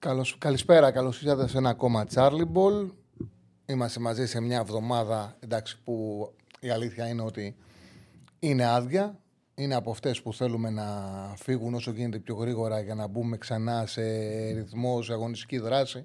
Καλώς, 0.00 0.38
καλησπέρα, 0.38 0.90
καλώς 0.90 1.22
ήρθατε 1.22 1.48
σε 1.48 1.58
ένα 1.58 1.68
ακόμα 1.68 2.06
Charlie 2.14 2.46
Ball. 2.54 2.90
Είμαστε 3.66 4.00
μαζί 4.00 4.26
σε 4.26 4.40
μια 4.40 4.58
εβδομάδα, 4.58 5.36
εντάξει, 5.40 5.78
που 5.84 6.26
η 6.60 6.70
αλήθεια 6.70 7.08
είναι 7.08 7.22
ότι 7.22 7.56
είναι 8.38 8.66
άδεια. 8.66 9.18
Είναι 9.54 9.74
από 9.74 9.90
αυτές 9.90 10.22
που 10.22 10.34
θέλουμε 10.34 10.70
να 10.70 10.84
φύγουν 11.36 11.74
όσο 11.74 11.90
γίνεται 11.90 12.18
πιο 12.18 12.34
γρήγορα 12.34 12.80
για 12.80 12.94
να 12.94 13.06
μπούμε 13.06 13.36
ξανά 13.36 13.86
σε 13.86 14.02
ρυθμό, 14.50 15.02
σε 15.02 15.12
αγωνιστική 15.12 15.58
δράση, 15.58 16.04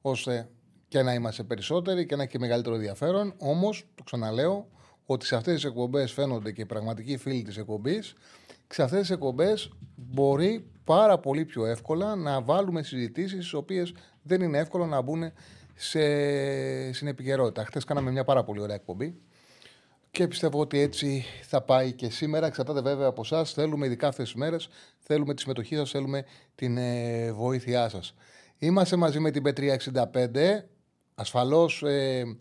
ώστε 0.00 0.48
και 0.88 1.02
να 1.02 1.14
είμαστε 1.14 1.42
περισσότεροι 1.42 2.06
και 2.06 2.16
να 2.16 2.22
έχει 2.22 2.30
και 2.30 2.38
μεγαλύτερο 2.38 2.74
ενδιαφέρον. 2.74 3.34
Όμως, 3.38 3.84
το 3.94 4.02
ξαναλέω, 4.02 4.68
ότι 5.06 5.26
σε 5.26 5.36
αυτές 5.36 5.54
τις 5.54 5.64
εκπομπές 5.64 6.12
φαίνονται 6.12 6.52
και 6.52 6.60
οι 6.60 6.66
πραγματικοί 6.66 7.16
φίλοι 7.16 7.42
της 7.42 7.56
εκπομπής 7.56 8.14
σε 8.68 8.82
αυτές 8.82 9.00
τις 9.00 9.10
εκπομπές 9.10 9.70
μπορεί 9.94 10.69
πάρα 10.84 11.18
πολύ 11.18 11.44
πιο 11.44 11.66
εύκολα 11.66 12.16
να 12.16 12.42
βάλουμε 12.42 12.82
συζητήσεις 12.82 13.38
τις 13.38 13.52
οποίες 13.52 13.94
δεν 14.22 14.40
είναι 14.40 14.58
εύκολο 14.58 14.86
να 14.86 15.00
μπουν 15.00 15.32
σε, 15.74 16.92
στην 16.92 17.06
επικαιρότητα. 17.06 17.64
Χθες 17.64 17.84
κάναμε 17.84 18.10
μια 18.10 18.24
πάρα 18.24 18.44
πολύ 18.44 18.60
ωραία 18.60 18.74
εκπομπή 18.74 19.20
και 20.10 20.28
πιστεύω 20.28 20.60
ότι 20.60 20.78
έτσι 20.78 21.24
θα 21.42 21.62
πάει 21.62 21.92
και 21.92 22.10
σήμερα. 22.10 22.46
Εξαρτάται 22.46 22.80
βέβαια 22.80 23.06
από 23.06 23.20
εσάς. 23.20 23.52
Θέλουμε 23.52 23.86
ειδικά 23.86 24.08
αυτές 24.08 24.24
τις 24.24 24.34
μέρες, 24.34 24.68
θέλουμε 24.98 25.34
τη 25.34 25.40
συμμετοχή 25.40 25.76
σας, 25.76 25.90
θέλουμε 25.90 26.24
την 26.54 26.76
ε, 26.76 27.32
βοήθειά 27.32 27.88
σας. 27.88 28.14
Είμαστε 28.58 28.96
μαζί 28.96 29.18
με 29.20 29.30
την 29.30 29.42
P365. 29.46 30.62
Ασφαλώς 31.14 31.82
ε, 31.82 32.36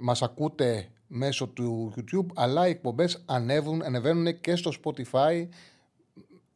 μας 0.00 0.22
ακούτε 0.22 0.88
μέσω 1.06 1.46
του 1.46 1.94
YouTube, 1.96 2.26
αλλά 2.34 2.66
οι 2.66 2.70
εκπομπές 2.70 3.24
ανεβαίνουν 3.84 4.40
και 4.40 4.56
στο 4.56 4.72
Spotify 4.82 5.48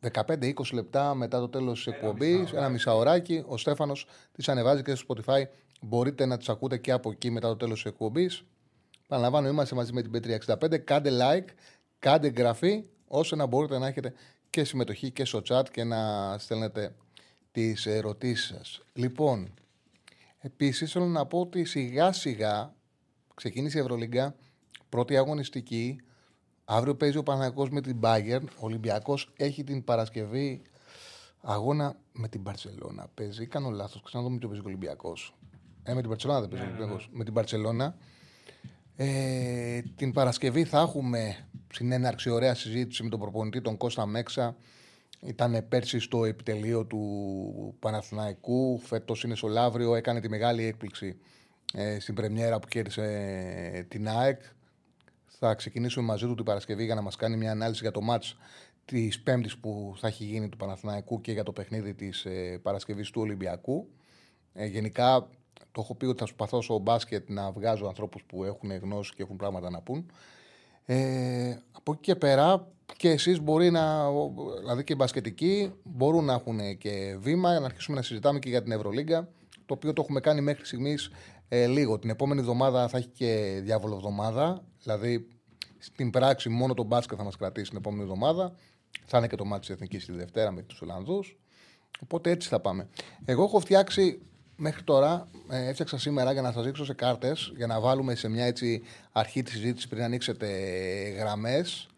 15-20 0.01 0.53
λεπτά 0.73 1.15
μετά 1.15 1.41
το 1.41 1.49
τέλος 1.49 1.85
της 1.85 1.95
εκπομπής, 1.95 2.53
ένα 2.53 2.69
μισάωράκι. 2.69 3.45
Ο 3.47 3.57
Στέφανος 3.57 4.07
τις 4.33 4.49
ανεβάζει 4.49 4.83
και 4.83 4.95
στο 4.95 5.07
Spotify. 5.09 5.43
Μπορείτε 5.81 6.27
να 6.27 6.37
τις 6.37 6.49
ακούτε 6.49 6.79
και 6.79 6.93
από 6.93 7.11
εκεί 7.11 7.31
μετά 7.31 7.49
το 7.49 7.57
τέλος 7.57 7.83
της 7.83 7.93
εκπομπής. 7.93 8.45
Παραλαμβάνω, 9.09 9.49
είμαστε 9.49 9.75
μαζί 9.75 9.93
με 9.93 10.03
την 10.03 10.13
P365. 10.15 10.79
Κάντε 10.79 11.11
like, 11.23 11.49
κάντε 11.99 12.27
εγγραφή, 12.27 12.85
ώστε 13.07 13.37
να 13.37 13.47
μπορείτε 13.47 13.79
να 13.79 13.87
έχετε 13.87 14.13
και 14.51 14.65
συμμετοχή 14.65 15.11
και 15.11 15.25
στο 15.25 15.43
chat 15.49 15.63
και 15.71 15.85
να 15.85 16.35
στέλνετε 16.39 16.95
τις 17.53 17.87
ερωτήσεις 17.87 18.47
σας. 18.47 18.83
Λοιπόν, 18.93 19.55
επίσης 20.39 20.93
θέλω 20.93 21.07
να 21.07 21.27
πω 21.27 21.41
ότι 21.41 21.65
σιγά 21.65 22.13
σιγά 22.13 22.75
ξεκίνησε 23.35 23.79
η 23.79 23.81
Ευρωλίγκα, 23.81 24.35
πρώτη 24.89 25.17
αγωνιστική. 25.17 26.01
Αύριο 26.71 26.95
παίζει 26.95 27.17
ο 27.17 27.23
Παναγιακό 27.23 27.69
με 27.71 27.81
την 27.81 27.97
Bayern. 28.03 28.43
Ο 28.43 28.61
Ολυμπιακός 28.61 29.33
έχει 29.37 29.65
την 29.65 29.85
Παρασκευή 29.85 30.63
αγώνα 31.41 31.97
με 32.13 32.29
την 32.29 32.43
Παρσελώνα. 32.43 33.09
Παίζει, 33.15 33.47
κάνω 33.47 33.71
λάθος. 33.71 34.03
Ξαναδούμε 34.03 34.39
το 34.39 34.47
παίζει 34.47 34.63
ο 34.63 34.67
Ολυμπιακός. 34.67 35.35
Ε, 35.83 35.95
με 35.95 36.01
την 36.01 36.11
Παρσελώνα 36.11 36.41
δεν 36.41 36.49
παίζει 36.49 36.65
ο 36.65 36.69
ναι, 36.69 36.73
Ολυμπιακός. 36.73 37.09
Ναι. 37.11 37.19
Με 37.19 37.25
την 37.25 37.33
Παρσελώνα. 37.33 37.97
Ε, 38.97 39.81
την 39.97 40.13
Παρασκευή 40.13 40.65
θα 40.65 40.81
έχουμε 40.81 41.37
συνέναρξη, 41.73 42.31
ωραία 42.31 42.55
συζήτηση 42.55 43.03
με 43.03 43.09
τον 43.09 43.21
προπονητή 43.21 43.61
τον 43.61 43.77
Κώστα 43.77 44.07
Μέξα. 44.07 44.57
Ήταν 45.21 45.67
πέρσι 45.69 45.99
στο 45.99 46.25
επιτελείο 46.25 46.85
του 46.85 47.77
Παναθηναϊκού. 47.79 48.79
Φέτος 48.79 49.23
είναι 49.23 49.35
στο 49.35 49.49
Λαύριο. 49.49 49.95
Έκανε 49.95 50.21
τη 50.21 50.29
μεγάλη 50.29 50.65
έκπληξη 50.65 51.19
ε, 51.75 52.01
στην 52.01 52.15
πρεμιέρα 52.15 52.59
που 52.59 52.69
κέρδισε 52.69 53.87
την 53.89 54.09
ΑΕΚ. 54.09 54.41
Θα 55.41 55.55
ξεκινήσουμε 55.55 56.07
μαζί 56.07 56.27
του 56.27 56.35
την 56.35 56.45
Παρασκευή 56.45 56.85
για 56.85 56.95
να 56.95 57.01
μας 57.01 57.17
κάνει 57.17 57.37
μια 57.37 57.51
ανάλυση 57.51 57.81
για 57.83 57.91
το 57.91 58.01
μάτς 58.01 58.37
της 58.85 59.21
Πέμπτης 59.21 59.59
που 59.59 59.95
θα 59.97 60.07
έχει 60.07 60.25
γίνει 60.25 60.49
του 60.49 60.57
Παναθηναϊκού 60.57 61.21
και 61.21 61.33
για 61.33 61.43
το 61.43 61.53
παιχνίδι 61.53 61.95
της 61.95 62.25
ε, 62.25 62.59
Παρασκευής 62.63 63.11
του 63.11 63.21
Ολυμπιακού. 63.21 63.89
Ε, 64.53 64.67
γενικά 64.67 65.29
το 65.73 65.81
έχω 65.81 65.95
πει 65.95 66.07
ότι 66.07 66.19
θα 66.19 66.27
σπαθώ 66.27 66.63
στο 66.63 66.79
μπάσκετ 66.79 67.31
να 67.31 67.51
βγάζω 67.51 67.87
ανθρώπους 67.87 68.23
που 68.25 68.45
έχουν 68.45 68.73
γνώση 68.73 69.15
και 69.15 69.23
έχουν 69.23 69.37
πράγματα 69.37 69.71
να 69.71 69.81
πούν. 69.81 70.11
Ε, 70.85 71.57
από 71.73 71.93
εκεί 71.93 72.01
και 72.01 72.15
πέρα 72.15 72.67
και 72.97 73.11
εσείς 73.11 73.41
μπορεί 73.41 73.71
να. 73.71 74.11
Δηλαδή 74.59 74.85
και 74.85 74.93
οι 74.93 74.97
μπασκετικοί 74.99 75.73
μπορούν 75.83 76.25
να 76.25 76.33
έχουν 76.33 76.79
και 76.79 77.17
βήμα, 77.21 77.59
να 77.59 77.67
αρχίσουμε 77.67 77.97
να 77.97 78.03
συζητάμε 78.03 78.39
και 78.39 78.49
για 78.49 78.63
την 78.63 78.73
Ευρωλίγκα. 78.73 79.29
Το 79.67 79.75
οποίο 79.75 79.93
το 79.93 80.03
έχουμε 80.03 80.21
κάνει 80.21 80.41
μέχρι 80.41 80.65
στιγμής 80.65 81.11
ε, 81.49 81.67
λίγο. 81.67 81.99
Την 81.99 82.11
επόμενη 82.11 82.41
εβδομάδα 82.41 82.89
θα 82.89 82.97
έχει 82.99 83.09
και 83.09 83.61
διάβολο 83.63 83.95
εβδομάδα. 83.95 84.65
Δηλαδή 84.89 85.27
στην 85.79 86.11
πράξη 86.11 86.49
μόνο 86.49 86.75
το 86.75 86.83
μπάσκετ 86.83 87.17
θα 87.19 87.25
μας 87.25 87.37
κρατήσει 87.37 87.69
την 87.69 87.79
επόμενη 87.79 88.03
εβδομάδα. 88.03 88.55
Θα 89.05 89.19
είναι 89.19 89.27
και 89.27 89.37
το 89.37 89.45
μάτι 89.45 89.61
της 89.61 89.71
Εθνικής 89.71 90.05
τη 90.05 90.13
Δευτέρα 90.13 90.51
με 90.51 90.63
τους 90.63 90.81
Ολλανδούς. 90.83 91.39
Οπότε 92.03 92.31
έτσι 92.31 92.49
θα 92.49 92.61
πάμε. 92.61 92.89
Εγώ 93.25 93.45
έχω 93.45 93.61
φτιάξει 93.61 94.21
μέχρι 94.57 94.83
τώρα, 94.83 95.29
ε, 95.51 95.69
έφτιαξα 95.69 95.99
σήμερα 95.99 96.33
για 96.33 96.43
να 96.43 96.53
σας 96.53 96.65
δείξω 96.65 96.85
σε 96.85 96.95
κάρτες, 96.95 97.53
για 97.57 97.67
να 97.67 97.81
βάλουμε 97.81 98.15
σε 98.15 98.29
μια 98.29 98.45
έτσι 98.45 98.83
αρχή 99.13 99.43
της 99.43 99.53
συζήτησης 99.53 99.89
πριν 99.89 100.03
ανοίξετε 100.03 100.49
γραμμές. 101.19 101.89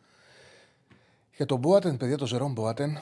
Για 1.36 1.46
τον 1.46 1.58
Μπόατεν, 1.58 1.96
παιδιά, 1.96 2.16
τον 2.16 2.26
Ζερόν 2.26 2.52
Μπόατεν, 2.52 2.98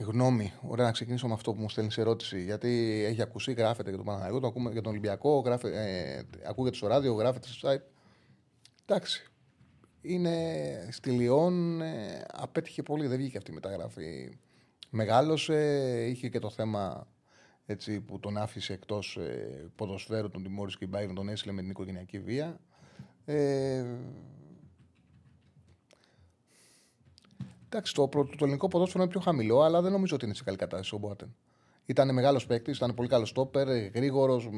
γνώμη. 0.00 0.52
Ωραία, 0.60 0.84
να 0.84 0.92
ξεκινήσω 0.92 1.26
με 1.26 1.32
αυτό 1.32 1.52
που 1.52 1.60
μου 1.60 1.68
στέλνει 1.68 1.90
σε 1.92 2.00
ερώτηση. 2.00 2.42
Γιατί 2.42 3.02
έχει 3.08 3.22
ακουστεί, 3.22 3.52
γράφεται 3.52 3.88
για 3.88 3.98
τον 3.98 4.06
Παναγιώτο, 4.06 4.40
το 4.40 4.46
ακούμε 4.46 4.70
για 4.70 4.82
τον 4.82 4.90
Ολυμπιακό, 4.90 5.38
γράφε, 5.38 5.68
ε, 5.68 6.22
ακούγεται 6.48 6.76
στο 6.76 6.86
ράδιο, 6.86 7.12
γράφεται 7.12 7.48
στο 7.48 7.68
site. 7.70 7.95
Εντάξει. 8.86 9.30
Είναι 10.02 10.88
στη 10.90 11.10
Λιόν, 11.10 11.80
ε, 11.80 12.24
απέτυχε 12.32 12.82
πολύ, 12.82 13.06
δεν 13.06 13.18
βγήκε 13.18 13.36
αυτή 13.36 13.50
η 13.50 13.54
μεταγραφή. 13.54 14.38
Μεγάλωσε, 14.90 16.06
είχε 16.08 16.28
και 16.28 16.38
το 16.38 16.50
θέμα 16.50 17.06
έτσι, 17.66 18.00
που 18.00 18.20
τον 18.20 18.36
άφησε 18.36 18.72
εκτός 18.72 19.16
ε, 19.16 19.70
ποδοσφαίρου, 19.74 20.30
τον 20.30 20.42
τιμώρησε 20.42 20.76
και 20.78 20.84
η 20.84 20.88
Μπάγκερ 20.90 21.14
τον 21.14 21.28
έσυλε 21.28 21.52
με 21.52 21.60
την 21.60 21.70
οικογενειακή 21.70 22.18
βία. 22.18 22.60
Ε, 23.24 23.84
Εντάξει, 27.68 27.94
το, 27.94 28.08
το, 28.08 28.24
το 28.24 28.44
ελληνικό 28.44 28.68
ποδόσφαιρο 28.68 29.02
είναι 29.02 29.12
πιο 29.12 29.20
χαμηλό, 29.20 29.60
αλλά 29.60 29.82
δεν 29.82 29.92
νομίζω 29.92 30.14
ότι 30.14 30.24
είναι 30.24 30.34
σε 30.34 30.44
καλή 30.44 30.56
κατάσταση 30.56 30.94
ο 30.94 30.98
Μπόατεν. 30.98 31.34
Ήταν 31.86 32.14
μεγάλος 32.14 32.46
παίκτης, 32.46 32.76
ήταν 32.76 32.94
πολύ 32.94 33.08
καλός 33.08 33.28
στόπερ, 33.28 33.68
γρήγορος, 33.94 34.48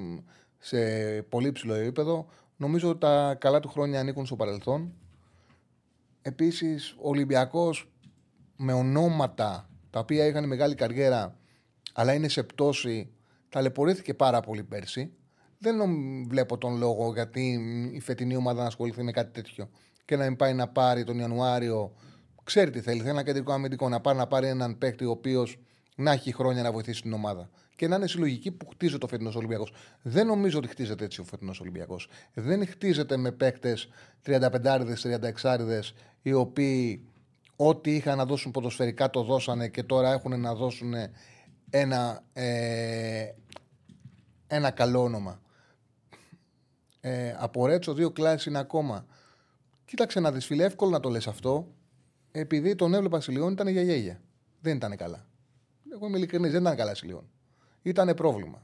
σε 0.58 0.78
πολύ 1.22 1.52
ψηλό 1.52 1.74
επίπεδο. 1.74 2.28
Νομίζω 2.60 2.88
ότι 2.88 2.98
τα 2.98 3.36
καλά 3.40 3.60
του 3.60 3.68
χρόνια 3.68 4.00
ανήκουν 4.00 4.26
στο 4.26 4.36
παρελθόν. 4.36 4.92
Επίσης, 6.22 6.92
ο 6.92 7.08
Ολυμπιακός 7.08 7.90
με 8.56 8.72
ονόματα 8.72 9.68
τα 9.90 9.98
οποία 9.98 10.26
είχαν 10.26 10.46
μεγάλη 10.46 10.74
καριέρα, 10.74 11.36
αλλά 11.92 12.14
είναι 12.14 12.28
σε 12.28 12.42
πτώση, 12.42 13.12
ταλαιπωρήθηκε 13.48 14.14
πάρα 14.14 14.40
πολύ 14.40 14.62
πέρσι. 14.62 15.12
Δεν 15.58 15.76
βλέπω 16.28 16.58
τον 16.58 16.76
λόγο 16.76 17.12
γιατί 17.12 17.60
η 17.92 18.00
φετινή 18.00 18.36
ομάδα 18.36 18.60
να 18.60 18.66
ασχοληθεί 18.66 19.02
με 19.02 19.10
κάτι 19.10 19.32
τέτοιο 19.32 19.70
και 20.04 20.16
να 20.16 20.24
μην 20.24 20.36
πάει 20.36 20.54
να 20.54 20.68
πάρει 20.68 21.04
τον 21.04 21.18
Ιανουάριο 21.18 21.92
ξέρει 22.44 22.70
τι 22.70 22.80
θέλει. 22.80 22.98
Θέλει 22.98 23.10
ένα 23.10 23.22
κεντρικό 23.22 23.52
αμυντικό 23.52 23.88
να 23.88 24.00
πάρει, 24.00 24.18
να 24.18 24.26
πάρει 24.26 24.46
έναν 24.46 24.78
παίκτη 24.78 25.04
ο 25.04 25.10
οποίος 25.10 25.58
να 25.96 26.12
έχει 26.12 26.32
χρόνια 26.32 26.62
να 26.62 26.72
βοηθήσει 26.72 27.02
την 27.02 27.12
ομάδα. 27.12 27.50
Και 27.78 27.88
να 27.88 27.96
είναι 27.96 28.06
συλλογική 28.06 28.50
που 28.50 28.68
χτίζει 28.68 28.98
το 28.98 29.06
φετινός 29.06 29.36
Ολυμπιακός. 29.36 29.72
Δεν 30.02 30.26
νομίζω 30.26 30.58
ότι 30.58 30.68
χτίζεται 30.68 31.04
έτσι 31.04 31.20
ο 31.20 31.24
φετινός 31.24 31.60
Ολυμπιακός. 31.60 32.08
Δεν 32.34 32.66
χτίζεται 32.66 33.16
με 33.16 33.32
παίκτες 33.32 33.88
35-36 34.24 35.94
οι 36.22 36.32
οποίοι 36.32 37.06
ό,τι 37.56 37.94
είχαν 37.94 38.16
να 38.16 38.24
δώσουν 38.24 38.50
ποδοσφαιρικά 38.50 39.10
το 39.10 39.22
δώσανε 39.22 39.68
και 39.68 39.82
τώρα 39.82 40.12
έχουν 40.12 40.40
να 40.40 40.54
δώσουν 40.54 40.94
ένα, 41.70 42.22
ε, 42.32 43.32
ένα 44.46 44.70
καλό 44.70 45.02
όνομα. 45.02 45.40
Ε, 47.00 47.34
από 47.38 47.66
Ρέτσο, 47.66 47.94
δύο 47.94 48.10
κλάσεις 48.10 48.46
είναι 48.46 48.58
ακόμα. 48.58 49.06
Κοίταξε 49.84 50.20
να 50.20 50.32
δεις, 50.32 50.46
φίλε, 50.46 50.64
εύκολο 50.64 50.90
να 50.90 51.00
το 51.00 51.08
λες 51.08 51.26
αυτό 51.26 51.68
επειδή 52.32 52.74
τον 52.74 52.94
έβλεπα 52.94 53.20
σε 53.20 53.32
Λιόν 53.32 53.52
ήταν 53.52 53.68
για 53.68 53.82
γέγια. 53.82 54.20
Δεν 54.60 54.76
ήταν 54.76 54.96
καλά. 54.96 55.26
Εγώ 55.92 56.06
είμαι 56.06 56.16
ειλικρινής, 56.16 56.52
δεν 56.52 56.60
ήταν 56.60 56.76
καλά 56.76 56.94
σε 56.94 57.06
Λιόν. 57.06 57.30
Ήταν 57.82 58.14
πρόβλημα. 58.14 58.62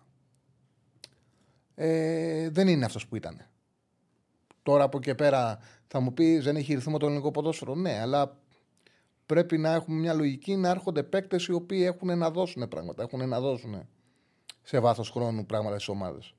Ε, 1.75 2.49
δεν 2.51 2.69
είναι 2.69 2.85
αυτός 2.85 3.07
που 3.07 3.17
ήταν. 3.17 3.47
Τώρα 4.63 4.85
από 4.85 4.97
εκεί 4.97 5.15
πέρα 5.15 5.59
θα 5.87 6.01
μου 6.01 6.15
πεις 6.15 6.45
δεν 6.45 6.57
έχει 6.57 6.75
ρυθμό 6.75 6.99
το 6.99 7.07
ελληνικό 7.07 7.31
ποδόσφαιρο. 7.31 7.75
Ναι, 7.75 8.01
αλλά 8.01 8.39
πρέπει 9.27 9.59
να 9.59 9.73
έχουμε 9.73 9.99
μια 9.99 10.15
λογική 10.15 10.57
να 10.57 10.69
έρχονται 10.69 11.03
παίκτες 11.03 11.47
οι 11.47 11.53
οποίοι 11.53 11.83
έχουν 11.87 12.19
να 12.19 12.31
δώσουν 12.31 12.69
πράγματα. 12.69 13.03
Έχουν 13.03 13.29
να 13.29 13.41
δώσουν. 13.41 13.89
σε 14.63 14.79
βάθος 14.79 15.11
χρόνου 15.11 15.47
πράγματα 15.47 15.75
στις 15.75 15.89
ομάδες. 15.89 16.35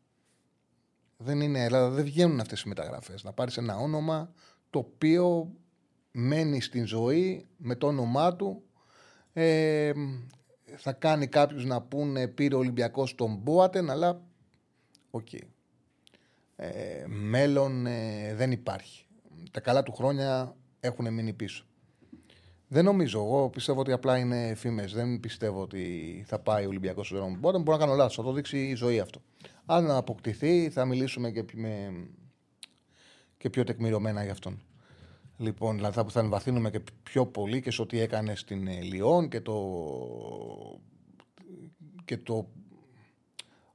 Δεν 1.18 1.42
είναι, 1.42 1.66
δηλαδή 1.66 1.96
δεν 1.96 2.04
βγαίνουν 2.04 2.40
αυτές 2.40 2.62
οι 2.62 2.68
μεταγραφές. 2.68 3.24
Να 3.24 3.34
πάρεις 3.34 3.58
ένα 3.58 3.78
όνομα 3.78 4.32
το 4.70 4.80
οποίο 4.80 5.52
μένει 6.12 6.62
στην 6.62 6.86
ζωή 6.86 7.48
με 7.58 7.76
το 7.76 7.88
όνομά 7.88 8.36
του. 8.36 8.64
Ε, 9.34 9.92
θα 10.76 10.94
κάνει 10.94 11.28
κάποιου 11.28 11.68
να 11.68 11.82
πούνε 11.82 12.28
πήρε 12.28 12.56
ο 12.56 12.58
Ολυμπιακός 12.58 13.16
τον 13.16 13.36
Μπόατενγκ, 13.36 13.90
αλλά 13.90 14.22
OK. 15.10 15.28
Okay. 15.32 15.48
Ε, 16.56 17.04
μέλλον 17.08 17.86
ε, 17.86 18.34
δεν 18.36 18.52
υπάρχει. 18.52 19.06
Τα 19.52 19.60
καλά 19.60 19.84
του 19.84 19.94
χρόνια 19.94 20.56
έχουν 20.80 21.14
μείνει 21.14 21.34
πίσω. 21.34 21.66
Δεν 22.68 22.86
νομίζω. 22.86 23.20
Εγώ 23.20 23.50
πιστεύω 23.50 23.80
ότι 23.80 23.92
απλά 23.92 24.18
είναι 24.18 24.54
φήμες. 24.56 24.94
Δεν 24.94 25.20
πιστεύω 25.20 25.62
ότι 25.62 26.24
θα 26.28 26.40
πάει 26.40 26.66
ο 26.66 26.68
Ολυμπιακός 26.68 27.08
στον 27.08 27.20
δρόμο. 27.20 27.36
Μπορεί 27.36 27.64
να 27.64 27.78
κάνω 27.78 27.94
λάθος. 27.94 28.16
Θα 28.16 28.24
το 28.24 28.32
δείξει 28.32 28.68
η 28.68 28.74
ζωή 28.74 29.00
αυτό. 29.00 29.22
Αν 29.66 29.92
αποκτηθεί, 29.92 30.70
θα 30.70 30.86
μιλήσουμε 30.86 31.32
και, 31.32 31.46
με... 31.54 31.94
και 33.38 33.50
πιο 33.50 33.64
τεκμηριωμένα 33.64 34.24
για 34.24 34.32
αυτόν. 34.32 34.62
Λοιπόν, 35.38 35.76
δηλαδή 35.76 35.96
θα, 35.96 36.06
θα 36.10 36.20
εμβαθύνουμε 36.20 36.70
και 36.70 36.82
πιο 37.04 37.26
πολύ 37.26 37.62
και 37.62 37.72
σε 37.72 37.82
ό,τι 37.82 38.00
έκανε 38.00 38.36
στην 38.36 38.68
ε, 38.68 38.82
Λιόν 38.82 39.30
και 39.30 39.42
το. 39.42 39.56
και 42.06 42.18
το. 42.18 42.48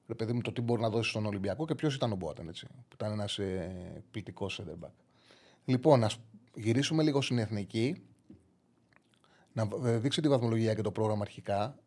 Ρε 0.07 0.15
παιδί 0.15 0.33
μου, 0.33 0.41
το 0.41 0.53
τι 0.53 0.61
μπορεί 0.61 0.81
να 0.81 0.91
δώσει 0.91 1.11
στον 1.11 1.27
Ολυμπιακό 1.27 1.67
και 1.67 1.75
ποιος 1.75 1.95
ήταν 1.95 2.13
ο 2.13 2.17
Μπόατεν, 2.17 2.49
έτσι. 2.49 2.67
Που 2.67 2.95
ήταν 2.95 3.13
ένας 3.13 3.39
ε, 3.39 4.03
ποιητικός 4.11 4.55
σέντερμπακ. 4.55 4.93
Λοιπόν, 5.65 6.05
ας 6.05 6.19
γυρίσουμε 6.55 7.03
λίγο 7.03 7.21
στην 7.21 7.39
εθνική 7.39 8.03
να 9.53 9.69
ε, 9.85 9.99
δείξει 9.99 10.21
τη 10.21 10.29
βαθμολογία 10.29 10.75
και 10.75 10.83
το 10.83 10.91
πρόγραμμα 10.91 11.23
αρχικά 11.23 11.79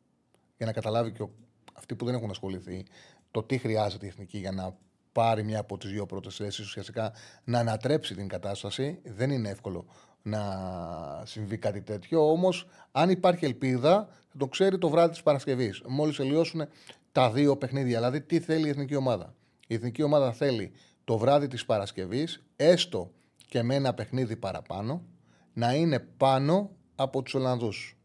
για 0.57 0.65
να 0.65 0.71
καταλάβει 0.71 1.11
και 1.11 1.25
αυτοί 1.73 1.95
που 1.95 2.05
δεν 2.05 2.13
έχουν 2.13 2.29
ασχοληθεί 2.29 2.85
το 3.31 3.43
τι 3.43 3.57
χρειάζεται 3.57 4.05
η 4.05 4.09
εθνική 4.09 4.37
για 4.37 4.51
να 4.51 4.77
πάρει 5.13 5.43
μια 5.43 5.59
από 5.59 5.77
τις 5.77 5.91
δύο 5.91 6.05
πρώτες 6.05 6.35
θέσεις, 6.35 6.65
ουσιαστικά 6.65 7.13
να 7.43 7.59
ανατρέψει 7.59 8.15
την 8.15 8.27
κατάσταση. 8.27 8.99
Δεν 9.03 9.29
είναι 9.29 9.49
εύκολο 9.49 9.85
να 10.21 10.41
συμβεί 11.25 11.57
κάτι 11.57 11.81
τέτοιο. 11.81 12.31
Όμως, 12.31 12.67
αν 12.91 13.09
υπάρχει 13.09 13.45
ελπίδα, 13.45 14.07
θα 14.27 14.37
το 14.37 14.47
ξέρει 14.47 14.77
το 14.77 14.89
βράδυ 14.89 15.11
της 15.11 15.23
Παρασκευής. 15.23 15.81
Μόλις 15.87 16.15
τελειώσουν 16.15 16.67
τα 17.11 17.31
δύο 17.31 17.57
παιχνίδια. 17.57 17.97
Δηλαδή, 17.97 18.21
τι 18.21 18.39
θέλει 18.39 18.67
η 18.67 18.69
εθνική 18.69 18.95
ομάδα; 18.95 19.33
Η 19.67 19.73
εθνική 19.73 20.03
ομάδα 20.03 20.31
θέλει 20.31 20.71
το 21.03 21.17
βράδυ 21.17 21.47
της 21.47 21.65
Παρασκευής, 21.65 22.43
έστω 22.55 23.11
και 23.47 23.63
με 23.63 23.75
ένα 23.75 23.93
παιχνίδι 23.93 24.35
παραπάνω, 24.35 25.03
να 25.53 25.73
είναι 25.73 25.99
πάνω 25.99 26.71
από 26.95 27.21
τους 27.21 27.33
Ολλανδούς. 27.33 27.97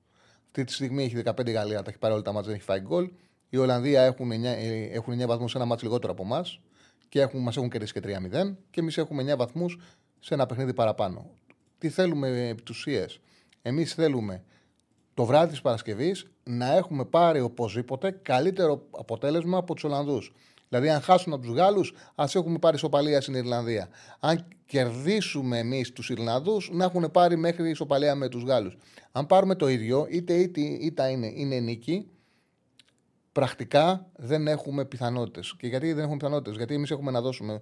Αυτή 0.47 0.65
τη 0.65 0.73
στιγμή 0.73 1.05
έχει 1.05 1.17
15 1.25 1.53
Γαλλία, 1.53 1.83
τα 1.83 1.91
έχει 1.91 1.99
πάρει 1.99 2.15
όλα 2.15 2.23
τα 2.23 2.33
μάτια, 2.33 2.49
δεν 2.49 2.57
έχει 2.57 2.65
φάει 2.65 2.81
γκολ. 2.81 3.11
Η 3.49 3.57
Ολλανδία 3.57 4.03
έχουν 4.03 4.31
9, 4.33 4.45
ε, 4.45 4.83
έχουν 4.83 5.21
9 5.21 5.27
βαθμούς 5.27 5.51
σε 5.51 5.57
ένα 5.57 5.67
μάτσο 5.67 5.87
λιγότερο 5.87 6.13
από 6.13 6.23
εμάς 6.23 6.61
και 7.09 7.21
έχουν, 7.21 7.41
μας 7.41 7.57
έχουν 7.57 7.71
κερδίσει 7.71 7.93
και 7.93 8.01
3-0 8.01 8.57
και 8.71 8.81
εμείς 8.81 8.99
έχουμε 8.99 9.33
9 9.33 9.37
βαθμούς 9.37 9.79
σε 10.21 10.35
ένα 10.35 10.47
παιχνίδι 10.47 10.75
παραπάνω. 10.75 11.31
Τι 11.79 11.89
θέλουμε 11.89 12.49
επί 12.49 12.63
του 12.63 12.75
Εμείς 13.63 13.95
θέλουμε 13.95 14.45
το 15.15 15.25
βράδυ 15.25 15.51
της 15.51 15.61
Παρασκευής 15.61 16.27
να 16.45 16.77
έχουμε 16.77 17.05
πάρει 17.05 17.41
οπωσδήποτε 17.41 18.11
καλύτερο 18.11 18.87
αποτέλεσμα 18.91 19.59
από 19.59 19.75
τους 19.75 19.85
Ολλανδούς. 19.85 20.33
Δηλαδή, 20.69 20.89
αν 20.89 21.01
χάσουν 21.01 21.33
από 21.33 21.43
τους 21.43 21.55
Γάλλους, 21.55 21.95
ας 22.15 22.35
έχουμε 22.35 22.59
πάρει 22.59 22.77
ισοπαλία 22.77 23.21
στην 23.21 23.35
Ιρλανδία. 23.35 23.89
Αν 24.21 24.47
κερδίσουμε 24.67 25.59
εμείς 25.59 25.93
τους 25.93 26.11
Ιρλανδούς, 26.11 26.71
να 26.73 26.85
έχουν 26.85 27.11
πάρει 27.11 27.37
μέχρι 27.37 27.71
ισοπαλία 27.71 28.15
με 28.15 28.29
τους 28.29 28.43
Γάλλους. 28.43 28.77
Αν 29.13 29.27
πάρουμε 29.27 29.55
το 29.55 29.69
ίδιο, 29.69 30.07
είτε 30.11 30.35
είτε, 30.35 30.61
είτε 30.61 31.11
είναι, 31.11 31.33
είναι 31.35 31.59
νίκη, 31.59 32.11
πρακτικά 33.33 34.11
δεν 34.17 34.47
έχουμε 34.47 34.85
πιθανότητες. 34.85 35.55
Και 35.59 35.67
γιατί 35.67 35.93
δεν 35.93 36.03
έχουμε 36.03 36.17
πιθανότητες, 36.17 36.57
Γιατί 36.57 36.75
εμείς 36.75 36.91
έχουμε 36.91 37.11
να 37.11 37.21
δώσουμε 37.21 37.61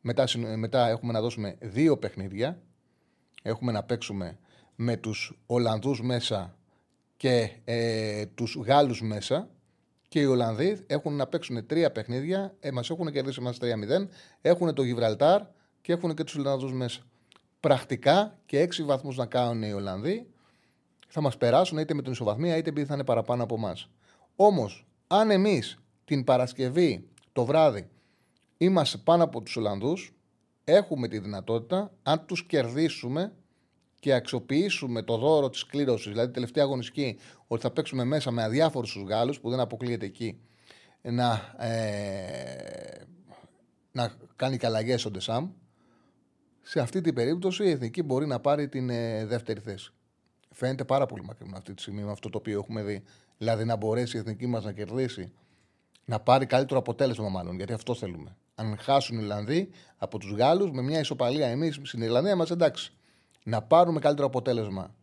μετά, 0.00 0.24
μετά 0.56 0.88
έχουμε 0.88 1.12
να 1.12 1.20
δώσουμε 1.20 1.56
δύο 1.60 1.96
παιχνίδια. 1.96 2.62
Έχουμε 3.42 3.72
να 3.72 3.82
παίξουμε 3.82 4.38
με 4.74 4.96
τους 4.96 5.38
Ολλανδούς 5.46 6.02
μέσα 6.02 6.56
και 7.16 7.50
ε, 7.64 8.26
τους 8.26 8.56
Γάλλους 8.56 9.02
μέσα 9.02 9.48
και 10.08 10.20
οι 10.20 10.24
Ολλανδοί 10.24 10.84
έχουν 10.86 11.16
να 11.16 11.26
παίξουν 11.26 11.66
τρία 11.66 11.92
παιχνίδια. 11.92 12.54
Ε, 12.60 12.70
μας 12.70 12.90
έχουν 12.90 13.12
κερδίσει 13.12 13.38
εμάς 13.40 13.58
3-0. 13.60 14.08
Έχουν 14.40 14.74
το 14.74 14.82
Γιβραλτάρ 14.82 15.42
και 15.80 15.92
έχουν 15.92 16.14
και 16.14 16.24
τους 16.24 16.36
Ολλανδούς 16.36 16.72
μέσα. 16.72 17.00
Πρακτικά 17.60 18.38
και 18.46 18.60
έξι 18.60 18.82
βαθμούς 18.82 19.16
να 19.16 19.26
κάνουν 19.26 19.62
οι 19.62 19.72
Ολλανδοί 19.72 20.26
θα 21.08 21.20
μας 21.20 21.36
περάσουν 21.36 21.78
είτε 21.78 21.94
με 21.94 22.02
την 22.02 22.12
ισοβαθμία 22.12 22.56
είτε 22.56 22.68
επειδή 22.68 22.86
θα 22.86 22.94
είναι 22.94 23.04
παραπάνω 23.04 23.42
από 23.42 23.54
εμάς. 23.54 23.88
Όμως, 24.36 24.86
αν 25.08 25.30
εμείς 25.30 25.78
την 26.04 26.24
Παρασκευή 26.24 27.08
το 27.32 27.44
βράδυ 27.44 27.88
είμαστε 28.56 28.98
πάνω 28.98 29.24
από 29.24 29.42
τους 29.42 29.56
Ολλανδούς, 29.56 30.12
έχουμε 30.64 31.08
τη 31.08 31.18
δυνατότητα, 31.18 31.92
αν 32.02 32.26
τους 32.26 32.46
κερδίσουμε, 32.46 33.32
και 34.00 34.14
αξιοποιήσουμε 34.14 35.02
το 35.02 35.16
δώρο 35.16 35.50
της 35.50 35.66
κλήρωσης, 35.66 36.12
δηλαδή 36.12 36.32
τελευταία 36.32 36.64
αγωνιστική, 36.64 37.18
ότι 37.46 37.62
θα 37.62 37.70
παίξουμε 37.70 38.04
μέσα 38.04 38.30
με 38.30 38.42
αδιάφορους 38.42 38.92
τους 38.92 39.02
Γάλλους, 39.02 39.40
που 39.40 39.50
δεν 39.50 39.60
αποκλείεται 39.60 40.06
εκεί, 40.06 40.40
να, 41.02 41.54
ε, 41.58 43.04
να 43.92 44.12
κάνει 44.36 44.56
καλαγέ 44.56 44.96
ο 45.06 45.10
Ντεσάμ, 45.10 45.50
σε 46.62 46.80
αυτή 46.80 47.00
την 47.00 47.14
περίπτωση 47.14 47.64
η 47.64 47.70
εθνική 47.70 48.02
μπορεί 48.02 48.26
να 48.26 48.40
πάρει 48.40 48.68
την 48.68 48.90
ε, 48.90 49.26
δεύτερη 49.26 49.60
θέση. 49.60 49.92
Φαίνεται 50.50 50.84
πάρα 50.84 51.06
πολύ 51.06 51.24
μακρινό 51.24 51.56
αυτή 51.56 51.74
τη 51.74 51.80
στιγμή 51.80 52.02
με 52.02 52.10
αυτό 52.10 52.30
το 52.30 52.38
οποίο 52.38 52.58
έχουμε 52.58 52.82
δει. 52.82 53.02
Δηλαδή 53.38 53.64
να 53.64 53.76
μπορέσει 53.76 54.16
η 54.16 54.20
εθνική 54.20 54.46
μας 54.46 54.64
να 54.64 54.72
κερδίσει, 54.72 55.32
να 56.04 56.20
πάρει 56.20 56.46
καλύτερο 56.46 56.78
αποτέλεσμα 56.78 57.28
μάλλον, 57.28 57.56
γιατί 57.56 57.72
αυτό 57.72 57.94
θέλουμε. 57.94 58.36
Αν 58.54 58.78
χάσουν 58.78 59.16
οι 59.16 59.20
Ιρλανδοί 59.22 59.70
από 59.96 60.18
τους 60.18 60.32
Γάλλους 60.32 60.70
με 60.70 60.82
μια 60.82 60.98
ισοπαλία 60.98 61.46
εμείς 61.46 61.80
στην 61.82 62.02
Ιρλανδία 62.02 62.36
μας 62.36 62.50
εντάξει 62.50 62.92
να 63.42 63.62
πάρουμε 63.62 64.00
καλύτερο 64.00 64.26
αποτέλεσμα 64.26 64.94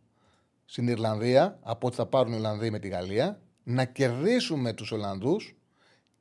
στην 0.64 0.88
Ιρλανδία 0.88 1.58
από 1.62 1.86
ό,τι 1.86 1.96
θα 1.96 2.06
πάρουν 2.06 2.32
οι 2.32 2.36
Ιρλανδοί 2.36 2.70
με 2.70 2.78
τη 2.78 2.88
Γαλλία, 2.88 3.40
να 3.62 3.84
κερδίσουμε 3.84 4.72
τους 4.72 4.92
Ολλανδούς 4.92 5.56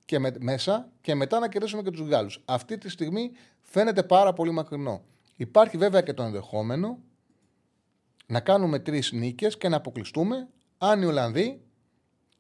και 0.06 0.20
με, 0.20 0.32
μέσα 0.40 0.90
και 1.02 1.16
μετά 1.16 1.40
να 1.40 1.48
κερδίσουμε 1.48 1.82
και 1.82 1.92
τους 1.92 2.08
Γάλλους. 2.08 2.42
Αυτή 2.46 2.78
τη 2.78 2.90
στιγμή 2.90 3.32
φαίνεται 3.62 4.04
πάρα 4.04 4.34
πολύ 4.34 4.52
μακρινό. 4.52 5.02
Υπάρχει 5.36 5.78
βέβαια 5.78 6.02
και 6.02 6.14
το 6.14 6.24
ενδεχόμενο 6.24 7.00
να 8.28 8.40
κάνουμε 8.40 8.80
τρεις 8.80 9.12
νίκες 9.12 9.58
και 9.58 9.70
να 9.70 9.76
αποκλειστούμε 9.76 10.48
αν 10.78 11.02
οι 11.02 11.06
Ολλανδοί 11.06 11.62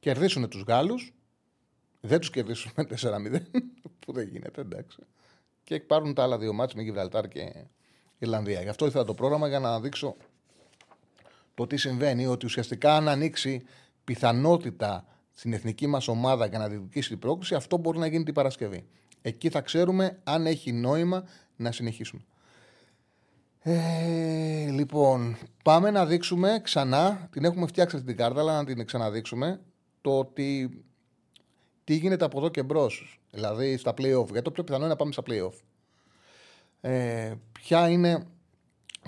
κερδίσουν 0.05 0.49
τους 0.49 0.63
Γάλλους. 0.67 1.13
Δεν 2.01 2.19
τους 2.19 2.29
κερδίσουμε 2.29 2.87
4-0, 3.01 3.41
που 3.99 4.13
δεν 4.13 4.27
γίνεται, 4.27 4.61
εντάξει. 4.61 4.97
Και 5.63 5.79
πάρουν 5.79 6.13
τα 6.13 6.23
άλλα 6.23 6.37
δύο 6.37 6.53
μάτια 6.53 6.73
με 6.77 6.83
Γιβραλτάρ 6.83 7.27
και 7.27 7.65
Ιρλανδία. 8.17 8.61
Γι' 8.61 8.69
αυτό 8.69 8.85
ήθελα 8.85 9.03
το 9.03 9.13
πρόγραμμα 9.13 9.47
για 9.47 9.59
να 9.59 9.79
δείξω 9.79 10.15
το 11.53 11.67
τι 11.67 11.77
συμβαίνει, 11.77 12.27
ότι 12.27 12.45
ουσιαστικά 12.45 12.95
αν 12.95 13.07
ανοίξει 13.07 13.61
πιθανότητα 14.03 15.05
στην 15.33 15.53
εθνική 15.53 15.87
μας 15.87 16.07
ομάδα 16.07 16.45
για 16.45 16.57
να 16.57 16.67
διεκδικήσει 16.67 17.09
την 17.09 17.19
πρόκληση, 17.19 17.55
αυτό 17.55 17.77
μπορεί 17.77 17.97
να 17.97 18.07
γίνει 18.07 18.23
την 18.23 18.33
Παρασκευή. 18.33 18.87
Εκεί 19.21 19.49
θα 19.49 19.61
ξέρουμε 19.61 20.19
αν 20.23 20.45
έχει 20.45 20.71
νόημα 20.71 21.23
να 21.55 21.71
συνεχίσουμε. 21.71 22.21
Ε, 23.59 24.69
λοιπόν, 24.71 25.37
πάμε 25.63 25.91
να 25.91 26.05
δείξουμε 26.05 26.59
ξανά, 26.63 27.27
την 27.31 27.45
έχουμε 27.45 27.67
φτιάξει 27.67 28.03
την 28.03 28.17
κάρτα, 28.17 28.39
αλλά 28.39 28.55
να 28.55 28.65
την 28.65 28.85
ξαναδείξουμε, 28.85 29.61
το 30.05 30.19
ότι 30.19 30.83
τι 31.83 31.95
γίνεται 31.95 32.25
από 32.25 32.37
εδώ 32.37 32.49
και 32.49 32.63
μπρος. 32.63 33.19
Δηλαδή 33.31 33.77
στα 33.77 33.91
playoff. 33.91 34.27
Γιατί 34.27 34.41
το 34.41 34.51
πιο 34.51 34.63
πιθανό 34.63 34.83
είναι 34.83 34.87
να 34.87 34.95
πάμε 34.95 35.11
στα 35.11 35.23
playoff 35.27 35.53
ε, 36.87 37.33
ποια 37.51 37.89
είναι 37.89 38.27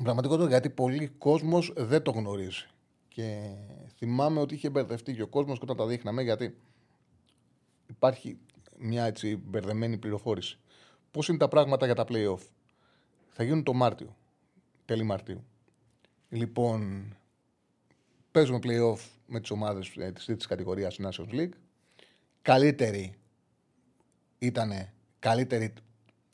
πραγματικότητα 0.03 0.47
γιατί 0.47 0.69
πολλοί 0.69 1.07
κόσμος 1.07 1.73
δεν 1.75 2.01
το 2.01 2.11
γνωρίζει. 2.11 2.65
Και 3.07 3.55
θυμάμαι 3.97 4.39
ότι 4.39 4.53
είχε 4.53 4.69
μπερδευτεί 4.69 5.13
και 5.13 5.21
ο 5.21 5.27
κόσμος 5.27 5.57
και 5.57 5.63
όταν 5.63 5.77
τα 5.77 5.85
δείχναμε 5.85 6.21
γιατί 6.21 6.57
υπάρχει 7.87 8.37
μια 8.77 9.03
έτσι 9.05 9.35
μπερδεμένη 9.35 9.97
πληροφόρηση. 9.97 10.59
Πώς 11.11 11.27
είναι 11.27 11.37
τα 11.37 11.47
πράγματα 11.47 11.85
για 11.85 11.95
τα 11.95 12.05
playoff; 12.09 12.39
Θα 13.29 13.43
γίνουν 13.43 13.63
το 13.63 13.73
Μάρτιο, 13.73 14.15
τέλη 14.85 15.03
Μαρτίου. 15.03 15.43
Λοιπόν, 16.29 17.11
παίζουμε 18.37 18.59
playoff 18.63 18.99
με 19.25 19.39
τις 19.39 19.49
ομάδες 19.49 19.91
ε, 19.97 20.11
της 20.11 20.25
τρίτης 20.25 20.45
κατηγορίας 20.45 20.99
Nations 21.01 21.33
League. 21.33 21.53
Καλύτερη 22.41 23.15
ήταν 24.37 24.71
καλύτερη 25.19 25.73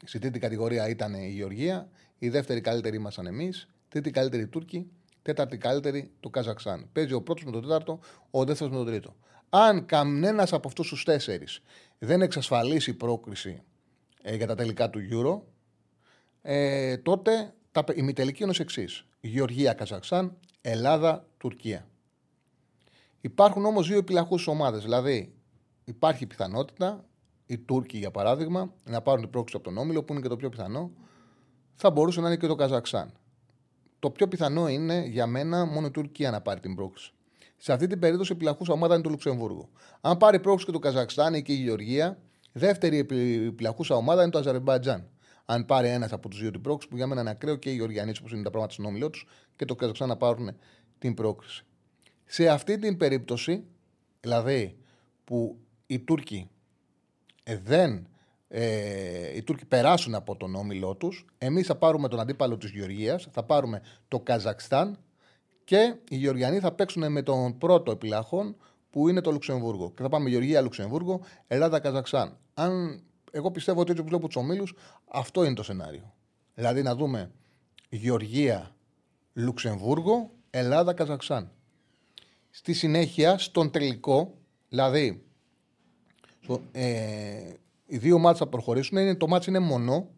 Στη 0.03 0.19
τρίτη 0.19 0.39
κατηγορία 0.39 0.89
ήταν 0.89 1.13
η 1.13 1.29
Γεωργία. 1.29 1.89
Η 2.17 2.29
δεύτερη 2.29 2.61
καλύτερη 2.61 2.95
ήμασταν 2.95 3.25
εμείς. 3.25 3.67
Τρίτη 3.87 4.11
καλύτερη 4.11 4.43
οι 4.43 4.47
Τούρκοι. 4.47 4.91
Τέταρτη 5.21 5.57
καλύτερη 5.57 6.11
το 6.19 6.29
Καζακστάν. 6.29 6.89
Παίζει 6.91 7.13
ο 7.13 7.21
πρώτος 7.21 7.43
με 7.43 7.51
τον 7.51 7.61
τέταρτο, 7.61 7.99
ο 8.31 8.43
δεύτερος 8.43 8.71
με 8.71 8.77
τον 8.77 8.87
τρίτο. 8.87 9.15
Αν 9.49 9.85
κανένας 9.85 10.53
από 10.53 10.67
αυτούς 10.67 10.87
τους 10.87 11.03
τέσσερις 11.03 11.61
δεν 11.99 12.21
εξασφαλίσει 12.21 12.93
πρόκριση 12.93 13.63
ε, 14.21 14.35
για 14.35 14.47
τα 14.47 14.55
τελικά 14.55 14.89
του 14.89 14.99
Euro, 15.11 15.41
ε, 16.41 16.97
τότε 16.97 17.53
τα, 17.71 17.83
η 17.95 18.01
μητελική 18.01 18.41
είναι 18.41 18.51
ως 18.51 18.59
εξής. 18.59 19.05
Γεωργία, 19.19 19.73
Καζακστάν, 19.73 20.37
Ελλάδα, 20.61 21.27
Τουρκία. 21.37 21.87
Υπάρχουν 23.25 23.65
όμως 23.65 23.87
δύο 23.87 23.97
επιλαχούς 23.97 24.47
ομάδες. 24.47 24.81
Δηλαδή, 24.81 25.33
υπάρχει 25.83 26.25
πιθανότητα 26.25 27.05
οι 27.45 27.57
Τούρκοι 27.57 27.97
για 27.97 28.11
παράδειγμα 28.11 28.73
να 28.83 29.01
πάρουν 29.01 29.21
την 29.21 29.29
πρόκληση 29.29 29.55
από 29.57 29.65
τον 29.65 29.77
Όμιλο, 29.77 30.03
που 30.03 30.13
είναι 30.13 30.21
και 30.21 30.27
το 30.27 30.35
πιο 30.35 30.49
πιθανό, 30.49 30.91
θα 31.75 31.91
μπορούσε 31.91 32.21
να 32.21 32.27
είναι 32.27 32.37
και 32.37 32.47
το 32.47 32.55
Καζακστάν. 32.55 33.11
Το 33.99 34.09
πιο 34.09 34.27
πιθανό 34.27 34.67
είναι 34.67 35.05
για 35.05 35.27
μένα 35.27 35.65
μόνο 35.65 35.87
η 35.87 35.91
Τουρκία 35.91 36.31
να 36.31 36.41
πάρει 36.41 36.59
την 36.59 36.75
πρόκληση. 36.75 37.13
Σε 37.57 37.73
αυτή 37.73 37.87
την 37.87 37.99
περίπτωση 37.99 38.31
η 38.31 38.35
επιλαχούσα 38.35 38.73
ομάδα 38.73 38.93
είναι 38.93 39.03
το 39.03 39.09
Λουξεμβούργο. 39.09 39.69
Αν 40.01 40.17
πάρει 40.17 40.39
πρόκληση 40.39 40.65
και 40.65 40.71
το 40.71 40.79
Καζακστάν 40.79 41.33
ή 41.33 41.41
και 41.41 41.53
η 41.53 41.55
Γεωργία, 41.55 42.17
δεύτερη 42.51 42.97
επιλαχούσα 43.47 43.95
ομάδα 43.95 44.21
είναι 44.21 44.31
το 44.31 44.39
Αζερμπαϊτζάν. 44.39 45.09
Αν 45.45 45.65
πάρει 45.65 45.87
ένας 45.87 46.11
από 46.11 46.29
τους 46.29 46.39
δύο 46.39 46.51
την 46.51 46.61
πρόκληση, 46.61 46.87
που 46.87 46.95
για 46.95 47.07
μένα 47.07 47.21
είναι 47.21 47.29
ακραίο 47.29 47.55
και 47.55 47.69
οι 47.69 47.75
Γεωργιανοί, 47.75 48.13
όπως 48.19 48.31
είναι 48.31 48.43
τα 48.43 48.49
πράγματα 48.49 48.73
στον 48.73 48.85
όμιλό 48.85 49.09
τους, 49.09 49.27
και 49.55 49.65
το 49.65 49.75
Καζακστάν 49.75 50.07
να 50.07 50.17
πάρουν 50.17 50.55
την 50.97 51.13
πρόκληση. 51.13 51.65
Σε 52.33 52.47
αυτή 52.47 52.77
την 52.77 52.97
περίπτωση, 52.97 53.63
δηλαδή 54.21 54.77
που 55.23 55.57
οι 55.85 55.99
Τούρκοι 55.99 56.49
ε, 57.43 57.57
δεν 57.57 58.07
ε, 58.47 59.35
οι 59.35 59.43
Τούρκοι 59.43 59.65
περάσουν 59.65 60.15
από 60.15 60.35
τον 60.35 60.55
όμιλό 60.55 60.95
τους. 60.95 61.25
Εμείς 61.37 61.67
θα 61.67 61.75
πάρουμε 61.75 62.07
τον 62.07 62.19
αντίπαλο 62.19 62.57
της 62.57 62.69
Γεωργίας, 62.69 63.27
θα 63.31 63.43
πάρουμε 63.43 63.81
το 64.07 64.19
Καζακστάν 64.19 64.99
και 65.63 65.95
οι 66.09 66.15
Γεωργιανοί 66.15 66.59
θα 66.59 66.71
παίξουν 66.71 67.11
με 67.11 67.21
τον 67.21 67.57
πρώτο 67.57 67.91
επιλαχών 67.91 68.55
που 68.89 69.09
είναι 69.09 69.21
το 69.21 69.31
Λουξεμβούργο. 69.31 69.91
Και 69.91 70.01
θα 70.01 70.09
πάμε 70.09 70.29
Γεωργία-Λουξεμβούργο, 70.29 71.21
Ελλάδα-Καζακστάν. 71.47 72.37
Αν 72.53 73.03
εγώ 73.31 73.51
πιστεύω 73.51 73.81
ότι 73.81 73.91
έτσι 73.91 74.03
που 74.03 74.09
βλέπω 74.09 74.27
τους 74.27 74.35
ομίλους, 74.35 74.73
αυτό 75.11 75.43
είναι 75.43 75.53
το 75.53 75.63
σενάριο. 75.63 76.13
Δηλαδή 76.53 76.81
να 76.81 76.95
δούμε 76.95 77.31
Γεωργία-Λουξεμβούργο, 77.89 80.31
Ελλάδα-Καζακστάν. 80.49 81.51
Στη 82.55 82.73
συνέχεια, 82.73 83.37
στον 83.37 83.71
τελικό, 83.71 84.33
δηλαδή 84.69 85.23
ε, 86.71 87.53
οι 87.85 87.97
δύο 87.97 88.17
μάτς 88.17 88.39
θα 88.39 88.47
προχωρήσουν, 88.47 88.97
είναι, 88.97 89.15
το 89.15 89.27
μάτς 89.27 89.47
είναι 89.47 89.59
μονό, 89.59 90.09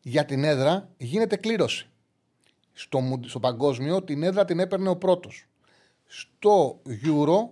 για 0.00 0.24
την 0.24 0.44
έδρα 0.44 0.88
γίνεται 0.96 1.36
κλήρωση. 1.36 1.88
Στο, 2.72 3.20
στο 3.26 3.40
παγκόσμιο 3.40 4.02
την 4.02 4.22
έδρα 4.22 4.44
την 4.44 4.58
έπαιρνε 4.58 4.88
ο 4.88 4.96
πρώτος. 4.96 5.46
Στο 6.06 6.82
Euro, 6.86 7.48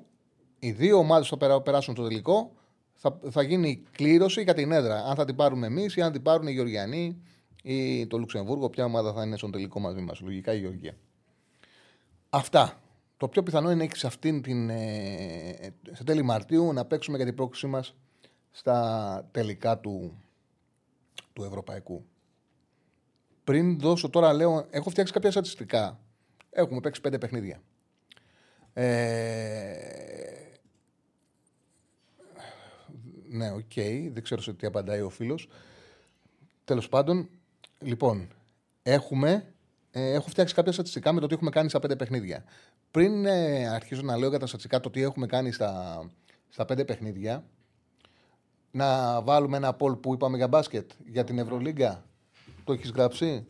οι 0.59 0.71
δύο 0.71 0.99
ομάδες 0.99 1.29
θα 1.29 1.61
περάσουν 1.61 1.95
το 1.95 2.03
τελικό, 2.03 2.53
θα, 2.95 3.19
θα 3.31 3.43
γίνει 3.43 3.83
κλήρωση 3.91 4.43
για 4.43 4.55
την 4.55 4.73
έδρα. 4.73 5.05
Αν 5.05 5.15
θα 5.15 5.25
την 5.25 5.37
πάρουμε 5.37 5.67
εμείς 5.67 5.97
ή 5.97 6.03
αν 6.03 6.13
την 6.13 6.23
πάρουν 6.23 6.47
οι 6.47 6.53
Γεωργιανοί 6.53 7.23
ή 7.63 8.07
το 8.07 8.19
Λουξεμβούργο, 8.19 8.71
ποια 8.71 8.85
ομάδα 8.85 9.13
θα 9.13 9.23
είναι 9.23 9.37
στον 9.37 9.51
τελικό 9.51 9.81
μαζί 9.81 10.01
μας. 10.01 10.21
Λογικά 10.21 10.55
η 10.55 10.59
Γεωργία. 10.59 10.97
Αυτά. 12.31 12.81
Το 13.21 13.29
πιο 13.29 13.43
πιθανό 13.43 13.71
είναι 13.71 13.89
σε 13.95 14.07
αυτήν 14.07 14.43
την. 14.43 14.71
Ε, 14.71 15.75
σε 15.93 16.05
τέλη 16.05 16.23
Μαρτίου 16.23 16.73
να 16.73 16.85
παίξουμε 16.85 17.17
για 17.17 17.27
την 17.27 17.35
πρόκλησή 17.35 17.67
μας 17.67 17.95
στα 18.51 19.29
τελικά 19.31 19.79
του, 19.79 20.23
του 21.33 21.45
Ευρωπαϊκού. 21.45 22.05
Πριν 23.45 23.79
δώσω 23.79 24.11
τώρα, 24.11 24.33
λέω, 24.33 24.67
έχω 24.71 24.91
φτιάξει 24.91 25.13
κάποια 25.13 25.31
στατιστικά. 25.31 26.01
Έχουμε 26.51 26.81
παίξει 26.81 27.01
πέντε 27.01 27.19
παιχνίδια. 27.19 27.63
Ε, 28.73 28.85
ναι, 33.29 33.51
OK. 33.51 33.61
Okay. 33.75 34.09
Δεν 34.13 34.23
ξέρω 34.23 34.41
σε 34.41 34.53
τι 34.53 34.67
απαντάει 34.67 35.01
ο 35.01 35.09
φίλος. 35.09 35.49
Τέλος 36.65 36.89
πάντων, 36.89 37.29
λοιπόν, 37.79 38.29
έχουμε, 38.83 39.55
ε, 39.91 40.13
έχω 40.13 40.29
φτιάξει 40.29 40.55
κάποια 40.55 40.73
στατιστικά 40.73 41.13
με 41.13 41.21
το 41.21 41.27
τι 41.27 41.35
έχουμε 41.35 41.51
κάνει 41.51 41.69
στα 41.69 41.79
πέντε 41.79 41.97
παιχνίδια. 41.97 42.45
Πριν 42.91 43.27
ε, 43.27 43.69
αρχίσω 43.69 44.03
να 44.03 44.17
λέω 44.17 44.29
για 44.29 44.39
τα 44.39 44.47
στατιστικά 44.47 44.81
το 44.81 44.91
τι 44.91 45.03
έχουμε 45.03 45.27
κάνει 45.27 45.53
στα, 45.53 46.03
στα 46.49 46.65
πέντε 46.65 46.85
παιχνίδια, 46.85 47.45
να 48.71 49.21
βάλουμε 49.23 49.57
ένα 49.57 49.75
poll 49.75 49.97
που 49.97 50.15
είπαμε 50.15 50.37
για 50.37 50.49
μπάσκετ 50.49 50.91
για 51.07 51.25
την 51.25 51.39
Ευρωλίγκα. 51.39 52.05
Το 52.65 52.73
έχεις 52.73 52.91
γράψει; 52.91 53.47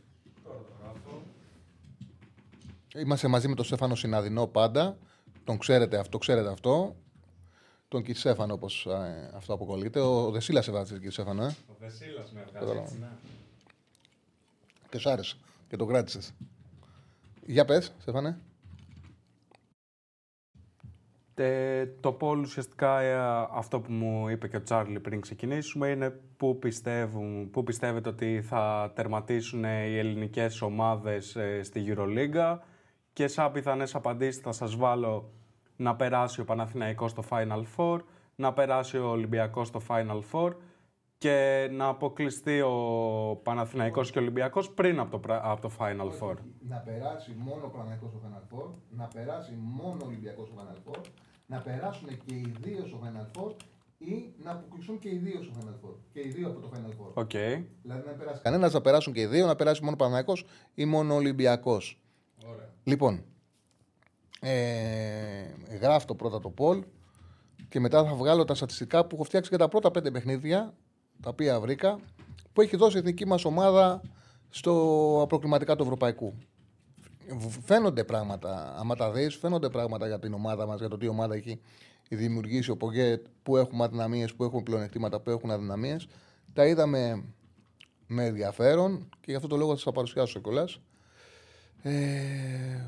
Είμαστε 2.96 3.28
μαζί 3.28 3.48
με 3.48 3.54
τον 3.54 3.64
Στέφανο 3.64 3.94
Συναδεινό 3.94 4.46
πάντα. 4.46 4.98
Τον 5.44 5.58
ξέρετε 5.58 5.98
αυτό, 5.98 6.18
ξέρετε 6.18 6.48
αυτό. 6.50 6.96
Τον 7.88 8.00
κύριο 8.00 8.20
Στέφανο, 8.20 8.54
όπως 8.54 8.86
ε, 8.86 9.30
αυτό 9.34 9.54
αποκολλείται. 9.54 10.00
Ο 10.00 10.30
Δεσίλας 10.30 10.64
σε 10.64 10.70
βάζει, 10.70 10.92
κύριε 10.92 11.10
Στέφανο. 11.10 11.44
Ε. 11.44 11.46
Ο 11.46 11.74
Δεσίλας 11.78 12.32
με 12.32 12.44
βγάζει, 12.52 12.98
ναι. 13.00 13.08
Και 14.88 14.98
σ' 14.98 15.06
άρεσε. 15.06 15.36
Και 15.68 15.76
το 15.76 15.86
κράτησες. 15.86 16.32
Για 17.46 17.64
πες, 17.64 17.92
Στέφανε. 18.00 18.38
Ε, 21.42 21.86
το 22.00 22.12
πόλ 22.12 22.40
ουσιαστικά 22.40 23.00
ε, 23.00 23.16
αυτό 23.50 23.80
που 23.80 23.92
μου 23.92 24.28
είπε 24.28 24.48
και 24.48 24.56
ο 24.56 24.62
Τσάρλι 24.62 25.00
πριν 25.00 25.20
ξεκινήσουμε 25.20 25.88
είναι 25.88 26.10
πού, 26.36 26.58
πιστεύουν, 26.58 27.50
πού 27.50 27.62
πιστεύετε 27.62 28.08
ότι 28.08 28.42
θα 28.42 28.92
τερματίσουν 28.94 29.64
οι 29.64 29.98
ελληνικές 29.98 30.62
ομάδες 30.62 31.36
ε, 31.36 31.62
στη 31.62 31.84
Euroliga 31.88 32.58
και 33.12 33.26
σαν 33.26 33.52
πιθανές 33.52 33.94
απαντήσεις 33.94 34.42
θα 34.42 34.52
σας 34.52 34.76
βάλω 34.76 35.30
να 35.76 35.96
περάσει 35.96 36.40
ο 36.40 36.44
Παναθηναϊκός 36.44 37.10
στο 37.10 37.24
Final 37.30 37.62
Four, 37.76 38.00
να 38.34 38.52
περάσει 38.52 38.98
ο 38.98 39.08
Ολυμπιακός 39.08 39.68
στο 39.68 39.80
Final 39.88 40.20
Four 40.32 40.52
και 41.18 41.68
να 41.72 41.86
αποκλειστεί 41.86 42.60
ο 42.60 43.40
Παναθηναϊκός 43.42 44.10
και 44.10 44.18
ο 44.18 44.22
Ολυμπιακός 44.22 44.70
πριν 44.70 44.98
από 44.98 45.18
το, 45.18 45.38
από 45.42 45.60
το 45.60 45.70
Final 45.78 46.10
Four. 46.20 46.34
Να 46.68 46.76
περάσει 46.76 47.34
μόνο 47.38 47.64
ο 47.64 47.68
Παναθηναϊκός 47.68 48.10
στο 48.10 48.20
Final 48.24 48.54
Four, 48.54 48.70
να 48.90 49.08
περάσει 49.14 49.58
μόνο 49.60 49.98
ο 50.02 50.06
Ολυμπιακός 50.06 50.48
στο 50.48 50.56
Final 50.56 50.90
Four 50.90 51.00
να 51.50 51.58
περάσουν 51.58 52.08
και 52.08 52.34
οι 52.34 52.54
δύο 52.60 52.86
στο 52.86 53.00
Final 53.02 53.40
Four 53.40 53.52
ή 53.98 54.32
να 54.44 54.50
αποκλειστούν 54.50 54.98
και 54.98 55.08
οι 55.08 55.16
δύο 55.16 55.42
στο 55.42 55.52
Final 55.58 55.86
Four. 55.86 55.94
Και 56.12 56.20
οι 56.20 56.28
δύο 56.28 56.48
από 56.48 56.60
το 56.60 56.70
Final 56.74 56.88
Four. 56.88 57.22
Okay. 57.22 57.64
Δηλαδή 57.82 58.06
να 58.06 58.12
περάσει 58.18 58.42
κανένας 58.42 58.72
να 58.72 58.80
περάσουν 58.80 59.12
και 59.12 59.20
οι 59.20 59.26
δύο, 59.26 59.46
να 59.46 59.56
περάσει 59.56 59.84
μόνο 59.84 59.96
Παναγιακό 59.96 60.36
ή 60.74 60.84
μόνο 60.84 61.14
Ολυμπιακός. 61.14 62.00
Λοιπόν, 62.84 63.24
ε, 64.40 65.44
γράφω 65.80 66.06
το 66.06 66.14
πρώτα 66.14 66.40
το 66.40 66.50
Πολ 66.50 66.84
και 67.68 67.80
μετά 67.80 68.04
θα 68.04 68.14
βγάλω 68.14 68.44
τα 68.44 68.54
στατιστικά 68.54 69.06
που 69.06 69.14
έχω 69.14 69.24
φτιάξει 69.24 69.48
για 69.48 69.58
τα 69.58 69.68
πρώτα 69.68 69.90
πέντε 69.90 70.10
παιχνίδια 70.10 70.74
τα 71.22 71.30
οποία 71.30 71.60
βρήκα 71.60 71.98
που 72.52 72.60
έχει 72.60 72.76
δώσει 72.76 72.96
η 72.96 72.98
εθνική 72.98 73.26
μας 73.26 73.44
ομάδα 73.44 74.00
στο 74.48 75.24
προκριματικά 75.28 75.76
του 75.76 75.82
Ευρωπαϊκού 75.82 76.34
φαίνονται 77.64 78.04
πράγματα. 78.04 78.74
Άμα 78.78 78.96
τα 78.96 79.10
δεις, 79.10 79.36
φαίνονται 79.36 79.68
πράγματα 79.68 80.06
για 80.06 80.18
την 80.18 80.34
ομάδα 80.34 80.66
μας, 80.66 80.78
για 80.78 80.88
το 80.88 80.96
τι 80.96 81.08
ομάδα 81.08 81.34
έχει 81.34 81.60
δημιουργήσει 82.08 82.70
ο 82.70 82.76
Πογκέτ, 82.76 83.26
που 83.42 83.56
έχουμε 83.56 83.84
αδυναμίες, 83.84 84.34
που 84.34 84.44
έχουν 84.44 84.62
πλεονεκτήματα, 84.62 85.20
που 85.20 85.30
έχουν 85.30 85.50
αδυναμίες. 85.50 86.08
Τα 86.52 86.66
είδαμε 86.66 87.24
με 88.06 88.24
ενδιαφέρον 88.24 89.08
και 89.20 89.30
γι' 89.30 89.34
αυτό 89.34 89.48
το 89.48 89.56
λόγο 89.56 89.70
θα 89.70 89.78
σας 89.78 89.92
παρουσιάσω 89.92 90.40
κιόλας. 90.40 90.80
Ε... 91.82 92.80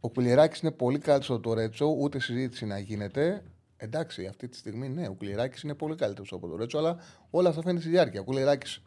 Ο 0.00 0.10
Κουλιεράκη 0.10 0.60
είναι 0.62 0.72
πολύ 0.72 0.98
καλύτερος 0.98 1.30
από 1.30 1.40
το 1.40 1.54
Ρέτσο, 1.54 1.86
ούτε 1.86 2.20
συζήτηση 2.20 2.66
να 2.66 2.78
γίνεται. 2.78 3.42
Εντάξει, 3.76 4.26
αυτή 4.26 4.48
τη 4.48 4.56
στιγμή 4.56 4.88
ναι, 4.88 5.08
ο 5.08 5.14
Κουλιεράκη 5.14 5.60
είναι 5.64 5.74
πολύ 5.74 5.94
καλύτερος 5.94 6.32
από 6.32 6.48
το 6.48 6.56
Ρέτσο, 6.56 6.78
αλλά 6.78 6.96
όλα 7.30 7.48
αυτά 7.48 7.62
φαίνεται 7.62 7.80
στη 7.80 7.90
διάρκεια. 7.90 8.20
Ο 8.20 8.24
Κουλιεράκη 8.24 8.82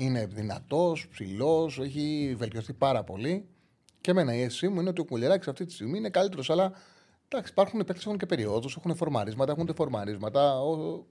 είναι 0.00 0.26
δυνατός, 0.26 1.08
ψηλός, 1.08 1.78
έχει 1.78 2.34
βελτιωθεί 2.38 2.72
πάρα 2.72 3.04
πολύ. 3.04 3.48
Και 4.00 4.10
εμένα 4.10 4.34
η 4.34 4.40
αίσθησή 4.40 4.68
μου 4.68 4.80
είναι 4.80 4.88
ότι 4.88 5.00
ο 5.00 5.04
Κουλεράκη 5.04 5.50
αυτή 5.50 5.64
τη 5.64 5.72
στιγμή 5.72 5.98
είναι 5.98 6.10
καλύτερος. 6.10 6.50
Αλλά 6.50 6.72
εντάξει, 7.28 7.52
υπάρχουν 7.52 7.84
παίκτες 7.84 8.04
έχουν 8.04 8.18
και 8.18 8.26
περιόδου, 8.26 8.68
έχουν 8.76 8.96
φορμαρίσματα, 8.96 9.52
έχουν 9.52 9.70
φορμαρίσματα. 9.74 10.60
Ο... 10.60 11.04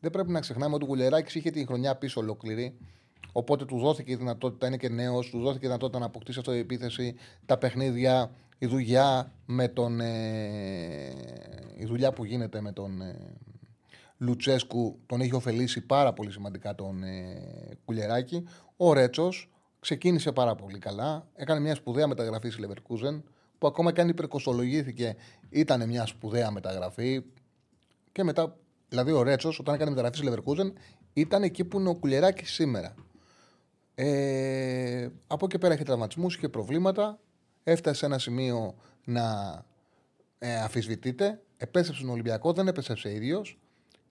Δεν 0.00 0.10
πρέπει 0.10 0.30
να 0.30 0.40
ξεχνάμε 0.40 0.74
ότι 0.74 0.84
ο 0.84 0.86
Κουλεράκη 0.86 1.38
είχε 1.38 1.50
την 1.50 1.66
χρονιά 1.66 1.96
πίσω 1.96 2.20
ολόκληρη. 2.20 2.78
Οπότε 3.32 3.64
του 3.64 3.78
δόθηκε 3.78 4.12
η 4.12 4.16
δυνατότητα, 4.16 4.66
είναι 4.66 4.76
και 4.76 4.88
νέος, 4.88 5.30
του 5.30 5.38
δόθηκε 5.38 5.64
η 5.64 5.68
δυνατότητα 5.68 5.98
να 5.98 6.06
αποκτήσει 6.06 6.38
αυτό 6.38 6.54
η 6.54 6.58
επίθεση, 6.58 7.14
τα 7.46 7.58
παιχνίδια, 7.58 8.34
η 8.58 8.66
δουλειά 8.66 9.32
με 9.46 9.68
τον. 9.68 10.00
Ε, 10.00 11.12
η 11.76 11.84
δουλειά 11.84 12.12
που 12.12 12.24
γίνεται 12.24 12.60
με 12.60 12.72
τον. 12.72 13.00
Ε, 13.00 13.36
Λουτσέσκου 14.22 14.98
τον 15.06 15.20
έχει 15.20 15.34
ωφελήσει 15.34 15.80
πάρα 15.80 16.12
πολύ 16.12 16.30
σημαντικά 16.30 16.74
τον 16.74 17.02
ε, 17.02 17.78
Κουλιεράκη. 17.84 18.44
Ο 18.76 18.92
Ρέτσος 18.92 19.50
ξεκίνησε 19.80 20.32
πάρα 20.32 20.54
πολύ 20.54 20.78
καλά. 20.78 21.28
Έκανε 21.34 21.60
μια 21.60 21.74
σπουδαία 21.74 22.06
μεταγραφή 22.06 22.50
στη 22.50 22.60
Λεβερκούζεν 22.60 23.24
που 23.58 23.66
ακόμα 23.66 23.92
και 23.92 24.00
αν 24.00 24.08
υπερκοστολογήθηκε 24.08 25.16
ήταν 25.50 25.88
μια 25.88 26.06
σπουδαία 26.06 26.50
μεταγραφή. 26.50 27.22
Και 28.12 28.22
μετά, 28.22 28.56
δηλαδή 28.88 29.12
ο 29.12 29.22
Ρέτσος, 29.22 29.58
όταν 29.58 29.74
έκανε 29.74 29.90
μεταγραφή 29.90 30.16
στη 30.16 30.24
Λεβερκούζεν, 30.24 30.72
ήταν 31.12 31.42
εκεί 31.42 31.64
που 31.64 31.80
είναι 31.80 31.88
ο 31.88 31.94
Κουλιεράκη 31.94 32.46
σήμερα. 32.46 32.94
Ε, 33.94 35.08
από 35.26 35.44
εκεί 35.44 35.58
πέρα 35.58 35.74
είχε 35.74 35.84
τραυματισμούς, 35.84 36.34
είχε 36.34 36.48
προβλήματα. 36.48 37.18
Έφτασε 37.62 37.96
σε 37.98 38.06
ένα 38.06 38.18
σημείο 38.18 38.74
να 39.04 39.24
ε, 40.38 40.54
αφισβητείται. 40.54 41.42
Επέστρεψε 41.56 42.00
στον 42.00 42.12
Ολυμπιακό, 42.12 42.52
δεν 42.52 42.68
επέστρεψε 42.68 43.14
ίδιος. 43.14 43.56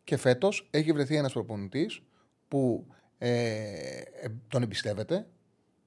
Και 0.04 0.18
φέτος 0.18 0.68
έχει 0.72 0.92
βρεθεί 0.92 1.16
ένας 1.16 1.34
προπονητής 1.34 2.02
που 2.48 2.88
ε, 3.18 3.30
ε, 4.22 4.28
τον 4.48 4.64
εμπιστεύεται, 4.64 5.28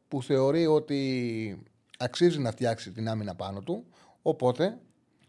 που 0.09 0.23
θεωρεί 0.23 0.67
ότι 0.67 1.63
αξίζει 1.99 2.39
να 2.39 2.51
φτιάξει 2.51 2.93
την 2.93 3.09
άμυνα 3.09 3.35
πάνω 3.35 3.61
του. 3.61 3.85
Οπότε 4.23 4.79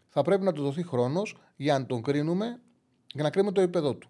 θα 0.08 0.22
πρέπει 0.22 0.44
να 0.44 0.52
του 0.52 0.62
δοθεί 0.62 0.82
χρόνος 0.82 1.36
για 1.56 1.78
να 1.78 1.86
τον 1.86 2.02
κρίνουμε, 2.02 2.60
για 3.12 3.22
να 3.22 3.30
κρίνουμε 3.30 3.52
το 3.52 3.60
επίπεδο 3.60 3.94
του. 3.94 4.08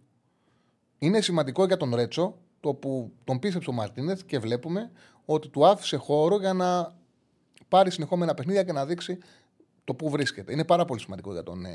Είναι 0.98 1.20
σημαντικό 1.20 1.64
για 1.64 1.76
τον 1.76 1.94
Ρέτσο 1.94 2.38
το 2.60 2.74
που 2.74 3.12
τον 3.24 3.38
πίστεψε 3.38 3.70
ο 3.70 3.72
Μαρτίνεθ 3.72 4.22
και 4.26 4.38
βλέπουμε 4.38 4.90
ότι 5.24 5.48
του 5.48 5.66
άφησε 5.66 5.96
χώρο 5.96 6.38
για 6.38 6.52
να 6.52 6.96
πάρει 7.68 7.90
συνεχόμενα 7.90 8.34
παιχνίδια 8.34 8.62
και 8.62 8.72
να 8.72 8.86
δείξει 8.86 9.18
το 9.86 9.94
που 9.94 10.10
βρίσκεται. 10.10 10.52
Είναι 10.52 10.64
πάρα 10.64 10.84
πολύ 10.84 11.00
σημαντικό 11.00 11.32
για, 11.32 11.42
τον, 11.42 11.64
ε, 11.64 11.72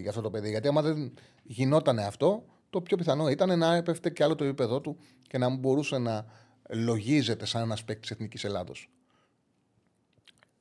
για 0.00 0.10
αυτό 0.10 0.22
το 0.22 0.30
παιδί. 0.30 0.50
Γιατί 0.50 0.68
άμα 0.68 0.82
δεν 0.82 1.14
γινόταν 1.42 1.98
αυτό, 1.98 2.44
το 2.70 2.80
πιο 2.80 2.96
πιθανό 2.96 3.28
ήταν 3.28 3.58
να 3.58 3.74
έπεφτε 3.74 4.10
και 4.10 4.24
άλλο 4.24 4.34
το 4.34 4.44
επίπεδό 4.44 4.80
του 4.80 4.96
και 5.28 5.38
να 5.38 5.48
μπορούσε 5.48 5.98
να 5.98 6.26
λογίζεται 6.68 7.46
σαν 7.46 7.62
ένας 7.62 7.84
παίκτης 7.84 8.08
τη 8.08 8.14
Εθνικής 8.14 8.44
Ελλάδος. 8.44 8.90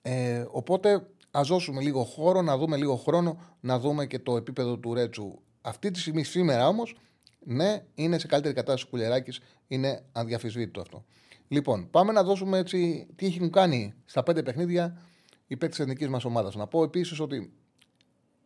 Ε, 0.01 0.45
οπότε 0.51 1.07
ας 1.31 1.47
δώσουμε 1.47 1.81
λίγο 1.81 2.03
χώρο, 2.03 2.41
να 2.41 2.57
δούμε 2.57 2.77
λίγο 2.77 2.95
χρόνο, 2.95 3.39
να 3.59 3.79
δούμε 3.79 4.05
και 4.05 4.19
το 4.19 4.37
επίπεδο 4.37 4.77
του 4.77 4.93
Ρέτσου. 4.93 5.39
Αυτή 5.61 5.91
τη 5.91 5.99
στιγμή, 5.99 6.23
σήμερα 6.23 6.67
όμως, 6.67 6.95
ναι, 7.39 7.83
είναι 7.95 8.17
σε 8.17 8.27
καλύτερη 8.27 8.53
κατάσταση 8.53 8.85
ο 8.87 8.89
Κουλεράκη, 8.89 9.39
είναι 9.67 10.03
αδιαφυσβήτητο 10.11 10.81
αυτό. 10.81 11.05
Λοιπόν, 11.47 11.89
πάμε 11.91 12.11
να 12.11 12.23
δώσουμε 12.23 12.57
έτσι 12.57 13.07
τι 13.15 13.25
έχουν 13.25 13.49
κάνει 13.49 13.93
στα 14.05 14.23
πέντε 14.23 14.43
παιχνίδια 14.43 15.01
οι 15.51 15.57
παίκτες 15.57 15.77
της 15.77 15.79
εθνικής 15.85 16.07
μας 16.07 16.25
ομάδας. 16.25 16.55
Να 16.55 16.67
πω 16.67 16.83
επίσης 16.83 17.19
ότι 17.19 17.53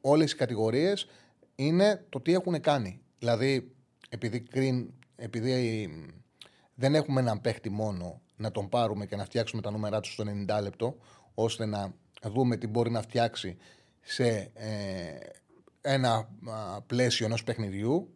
όλες 0.01 0.31
οι 0.31 0.35
κατηγορίες 0.35 1.07
είναι 1.55 2.05
το 2.09 2.19
τι 2.19 2.33
έχουν 2.33 2.61
κάνει. 2.61 3.01
Δηλαδή, 3.19 3.75
επειδή, 4.09 4.39
κρίν, 4.39 4.93
επειδή 5.15 5.89
δεν 6.75 6.95
έχουμε 6.95 7.21
έναν 7.21 7.41
παίχτη 7.41 7.69
μόνο 7.69 8.21
να 8.35 8.51
τον 8.51 8.69
πάρουμε 8.69 9.05
και 9.05 9.15
να 9.15 9.23
φτιάξουμε 9.25 9.61
τα 9.61 9.71
νούμερά 9.71 9.99
του 9.99 10.09
στο 10.09 10.23
90 10.47 10.61
λεπτό, 10.61 10.97
ώστε 11.33 11.65
να 11.65 11.93
δούμε 12.23 12.57
τι 12.57 12.67
μπορεί 12.67 12.91
να 12.91 13.01
φτιάξει 13.01 13.57
σε 14.01 14.51
ε, 14.53 15.19
ένα 15.81 16.29
πλαίσιο 16.87 17.25
ενός 17.25 17.43
παιχνιδιού. 17.43 18.13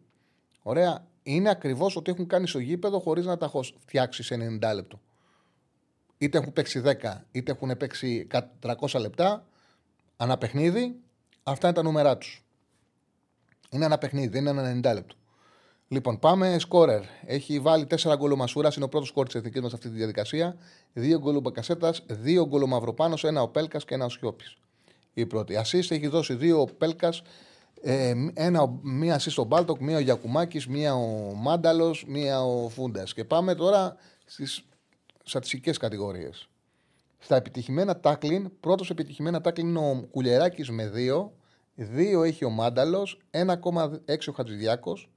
Ωραία. 0.62 1.06
Είναι 1.22 1.50
ακριβώς 1.50 1.96
ότι 1.96 2.10
έχουν 2.10 2.26
κάνει 2.26 2.46
στο 2.46 2.58
γήπεδο 2.58 3.00
χωρίς 3.00 3.24
να 3.24 3.36
τα 3.36 3.44
έχω 3.44 3.62
φτιάξει 3.62 4.22
σε 4.22 4.58
90 4.62 4.74
λεπτό. 4.74 5.00
Είτε 6.22 6.38
έχουν 6.38 6.52
παίξει 6.52 6.82
10, 6.84 6.92
είτε 7.30 7.52
έχουν 7.52 7.76
παίξει 7.76 8.26
300 8.60 9.00
λεπτά, 9.00 9.46
ανά 10.16 10.38
παιχνίδι, 10.38 11.00
αυτά 11.42 11.66
είναι 11.66 11.76
τα 11.76 11.82
νούμερά 11.82 12.18
τους. 12.18 12.44
Είναι 13.70 13.84
ένα 13.84 13.98
παιχνίδι, 13.98 14.28
δεν 14.28 14.46
είναι 14.46 14.50
ένα 14.50 14.90
90 14.90 14.94
λεπτό. 14.94 15.14
Λοιπόν, 15.88 16.18
πάμε 16.18 16.58
σκόρερ. 16.58 17.02
Έχει 17.26 17.60
βάλει 17.60 17.86
4 17.86 18.16
γκολ 18.16 18.32
ο 18.32 18.36
Μασούρας, 18.36 18.76
είναι 18.76 18.84
ο 18.84 18.88
πρώτος 18.88 19.08
σκόρ 19.08 19.26
της 19.26 19.34
εθνική 19.34 19.60
μας 19.60 19.72
αυτή 19.72 19.88
τη 19.88 19.94
διαδικασία. 19.94 20.56
2 20.94 21.18
γκολ 21.18 21.36
ο 21.36 21.40
Μπακασέτας, 21.40 22.02
2 22.06 22.46
γκολ 22.46 22.62
ο 22.62 22.66
Μαυροπάνος, 22.66 23.24
ένα 23.24 23.42
ο 23.42 23.48
Πέλκας 23.48 23.84
και 23.84 23.94
ένα 23.94 24.04
ο 24.04 24.08
Σιώπης. 24.08 24.56
Η 25.12 25.26
πρώτη. 25.26 25.56
Ασίστ 25.56 25.90
έχει 25.90 26.06
δώσει 26.06 26.34
2 26.34 26.60
ο 26.60 26.64
Πέλκας, 26.64 27.22
ε, 27.82 28.14
μία 28.82 29.14
ασίστ 29.14 29.38
ο 29.38 29.44
Μπάλτοκ, 29.44 29.80
μία 29.80 29.96
ο 29.96 30.00
Γιακουμάκης, 30.00 30.66
μία 30.66 30.94
ο 30.94 31.34
Μάνταλος, 31.34 32.04
μία 32.06 32.42
ο 32.42 32.68
Φούντας. 32.68 33.14
Και 33.14 33.24
πάμε 33.24 33.54
τώρα 33.54 33.96
στις 34.24 34.64
στατιστικές 35.24 35.76
κατηγορίες. 35.76 36.48
Στα 37.18 37.36
επιτυχημένα 37.36 38.00
τάκλιν, 38.00 38.50
πρώτος 38.60 38.90
επιτυχημένα 38.90 39.40
τάκλιν 39.40 39.68
είναι 39.68 39.78
ο 39.78 40.06
Κουλεράκης 40.10 40.70
με 40.70 40.86
2, 40.86 41.32
2 41.74 42.22
έχει 42.24 42.44
ο 42.44 42.50
Μάνταλος, 42.50 43.18
1,6 43.30 44.30
ο 44.30 44.32
Χατζηδιάκος, 44.32 45.10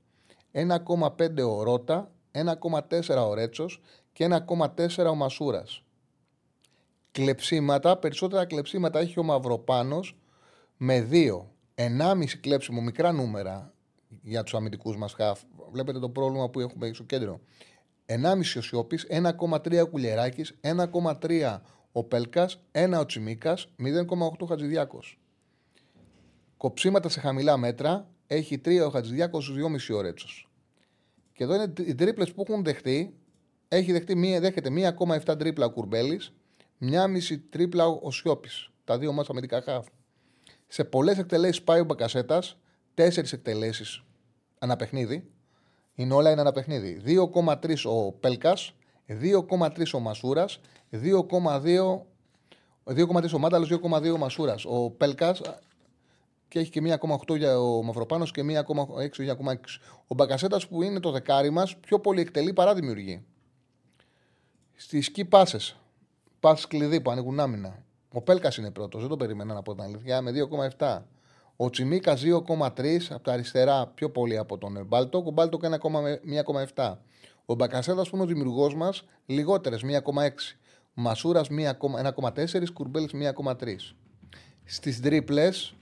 1,5 0.52 1.44
ο 1.44 1.64
Ρότα, 1.64 2.12
1,4 2.32 3.28
ο 3.28 3.34
Ρέτσος 3.34 3.82
και 4.14 4.24
1,4 4.24 5.10
ο 5.10 5.16
Μασούρας. 5.16 5.84
Κλεψίματα, 7.12 7.98
περισσότερα 7.98 8.46
κλεψίματα 8.46 9.00
έχει 9.00 9.20
ο 9.20 9.24
Μαυροπάνος 9.24 10.18
με 10.78 11.00
2. 11.00 11.48
1,5 11.76 12.40
κλέψιμο, 12.40 12.82
μικρά 12.82 13.12
νούμερα 13.12 13.74
για 14.22 14.44
τους 14.44 14.54
αμυντικούς 14.54 14.98
μας 14.98 15.14
χαφ. 15.14 15.42
Βλέπετε 15.72 16.00
το 16.00 16.10
πρόβλημα 16.10 16.50
που 16.50 16.60
έχουμε 16.60 16.94
στο 16.94 17.04
κέντρο. 17.04 17.40
1,5 18.22 18.58
ο 18.58 18.62
Σιώπη, 18.62 19.00
1,3 19.08 19.82
ο 19.82 19.88
Κουλεράκης, 19.88 20.56
1,3 20.62 21.62
ο 21.92 22.04
Πέλκα, 22.04 22.50
1 22.72 23.00
ο 23.00 23.06
Τσιμίκα, 23.06 23.58
0,8 23.78 24.40
ο 24.40 24.46
Χατζηδιάκος. 24.46 25.20
Κοψίματα 26.58 27.10
σε 27.10 27.20
χαμηλά 27.20 27.58
μέτρα 27.58 28.10
έχει 28.28 28.62
3 28.66 28.86
ο 28.86 28.90
Χατζηδιάκος, 28.90 29.54
2,5 29.54 29.96
ο 29.96 30.02
Ρέτσος. 30.02 30.50
Και 31.34 31.44
εδώ 31.44 31.56
είναι 31.56 31.74
οι 31.78 31.96
τρίπλες 31.96 32.32
που 32.32 32.44
έχουν 32.48 32.64
δεχτεί. 32.64 33.18
Έχει 33.68 33.92
δεχτεί 33.92 34.16
μία, 34.16 34.40
δέχεται 34.40 34.70
1,7 34.70 35.38
τρίπλα 35.38 35.66
ο 35.66 35.72
Κουρμπέλης, 35.72 36.34
1,5 36.80 37.38
τρίπλα 37.50 37.86
ο 37.88 38.12
Σιώπης. 38.12 38.70
Τα 38.84 38.98
δύο 38.98 39.14
μα 39.14 39.26
αμυντικά 39.30 39.62
χαφ. 39.62 39.88
Σε 40.68 40.84
πολλές 40.84 41.18
εκτελέσεις 41.18 41.62
πάει 41.62 41.80
ο 41.80 41.84
Μπακασέτας, 41.84 42.58
4 42.94 43.34
εκτελέσεις 43.34 44.04
ανά 44.60 44.76
παιχνίδι. 44.76 45.32
Είναι 45.96 46.14
όλα 46.14 46.30
ένα 46.30 46.52
παιχνίδι. 46.52 47.02
2,3 47.06 47.86
ο 47.86 48.12
Πέλκας, 48.12 48.74
2,3 49.08 49.94
ο 49.94 50.00
Μασούρας, 50.00 50.60
2,2 50.90 52.06
2,3 52.84 53.34
ο 53.34 53.40
Μάνταλος, 53.40 53.70
2,2 53.70 54.14
ο 54.14 54.18
Μασούρας. 54.18 54.66
Ο 54.66 54.90
Πέλκας 54.90 55.42
και 56.48 56.60
έχει 56.60 56.70
και 56.70 56.80
1,8 56.80 57.36
για 57.36 57.60
ο 57.60 57.84
Μαυροπάνος 57.84 58.32
και 58.32 58.42
1,6 58.42 59.24
για 59.24 59.34
ο 59.34 59.52
Ο 60.08 60.16
Μπακασέτας 60.16 60.68
που 60.68 60.84
είναι 60.84 61.00
το 61.00 61.12
δεκάρι 61.12 61.50
μας 61.50 61.78
πιο 61.78 62.00
πολύ 62.00 62.22
εκτελεί 62.22 62.54
παρά 62.54 62.74
δημιουργεί. 62.74 63.26
Στις 64.76 65.06
σκι 65.06 65.26
πάσε. 65.26 65.60
Πάσες 66.40 66.68
κλειδί 66.68 67.02
που 67.02 67.12
ανοίγουν 67.12 67.40
άμυνα. 67.40 67.84
Ο 68.14 68.22
Πέλκας 68.22 68.58
είναι 68.58 68.72
πρώτος, 68.72 69.02
δεν 69.02 69.10
το 69.10 69.18
περίμενα 69.18 69.54
να 69.54 69.62
πω 69.62 69.74
την 69.74 69.84
αλήθεια, 69.84 70.22
με 70.22 70.32
2,7. 70.32 71.06
Ο 71.64 71.70
Τσιμίκα 71.70 72.18
2,3 72.18 72.98
από 73.10 73.24
τα 73.24 73.34
αριστερά 73.34 73.88
πιο 73.88 74.10
πολύ 74.10 74.38
από 74.38 74.58
τον 74.58 74.86
Μπάλντοκ. 74.86 75.28
Ο 75.28 75.32
Μπάλντοκ 75.32 75.64
1,7. 76.76 76.98
Ο 77.46 77.54
Μπακασέτα 77.54 78.02
που 78.02 78.10
είναι 78.14 78.24
ο 78.24 78.26
δημιουργός 78.26 78.76
μας 78.76 79.04
λιγότερες 79.26 79.82
1,6. 79.84 80.58
Μασούρας 80.94 81.48
1,4. 81.50 82.72
Κουρμπέλης 82.74 83.12
1,3. 83.14 83.96
Στις 84.64 85.02
τρίπλες 85.02 85.76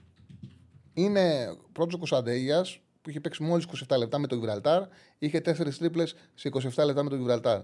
είναι 0.94 1.56
πρώτος 1.72 1.94
ο 1.94 1.98
Κωνσταντέλια 1.98 2.66
που 3.02 3.10
είχε 3.10 3.20
παίξει 3.20 3.42
μόλις 3.42 3.66
27 3.88 3.96
λεπτά 3.98 4.18
με 4.18 4.26
το 4.26 4.34
Γιβραλτάρ. 4.34 4.82
Είχε 5.18 5.40
4 5.40 5.78
τρίπλες 5.78 6.14
σε 6.34 6.48
27 6.48 6.84
λεπτά 6.84 7.02
με 7.02 7.08
το 7.08 7.16
Γιβραλτάρ. 7.16 7.60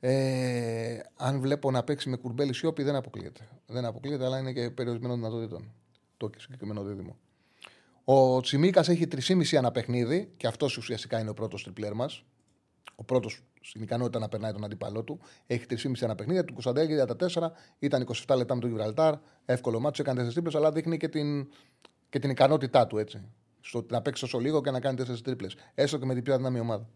Ε, 0.00 0.98
αν 1.16 1.40
βλέπω 1.40 1.70
να 1.70 1.82
παίξει 1.82 2.08
με 2.08 2.16
κουρμπέλι 2.16 2.54
σιώπη, 2.54 2.82
δεν 2.82 2.94
αποκλείεται. 2.94 3.48
Δεν 3.66 3.84
αποκλείεται, 3.84 4.24
αλλά 4.24 4.38
είναι 4.38 4.52
και 4.52 4.70
περιορισμένο 4.70 5.14
δυνατοτήτων 5.14 5.72
το 6.16 6.30
συγκεκριμένο 6.36 6.82
δίδυμο. 6.82 7.16
Ο 8.04 8.40
Τσιμίκας 8.40 8.88
έχει 8.88 9.06
3,5 9.06 9.56
ένα 9.56 9.70
παιχνίδι 9.70 10.32
και 10.36 10.46
αυτός 10.46 10.76
ουσιαστικά 10.76 11.20
είναι 11.20 11.30
ο 11.30 11.34
πρώτος 11.34 11.62
τριπλέρ 11.62 11.94
μας. 11.94 12.24
Ο 12.94 13.04
πρώτος 13.04 13.42
στην 13.60 13.82
ικανότητα 13.82 14.18
να 14.18 14.28
περνάει 14.28 14.52
τον 14.52 14.64
αντίπαλό 14.64 15.02
του. 15.02 15.20
Έχει 15.46 15.64
3,5 15.68 16.02
ένα 16.02 16.14
παιχνίδι. 16.14 16.44
Του 16.44 16.52
Κωνσταντέλια 16.52 16.94
για 16.94 17.06
τα 17.06 17.16
4 17.16 17.52
ήταν 17.78 18.06
27 18.26 18.36
λεπτά 18.36 18.54
με 18.54 18.60
τον 18.60 18.70
Γιβραλτάρ. 18.70 19.14
Εύκολο 19.44 19.80
μάτσο, 19.80 20.02
έκανε 20.02 20.28
4 20.28 20.32
τρίπλες, 20.32 20.54
αλλά 20.54 20.72
δείχνει 20.72 20.96
και 20.96 21.08
την, 21.08 21.48
και 22.08 22.18
την 22.18 22.30
ικανότητά 22.30 22.86
του 22.86 22.98
έτσι. 22.98 23.24
Στο 23.60 23.86
να 23.90 24.02
παίξει 24.02 24.24
όσο 24.24 24.38
λίγο 24.38 24.60
και 24.60 24.70
να 24.70 24.80
κάνει 24.80 25.02
4 25.02 25.22
τρίπλες. 25.22 25.56
Έστω 25.74 25.98
και 25.98 26.04
με 26.04 26.14
την 26.14 26.22
πιο 26.22 26.34
αδυνάμη 26.34 26.60
ομάδα. 26.60 26.88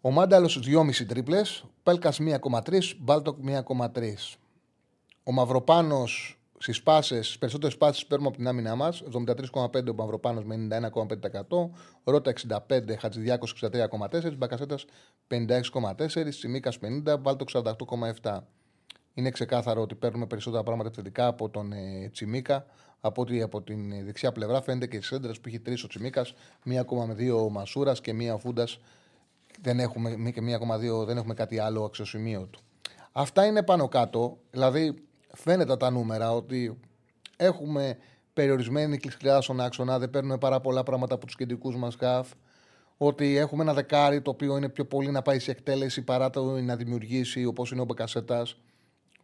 Ο 0.00 0.10
Μάνταλος 0.10 0.60
2,5 0.66 1.06
τρίπλες. 1.06 1.64
Πέλκας 1.82 2.18
1,3. 2.20 2.96
Μπάλντοκ 2.98 3.38
1,3. 3.38 4.38
Ο 5.22 5.32
Μαυροπάνος 5.32 6.39
στις 6.62 6.82
πάσες, 6.82 7.26
στις 7.26 7.38
περισσότερες 7.38 7.76
πάσες 7.76 8.06
παίρνουμε 8.06 8.28
από 8.28 8.38
την 8.38 8.48
άμυνά 8.48 8.74
μας. 8.74 9.02
73,5 9.02 9.90
ο 9.90 9.94
Μαυροπάνος 9.94 10.44
με 10.44 10.54
91,5%. 10.54 11.70
Ρότα 12.04 12.30
65, 12.30 12.96
Χατζηδιάκος 12.96 13.50
63,4, 13.50 14.36
Μπακασέτας 14.36 14.84
56,4, 15.28 16.30
Τσιμίκας 16.32 16.78
50, 16.78 17.16
Μπάλντοκ 17.20 17.48
48,7. 17.52 18.46
Είναι 19.14 19.30
ξεκάθαρο 19.30 19.82
ότι 19.82 19.94
παίρνουμε 19.94 20.26
περισσότερα 20.26 20.62
πράγματα 20.62 20.88
επιθετικά 20.88 21.26
από 21.26 21.48
τον 21.48 21.72
ε, 21.72 22.08
Τσιμίκα 22.12 22.66
από 23.00 23.22
ότι 23.22 23.42
από 23.42 23.62
την 23.62 24.04
δεξιά 24.04 24.32
πλευρά 24.32 24.62
φαίνεται 24.62 24.86
και 24.86 24.96
στις 24.96 25.10
σέντρες 25.10 25.40
που 25.40 25.48
έχει 25.48 25.60
τρεις 25.60 25.84
ο 25.84 25.86
Τσιμίκας, 25.86 26.34
μία 26.64 26.80
ακόμα 26.80 27.06
με 27.06 27.14
δύο 27.14 27.44
ο 27.44 27.50
Μασούρας 27.50 28.00
και 28.00 28.12
μία 28.12 28.34
ο 28.34 28.38
Φούντας. 28.38 28.78
Δεν 29.60 29.80
έχουμε, 29.80 30.30
και 30.30 30.40
μία 30.40 30.56
ακόμα 30.56 30.78
δύο, 30.78 31.04
δεν 31.04 31.16
έχουμε 31.16 31.34
κάτι 31.34 31.58
άλλο 31.58 31.84
αξιοσημείο 31.84 32.46
του. 32.46 32.60
Αυτά 33.12 33.46
είναι 33.46 33.62
πάνω 33.62 33.88
κάτω. 33.88 34.38
Δηλαδή, 34.50 34.94
φαίνεται 35.32 35.76
τα 35.76 35.90
νούμερα 35.90 36.32
ότι 36.32 36.78
έχουμε 37.36 37.96
περιορισμένη 38.32 38.96
κλεισκλιά 38.96 39.40
στον 39.40 39.60
άξονα, 39.60 39.98
δεν 39.98 40.10
παίρνουμε 40.10 40.38
πάρα 40.38 40.60
πολλά 40.60 40.82
πράγματα 40.82 41.14
από 41.14 41.26
τους 41.26 41.36
κεντρικούς 41.36 41.76
μας 41.76 41.96
γκάφ. 41.96 42.28
Ότι 42.96 43.36
έχουμε 43.36 43.62
ένα 43.62 43.74
δεκάρι 43.74 44.20
το 44.20 44.30
οποίο 44.30 44.56
είναι 44.56 44.68
πιο 44.68 44.84
πολύ 44.84 45.10
να 45.10 45.22
πάει 45.22 45.38
σε 45.38 45.50
εκτέλεση 45.50 46.02
παρά 46.02 46.30
το 46.30 46.60
να 46.60 46.76
δημιουργήσει 46.76 47.44
όπως 47.44 47.70
είναι 47.70 47.80
ο 47.80 47.84
Μπεκασέτας, 47.84 48.56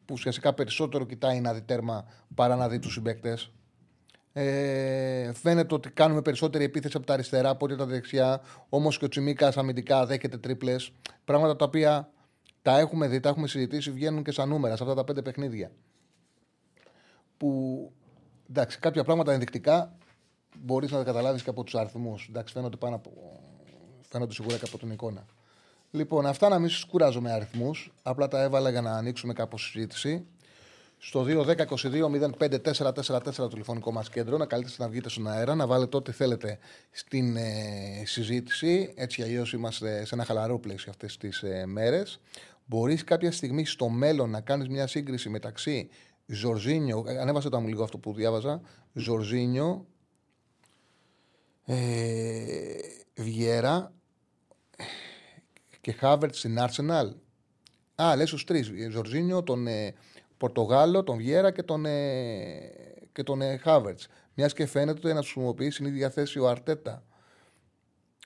που 0.04 0.12
ουσιαστικά 0.14 0.54
περισσότερο 0.54 1.04
κοιτάει 1.04 1.40
να 1.40 1.52
δει 1.52 1.62
τέρμα 1.62 2.04
παρά 2.34 2.56
να 2.56 2.68
δει 2.68 2.78
τους 2.78 2.92
συμπαίκτες. 2.92 3.50
Ε, 4.32 5.32
φαίνεται 5.32 5.74
ότι 5.74 5.90
κάνουμε 5.90 6.22
περισσότερη 6.22 6.64
επίθεση 6.64 6.96
από 6.96 7.06
τα 7.06 7.12
αριστερά 7.12 7.48
από 7.48 7.64
ό,τι 7.64 7.76
τα 7.76 7.86
δεξιά. 7.86 8.40
Όμως 8.68 8.98
και 8.98 9.04
ο 9.04 9.08
Τσιμίκας 9.08 9.56
αμυντικά 9.56 10.06
δέχεται 10.06 10.38
τρίπλες. 10.38 10.92
Πράγματα 11.24 11.56
τα 11.56 11.64
οποία 11.64 12.10
τα 12.62 12.78
έχουμε 12.78 13.08
δει, 13.08 13.20
τα 13.20 13.28
έχουμε 13.28 13.48
συζητήσει, 13.48 13.90
βγαίνουν 13.90 14.22
και 14.22 14.30
στα 14.30 14.46
νούμερα 14.46 14.76
σε 14.76 14.82
αυτά 14.82 14.94
τα 14.94 15.04
πέντε 15.04 15.22
παιχνίδια. 15.22 15.70
Που 17.36 17.92
εντάξει, 18.48 18.78
κάποια 18.78 19.04
πράγματα 19.04 19.32
ενδεικτικά 19.32 19.96
μπορείς 20.58 20.90
να 20.90 20.98
τα 20.98 21.04
καταλάβεις 21.04 21.42
και 21.42 21.50
από 21.50 21.64
τους 21.64 21.74
αριθμούς. 21.74 22.26
Εντάξει, 22.28 22.52
φαίνονται, 22.52 22.76
πάνω 22.76 22.94
από... 22.94 23.12
φαίνονται 24.08 24.32
σίγουρα 24.32 24.56
και 24.56 24.64
από 24.66 24.78
την 24.78 24.90
εικόνα. 24.90 25.26
Λοιπόν, 25.90 26.26
αυτά 26.26 26.48
να 26.48 26.58
μην 26.58 26.68
σας 26.68 26.84
κουράζω 26.84 27.20
με 27.20 27.32
αριθμούς. 27.32 27.92
Απλά 28.02 28.28
τα 28.28 28.42
έβαλα 28.42 28.70
για 28.70 28.80
να 28.80 28.92
ανοίξουμε 28.92 29.32
κάπως 29.32 29.70
συζήτηση. 29.70 30.26
Στο 30.98 31.24
2-10-22-05-444 31.28 33.34
το 33.34 33.48
τηλεφωνικό 33.48 33.92
μας 33.92 34.08
κέντρο, 34.08 34.36
να 34.36 34.46
καλείτε 34.46 34.70
να 34.78 34.88
βγείτε 34.88 35.08
στον 35.08 35.28
αέρα, 35.28 35.54
να 35.54 35.66
βάλετε 35.66 35.96
ό,τι 35.96 36.12
θέλετε 36.12 36.58
στην 36.90 37.36
ε, 37.36 38.02
συζήτηση. 38.04 38.92
Έτσι 38.96 39.22
αλλιώς 39.22 39.52
είμαστε 39.52 40.04
σε 40.04 40.14
ένα 40.14 40.24
χαλαρό 40.24 40.58
πλαίσιο 40.58 40.90
αυτές 40.90 41.16
τις 41.16 41.42
ε, 41.42 41.66
μέρες. 41.66 42.20
Μπορείς 42.66 43.04
κάποια 43.04 43.32
στιγμή 43.32 43.66
στο 43.66 43.88
μέλλον 43.88 44.30
να 44.30 44.40
κάνεις 44.40 44.68
μια 44.68 44.86
σύγκριση 44.86 45.28
μεταξύ 45.28 45.88
Ζορζίνιο, 46.26 47.04
ε, 47.06 47.18
ανέβασε 47.18 47.48
το 47.48 47.60
μου 47.60 47.68
λίγο 47.68 47.82
αυτό 47.82 47.98
που 47.98 48.12
διάβαζα, 48.12 48.60
Ζορζίνιο, 48.92 49.86
ε, 51.64 52.76
Βιέρα 53.14 53.92
και 55.80 55.92
Χάβερτς 55.92 56.38
στην 56.38 56.56
Arsenal. 56.58 57.10
Α, 58.02 58.16
λες 58.16 58.30
τους 58.30 58.44
τρεις. 58.44 58.72
Ζορζίνιο, 58.90 59.42
τον 59.42 59.66
ε, 59.66 59.94
Πορτογάλο, 60.36 61.02
τον 61.04 61.16
Βιέρα 61.16 61.52
και 61.52 61.62
τον, 61.62 61.86
ε, 61.86 62.72
και 63.12 63.22
τον 63.22 63.40
ε, 63.40 63.56
Χάβερτς. 63.56 64.08
Μιας 64.34 64.52
και 64.52 64.66
φαίνεται 64.66 64.98
ότι 64.98 65.12
να 65.12 65.20
τους 65.20 65.32
χρησιμοποιεί 65.32 65.70
στην 65.70 65.86
ίδια 65.86 66.10
θέση 66.10 66.38
ο 66.38 66.48
Αρτέτα. 66.48 67.04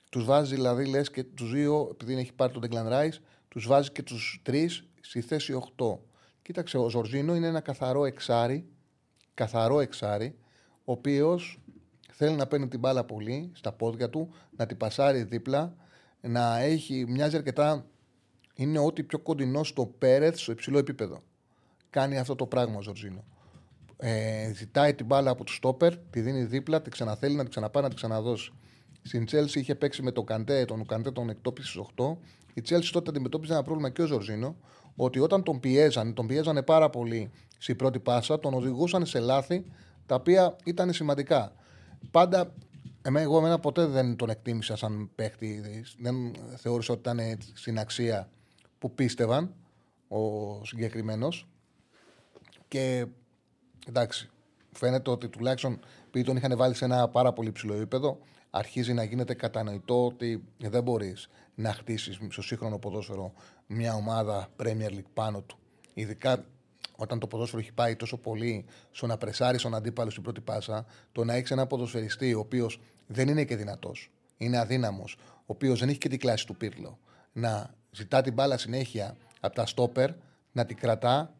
Τους 0.09 0.25
βάζει 0.25 0.55
δηλαδή, 0.55 0.85
λες 0.85 1.11
και 1.11 1.23
τους 1.23 1.51
δύο, 1.51 1.89
επειδή 1.91 2.13
έχει 2.19 2.33
πάρει 2.33 2.53
τον 2.53 2.61
Declan 2.65 2.91
Rice, 2.91 3.17
τους 3.47 3.67
βάζει 3.67 3.91
και 3.91 4.03
τους 4.03 4.39
τρεις 4.43 4.83
στη 5.01 5.21
θέση 5.21 5.53
8. 5.77 5.99
Κοίταξε, 6.51 6.77
ο 6.77 6.89
Ζορζίνο 6.89 7.35
είναι 7.35 7.47
ένα 7.47 7.59
καθαρό 7.59 8.05
εξάρι, 8.05 8.65
καθαρό 9.33 9.79
εξάρι, 9.79 10.35
ο 10.85 10.91
οποίος 10.91 11.61
θέλει 12.11 12.35
να 12.35 12.47
παίρνει 12.47 12.67
την 12.67 12.79
μπάλα 12.79 13.03
πολύ 13.03 13.51
στα 13.53 13.71
πόδια 13.71 14.09
του, 14.09 14.33
να 14.57 14.65
την 14.65 14.77
πασάρει 14.77 15.23
δίπλα, 15.23 15.75
να 16.21 16.59
έχει, 16.59 17.05
μοιάζει 17.07 17.35
αρκετά, 17.35 17.85
είναι 18.55 18.79
ό,τι 18.79 19.03
πιο 19.03 19.19
κοντινό 19.19 19.63
στο 19.63 19.85
Πέρεθ 19.85 20.37
στο 20.37 20.51
υψηλό 20.51 20.77
επίπεδο. 20.77 21.21
Κάνει 21.89 22.17
αυτό 22.17 22.35
το 22.35 22.45
πράγμα 22.45 22.77
ο 22.77 22.81
Ζορζίνο. 22.81 23.23
Ε, 23.97 24.51
ζητάει 24.53 24.93
την 24.93 25.05
μπάλα 25.05 25.31
από 25.31 25.43
του 25.43 25.53
στόπερ, 25.53 25.97
τη 25.97 26.21
δίνει 26.21 26.43
δίπλα, 26.43 26.81
τη 26.81 26.89
ξαναθέλει 26.89 27.35
να 27.35 27.41
την 27.41 27.49
ξαναπάει 27.49 27.83
να 27.83 27.89
την 27.89 27.97
ξαναδώσει. 27.97 28.51
Στην 29.01 29.25
Τσέλση 29.25 29.59
είχε 29.59 29.75
παίξει 29.75 30.01
με 30.01 30.11
τον 30.11 30.25
Καντέ, 30.25 30.65
τον 30.65 30.85
Καντέ 30.85 31.11
τον 31.11 31.29
εκτόπισε 31.29 31.67
στις 31.67 31.81
8. 31.95 32.17
Η 32.53 32.61
Τσέλση 32.61 32.91
τότε 32.91 33.09
αντιμετώπιζε 33.09 33.53
ένα 33.53 33.63
πρόβλημα 33.63 33.89
και 33.89 34.01
ο 34.01 34.05
Ζορζίνο, 34.05 34.55
ότι 34.95 35.19
όταν 35.19 35.43
τον 35.43 35.59
πιέζανε, 35.59 36.11
τον 36.11 36.27
πιέζανε 36.27 36.61
πάρα 36.63 36.89
πολύ 36.89 37.31
στην 37.57 37.75
πρώτη 37.75 37.99
πάσα, 37.99 38.39
τον 38.39 38.53
οδηγούσαν 38.53 39.05
σε 39.05 39.19
λάθη 39.19 39.65
τα 40.05 40.15
οποία 40.15 40.55
ήταν 40.63 40.93
σημαντικά. 40.93 41.53
Πάντα, 42.11 42.53
εγώ 43.13 43.37
εμένα 43.37 43.59
ποτέ 43.59 43.85
δεν 43.85 44.15
τον 44.15 44.29
εκτίμησα 44.29 44.75
σαν 44.75 45.09
παίχτη. 45.15 45.61
Δεν 45.99 46.15
θεώρησα 46.55 46.93
ότι 46.93 47.01
ήταν 47.01 47.37
στην 47.53 47.79
αξία 47.79 48.29
που 48.77 48.93
πίστευαν 48.93 49.53
ο 50.07 50.65
συγκεκριμένος. 50.65 51.47
Και 52.67 53.05
εντάξει, 53.87 54.29
φαίνεται 54.71 55.09
ότι 55.09 55.29
τουλάχιστον 55.29 55.79
επειδή 56.07 56.25
τον 56.25 56.37
είχαν 56.37 56.57
βάλει 56.57 56.73
σε 56.73 56.85
ένα 56.85 57.07
πάρα 57.07 57.33
πολύ 57.33 57.51
ψηλό 57.51 57.73
επίπεδο, 57.73 58.17
αρχίζει 58.49 58.93
να 58.93 59.03
γίνεται 59.03 59.33
κατανοητό 59.33 60.05
ότι 60.05 60.43
δεν 60.57 60.83
μπορείς 60.83 61.29
να 61.55 61.73
χτίσεις 61.73 62.19
στο 62.29 62.41
σύγχρονο 62.41 62.77
ποδόσφαιρο 62.77 63.33
μια 63.73 63.93
ομάδα 63.93 64.47
Premier 64.59 64.89
League 64.89 65.11
πάνω 65.13 65.41
του. 65.41 65.57
Ειδικά 65.93 66.45
όταν 66.95 67.19
το 67.19 67.27
ποδόσφαιρο 67.27 67.61
έχει 67.61 67.73
πάει 67.73 67.95
τόσο 67.95 68.17
πολύ 68.17 68.65
στο 68.91 69.07
να 69.07 69.17
πρεσάρει 69.17 69.57
τον 69.57 69.75
αντίπαλο 69.75 70.09
στην 70.09 70.23
πρώτη 70.23 70.41
πάσα, 70.41 70.85
το 71.11 71.23
να 71.23 71.33
έχεις 71.33 71.51
ένα 71.51 71.67
ποδοσφαιριστή 71.67 72.33
ο 72.33 72.39
οποίος 72.39 72.79
δεν 73.07 73.27
είναι 73.27 73.45
και 73.45 73.55
δυνατός, 73.55 74.11
είναι 74.37 74.57
αδύναμος, 74.57 75.17
ο 75.35 75.43
οποίος 75.45 75.79
δεν 75.79 75.89
έχει 75.89 75.97
και 75.97 76.09
την 76.09 76.19
κλάση 76.19 76.45
του 76.45 76.55
πύρλο, 76.55 76.99
να 77.31 77.73
ζητά 77.91 78.21
την 78.21 78.33
μπάλα 78.33 78.57
συνέχεια 78.57 79.17
από 79.39 79.55
τα 79.55 79.65
στόπερ, 79.65 80.09
να 80.51 80.65
την 80.65 80.77
κρατά, 80.77 81.33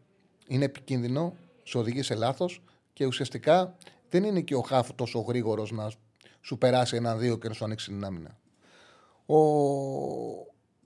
είναι 0.48 0.66
επικίνδυνο, 0.66 1.36
σε 1.64 1.78
οδηγεί 1.78 2.02
σε 2.02 2.16
λάθος 2.16 2.64
και 2.94 3.06
ουσιαστικά 3.06 3.76
δεν 4.10 4.24
είναι 4.24 4.42
και 4.42 4.56
ο 4.56 4.62
Χάφ 4.62 4.94
τόσο 4.94 5.20
γρήγορος 5.20 5.72
να 5.72 5.92
σου 6.42 6.58
περάσει 6.58 6.96
ένα-δύο 6.96 7.38
και 7.38 7.48
να 7.48 7.54
σου 7.54 7.66
ανοίξει 7.66 7.90
την 7.90 8.04
άμυνα. 8.06 8.38
Ο... 9.26 9.38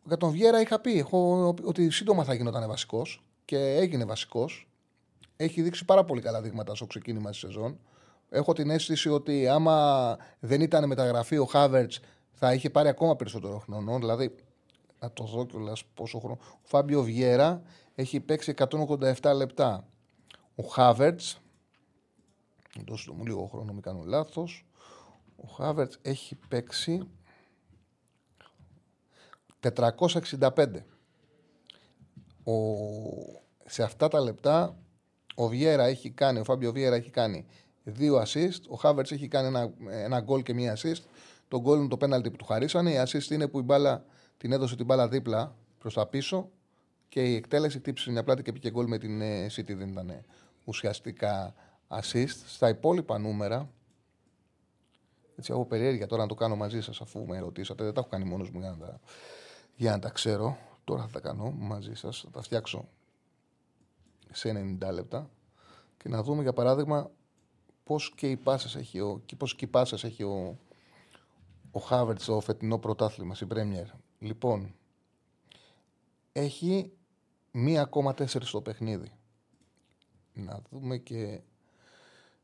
Για 0.07 0.17
τον 0.17 0.31
Βιέρα 0.31 0.61
είχα 0.61 0.79
πει 0.79 0.97
έχω, 0.97 1.47
ότι 1.63 1.89
σύντομα 1.89 2.23
θα 2.23 2.33
γινόταν 2.33 2.67
βασικός 2.67 3.21
και 3.45 3.57
έγινε 3.57 4.05
βασικός. 4.05 4.67
Έχει 5.35 5.61
δείξει 5.61 5.85
πάρα 5.85 6.05
πολύ 6.05 6.21
καλά 6.21 6.41
δείγματα 6.41 6.75
στο 6.75 6.85
ξεκίνημα 6.85 7.29
της 7.29 7.39
σεζόν. 7.39 7.79
Έχω 8.29 8.53
την 8.53 8.69
αίσθηση 8.69 9.09
ότι 9.09 9.47
άμα 9.47 10.17
δεν 10.39 10.61
ήταν 10.61 10.87
μεταγραφή 10.87 11.37
ο 11.37 11.45
Χάβερτς 11.45 11.99
θα 12.31 12.53
είχε 12.53 12.69
πάρει 12.69 12.87
ακόμα 12.87 13.15
περισσότερο 13.15 13.59
χρόνο. 13.59 13.99
Δηλαδή, 13.99 14.35
να 14.99 15.11
το 15.11 15.23
δω 15.23 15.45
κιόλας 15.45 15.85
πόσο 15.85 16.19
χρόνο. 16.19 16.37
Ο 16.41 16.59
Φάμπιο 16.61 17.03
Βιέρα 17.03 17.61
έχει 17.95 18.19
παίξει 18.19 18.53
187 18.57 19.33
λεπτά. 19.35 19.87
Ο 20.55 20.63
Χάβερτς. 20.63 21.39
Δώστε 22.87 23.11
μου 23.11 23.25
λίγο 23.25 23.47
χρόνο, 23.51 23.73
μην 23.73 23.81
κάνω 23.81 24.03
λάθος. 24.05 24.65
Ο 25.35 25.47
Χάβερτς 25.47 25.99
έχει 26.01 26.35
παίξει 26.47 27.07
465. 29.71 30.65
Ο... 32.43 32.53
Σε 33.65 33.83
αυτά 33.83 34.07
τα 34.07 34.19
λεπτά 34.19 34.77
ο 35.35 35.47
Βιέρα 35.47 35.83
έχει 35.83 36.09
κάνει, 36.09 36.39
ο 36.39 36.43
Φάμπιο 36.43 36.71
Βιέρα 36.71 36.95
έχει 36.95 37.09
κάνει 37.09 37.45
δύο 37.83 38.21
assist, 38.21 38.61
ο 38.67 38.75
Χάβερτς 38.75 39.11
έχει 39.11 39.27
κάνει 39.27 39.47
ένα, 39.47 39.73
ένα 39.89 40.19
γκολ 40.19 40.43
και 40.43 40.53
μία 40.53 40.77
assist. 40.77 41.01
Το 41.47 41.61
γκολ 41.61 41.79
είναι 41.79 41.87
το 41.87 41.97
πέναλτι 41.97 42.31
που 42.31 42.35
του 42.35 42.45
χαρίσανε. 42.45 42.91
Η 42.91 42.95
assist 43.05 43.31
είναι 43.31 43.47
που 43.47 43.59
η 43.59 43.61
μπάλα, 43.61 44.05
την 44.37 44.51
έδωσε 44.51 44.75
την 44.75 44.85
μπάλα 44.85 45.07
δίπλα 45.07 45.55
προς 45.79 45.93
τα 45.93 46.07
πίσω 46.07 46.49
και 47.09 47.23
η 47.31 47.35
εκτέλεση 47.35 47.79
τύψη 47.79 48.11
μια 48.11 48.23
πλάτη 48.23 48.41
και 48.41 48.51
πήγε 48.51 48.69
γκολ 48.69 48.87
με 48.87 48.97
την 48.97 49.21
ε, 49.21 49.45
City. 49.45 49.75
Δεν 49.75 49.87
ήταν 49.87 50.25
ουσιαστικά 50.63 51.53
assist. 51.87 52.35
Στα 52.45 52.69
υπόλοιπα 52.69 53.17
νούμερα, 53.17 53.69
έτσι 55.37 55.51
έχω 55.51 55.65
περιέργεια 55.65 56.07
τώρα 56.07 56.21
να 56.21 56.27
το 56.27 56.35
κάνω 56.35 56.55
μαζί 56.55 56.81
σας 56.81 57.01
αφού 57.01 57.25
με 57.25 57.39
ρωτήσατε. 57.39 57.83
Δεν 57.83 57.93
τα 57.93 57.99
έχω 57.99 58.09
κάνει 58.09 58.25
μόνος 58.25 58.49
μου 58.49 58.59
για 58.59 58.69
να 58.69 58.77
τα, 58.77 58.99
για 59.75 59.91
να 59.91 59.99
τα 59.99 60.09
ξέρω. 60.09 60.57
Τώρα 60.83 61.01
θα 61.01 61.07
τα 61.07 61.19
κάνω 61.19 61.51
μαζί 61.51 61.93
σας. 61.93 62.21
Θα 62.21 62.29
τα 62.29 62.41
φτιάξω 62.41 62.87
σε 64.31 64.77
90 64.81 64.93
λεπτά 64.93 65.29
και 65.97 66.09
να 66.09 66.23
δούμε 66.23 66.41
για 66.41 66.53
παράδειγμα 66.53 67.11
πώς 67.83 68.13
και 68.15 68.29
οι 68.29 68.37
πάσες 68.37 68.75
έχει 68.75 68.99
ο, 68.99 69.21
και 69.25 69.35
πώς 69.35 69.55
και 69.55 69.65
οι 69.65 69.67
πάσες 69.67 70.03
έχει 70.03 70.23
ο, 70.23 70.59
ο 71.71 71.79
Χάβερτς 71.79 72.23
στο 72.23 72.39
φετινό 72.39 72.77
πρωτάθλημα 72.77 73.35
στην 73.35 73.47
Πρέμιερ. 73.47 73.87
Λοιπόν, 74.19 74.75
έχει 76.31 76.91
1,4 77.53 78.25
στο 78.25 78.61
παιχνίδι. 78.61 79.11
Να 80.33 80.61
δούμε 80.69 80.97
και. 80.97 81.41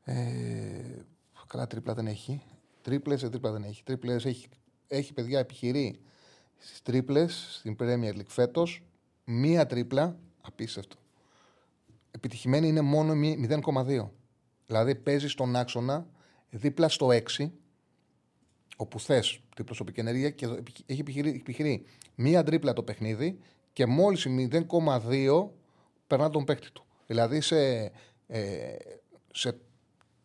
Ε, 0.03 1.01
καλά, 1.47 1.67
τρίπλα 1.67 1.93
δεν 1.93 2.07
έχει. 2.07 2.41
Τρίπλες, 2.81 3.23
ε, 3.23 3.29
τρίπλα 3.29 3.51
δεν 3.51 3.63
έχει. 3.63 3.83
Τρίπλες 3.83 4.25
έχει, 4.25 4.47
έχει 4.87 5.13
παιδιά 5.13 5.39
επιχειρεί 5.39 6.01
στις 6.61 6.81
τρίπλες 6.81 7.55
στην 7.59 7.75
Premier 7.79 8.13
League 8.15 8.27
φέτος. 8.27 8.83
Μία 9.25 9.65
τρίπλα, 9.65 10.17
απίστευτο. 10.41 10.95
Επιτυχημένη 12.11 12.67
είναι 12.67 12.81
μόνο 12.81 13.13
0,2. 13.13 14.09
Δηλαδή 14.65 14.95
παίζει 14.95 15.27
στον 15.27 15.55
άξονα 15.55 16.07
δίπλα 16.49 16.89
στο 16.89 17.09
6, 17.37 17.51
όπου 18.77 18.99
θες 18.99 19.41
την 19.55 19.65
προσωπική 19.65 19.99
ενέργεια 19.99 20.29
και 20.29 20.45
έχει 20.85 20.99
επιχειρεί, 20.99 21.29
επιχειρεί 21.29 21.85
μία 22.15 22.43
τρίπλα 22.43 22.73
το 22.73 22.83
παιχνίδι 22.83 23.39
και 23.73 23.85
μόλις 23.85 24.27
0,2 24.29 25.49
περνά 26.07 26.29
τον 26.29 26.43
παίκτη 26.43 26.71
του. 26.71 26.83
Δηλαδή 27.07 27.41
σε, 27.41 27.91
ε, 28.27 28.75
σε 29.33 29.57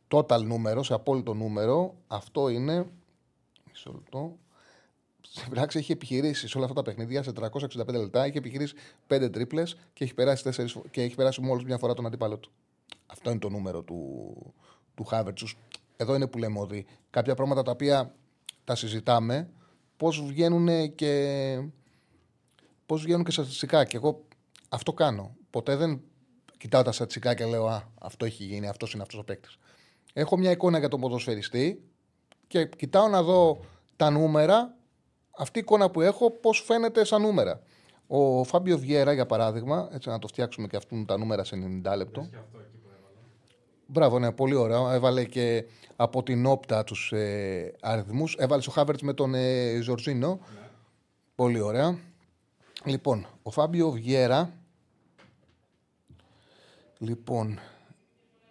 total 0.08 0.42
νούμερο, 0.44 0.82
σε 0.82 0.94
απόλυτο 0.94 1.34
νούμερο, 1.34 1.94
αυτό 2.06 2.48
είναι. 2.48 2.86
Μισό 3.68 3.92
λεπτό. 3.92 4.38
Στην 5.36 5.50
πράξη 5.50 5.78
έχει 5.78 5.92
επιχειρήσεις 5.92 6.50
σε 6.50 6.56
όλα 6.56 6.66
αυτά 6.66 6.82
τα 6.82 6.90
παιχνίδια 6.90 7.22
σε 7.22 7.32
365 7.34 7.86
λεπτά, 7.86 8.24
έχει 8.24 8.36
επιχειρήσει 8.36 8.74
5 9.08 9.28
τρίπλες 9.32 9.76
και 9.92 10.04
έχει 10.04 10.14
περάσει, 10.14 10.42
4, 10.56 10.66
και 10.90 11.02
έχει 11.02 11.14
περάσει 11.14 11.40
μόλις 11.40 11.64
μια 11.64 11.78
φορά 11.78 11.94
τον 11.94 12.06
αντίπαλο 12.06 12.38
του. 12.38 12.50
Αυτό 13.06 13.30
είναι 13.30 13.38
το 13.38 13.48
νούμερο 13.48 13.82
του, 13.82 14.34
του 14.94 15.04
Χάβερτσου. 15.04 15.46
Εδώ 15.96 16.14
είναι 16.14 16.26
που 16.26 16.38
λέμε 16.38 16.60
ότι 16.60 16.86
κάποια 17.10 17.34
πράγματα 17.34 17.62
τα 17.62 17.70
οποία 17.70 18.14
τα 18.64 18.74
συζητάμε, 18.74 19.50
πώς 19.96 20.22
βγαίνουν 20.22 20.94
και. 20.94 21.62
Πώς 22.86 23.02
βγαίνουν 23.02 23.24
και 23.24 23.30
στατιστικά. 23.30 23.84
Και 23.84 23.96
εγώ 23.96 24.24
αυτό 24.68 24.92
κάνω. 24.92 25.36
Ποτέ 25.50 25.76
δεν 25.76 26.00
κοιτάω 26.58 26.82
τα 26.82 26.92
στατιστικά 26.92 27.34
και 27.34 27.44
λέω 27.44 27.66
Α, 27.66 27.82
αυτό 28.00 28.24
έχει 28.24 28.44
γίνει, 28.44 28.68
αυτός 28.68 28.92
είναι 28.92 29.02
αυτός 29.02 29.18
ο 29.20 29.24
παίκτης. 29.24 29.58
Έχω 30.12 30.36
μια 30.36 30.50
εικόνα 30.50 30.78
για 30.78 30.88
τον 30.88 31.00
ποδοσφαιριστή 31.00 31.82
και 32.46 32.66
κοιτάω 32.66 33.08
να 33.08 33.22
δω 33.22 33.58
τα 33.96 34.10
νούμερα, 34.10 34.75
αυτή 35.36 35.58
η 35.58 35.62
εικόνα 35.62 35.90
που 35.90 36.00
έχω, 36.00 36.30
πώς 36.30 36.62
φαίνεται 36.66 37.04
σαν 37.04 37.22
νούμερα. 37.22 37.60
Ο 38.06 38.44
Φάμπιο 38.44 38.78
Βιέρα, 38.78 39.12
για 39.12 39.26
παράδειγμα, 39.26 39.88
έτσι 39.92 40.08
να 40.08 40.18
το 40.18 40.26
φτιάξουμε 40.26 40.66
και 40.66 40.76
αυτούν 40.76 41.06
τα 41.06 41.18
νούμερα 41.18 41.44
σε 41.44 41.80
90 41.84 41.96
λεπτό. 41.96 42.28
Μπράβο, 43.86 44.18
ναι, 44.18 44.32
πολύ 44.32 44.54
ωραίο. 44.54 44.90
Έβαλε 44.90 45.24
και 45.24 45.64
από 45.96 46.22
την 46.22 46.46
όπτα 46.46 46.84
τους 46.84 47.12
ε, 47.12 47.74
αριθμούς. 47.80 48.36
Έβαλε 48.38 48.62
ο 48.68 48.70
Χάβερτς 48.70 49.02
με 49.02 49.12
τον 49.12 49.34
ε, 49.34 49.80
Ζορζίνο. 49.80 50.28
Ναι. 50.28 50.68
Πολύ 51.34 51.60
ωραία. 51.60 51.98
Λοιπόν, 52.84 53.26
ο 53.42 53.50
Φάμπιο 53.50 53.90
Βιέρα. 53.90 54.52
Λοιπόν, 56.98 57.58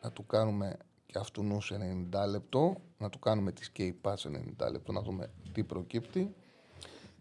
να 0.02 0.12
του 0.12 0.26
κάνουμε 0.26 0.78
και 1.06 1.18
αυτού 1.18 1.62
σε 1.62 2.08
90 2.12 2.30
λεπτό. 2.30 2.76
Να 2.98 3.10
του 3.10 3.20
κάνουμε 3.20 3.52
τη 3.52 3.70
skate 3.74 4.10
pass 4.10 4.14
σε 4.16 4.30
90 4.60 4.72
λεπτό, 4.72 4.92
να 4.92 5.02
δούμε 5.02 5.30
τι 5.52 5.64
προκύπτει. 5.64 6.36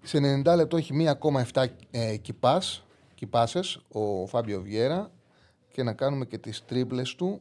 Σε 0.06 0.42
90 0.44 0.54
λεπτό 0.56 0.76
έχει 0.76 1.06
1,7 1.52 1.66
ε, 1.90 2.16
κυπάσες 3.14 3.80
ο 3.92 4.26
Φάμπιο 4.26 4.60
Βιέρα 4.60 5.10
και 5.72 5.82
να 5.82 5.92
κάνουμε 5.92 6.24
και 6.24 6.38
τις 6.38 6.64
τρίπλες 6.64 7.14
του. 7.14 7.40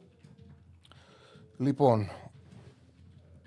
Λοιπόν, 1.58 2.10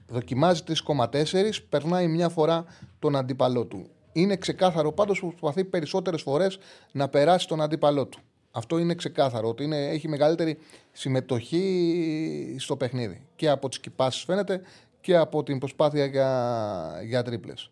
δοκιμάζει 0.08 0.62
3,4, 0.88 1.52
περνάει 1.70 2.08
μια 2.08 2.30
φορά 2.30 2.66
τον 3.00 3.16
αντίπαλό 3.16 3.66
του. 3.66 3.90
Είναι 4.12 4.36
ξεκάθαρο 4.36 4.92
πάντως 4.92 5.20
που 5.20 5.28
προσπαθεί 5.28 5.66
περισσότερες 5.66 6.22
φορές 6.22 6.60
να 6.92 7.10
περάσει 7.10 7.48
τον 7.48 7.62
αντίπαλό 7.62 8.06
του. 8.06 8.20
Αυτό 8.52 8.78
είναι 8.78 8.96
ξεκάθαρο, 8.96 9.48
ότι 9.48 9.64
είναι, 9.64 9.88
έχει 9.88 10.08
μεγαλύτερη 10.08 10.58
συμμετοχή 10.92 12.56
στο 12.60 12.78
παιχνίδι. 12.78 13.22
Και 13.36 13.50
από 13.50 13.70
τις 13.70 13.80
κυπάσεις 13.80 14.24
φαίνεται 14.24 14.62
και 15.02 15.16
από 15.16 15.44
την 15.44 15.60
προσπάθεια 15.60 16.06
για, 16.06 17.02
για 17.04 17.24
τρίπλες. 17.24 17.72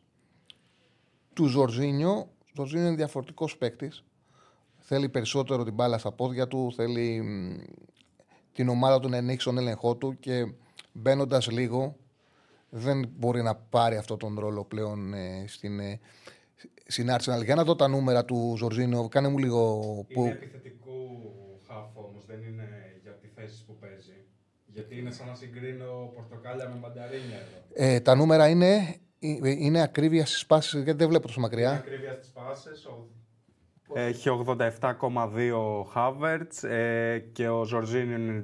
Του 1.35 1.45
Ζορζίνιο, 1.45 2.11
ο 2.11 2.53
Ζορζίνιο 2.55 2.87
είναι 2.87 2.95
διαφορετικός 2.95 3.57
παίκτης. 3.57 4.03
Θέλει 4.79 5.09
περισσότερο 5.09 5.63
την 5.63 5.73
μπάλα 5.73 5.97
στα 5.97 6.11
πόδια 6.11 6.47
του, 6.47 6.73
θέλει 6.75 7.23
την 8.53 8.69
ομάδα 8.69 8.99
του 8.99 9.09
να 9.09 9.17
ανοίξει 9.17 9.45
τον 9.45 9.57
έλεγχό 9.57 9.95
του 9.95 10.19
και 10.19 10.53
μπαίνοντας 10.91 11.51
λίγο 11.51 11.95
δεν 12.69 13.07
μπορεί 13.17 13.41
να 13.41 13.55
πάρει 13.55 13.97
αυτόν 13.97 14.17
τον 14.17 14.39
ρόλο 14.39 14.63
πλέον 14.63 15.13
ε, 15.13 15.45
στην, 15.47 15.79
ε, 15.79 15.99
στην 16.85 17.07
Arsenal. 17.09 17.43
Για 17.43 17.55
να 17.55 17.63
δω 17.63 17.75
τα 17.75 17.87
νούμερα 17.87 18.25
του 18.25 18.53
Ζορζίνο, 18.57 19.07
κάνε 19.07 19.27
μου 19.27 19.37
λίγο. 19.37 19.79
Που... 20.13 20.21
Είναι 20.21 20.31
επιθετικού 20.31 20.93
χάφ 21.67 21.97
όμως, 21.97 22.25
δεν 22.25 22.43
είναι 22.43 22.67
για 23.01 23.11
τη 23.11 23.27
θέση 23.27 23.65
που 23.65 23.75
παίζει. 23.79 24.13
Γιατί 24.65 24.97
είναι 24.99 25.11
σαν 25.11 25.27
να 25.27 25.35
συγκρίνω 25.35 26.11
πορτοκάλια 26.15 26.69
με 26.69 26.75
μανταρίνια 26.79 27.37
εδώ. 27.37 27.63
Ε, 27.73 27.99
τα 27.99 28.15
νούμερα 28.15 28.47
είναι, 28.47 28.95
είναι 29.19 29.81
ακρίβεια 29.81 30.25
στις 30.25 30.45
πάσει, 30.45 30.81
γιατί 30.81 30.97
δεν 30.99 31.07
βλέπω 31.07 31.27
τόσο 31.27 31.39
μακριά. 31.39 31.69
Είναι 31.69 31.77
ακρίβεια 31.77 32.13
στις 32.13 32.29
πάσει. 32.29 32.69
Έχει 33.93 34.29
87,2 34.45 34.69
Havertz 35.95 36.69
ε, 36.69 37.19
και 37.19 37.49
ο 37.49 37.63
Ζορζίνιο 37.63 38.43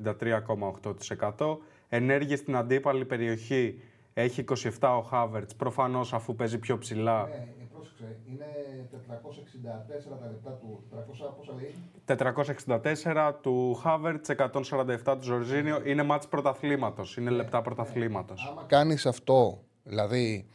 93,8%. 1.37 1.57
Ενέργεια 1.89 2.37
στην 2.37 2.55
αντίπαλη 2.55 3.05
περιοχή 3.05 3.81
έχει 4.13 4.43
27 4.79 5.03
ο 5.03 5.09
Havertz, 5.11 5.55
προφανώς 5.57 6.13
αφού 6.13 6.35
παίζει 6.35 6.59
πιο 6.59 6.77
ψηλά. 6.77 7.27
Ναι, 7.27 7.65
πρόσεξε, 7.73 8.17
είναι 8.29 8.45
464 8.91 10.19
τα 10.19 10.27
λεπτά 10.27 10.51
του, 10.51 10.83
400, 10.91 11.33
πόσα 11.37 11.53
λέει; 11.53 11.75
464 13.05 13.33
του 13.41 13.81
Havertz, 13.85 14.35
147 15.05 15.15
του 15.17 15.23
Ζορζίνιο, 15.23 15.81
είναι 15.85 16.03
μάτς 16.03 16.27
πρωταθλήματος, 16.27 17.17
είναι 17.17 17.29
ναι, 17.29 17.35
λεπτά 17.35 17.57
ναι. 17.57 17.63
πρωταθλήματος. 17.63 18.47
Άμα 18.51 18.63
κάνεις 18.67 19.05
αυτό, 19.05 19.63
δηλαδή 19.83 20.45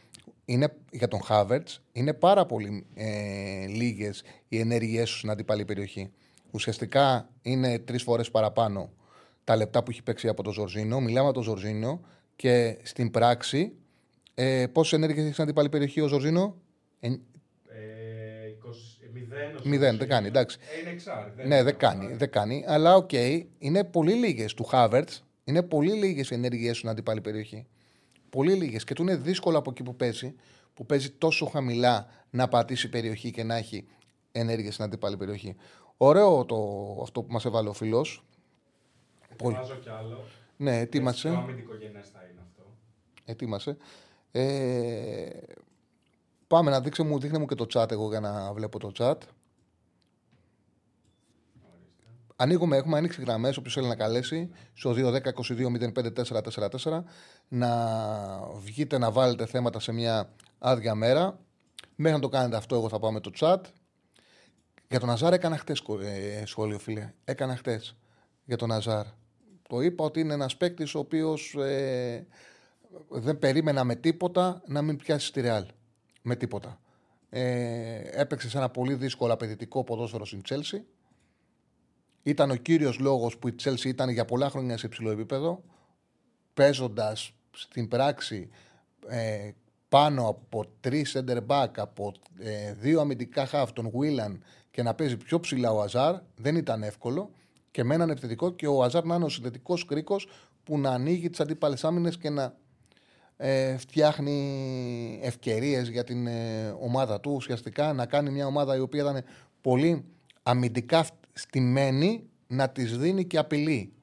είναι, 0.49 0.73
για 0.91 1.07
τον 1.07 1.19
Havertz, 1.29 1.77
είναι 1.91 2.13
πάρα 2.13 2.45
πολύ 2.45 2.85
ε, 2.95 3.65
λίγες 3.67 4.23
οι 4.47 4.59
ενέργειές 4.59 5.09
του 5.09 5.17
στην 5.17 5.29
αντίπαλη 5.29 5.65
περιοχή. 5.65 6.11
Ουσιαστικά 6.51 7.29
είναι 7.41 7.79
τρεις 7.79 8.03
φορές 8.03 8.31
παραπάνω 8.31 8.91
τα 9.43 9.55
λεπτά 9.55 9.83
που 9.83 9.91
έχει 9.91 10.03
παίξει 10.03 10.27
από 10.27 10.43
τον 10.43 10.53
Ζορζίνο. 10.53 10.99
Μιλάμε 10.99 11.25
από 11.25 11.33
τον 11.33 11.43
Ζορζίνο 11.43 12.01
και 12.35 12.77
στην 12.83 13.11
πράξη, 13.11 13.73
ε, 14.33 14.65
πόσες 14.71 14.93
ενέργειες 14.93 15.23
έχει 15.23 15.31
στην 15.31 15.43
αντίπαλη 15.43 15.69
περιοχή 15.69 16.01
ο 16.01 16.07
Ζορζίνο, 16.07 16.61
ε, 16.99 17.09
0, 19.63 19.97
δεν 19.97 20.07
κάνει, 20.07 20.27
εντάξει. 20.27 20.57
Ε, 20.75 20.79
είναι 20.79 20.89
εξάρι, 20.89 21.31
δεν 21.35 21.47
ναι, 21.47 21.63
δεν 21.63 21.77
κάνει, 21.77 22.13
δεν 22.13 22.29
κάνει. 22.29 22.63
Αλλά 22.67 22.95
OK, 22.95 23.09
okay, 23.11 23.43
είναι 23.59 23.83
πολύ 23.83 24.13
λίγες 24.13 24.53
του 24.53 24.63
Χάβερτς. 24.63 25.09
Είναι 25.43 25.63
πολύ 25.63 25.91
λίγες 25.91 26.29
οι 26.29 26.33
ενέργειές 26.33 26.71
του 26.71 26.77
στην 26.77 26.89
αντίπαλη 26.89 27.21
περιοχή. 27.21 27.67
Πολύ 28.37 28.53
λίγες. 28.53 28.83
Και 28.83 28.93
του 28.93 29.01
είναι 29.01 29.15
δύσκολο 29.15 29.57
από 29.57 29.69
εκεί 29.69 29.83
που 29.83 29.95
παίζει, 29.95 30.35
που 30.73 30.85
παίζει 30.85 31.09
τόσο 31.09 31.45
χαμηλά 31.45 32.07
να 32.29 32.47
πατήσει 32.47 32.89
περιοχή 32.89 33.31
και 33.31 33.43
να 33.43 33.55
έχει 33.55 33.87
ενέργεια 34.31 34.71
στην 34.71 34.83
αντίπαλη 34.83 35.17
περιοχή. 35.17 35.55
Ωραίο 35.97 36.45
το, 36.45 36.57
αυτό 37.01 37.23
που 37.23 37.31
μας 37.31 37.45
έβαλε 37.45 37.69
ο 37.69 37.73
φίλο. 37.73 38.05
Ετοιμάζω 39.29 39.75
κι 39.75 39.89
άλλο. 39.89 40.23
Ναι, 40.57 40.79
ετοίμασε. 40.79 41.29
Το 41.29 41.37
αμυντικό 41.37 41.75
γενέστα 41.75 42.19
είναι 42.31 42.41
αυτό. 42.41 42.63
Ετοίμασε. 43.25 43.77
Ε, 44.31 45.29
πάμε 46.47 46.71
να 46.71 46.81
δείξω 46.81 47.03
μου, 47.03 47.19
δείχνε 47.19 47.37
μου 47.37 47.45
και 47.45 47.55
το 47.55 47.65
chat 47.73 47.91
εγώ 47.91 48.07
για 48.07 48.19
να 48.19 48.53
βλέπω 48.53 48.79
το 48.79 48.91
chat. 48.97 49.17
Ανοίγουμε, 52.39 52.77
έχουμε 52.77 52.97
ανοίξει 52.97 53.21
γραμμές. 53.21 53.57
Όποιος 53.57 53.73
θέλει 53.73 53.87
να 53.87 53.95
καλέσει 53.95 54.49
στο 54.73 54.93
210-22-05-444 54.97 57.03
να 57.47 57.69
βγείτε 58.57 58.97
να 58.97 59.11
βάλετε 59.11 59.45
θέματα 59.45 59.79
σε 59.79 59.91
μια 59.91 60.33
άδεια 60.57 60.95
μέρα. 60.95 61.39
Μέχρι 61.95 62.15
να 62.15 62.21
το 62.21 62.29
κάνετε 62.29 62.55
αυτό, 62.55 62.75
εγώ 62.75 62.89
θα 62.89 62.99
πάω 62.99 63.11
με 63.11 63.19
το 63.19 63.31
chat. 63.39 63.59
Για 64.89 64.99
τον 64.99 65.09
Αζάρ 65.09 65.33
έκανα 65.33 65.57
χτες 65.57 65.83
ε, 66.01 66.45
σχόλιο, 66.45 66.79
φίλε. 66.79 67.13
Έκανα 67.23 67.55
χτες 67.55 67.95
για 68.45 68.57
τον 68.57 68.71
Αζάρ. 68.71 69.05
Το 69.69 69.81
είπα 69.81 70.03
ότι 70.03 70.19
είναι 70.19 70.33
ένας 70.33 70.57
παίκτης 70.57 70.95
ο 70.95 70.99
οποίος 70.99 71.55
ε, 71.55 72.27
δεν 73.09 73.39
περίμενα 73.39 73.83
με 73.83 73.95
τίποτα 73.95 74.61
να 74.65 74.81
μην 74.81 74.97
πιάσει 74.97 75.33
τη 75.33 75.41
Ρεάλ. 75.41 75.65
Με 76.21 76.35
τίποτα. 76.35 76.79
Ε, 77.29 78.01
έπαιξε 78.11 78.49
σε 78.49 78.57
ένα 78.57 78.69
πολύ 78.69 78.93
δύσκολο 78.93 79.33
απαιτητικό 79.33 79.83
ποδόσφαιρο 79.83 80.25
στην 80.25 80.41
Τσέλσι. 80.41 80.85
Ήταν 82.27 82.51
ο 82.51 82.55
κύριος 82.55 82.99
λόγος 82.99 83.37
που 83.37 83.47
η 83.47 83.53
Τσέλσι 83.53 83.89
ήταν 83.89 84.09
για 84.09 84.25
πολλά 84.25 84.49
χρόνια 84.49 84.77
σε 84.77 84.85
υψηλό 84.85 85.11
επίπεδο. 85.11 85.63
Παίζοντας 86.53 87.31
στην 87.51 87.87
πράξη 87.87 88.49
ε, 89.07 89.51
πάνω 89.89 90.27
από 90.27 90.65
τρεις 90.79 91.17
center 91.17 91.37
back, 91.47 91.67
από 91.75 92.13
ε, 92.39 92.73
δύο 92.73 92.99
αμυντικά 93.01 93.45
χαφ, 93.45 93.73
τον 93.73 93.89
Βίλαν 93.89 94.43
και 94.71 94.83
να 94.83 94.93
παίζει 94.93 95.17
πιο 95.17 95.39
ψηλά 95.39 95.71
ο 95.71 95.81
Αζάρ, 95.81 96.15
δεν 96.35 96.55
ήταν 96.55 96.83
εύκολο 96.83 97.31
και 97.71 97.83
με 97.83 97.93
έναν 97.93 98.09
επιθετικό 98.09 98.51
και 98.51 98.67
ο 98.67 98.83
Αζάρ 98.83 99.05
να 99.05 99.15
είναι 99.15 99.25
ο 99.25 99.29
συνδετικός 99.29 99.85
κρίκος 99.85 100.27
που 100.63 100.79
να 100.79 100.89
ανοίγει 100.89 101.29
τις 101.29 101.39
αντίπαλες 101.39 101.83
άμυνες 101.83 102.17
και 102.17 102.29
να 102.29 102.55
ε, 103.37 103.77
φτιάχνει 103.77 105.19
ευκαιρίες 105.23 105.89
για 105.89 106.03
την 106.03 106.27
ε, 106.27 106.75
ομάδα 106.79 107.19
του. 107.19 107.31
Ουσιαστικά 107.31 107.93
να 107.93 108.05
κάνει 108.05 108.29
μια 108.29 108.45
ομάδα 108.45 108.75
η 108.75 108.79
οποία 108.79 109.01
ήταν 109.01 109.23
πολύ 109.61 110.05
αμυντικά 110.43 111.05
στημένη 111.37 112.29
να 112.47 112.69
της 112.69 112.97
δίνει 112.97 113.25
και 113.25 113.37
απειλή. 113.37 113.93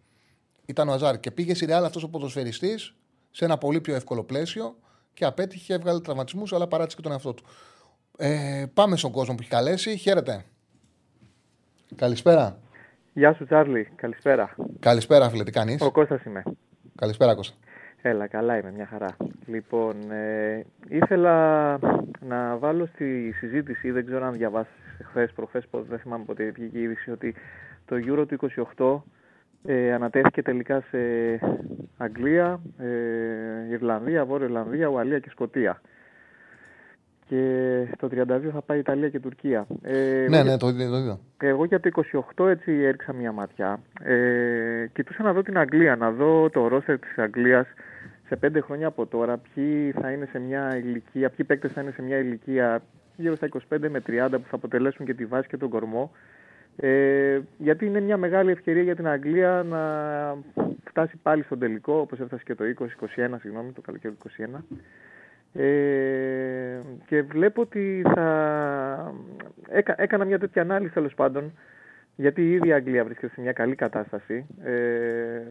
Ήταν 0.66 0.88
ο 0.88 0.92
Αζάρ 0.92 1.20
και 1.20 1.30
πήγε 1.30 1.54
στη 1.54 1.64
Ρεάλ 1.64 1.84
αυτός 1.84 2.02
ο 2.02 2.08
ποδοσφαιριστής 2.08 2.94
σε 3.30 3.44
ένα 3.44 3.58
πολύ 3.58 3.80
πιο 3.80 3.94
εύκολο 3.94 4.24
πλαίσιο 4.24 4.76
και 5.14 5.24
απέτυχε, 5.24 5.74
έβγαλε 5.74 6.00
τραυματισμούς, 6.00 6.52
αλλά 6.52 6.66
παράτησε 6.66 6.96
και 6.96 7.02
τον 7.02 7.12
εαυτό 7.12 7.34
του. 7.34 7.44
Ε, 8.18 8.64
πάμε 8.74 8.96
στον 8.96 9.10
κόσμο 9.10 9.34
που 9.34 9.40
έχει 9.40 9.50
καλέσει. 9.50 9.96
Χαίρετε. 9.96 10.44
Καλησπέρα. 11.96 12.58
Γεια 13.12 13.34
σου, 13.34 13.44
Τσάρλι. 13.44 13.88
Καλησπέρα. 13.94 14.54
Καλησπέρα, 14.80 15.30
φίλε. 15.30 15.44
Τι 15.44 15.50
κάνεις; 15.50 15.80
Ο 15.82 15.90
Κώστας 15.90 16.24
είμαι. 16.24 16.42
Καλησπέρα, 16.94 17.34
Κώστα. 17.34 17.56
Έλα, 18.02 18.26
καλά 18.26 18.58
είμαι, 18.58 18.72
μια 18.72 18.86
χαρά. 18.86 19.16
Λοιπόν, 19.46 20.10
ε, 20.10 20.64
ήθελα 20.88 21.78
να 22.20 22.56
βάλω 22.56 22.86
στη 22.86 23.32
συζήτηση, 23.32 23.90
δεν 23.90 24.06
ξέρω 24.06 24.26
αν 24.26 24.32
διαβάσει 24.32 24.68
χθες, 25.02 25.32
προχθές, 25.32 25.64
δεν 25.88 25.98
θυμάμαι 25.98 26.24
ποτέ 26.24 26.50
βγήκε 26.50 26.78
η 26.78 26.82
είδηση, 26.82 27.10
ότι 27.10 27.34
το 27.84 27.96
Euro 27.96 28.26
του 28.28 28.38
28 28.76 29.02
ε, 29.64 29.92
ανατέθηκε 29.92 30.42
τελικά 30.42 30.84
σε 30.90 30.98
Αγγλία, 31.96 32.60
ε, 32.78 33.72
Ιρλανδία, 33.72 34.24
Βόρεια 34.24 34.46
Ιρλανδία, 34.46 34.86
Ουαλία 34.86 35.18
και 35.18 35.30
Σκοτία 35.30 35.80
και 37.28 37.96
το 37.98 38.08
32 38.12 38.24
θα 38.52 38.62
πάει 38.62 38.78
Ιταλία 38.78 39.08
και 39.08 39.20
Τουρκία. 39.20 39.66
Ε, 39.82 40.26
ναι, 40.28 40.42
ναι, 40.42 40.56
το 40.56 40.68
είδα. 40.68 41.18
Εγώ 41.38 41.64
για 41.64 41.80
το 41.80 41.90
28 42.36 42.48
έτσι 42.48 42.72
έριξα 42.72 43.12
μια 43.12 43.32
ματιά. 43.32 43.80
Ε, 44.02 44.86
κοιτούσα 44.92 45.22
να 45.22 45.32
δω 45.32 45.42
την 45.42 45.58
Αγγλία, 45.58 45.96
να 45.96 46.10
δω 46.10 46.50
το 46.50 46.68
ρόστερ 46.68 46.98
της 46.98 47.18
Αγγλίας 47.18 47.66
σε 48.28 48.36
πέντε 48.36 48.60
χρόνια 48.60 48.86
από 48.86 49.06
τώρα, 49.06 49.38
ποιοι 49.38 49.92
θα 49.92 50.10
είναι 50.10 50.28
σε 50.32 50.38
μια 50.38 50.76
ηλικία, 50.76 51.30
ποιοι 51.30 51.46
παίκτες 51.46 51.72
θα 51.72 51.80
είναι 51.80 51.90
σε 51.90 52.02
μια 52.02 52.18
ηλικία 52.18 52.82
γύρω 53.16 53.36
στα 53.36 53.48
25 53.70 53.88
με 53.88 54.02
30 54.06 54.28
που 54.30 54.48
θα 54.48 54.56
αποτελέσουν 54.56 55.06
και 55.06 55.14
τη 55.14 55.24
βάση 55.26 55.48
και 55.48 55.56
τον 55.56 55.68
κορμό. 55.68 56.12
Ε, 56.76 57.40
γιατί 57.58 57.86
είναι 57.86 58.00
μια 58.00 58.16
μεγάλη 58.16 58.50
ευκαιρία 58.50 58.82
για 58.82 58.96
την 58.96 59.06
Αγγλία 59.06 59.62
να 59.68 59.80
φτάσει 60.84 61.16
πάλι 61.22 61.42
στον 61.42 61.58
τελικό, 61.58 61.94
όπως 61.94 62.20
έφτασε 62.20 62.42
και 62.44 62.54
το 62.54 62.64
2021, 63.16 63.38
συγγνώμη, 63.40 63.72
το 63.72 63.80
καλοκαίρι 63.80 64.14
του 64.14 64.30
2021. 64.52 64.58
Ε, 65.52 66.80
και 67.06 67.22
βλέπω 67.22 67.60
ότι 67.60 68.02
θα 68.14 69.14
Έκα, 69.68 69.94
έκανα 69.98 70.24
μια 70.24 70.38
τέτοια 70.38 70.62
ανάλυση 70.62 70.92
τέλος 70.92 71.14
πάντων 71.14 71.52
γιατί 72.16 72.42
η 72.42 72.52
ίδια 72.52 72.74
η 72.74 72.76
Αγγλία 72.76 73.04
βρίσκεται 73.04 73.32
σε 73.32 73.40
μια 73.40 73.52
καλή 73.52 73.74
κατάσταση 73.74 74.46
ε, 74.64 75.42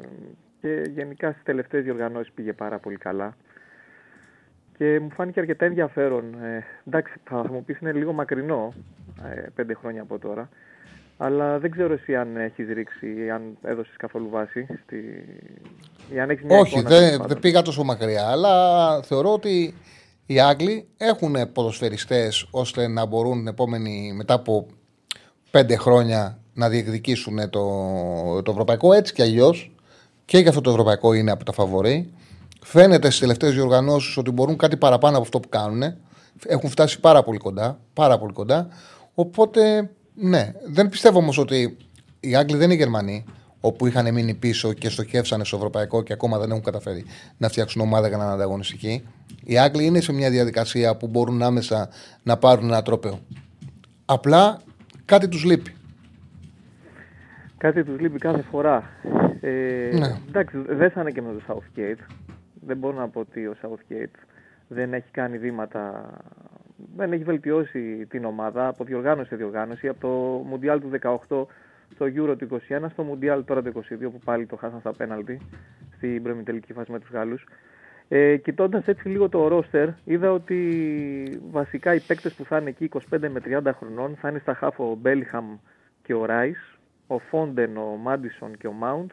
και 0.61 0.81
γενικά 0.89 1.31
στις 1.31 1.43
τελευταίες 1.43 1.83
διοργανώσεις 1.83 2.33
πήγε 2.33 2.53
πάρα 2.53 2.79
πολύ 2.79 2.97
καλά. 2.97 3.35
Και 4.77 4.99
μου 4.99 5.09
φάνηκε 5.09 5.39
αρκετά 5.39 5.65
ενδιαφέρον. 5.65 6.23
Ε, 6.43 6.63
εντάξει, 6.87 7.13
θα 7.23 7.45
μου 7.51 7.63
πεις 7.63 7.79
είναι 7.79 7.91
λίγο 7.91 8.13
μακρινό, 8.13 8.73
ε, 9.23 9.41
πέντε 9.55 9.73
χρόνια 9.73 10.01
από 10.01 10.19
τώρα. 10.19 10.49
Αλλά 11.17 11.59
δεν 11.59 11.71
ξέρω 11.71 11.93
εσύ 11.93 12.15
αν 12.15 12.37
έχεις 12.37 12.67
ρίξει 12.73 13.23
ή 13.25 13.29
αν 13.29 13.57
έδωσες 13.61 13.95
καθόλου 13.97 14.29
βάση. 14.29 14.67
Στη... 14.83 14.97
Ή 16.13 16.19
αν 16.19 16.29
έχεις 16.29 16.43
μια 16.43 16.59
Όχι, 16.59 16.79
εικόνα, 16.79 16.89
δεν, 16.89 16.99
τέλος 16.99 17.11
πάντων. 17.11 17.27
δεν 17.27 17.39
πήγα 17.39 17.61
τόσο 17.61 17.83
μακριά. 17.83 18.27
Αλλά 18.27 19.01
θεωρώ 19.01 19.33
ότι 19.33 19.73
οι 20.25 20.39
Άγγλοι 20.39 20.87
έχουν 20.97 21.35
ποδοσφαιριστές 21.53 22.47
ώστε 22.51 22.87
να 22.87 23.05
μπορούν 23.05 23.37
την 23.37 23.47
επόμενη, 23.47 24.13
μετά 24.15 24.33
από 24.33 24.67
πέντε 25.51 25.75
χρόνια 25.75 26.37
να 26.53 26.69
διεκδικήσουν 26.69 27.49
το, 27.49 27.61
το 28.41 28.51
ευρωπαϊκό 28.51 28.93
έτσι 28.93 29.13
κι 29.13 29.21
αλλιώς. 29.21 29.75
Και 30.25 30.37
για 30.37 30.49
αυτό 30.49 30.61
το 30.61 30.69
ευρωπαϊκό 30.69 31.13
είναι 31.13 31.31
από 31.31 31.43
τα 31.43 31.51
φαβορή. 31.51 32.13
Φαίνεται 32.63 33.07
στις 33.07 33.19
τελευταίες 33.19 33.53
διοργανώσεις 33.53 34.17
ότι 34.17 34.31
μπορούν 34.31 34.57
κάτι 34.57 34.77
παραπάνω 34.77 35.15
από 35.15 35.23
αυτό 35.23 35.39
που 35.39 35.49
κάνουν. 35.49 35.83
Έχουν 36.45 36.69
φτάσει 36.69 36.99
πάρα 36.99 37.23
πολύ 37.23 37.37
κοντά. 37.37 37.79
Πάρα 37.93 38.17
πολύ 38.19 38.33
κοντά. 38.33 38.67
Οπότε, 39.13 39.89
ναι. 40.13 40.51
Δεν 40.65 40.89
πιστεύω 40.89 41.17
όμως 41.17 41.37
ότι 41.37 41.77
οι 42.19 42.35
Άγγλοι 42.35 42.57
δεν 42.57 42.65
είναι 42.65 42.73
Γερμανοί, 42.73 43.25
όπου 43.59 43.87
είχαν 43.87 44.13
μείνει 44.13 44.33
πίσω 44.33 44.73
και 44.73 44.89
στοχεύσανε 44.89 45.43
στο 45.45 45.55
ευρωπαϊκό 45.55 46.01
και 46.03 46.13
ακόμα 46.13 46.37
δεν 46.37 46.49
έχουν 46.49 46.63
καταφέρει 46.63 47.05
να 47.37 47.47
φτιάξουν 47.47 47.81
ομάδα 47.81 48.07
για 48.07 48.17
να 48.17 48.23
είναι 48.23 48.33
ανταγωνιστικοί. 48.33 49.03
Οι 49.43 49.57
Άγγλοι 49.57 49.85
είναι 49.85 50.01
σε 50.01 50.13
μια 50.13 50.29
διαδικασία 50.29 50.97
που 50.97 51.07
μπορούν 51.07 51.41
άμεσα 51.43 51.89
να 52.23 52.37
πάρουν 52.37 52.65
ένα 52.65 52.81
τρόπαιο. 52.81 53.19
Απλά 54.05 54.61
κάτι 55.05 55.27
τους 55.27 55.43
λείπει. 55.43 55.75
Κάτι 57.57 57.83
τους 57.83 57.99
λείπει 57.99 58.19
κάθε 58.19 58.41
φορά. 58.51 58.83
Ε, 59.41 59.49
Ναι. 59.97 60.17
Εντάξει, 60.27 60.57
δέσανε 60.69 61.11
και 61.11 61.21
με 61.21 61.33
το 61.33 61.41
Southgate. 61.47 61.99
Δεν 62.65 62.77
μπορώ 62.77 62.97
να 62.97 63.09
πω 63.09 63.19
ότι 63.19 63.47
ο 63.47 63.55
Southgate 63.61 64.19
δεν 64.67 64.93
έχει 64.93 65.11
κάνει 65.11 65.37
βήματα, 65.37 66.11
δεν 66.95 67.13
έχει 67.13 67.23
βελτιώσει 67.23 68.05
την 68.09 68.25
ομάδα 68.25 68.67
από 68.67 68.83
διοργάνωση 68.83 69.29
σε 69.29 69.35
διοργάνωση, 69.35 69.87
από 69.87 69.99
το 69.99 70.07
Μουντιάλ 70.49 70.81
του 70.81 70.91
18 71.01 71.45
στο 71.93 72.05
Euro 72.05 72.35
του 72.37 72.61
21, 72.69 72.85
στο 72.89 73.03
Μουντιάλ 73.03 73.43
τώρα 73.45 73.61
του 73.61 73.71
22 73.75 73.81
που 73.99 74.19
πάλι 74.25 74.45
το 74.45 74.55
χάσαν 74.55 74.79
στα 74.79 74.93
πέναλτι 74.93 75.41
στην 75.95 76.23
προημιτελική 76.23 76.73
φάση 76.73 76.91
με 76.91 76.99
τους 76.99 77.09
Γάλλους. 77.09 77.45
Ε, 78.07 78.37
Κοιτώντας 78.37 78.87
έτσι 78.87 79.07
λίγο 79.07 79.29
το 79.29 79.47
ρόστερ, 79.47 79.89
είδα 80.03 80.31
ότι 80.31 81.41
βασικά 81.51 81.93
οι 81.93 81.99
παίκτες 81.99 82.33
που 82.33 82.45
θα 82.45 82.57
είναι 82.57 82.69
εκεί 82.69 82.89
25 82.93 82.99
με 83.09 83.41
30 83.45 83.71
χρονών 83.79 84.15
θα 84.15 84.29
είναι 84.29 84.39
στα 84.39 84.53
χάφ 84.53 84.79
ο 84.79 84.95
Μπέλιχαμ 85.01 85.57
και 86.03 86.13
ο 86.13 86.25
Ράι, 86.25 86.53
ο 87.07 87.19
Φόντεν, 87.19 87.77
ο 87.77 87.97
Μάντισον 88.01 88.57
και 88.57 88.67
ο 88.67 88.71
Μάουντ 88.71 89.11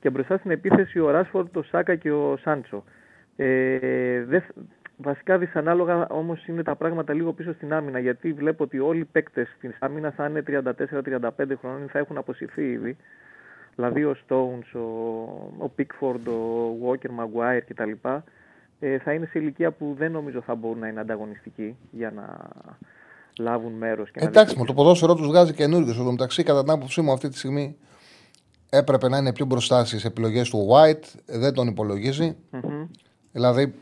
και 0.00 0.10
μπροστά 0.10 0.36
στην 0.36 0.50
επίθεση 0.50 0.98
ο 0.98 1.10
Ράσφορντ, 1.10 1.56
ο 1.56 1.62
Σάκα 1.62 1.94
και 1.94 2.10
ο 2.10 2.36
Σάντσο. 2.36 2.84
Ε, 3.36 4.24
δε, 4.24 4.40
βασικά 4.96 5.38
δυσανάλογα 5.38 6.06
όμως 6.08 6.46
είναι 6.46 6.62
τα 6.62 6.74
πράγματα 6.74 7.12
λίγο 7.12 7.32
πίσω 7.32 7.52
στην 7.52 7.72
άμυνα 7.72 7.98
γιατί 7.98 8.32
βλέπω 8.32 8.64
ότι 8.64 8.78
όλοι 8.78 9.00
οι 9.00 9.04
παίκτες 9.04 9.48
στην 9.56 9.74
άμυνα 9.78 10.10
θα 10.10 10.26
είναι 10.26 10.42
34-35 10.46 11.28
χρονών 11.60 11.84
ή 11.84 11.86
θα 11.86 11.98
έχουν 11.98 12.18
αποσυρθεί 12.18 12.70
ήδη. 12.70 12.96
Δηλαδή 13.74 14.04
ο 14.04 14.16
Stones, 14.28 14.80
ο, 14.80 15.64
ο 15.64 15.70
Pickford, 15.78 16.30
ο 16.32 16.88
Walker, 16.88 17.08
Maguire 17.20 17.60
κτλ. 17.68 17.90
Ε, 18.80 18.98
θα 18.98 19.12
είναι 19.12 19.26
σε 19.26 19.38
ηλικία 19.38 19.70
που 19.70 19.94
δεν 19.98 20.12
νομίζω 20.12 20.40
θα 20.40 20.54
μπορούν 20.54 20.78
να 20.78 20.88
είναι 20.88 21.00
ανταγωνιστικοί 21.00 21.76
για 21.90 22.10
να 22.10 22.38
λάβουν 23.38 23.72
μέρος. 23.72 24.10
Εντάξει, 24.14 24.58
με 24.58 24.64
το 24.64 24.74
ποδόσφαιρο 24.74 25.14
τους 25.14 25.26
βγάζει 25.26 25.52
καινούριο. 25.52 25.92
Στο 25.92 26.04
μεταξύ, 26.04 26.42
κατά 26.42 26.62
την 26.62 26.72
άποψή 26.72 27.00
μου, 27.00 27.12
αυτή 27.12 27.28
τη 27.28 27.38
στιγμή 27.38 27.76
έπρεπε 28.70 29.08
να 29.08 29.16
είναι 29.18 29.32
πιο 29.32 29.44
μπροστά 29.44 29.84
στις 29.84 30.04
επιλογές 30.04 30.48
του 30.50 30.68
White. 30.70 31.04
Δεν 31.26 31.52
τον 31.54 31.66
υπολογίζει. 31.68 32.36
Δηλαδή, 33.32 33.74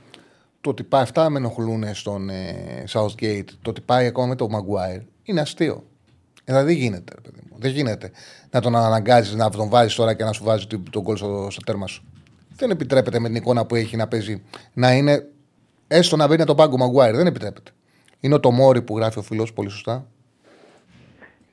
το 0.60 0.70
ότι 0.70 0.82
πάει 0.84 1.02
αυτά 1.02 1.30
με 1.30 1.38
ενοχλούν 1.38 1.94
στον 1.94 2.28
ε, 2.30 2.84
Southgate, 2.92 3.44
το 3.62 3.70
ότι 3.70 3.80
πάει 3.80 4.06
ακόμα 4.06 4.26
με 4.26 4.34
τον 4.34 4.48
Maguire, 4.52 5.02
είναι 5.22 5.40
αστείο. 5.40 5.84
Δηλαδή, 6.44 6.66
δεν 6.72 6.82
γίνεται, 6.82 7.12
ρε 7.14 7.20
παιδί 7.20 7.40
μου. 7.50 7.56
Δεν 7.60 7.70
γίνεται 7.70 8.10
να 8.50 8.60
τον 8.60 8.76
αναγκάζεις 8.76 9.34
να 9.34 9.50
τον 9.50 9.68
βάζεις 9.68 9.94
τώρα 9.94 10.14
και 10.14 10.24
να 10.24 10.32
σου 10.32 10.44
βάζει 10.44 10.66
την- 10.66 10.90
τον 10.90 11.02
κόλ 11.02 11.16
στο, 11.16 11.46
στο 11.50 11.60
τέρμα 11.60 11.86
σου. 11.86 12.04
Δεν 12.56 12.70
επιτρέπεται 12.70 13.18
με 13.18 13.26
την 13.28 13.36
εικόνα 13.36 13.66
που 13.66 13.74
έχει 13.74 13.96
να 13.96 14.08
παίζει 14.08 14.42
να 14.72 14.92
είναι 14.92 15.26
έστω 15.88 16.16
να 16.16 16.26
μπαίνει 16.26 16.42
από 16.42 16.54
τον 16.54 16.56
πάγκο 16.56 16.76
Maguire. 16.86 17.14
Δεν 17.14 17.26
επιτρέπεται. 17.26 17.70
Είναι 18.20 18.38
το 18.38 18.50
Μόρι 18.50 18.82
που 18.82 18.96
γράφει 18.96 19.18
ο 19.18 19.22
φίλος 19.22 19.52
πολύ 19.52 19.68
σωστά. 19.70 20.06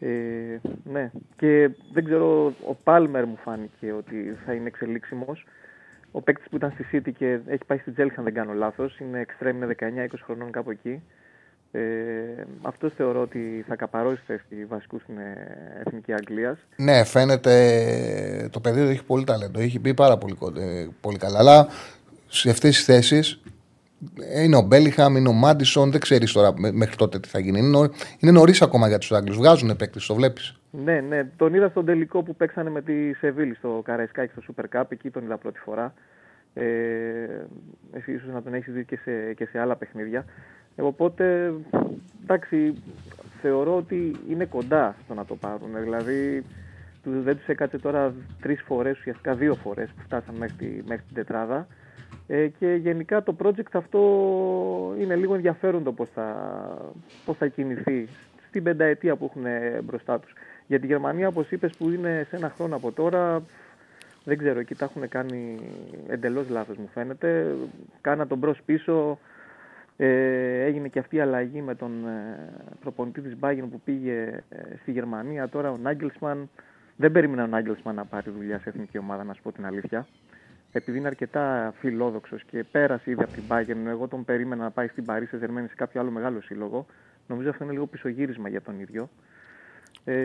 Ε, 0.09 0.59
ναι, 0.83 1.11
και 1.37 1.69
δεν 1.93 2.05
ξέρω, 2.05 2.53
ο 2.67 2.73
Πάλμερ 2.83 3.25
μου 3.25 3.37
φάνηκε 3.43 3.91
ότι 3.97 4.37
θα 4.45 4.53
είναι 4.53 4.67
εξελίξιμος. 4.67 5.45
Ο 6.11 6.21
παίκτης 6.21 6.49
που 6.49 6.55
ήταν 6.55 6.71
στη 6.71 6.85
City 6.91 7.11
και 7.17 7.39
έχει 7.47 7.65
πάει 7.67 7.77
στη 7.77 7.93
Chelsea, 7.97 8.13
αν 8.17 8.23
δεν 8.23 8.33
κάνω 8.33 8.53
λάθος, 8.53 8.99
είναι 8.99 9.25
extreme, 9.27 9.49
είναι 9.53 9.75
19-20 10.11 10.19
χρονών 10.23 10.51
κάπου 10.51 10.71
εκεί. 10.71 11.01
Ε, 11.71 11.81
Αυτός 12.61 12.93
θεωρώ 12.93 13.21
ότι 13.21 13.65
θα 13.67 13.75
καπαρώσει 13.75 14.21
θέση 14.27 14.65
βασικού 14.67 14.99
στην 14.99 15.17
ε, 15.17 15.81
εθνική 15.85 16.13
Αγγλίας. 16.13 16.57
Ναι, 16.75 17.03
φαίνεται 17.03 18.49
το 18.51 18.59
παιδί 18.59 18.81
έχει 18.81 19.03
πολύ 19.03 19.23
ταλέντο. 19.23 19.59
Έχει 19.59 19.79
μπει 19.79 19.93
πάρα 19.93 20.17
πολύ, 20.17 20.33
κον- 20.35 20.57
ε, 20.57 20.87
πολύ 21.01 21.17
καλά. 21.17 21.39
Αλλά 21.39 21.67
σε 22.27 22.49
αυτές 22.49 22.75
τις 22.75 22.85
θέσεις 22.85 23.41
είναι 24.43 24.55
ο 24.57 24.61
Μπέλιχαμ, 24.61 25.15
είναι 25.15 25.29
ο 25.29 25.31
Μάντισον. 25.33 25.91
Δεν 25.91 25.99
ξέρεις 25.99 26.31
τώρα 26.31 26.53
μέ- 26.59 26.73
μέχρι 26.73 26.95
τότε 26.95 27.19
τι 27.19 27.27
θα 27.27 27.39
γίνει. 27.39 27.59
Είναι, 27.59 27.67
νωρί- 27.67 27.93
είναι 28.19 28.31
νωρίς 28.31 28.61
ακόμα 28.61 28.87
για 28.87 28.97
τους 28.97 29.11
Άγγλους. 29.11 29.37
Βγάζουν 29.37 29.75
παίκτες, 29.75 30.05
το 30.05 30.15
βλέπεις. 30.15 30.59
Ναι, 30.83 30.99
ναι, 30.99 31.23
τον 31.37 31.53
είδα 31.53 31.69
στον 31.69 31.85
τελικό 31.85 32.23
που 32.23 32.35
παίξανε 32.35 32.69
με 32.69 32.81
τη 32.81 33.13
Σεβίλη 33.13 33.55
στο 33.55 33.81
Καραϊσκάκι 33.85 34.31
στο 34.41 34.53
Super 34.57 34.79
Cup. 34.79 34.83
Εκεί 34.89 35.09
τον 35.09 35.23
είδα 35.23 35.37
πρώτη 35.37 35.59
φορά. 35.59 35.93
Ε, 36.53 36.63
εσύ 37.93 38.11
ίσως 38.13 38.33
να 38.33 38.41
τον 38.41 38.53
έχεις 38.53 38.73
δει 38.73 38.85
και 38.85 38.97
σε, 39.03 39.33
και 39.33 39.45
σε 39.51 39.59
άλλα 39.59 39.75
παιχνίδια. 39.75 40.25
Ε, 40.75 40.81
οπότε, 40.81 41.53
εντάξει, 42.23 42.73
θεωρώ 43.41 43.75
ότι 43.75 44.15
είναι 44.29 44.45
κοντά 44.45 44.95
στο 45.05 45.13
να 45.13 45.25
το 45.25 45.35
πάρουν. 45.35 45.69
Δηλαδή, 45.83 46.43
τους, 47.03 47.23
δεν 47.23 47.37
τους 47.37 47.47
έκατσε 47.47 47.77
τώρα 47.77 48.13
τρεις 48.41 48.61
φορές, 48.67 48.97
ουσιαστικά 48.97 49.33
δύο 49.33 49.55
φορές 49.55 49.89
που 49.95 50.01
φτάσαν 50.03 50.35
μέχρι, 50.35 50.55
τη- 50.57 50.81
μέχρι 50.87 51.03
την 51.05 51.15
τετράδα. 51.15 51.67
Ε, 52.27 52.47
και 52.47 52.73
γενικά 52.73 53.23
το 53.23 53.35
project 53.43 53.71
αυτό 53.71 53.99
είναι 54.99 55.15
λίγο 55.15 55.35
ενδιαφέρον 55.35 55.83
το 55.83 55.91
πώς 55.91 56.09
θα, 56.09 56.77
πώς 57.25 57.37
θα 57.37 57.47
κινηθεί 57.47 58.07
στην 58.47 58.63
πενταετία 58.63 59.15
που 59.15 59.25
έχουν 59.25 59.45
μπροστά 59.83 60.19
τους. 60.19 60.33
Για 60.67 60.79
τη 60.79 60.85
Γερμανία, 60.85 61.27
όπως 61.27 61.51
είπες, 61.51 61.77
που 61.77 61.89
είναι 61.89 62.25
σε 62.29 62.35
ένα 62.35 62.49
χρόνο 62.49 62.75
από 62.75 62.91
τώρα, 62.91 63.43
δεν 64.23 64.37
ξέρω, 64.37 64.59
εκεί 64.59 64.75
τα 64.75 64.85
έχουν 64.85 65.09
κάνει 65.09 65.59
εντελώς 66.07 66.49
λάθος 66.49 66.77
μου 66.77 66.89
φαίνεται. 66.93 67.55
Κάνα 68.01 68.27
τον 68.27 68.37
μπρος 68.37 68.61
πίσω, 68.65 69.19
ε, 69.97 70.63
έγινε 70.63 70.87
και 70.87 70.99
αυτή 70.99 71.15
η 71.15 71.19
αλλαγή 71.19 71.61
με 71.61 71.75
τον 71.75 72.07
ε, 72.07 72.49
προπονητή 72.79 73.21
της 73.21 73.35
Bayern 73.41 73.67
που 73.71 73.81
πήγε 73.85 74.43
ε, 74.49 74.57
στη 74.81 74.91
Γερμανία. 74.91 75.49
Τώρα 75.49 75.71
ο 75.71 75.77
Νάγκελσμαν, 75.77 76.49
δεν 76.95 77.11
περίμενα 77.11 77.43
ο 77.43 77.47
Νάγκελσμαν 77.47 77.95
να 77.95 78.05
πάρει 78.05 78.31
δουλειά 78.31 78.59
σε 78.59 78.69
εθνική 78.69 78.97
ομάδα, 78.97 79.23
να 79.23 79.33
σου 79.33 79.41
πω 79.41 79.51
την 79.51 79.65
αλήθεια. 79.65 80.07
Επειδή 80.77 80.97
είναι 80.97 81.07
αρκετά 81.07 81.73
φιλόδοξος 81.79 82.43
και 82.43 82.63
πέρασε 82.71 83.11
ήδη 83.11 83.23
από 83.23 83.33
την 83.33 83.43
Bayern, 83.49 83.87
εγώ 83.87 84.07
τον 84.07 84.25
περίμενα 84.25 84.63
να 84.63 84.71
πάει 84.71 84.87
στην 84.87 85.05
Paris 85.07 85.35
Saint-Germain 85.35 85.65
σε 85.67 85.75
κάποιο 85.75 86.01
άλλο 86.01 86.11
μεγάλο 86.11 86.41
σύλλογο. 86.41 86.85
Νομίζω 87.27 87.49
αυτό 87.49 87.63
είναι 87.63 87.73
λίγο 87.73 87.85
πισωγύρισμα 87.87 88.49
για 88.49 88.61
τον 88.61 88.79
ίδιο. 88.79 89.09
Ε, 90.03 90.15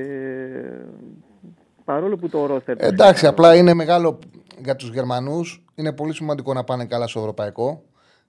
παρόλο 1.85 2.17
που 2.17 2.29
το 2.29 2.47
ρόστερ... 2.47 2.77
του 2.77 2.85
Εντάξει, 2.85 3.25
είναι 3.25 3.35
απλά 3.35 3.57
είναι 3.57 3.75
μεγάλο 3.75 4.19
για 4.59 4.77
τους 4.77 4.91
Γερμανούς. 4.91 5.65
Είναι 5.75 5.93
πολύ 5.93 6.15
σημαντικό 6.15 6.53
να 6.53 6.65
πάνε 6.65 6.85
καλά 6.85 7.07
στο 7.07 7.21
ευρωπαϊκό. 7.21 7.83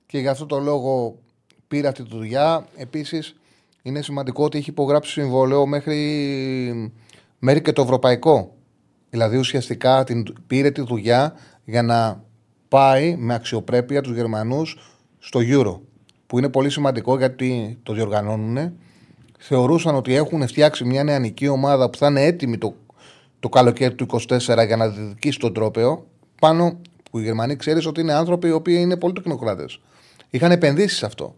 Και 0.06 0.18
γι' 0.20 0.28
αυτό 0.28 0.46
το 0.46 0.60
λόγο 0.60 1.20
πήρε 1.68 1.88
αυτή 1.88 2.04
τη 2.04 2.10
δουλειά. 2.10 2.66
Επίσης, 2.76 3.36
είναι 3.82 4.02
σημαντικό 4.02 4.44
ότι 4.44 4.58
έχει 4.58 4.70
υπογράψει 4.70 5.12
συμβόλαιο 5.12 5.66
μέχρι, 5.66 6.94
μέχρι 7.40 7.62
και 7.62 7.72
το 7.72 7.82
ευρωπαϊκό. 7.82 8.56
Δηλαδή, 9.12 9.38
ουσιαστικά 9.38 10.04
την, 10.04 10.24
πήρε 10.48 10.72
τη 10.72 10.82
δουλειά 10.82 11.34
για 11.66 11.82
να 11.82 12.24
πάει 12.68 13.16
με 13.16 13.34
αξιοπρέπεια 13.34 14.02
τους 14.02 14.16
Γερμανούς 14.16 14.78
στο 15.20 15.40
Euro. 15.44 15.80
Που 16.28 16.38
είναι 16.38 16.50
πολύ 16.50 16.70
σημαντικό 16.70 17.18
γιατί 17.18 17.80
το 17.84 17.94
διοργανώνουν. 17.94 18.74
Θεωρούσαν 19.40 19.96
ότι 19.96 20.14
έχουν 20.16 20.48
φτιάξει 20.48 20.86
μια 20.86 21.04
νεανική 21.04 21.48
ομάδα 21.48 21.90
που 21.90 21.98
θα 21.98 22.08
είναι 22.08 22.24
έτοιμη 22.24 22.58
το, 22.58 22.76
το 23.40 23.50
καλοκαίρι 23.50 23.96
του 23.96 24.06
24 24.28 24.40
για 24.66 24.76
να 24.78 24.90
διεκδικήσει 24.90 25.40
τον 25.40 25.54
τρόπεο. 25.54 26.06
Πάνω 26.40 26.80
που 27.12 27.20
οι 27.20 27.24
Γερμανοί 27.24 27.56
ξέρεις 27.56 27.86
ότι 27.86 28.02
είναι 28.02 28.14
άνθρωποι 28.14 28.48
οι 28.48 28.52
οποίοι 28.52 28.78
είναι 28.80 28.98
πολύ 28.98 29.14
τεχνοκράτε. 29.14 29.66
Είχαν 30.30 30.52
επενδύσει 30.52 30.96
σε 30.96 31.06
αυτό. 31.06 31.36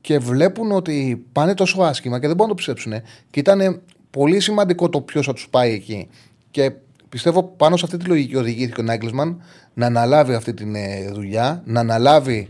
Και 0.00 0.18
βλέπουν 0.18 0.72
ότι 0.72 1.24
πάνε 1.32 1.54
τόσο 1.54 1.82
άσχημα 1.82 2.20
και 2.20 2.26
δεν 2.26 2.36
μπορούν 2.36 2.54
να 2.54 2.62
το 2.62 2.72
πιστέψουν. 2.72 2.92
Και 3.30 3.40
ήταν 3.40 3.82
πολύ 4.10 4.40
σημαντικό 4.40 4.88
το 4.88 5.00
ποιος 5.00 5.26
θα 5.26 5.32
τους 5.32 5.48
πάει 5.48 5.72
εκεί. 5.72 6.08
Και 6.50 6.72
πιστεύω 7.16 7.42
πάνω 7.42 7.76
σε 7.76 7.84
αυτή 7.84 7.96
τη 7.96 8.04
λογική 8.04 8.36
οδηγήθηκε 8.36 8.80
ο 8.80 8.84
Νάγκλισμαν 8.84 9.42
να 9.74 9.86
αναλάβει 9.86 10.34
αυτή 10.34 10.54
τη 10.54 10.64
δουλειά, 11.12 11.62
να 11.64 11.80
αναλάβει 11.80 12.48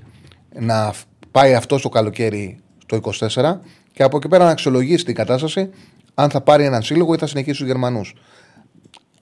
να 0.59 0.93
πάει 1.31 1.55
αυτός 1.55 1.83
το 1.83 1.89
καλοκαίρι 1.89 2.59
το 2.87 3.01
24 3.35 3.59
και 3.93 4.03
από 4.03 4.17
εκεί 4.17 4.29
πέρα 4.29 4.45
να 4.45 4.51
αξιολογήσει 4.51 5.05
την 5.05 5.15
κατάσταση 5.15 5.71
αν 6.15 6.31
θα 6.31 6.41
πάρει 6.41 6.65
έναν 6.65 6.83
σύλλογο 6.83 7.15
ή 7.15 7.19
θα 7.19 7.27
συνεχίσει 7.27 7.61
του 7.61 7.67
Γερμανούς. 7.67 8.15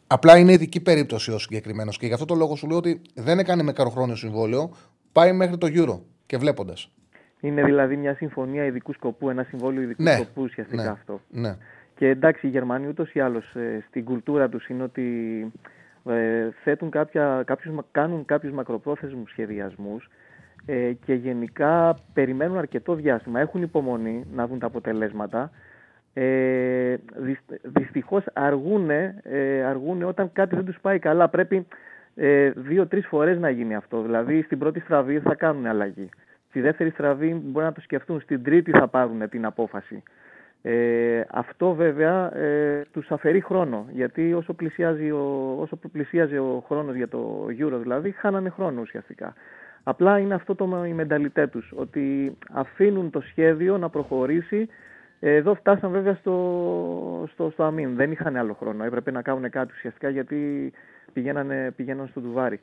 Απλά 0.06 0.36
είναι 0.38 0.52
ειδική 0.52 0.80
περίπτωση 0.80 1.30
ο 1.32 1.38
συγκεκριμένος 1.38 1.98
και 1.98 2.06
γι' 2.06 2.12
αυτό 2.12 2.24
το 2.24 2.34
λόγο 2.34 2.56
σου 2.56 2.66
λέω 2.66 2.76
ότι 2.76 3.00
δεν 3.14 3.38
έκανε 3.38 3.62
με 3.62 3.72
καροχρόνιο 3.72 4.16
συμβόλαιο, 4.16 4.70
πάει 5.12 5.32
μέχρι 5.32 5.58
το 5.58 5.66
Euro 5.70 6.00
και 6.26 6.36
βλέποντας. 6.36 6.90
Είναι 7.40 7.62
δηλαδή 7.64 7.96
μια 7.96 8.14
συμφωνία 8.14 8.64
ειδικού 8.64 8.92
σκοπού, 8.92 9.30
ένα 9.30 9.42
συμβόλαιο 9.48 9.82
ειδικού 9.82 10.02
Ναι. 10.02 10.12
σκοπού 10.14 10.42
ουσιαστικά 10.42 10.82
Ναι. 10.82 10.88
αυτό. 10.88 11.20
Ναι. 11.30 11.56
Και 11.94 12.08
εντάξει, 12.08 12.46
οι 12.46 12.50
Γερμανοί 12.50 12.86
ούτως 12.88 13.12
ή 13.14 13.20
άλλως 13.20 13.56
στην 13.88 14.04
κουλτούρα 14.04 14.48
τους 14.48 14.68
είναι 14.68 14.82
ότι 14.82 15.06
ε, 16.08 16.48
θέτουν 16.62 16.90
κάποια, 16.90 17.42
κάποιους, 17.46 17.74
μα- 17.74 17.84
κάνουν 17.90 18.24
κάποιους 18.24 18.52
μακροπρόθεσμους 18.52 19.30
σχεδιασμούς 19.30 20.10
ε, 20.66 20.92
και 20.92 21.14
γενικά 21.14 21.96
περιμένουν 22.12 22.58
αρκετό 22.58 22.94
διάστημα. 22.94 23.40
Έχουν 23.40 23.62
υπομονή 23.62 24.26
να 24.32 24.46
δουν 24.46 24.58
τα 24.58 24.66
αποτελέσματα. 24.66 25.50
Ε, 26.14 26.96
δυσ- 27.16 27.60
δυστυχώς 27.62 28.24
αργούνε, 28.32 29.20
ε, 29.22 29.62
αργούνε 29.64 30.04
όταν 30.04 30.32
κάτι 30.32 30.54
δεν 30.54 30.64
τους 30.64 30.78
πάει 30.80 30.98
καλά. 30.98 31.28
Πρέπει 31.28 31.66
ε, 32.14 32.50
δύο-τρεις 32.50 33.06
φορές 33.06 33.38
να 33.38 33.50
γίνει 33.50 33.74
αυτό. 33.74 34.02
Δηλαδή 34.02 34.42
στην 34.42 34.58
πρώτη 34.58 34.80
στραβή 34.80 35.18
θα 35.20 35.34
κάνουν 35.34 35.66
αλλαγή. 35.66 36.08
Στη 36.48 36.60
δεύτερη 36.60 36.90
στραβή 36.90 37.34
μπορεί 37.44 37.64
να 37.66 37.72
το 37.72 37.80
σκεφτούν. 37.80 38.20
Στην 38.20 38.42
τρίτη 38.42 38.70
θα 38.70 38.88
πάρουν 38.88 39.28
την 39.28 39.44
απόφαση. 39.44 40.02
Ε, 40.66 41.24
αυτό 41.30 41.74
βέβαια 41.74 42.36
ε, 42.36 42.86
τους 42.92 43.10
αφαιρεί 43.10 43.40
χρόνο, 43.40 43.86
γιατί 43.90 44.34
όσο 44.34 44.52
πλησιάζει 44.52 45.10
ο, 45.10 45.56
όσο 45.60 45.76
πλησίαζε 45.92 46.38
ο 46.38 46.64
χρόνος 46.66 46.94
για 46.94 47.08
το 47.08 47.46
Euro 47.48 47.78
δηλαδή, 47.82 48.10
χάνανε 48.10 48.48
χρόνο 48.48 48.80
ουσιαστικά. 48.80 49.34
Απλά 49.82 50.18
είναι 50.18 50.34
αυτό 50.34 50.54
το, 50.54 50.84
η 50.84 50.92
μενταλιτέ 50.92 51.46
τους, 51.46 51.72
ότι 51.76 52.36
αφήνουν 52.52 53.10
το 53.10 53.20
σχέδιο 53.20 53.78
να 53.78 53.88
προχωρήσει. 53.88 54.68
Ε, 55.20 55.34
Εδώ 55.34 55.54
φτάσαν 55.54 55.90
βέβαια 55.90 56.14
στο, 56.14 57.28
στο, 57.32 57.50
στο 57.50 57.64
αμήν, 57.64 57.94
δεν 57.94 58.12
είχαν 58.12 58.36
άλλο 58.36 58.54
χρόνο, 58.54 58.84
έπρεπε 58.84 59.10
να 59.10 59.22
κάνουν 59.22 59.50
κάτι 59.50 59.72
ουσιαστικά 59.74 60.08
γιατί 60.08 60.72
πηγαίνανε, 61.12 61.72
πηγαίναν 61.76 62.06
στο 62.06 62.20
ντουβάρι. 62.20 62.60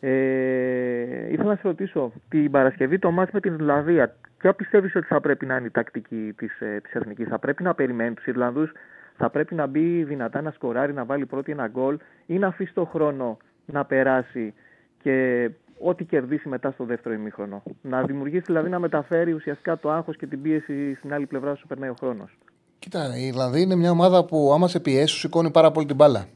Ε, 0.00 1.32
ήθελα 1.32 1.48
να 1.48 1.54
σε 1.54 1.60
ρωτήσω, 1.62 2.12
την 2.28 2.50
Παρασκευή 2.50 2.98
το 2.98 3.10
μάτς 3.10 3.32
με 3.32 3.40
την 3.40 3.52
Ιρλανδία, 3.52 4.16
ποια 4.38 4.54
πιστεύεις 4.54 4.96
ότι 4.96 5.06
θα 5.06 5.20
πρέπει 5.20 5.46
να 5.46 5.56
είναι 5.56 5.66
η 5.66 5.70
τακτική 5.70 6.32
της, 6.36 6.60
ε, 6.60 6.80
της 6.82 6.92
Εθνικής; 6.92 7.28
Θα 7.28 7.38
πρέπει 7.38 7.62
να 7.62 7.74
περιμένει 7.74 8.14
τους 8.14 8.26
Ιρλανδούς, 8.26 8.72
θα 9.16 9.30
πρέπει 9.30 9.54
να 9.54 9.66
μπει 9.66 10.04
δυνατά 10.04 10.40
να 10.40 10.50
σκοράρει, 10.50 10.92
να 10.92 11.04
βάλει 11.04 11.26
πρώτη 11.26 11.52
ένα 11.52 11.68
γκολ 11.68 11.96
ή 12.26 12.38
να 12.38 12.46
αφήσει 12.46 12.74
το 12.74 12.84
χρόνο 12.84 13.36
να 13.66 13.84
περάσει 13.84 14.54
και 15.02 15.50
ό,τι 15.78 16.04
κερδίσει 16.04 16.48
μετά 16.48 16.70
στο 16.70 16.84
δεύτερο 16.84 17.14
ημίχρονο; 17.14 17.62
Να 17.82 18.02
δημιουργήσει 18.02 18.44
δηλαδή 18.46 18.68
να 18.68 18.78
μεταφέρει 18.78 19.32
ουσιαστικά 19.32 19.78
το 19.78 19.90
άγχος 19.90 20.16
και 20.16 20.26
την 20.26 20.42
πίεση 20.42 20.94
στην 20.94 21.12
άλλη 21.14 21.26
πλευρά 21.26 21.50
όσο 21.50 21.66
περνάει 21.66 21.90
ο 21.90 21.94
χρόνος. 21.98 22.38
Κοίτα, 22.78 23.16
η 23.18 23.26
Ιρλανδία 23.26 23.60
είναι 23.60 23.74
μια 23.74 23.90
ομάδα 23.90 24.24
που 24.24 24.50
άμα 24.54 24.68
σε 24.68 24.80
πιέσει, 24.80 25.06
σου 25.06 25.18
σηκώνει 25.18 25.50
πάρα 25.50 25.70
πολύ 25.70 25.86
την 25.86 25.96
μπάλα. 25.96 26.26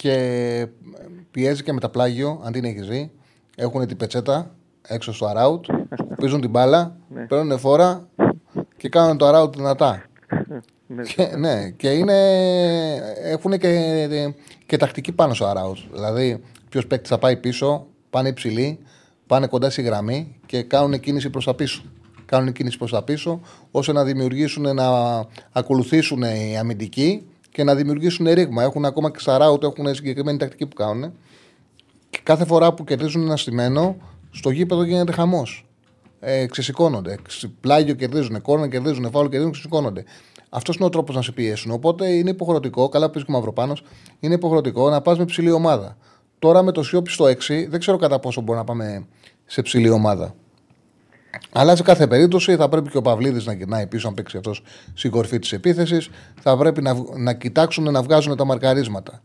Και 0.00 0.66
πιέζει 1.30 1.62
και 1.62 1.72
με 1.72 1.80
τα 1.80 1.88
πλάγιο, 1.88 2.40
αν 2.44 2.52
την 2.52 2.64
έχεις 2.64 2.88
δει. 2.88 3.10
Έχουν 3.56 3.86
την 3.86 3.96
πετσέτα 3.96 4.50
έξω 4.88 5.12
στο 5.12 5.26
αράουτ, 5.26 5.64
πίζουν 6.20 6.40
την 6.40 6.50
μπάλα, 6.50 6.96
Ναι. 7.08 7.26
παίρνουν 7.26 7.58
φόρα 7.58 8.08
και 8.76 8.88
κάνουν 8.88 9.16
το 9.16 9.26
αράουτ 9.26 9.56
δυνατά. 9.56 10.02
Ναι. 10.86 11.02
Και, 11.02 11.36
ναι, 11.36 11.70
και 11.70 11.90
είναι, 11.90 12.16
έχουν 13.22 13.58
και, 13.58 14.34
και 14.66 14.76
τακτική 14.76 15.12
πάνω 15.12 15.34
στο 15.34 15.46
αράουτ. 15.46 15.76
Δηλαδή, 15.92 16.42
ποιος 16.68 16.86
παίκτης 16.86 17.10
θα 17.10 17.18
πάει 17.18 17.36
πίσω, 17.36 17.86
πάνε 18.10 18.28
υψηλοί, 18.28 18.78
πάνε 19.26 19.46
κοντά 19.46 19.70
στη 19.70 19.82
γραμμή 19.82 20.40
και 20.46 20.62
κάνουν 20.62 21.00
κίνηση 21.00 21.30
προς 21.30 21.44
τα 21.44 21.54
πίσω. 21.54 21.82
Κάνουν 22.26 22.52
κίνηση 22.52 22.78
προς 22.78 22.90
τα 22.90 23.02
πίσω, 23.02 23.40
ώστε 23.70 23.92
να 23.92 24.04
δημιουργήσουν, 24.04 24.74
να 24.74 24.86
ακολουθήσουν 25.52 26.22
οι 26.22 26.58
αμυντικοί 26.58 27.26
και 27.50 27.64
να 27.64 27.74
δημιουργήσουν 27.74 28.26
ρήγμα. 28.32 28.62
Έχουν 28.62 28.84
ακόμα 28.84 29.10
και 29.10 29.18
στα 29.18 29.34
αράουτ, 29.34 29.62
έχουν 29.64 29.94
συγκεκριμένη 29.94 30.38
τακτική 30.38 30.66
που 30.66 30.74
κάνουν. 30.74 31.12
Και 32.10 32.20
κάθε 32.22 32.44
φορά 32.44 32.74
που 32.74 32.84
κερδίζουν 32.84 33.22
ένα 33.22 33.36
στημένο, 33.36 33.96
στο 34.30 34.50
γήπεδο 34.50 34.82
γίνεται 34.82 35.12
χαμός. 35.12 35.64
Ε, 36.20 36.46
ξεσηκώνονται. 36.46 37.18
Ξ- 37.22 37.46
Πλάγιο 37.60 37.94
κερδίζουν, 37.94 38.42
κόρνα 38.42 38.68
κερδίζουν, 38.68 39.10
φάουλ 39.10 39.24
κερδίζουν, 39.26 39.52
ξεσηκώνονται. 39.52 40.04
Αυτός 40.48 40.76
είναι 40.76 40.84
ο 40.84 40.88
τρόπος 40.88 41.14
να 41.14 41.22
σε 41.22 41.32
πιέσουν. 41.32 41.70
Οπότε 41.70 42.08
είναι 42.08 42.30
υποχρεωτικό, 42.30 42.88
καλά 42.88 43.10
πει 43.10 43.18
και 43.18 43.24
ο 43.28 43.32
Μαυροπάνος, 43.32 43.82
είναι 44.20 44.34
υποχρεωτικό 44.34 44.90
να 44.90 45.00
πας 45.00 45.18
με 45.18 45.24
ψηλή 45.24 45.50
ομάδα. 45.50 45.96
Τώρα 46.38 46.62
με 46.62 46.72
το 46.72 46.82
Σιώπη 46.82 47.10
στο 47.10 47.24
6, 47.24 47.66
δεν 47.68 47.80
ξέρω 47.80 47.96
κατά 47.96 48.18
πόσο 48.18 48.40
μπορεί 48.40 48.58
να 48.58 48.64
πάμε 48.64 49.06
σε 49.46 49.62
ψηλή 49.62 49.90
ομάδα. 49.90 50.34
Αλλά 51.52 51.76
σε 51.76 51.82
κάθε 51.82 52.06
περίπτωση 52.06 52.56
θα 52.56 52.68
πρέπει 52.68 52.90
και 52.90 52.96
ο 52.96 53.02
Παυλίδης 53.02 53.46
να 53.46 53.52
γυρνάει 53.52 53.86
πίσω, 53.86 54.08
αν 54.08 54.14
παίξει 54.14 54.36
αυτός 54.36 54.62
στην 54.94 55.10
κορφή 55.10 55.38
της 55.38 55.52
επίθεσης. 55.52 56.10
Θα 56.40 56.56
πρέπει 56.56 56.82
να, 56.82 56.94
β- 56.94 57.16
να 57.16 57.32
κοιτάξουν 57.32 57.92
να 57.92 58.02
βγάζουν 58.02 58.36
τα 58.36 58.44
μαρκαρίσματα. 58.44 59.22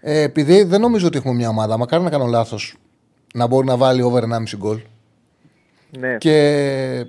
Ε, 0.00 0.20
επειδή 0.20 0.62
δεν 0.62 0.80
νομίζω 0.80 1.06
ότι 1.06 1.16
έχουμε 1.18 1.34
μια 1.34 1.48
ομάδα, 1.48 1.78
μακάρι 1.78 2.02
να 2.02 2.10
κάνω 2.10 2.26
λάθος, 2.26 2.76
να 3.34 3.46
μπορεί 3.46 3.66
να 3.66 3.76
βάλει 3.76 4.02
over 4.02 4.22
1,5 4.22 4.56
γκολ. 4.56 4.80
Ναι. 5.98 6.16
Και 6.18 7.06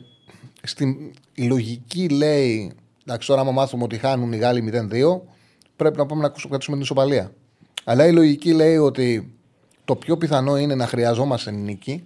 στην 0.64 0.96
η 1.34 1.44
λογική 1.44 2.10
λέει, 2.10 2.74
εντάξει, 3.06 3.28
τώρα 3.28 3.42
άμα 3.42 3.52
μάθουμε 3.52 3.84
ότι 3.84 3.98
χάνουν 3.98 4.32
οι 4.32 4.38
Γάλλοι 4.38 4.90
0-2, 4.92 5.22
πρέπει 5.76 5.98
να 5.98 6.06
πάμε 6.06 6.22
να 6.22 6.30
κρατήσουμε 6.30 6.76
την 6.76 6.82
ισοπαλία. 6.82 7.32
Αλλά 7.84 8.08
η 8.08 8.12
λογική 8.12 8.54
λέει 8.54 8.78
ότι 8.78 9.34
το 9.86 9.96
πιο 9.96 10.18
πιθανό 10.18 10.58
είναι 10.58 10.76
να 10.76 10.88
χρειαζόμαστε 10.88 11.52
νίκη. 11.52 12.06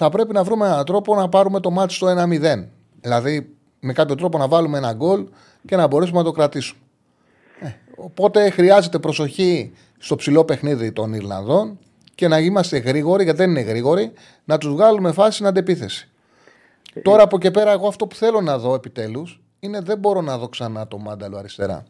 Θα 0.00 0.08
πρέπει 0.08 0.32
να 0.32 0.44
βρούμε 0.44 0.66
έναν 0.66 0.84
τρόπο 0.84 1.14
να 1.14 1.28
πάρουμε 1.28 1.60
το 1.60 1.70
μάτι 1.70 1.94
στο 1.94 2.06
1-0. 2.06 2.64
Δηλαδή, 3.00 3.54
με 3.80 3.92
κάποιο 3.92 4.14
τρόπο 4.14 4.38
να 4.38 4.48
βάλουμε 4.48 4.78
ένα 4.78 4.92
γκολ 4.92 5.26
και 5.66 5.76
να 5.76 5.86
μπορέσουμε 5.86 6.18
να 6.18 6.24
το 6.24 6.30
κρατήσουμε. 6.30 6.80
Ε, 7.60 7.68
οπότε 7.96 8.50
χρειάζεται 8.50 8.98
προσοχή 8.98 9.72
στο 9.98 10.16
ψηλό 10.16 10.44
παιχνίδι 10.44 10.92
των 10.92 11.12
Ιρλανδών 11.12 11.78
και 12.14 12.28
να 12.28 12.38
είμαστε 12.38 12.78
γρήγοροι, 12.78 13.24
γιατί 13.24 13.38
δεν 13.38 13.50
είναι 13.50 13.60
γρήγοροι, 13.60 14.12
να 14.44 14.58
τους 14.58 14.72
βγάλουμε 14.72 15.12
φάση 15.12 15.32
στην 15.32 15.46
αντεπίθεση. 15.46 16.08
Τώρα 17.02 17.22
από 17.22 17.38
και 17.38 17.50
πέρα, 17.50 17.72
εγώ 17.72 17.88
αυτό 17.88 18.06
που 18.06 18.14
θέλω 18.14 18.40
να 18.40 18.58
δω 18.58 18.74
επιτέλους 18.74 19.40
είναι 19.60 19.80
δεν 19.80 19.98
μπορώ 19.98 20.20
να 20.20 20.38
δω 20.38 20.48
ξανά 20.48 20.88
το 20.88 20.98
μάνταλο 20.98 21.36
αριστερά. 21.36 21.84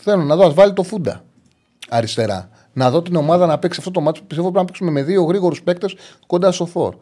Θέλω 0.00 0.22
να 0.22 0.36
δω, 0.36 0.46
ας 0.46 0.54
βάλει 0.54 0.72
το 0.72 0.82
φούντα 0.82 1.24
αριστερά. 1.88 2.48
Να 2.72 2.90
δω 2.90 3.02
την 3.02 3.16
ομάδα 3.16 3.46
να 3.46 3.58
παίξει 3.58 3.78
αυτό 3.78 3.90
το 3.90 4.00
μάτι 4.00 4.20
που 4.20 4.26
πιστεύω 4.26 4.50
πρέπει 4.50 4.64
να 4.64 4.70
παίξουμε 4.72 4.90
με 4.90 5.02
δύο 5.02 5.22
γρήγορους 5.22 5.62
παίκτες 5.62 5.94
κοντά 6.26 6.52
στο 6.52 6.66
φόρ. 6.66 6.96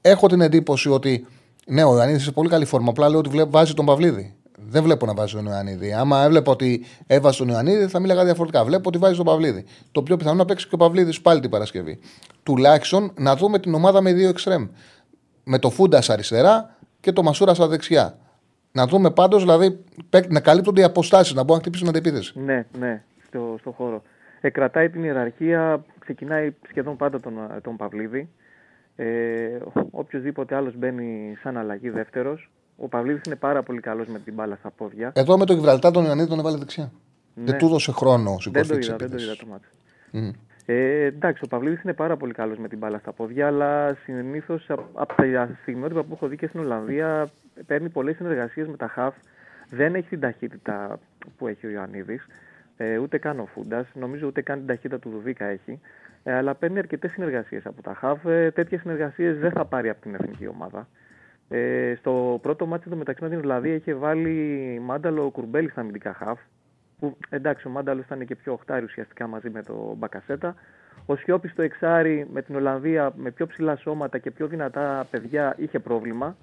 Έχω 0.00 0.26
την 0.26 0.40
εντύπωση 0.40 0.88
ότι 0.88 1.26
ναι, 1.66 1.84
ο 1.84 1.94
Ιωαννίδης 1.94 2.22
σε 2.22 2.32
πολύ 2.32 2.48
καλή 2.48 2.64
φόρμα. 2.64 2.90
Απλά 2.90 3.08
λέω 3.08 3.18
ότι 3.18 3.28
βλέπω, 3.28 3.50
βάζει 3.50 3.74
τον 3.74 3.84
Παυλίδη. 3.84 4.34
Δεν 4.68 4.82
βλέπω 4.82 5.06
να 5.06 5.14
βάζει 5.14 5.34
τον 5.34 5.46
Ιωαννίδη. 5.46 5.92
Άμα 5.92 6.22
έβλεπα 6.22 6.52
ότι 6.52 6.84
έβαζε 7.06 7.38
τον 7.38 7.48
Ιωαννίδη, 7.48 7.86
θα 7.86 8.00
μίλαγα 8.00 8.24
διαφορετικά. 8.24 8.64
Βλέπω 8.64 8.88
ότι 8.88 8.98
βάζει 8.98 9.16
τον 9.16 9.24
Παυλίδη. 9.24 9.64
Το 9.92 10.02
πιο 10.02 10.16
πιθανό 10.16 10.36
να 10.36 10.44
παίξει 10.44 10.68
και 10.68 10.74
ο 10.74 10.78
Παυλίδης 10.78 11.20
πάλι 11.20 11.40
την 11.40 11.50
Παρασκευή. 11.50 11.98
Τουλάχιστον 12.42 13.12
να 13.18 13.36
δούμε 13.36 13.58
την 13.58 13.74
ομάδα 13.74 14.00
με 14.00 14.12
δύο 14.12 14.28
εξτρέμ. 14.28 14.66
Με 15.44 15.58
το 15.58 15.70
Φούντας 15.70 16.10
αριστερά 16.10 16.76
και 17.00 17.12
το 17.12 17.22
Μασούρας 17.22 17.56
στα 17.56 17.66
δεξιά. 17.68 18.18
Να 18.72 18.86
δούμε 18.86 19.10
πάντως, 19.10 19.42
δηλαδή, 19.42 19.84
παίκ- 20.10 20.32
να 20.32 20.40
καλύπτονται 20.40 20.80
οι 20.80 20.84
αποστάσεις, 20.84 21.34
να 21.34 21.40
μπορούν 21.40 21.54
να 21.56 21.60
χτυπήσουν 21.60 21.88
αντεπίθεση. 21.88 22.38
Ναι, 22.38 22.66
ναι, 22.78 23.02
στο, 23.26 23.56
στο 23.60 23.70
χώρο. 23.70 24.02
Ε, 24.40 24.50
κρατάει 24.50 24.90
την 24.90 25.04
ιεραρχία, 25.04 25.84
ξεκινάει 25.98 26.54
σχεδόν 26.68 26.96
πάντα 26.96 27.20
τον, 27.20 27.32
τον 27.62 27.76
Παυλίδη. 27.76 28.28
Ε, 28.96 29.58
οποιοδήποτε 29.90 30.54
άλλος 30.54 30.76
μπαίνει 30.76 31.36
σαν 31.42 31.56
αλλαγή 31.56 31.90
δεύτερος. 31.90 32.50
Ο 32.76 32.88
Παυλίδης 32.88 33.22
είναι 33.26 33.36
πάρα 33.36 33.62
πολύ 33.62 33.80
καλός 33.80 34.06
με 34.06 34.18
την 34.18 34.34
μπάλα 34.34 34.56
στα 34.56 34.70
πόδια. 34.70 35.12
Εδώ 35.14 35.38
με 35.38 35.44
το 35.44 35.52
Γιβραλτά 35.52 35.90
τον 35.90 36.04
Ιωαννίδη 36.04 36.28
τον 36.28 36.38
έβαλε 36.38 36.56
δεξιά. 36.56 36.92
Δεν 37.34 37.58
του 37.58 37.66
έδωσε 37.66 37.92
χρόνο 37.92 38.36
στην 38.38 38.52
δεν 38.52 38.62
το 38.62 38.68
κορφή 38.68 38.80
τη 38.80 38.86
είδα, 38.86 38.96
δεν 38.96 39.10
το 39.10 39.16
είδα 39.16 39.32
επίθεση. 39.32 39.46
το 39.46 39.46
μάτι. 39.50 40.36
Ε, 40.66 41.04
εντάξει, 41.04 41.44
ο 41.44 41.48
Παυλίδης 41.48 41.82
είναι 41.82 41.92
πάρα 41.92 42.16
πολύ 42.16 42.32
καλός 42.32 42.58
με 42.58 42.68
την 42.68 42.78
μπάλα 42.78 42.98
στα 42.98 43.12
πόδια, 43.12 43.46
αλλά 43.46 43.96
συνήθως 44.04 44.66
από 44.94 45.14
τα 45.14 45.56
στιγμιότυπα 45.62 46.02
που 46.02 46.12
έχω 46.12 46.26
δει 46.26 46.36
και 46.36 46.46
στην 46.46 46.60
Ολλανδία 46.60 47.28
παίρνει 47.66 47.88
πολλές 47.88 48.16
συνεργασίες 48.16 48.66
με 48.66 48.76
τα 48.76 48.88
χαφ. 48.88 49.14
Δεν 49.70 49.94
έχει 49.94 50.08
την 50.08 50.20
ταχύτητα 50.20 50.98
που 51.38 51.46
έχει 51.46 51.66
ο 51.66 51.70
Ιωαννίδης, 51.70 52.26
ε, 52.82 52.98
ούτε 52.98 53.18
καν 53.18 53.40
ο 53.40 53.46
Φούντας, 53.46 53.86
νομίζω 53.94 54.26
ούτε 54.26 54.42
καν 54.42 54.58
την 54.58 54.66
ταχύτητα 54.66 54.98
του 54.98 55.10
Δουβίκα 55.10 55.44
έχει. 55.44 55.80
Ε, 56.22 56.34
αλλά 56.34 56.54
παίρνει 56.54 56.78
αρκετές 56.78 57.10
συνεργασίες 57.10 57.66
από 57.66 57.82
τα 57.82 57.94
χαφ. 57.94 58.24
Ε, 58.24 58.50
Τέτοιες 58.50 58.80
συνεργασίες 58.80 59.38
δεν 59.38 59.50
θα 59.50 59.64
πάρει 59.64 59.88
από 59.88 60.00
την 60.00 60.14
εθνική 60.14 60.46
ομάδα. 60.46 60.88
Ε, 61.48 61.94
στο 61.98 62.38
πρώτο 62.42 62.66
μάτι 62.66 62.90
του 62.90 62.96
μεταξύ 62.96 63.22
με 63.22 63.28
την 63.28 63.38
Ολλανδία 63.38 63.74
είχε 63.74 63.94
βάλει 63.94 64.78
Μάνταλο 64.82 65.30
Κουρμπέλη 65.30 65.68
στα 65.68 65.80
αμυντικά 65.80 66.14
χαφ. 66.14 66.40
Που 66.98 67.16
εντάξει, 67.28 67.66
ο 67.66 67.70
Μάνταλος 67.70 68.04
ήταν 68.04 68.24
και 68.24 68.34
πιο 68.34 68.52
οχτάρι 68.52 68.84
ουσιαστικά 68.84 69.26
μαζί 69.26 69.50
με 69.50 69.62
το 69.62 69.94
Μπακασέτα. 69.98 70.54
Ο 71.06 71.16
Σιώπης 71.16 71.50
στο 71.50 71.62
εξάρι 71.62 72.26
με 72.32 72.42
την 72.42 72.54
Ολλανδία 72.54 73.12
με 73.16 73.30
πιο 73.30 73.46
ψηλά 73.46 73.76
σώματα 73.76 74.18
και 74.18 74.30
πιο 74.30 74.46
δυνατά 74.46 75.06
παιδιά 75.10 75.54
είχε 75.58 75.78
πρόβλημα. 75.78 76.36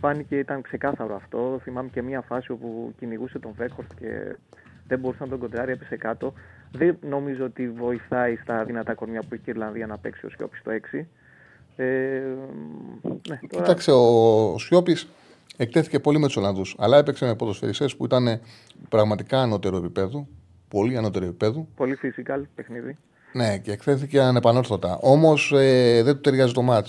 Φάνηκε, 0.00 0.38
ήταν 0.38 0.62
ξεκάθαρο 0.62 1.14
αυτό. 1.14 1.60
Θυμάμαι 1.62 1.88
και 1.92 2.02
μία 2.02 2.20
φάση 2.20 2.52
όπου 2.52 2.94
κυνηγούσε 2.98 3.38
τον 3.38 3.52
Βέκχορτ 3.56 3.90
και 3.98 4.36
δεν 4.88 4.98
μπορούσε 4.98 5.22
να 5.22 5.28
τον 5.28 5.38
κοντράρει, 5.38 5.72
έπεσε 5.72 5.96
κάτω. 5.96 6.32
Δεν 6.72 6.98
νομίζω 7.00 7.44
ότι 7.44 7.68
βοηθάει 7.70 8.36
στα 8.36 8.64
δυνατά 8.64 8.94
κορμιά 8.94 9.20
που 9.20 9.28
έχει 9.30 9.42
η 9.46 9.52
Ιρλανδία 9.54 9.86
να 9.86 9.98
παίξει 9.98 10.26
ο 10.26 10.28
Σιώπης 10.28 10.60
στο 10.60 10.70
6. 10.92 11.04
Ε, 11.76 11.84
ναι, 13.28 13.38
τώρα... 13.48 13.62
Κοίταξε, 13.62 13.90
ο 13.92 14.58
Σιώπης 14.58 15.08
εκτέθηκε 15.56 16.00
πολύ 16.00 16.18
με 16.18 16.26
τους 16.26 16.36
Ολλανδούς. 16.36 16.76
Αλλά 16.78 16.98
έπαιξε 16.98 17.24
με 17.24 17.34
ποδοσφαιριστές 17.34 17.96
που 17.96 18.04
ήταν 18.04 18.40
πραγματικά 18.88 19.40
ανώτερο 19.40 19.76
επίπεδο. 19.76 20.26
πολύ 20.68 20.96
ανώτερο 20.96 21.24
επίπεδο. 21.24 21.66
Πολύ 21.76 21.98
physical 22.02 22.42
παιχνίδι. 22.54 22.96
Ναι, 23.32 23.58
και 23.58 23.72
εκθέθηκε 23.72 24.20
ανεπανόρθωτα. 24.20 24.98
Όμως 25.00 25.52
ε, 25.52 26.02
δεν 26.02 26.14
του 26.14 26.20
ταιριάζει 26.20 26.52
το 26.52 26.62
μάτ. 26.62 26.86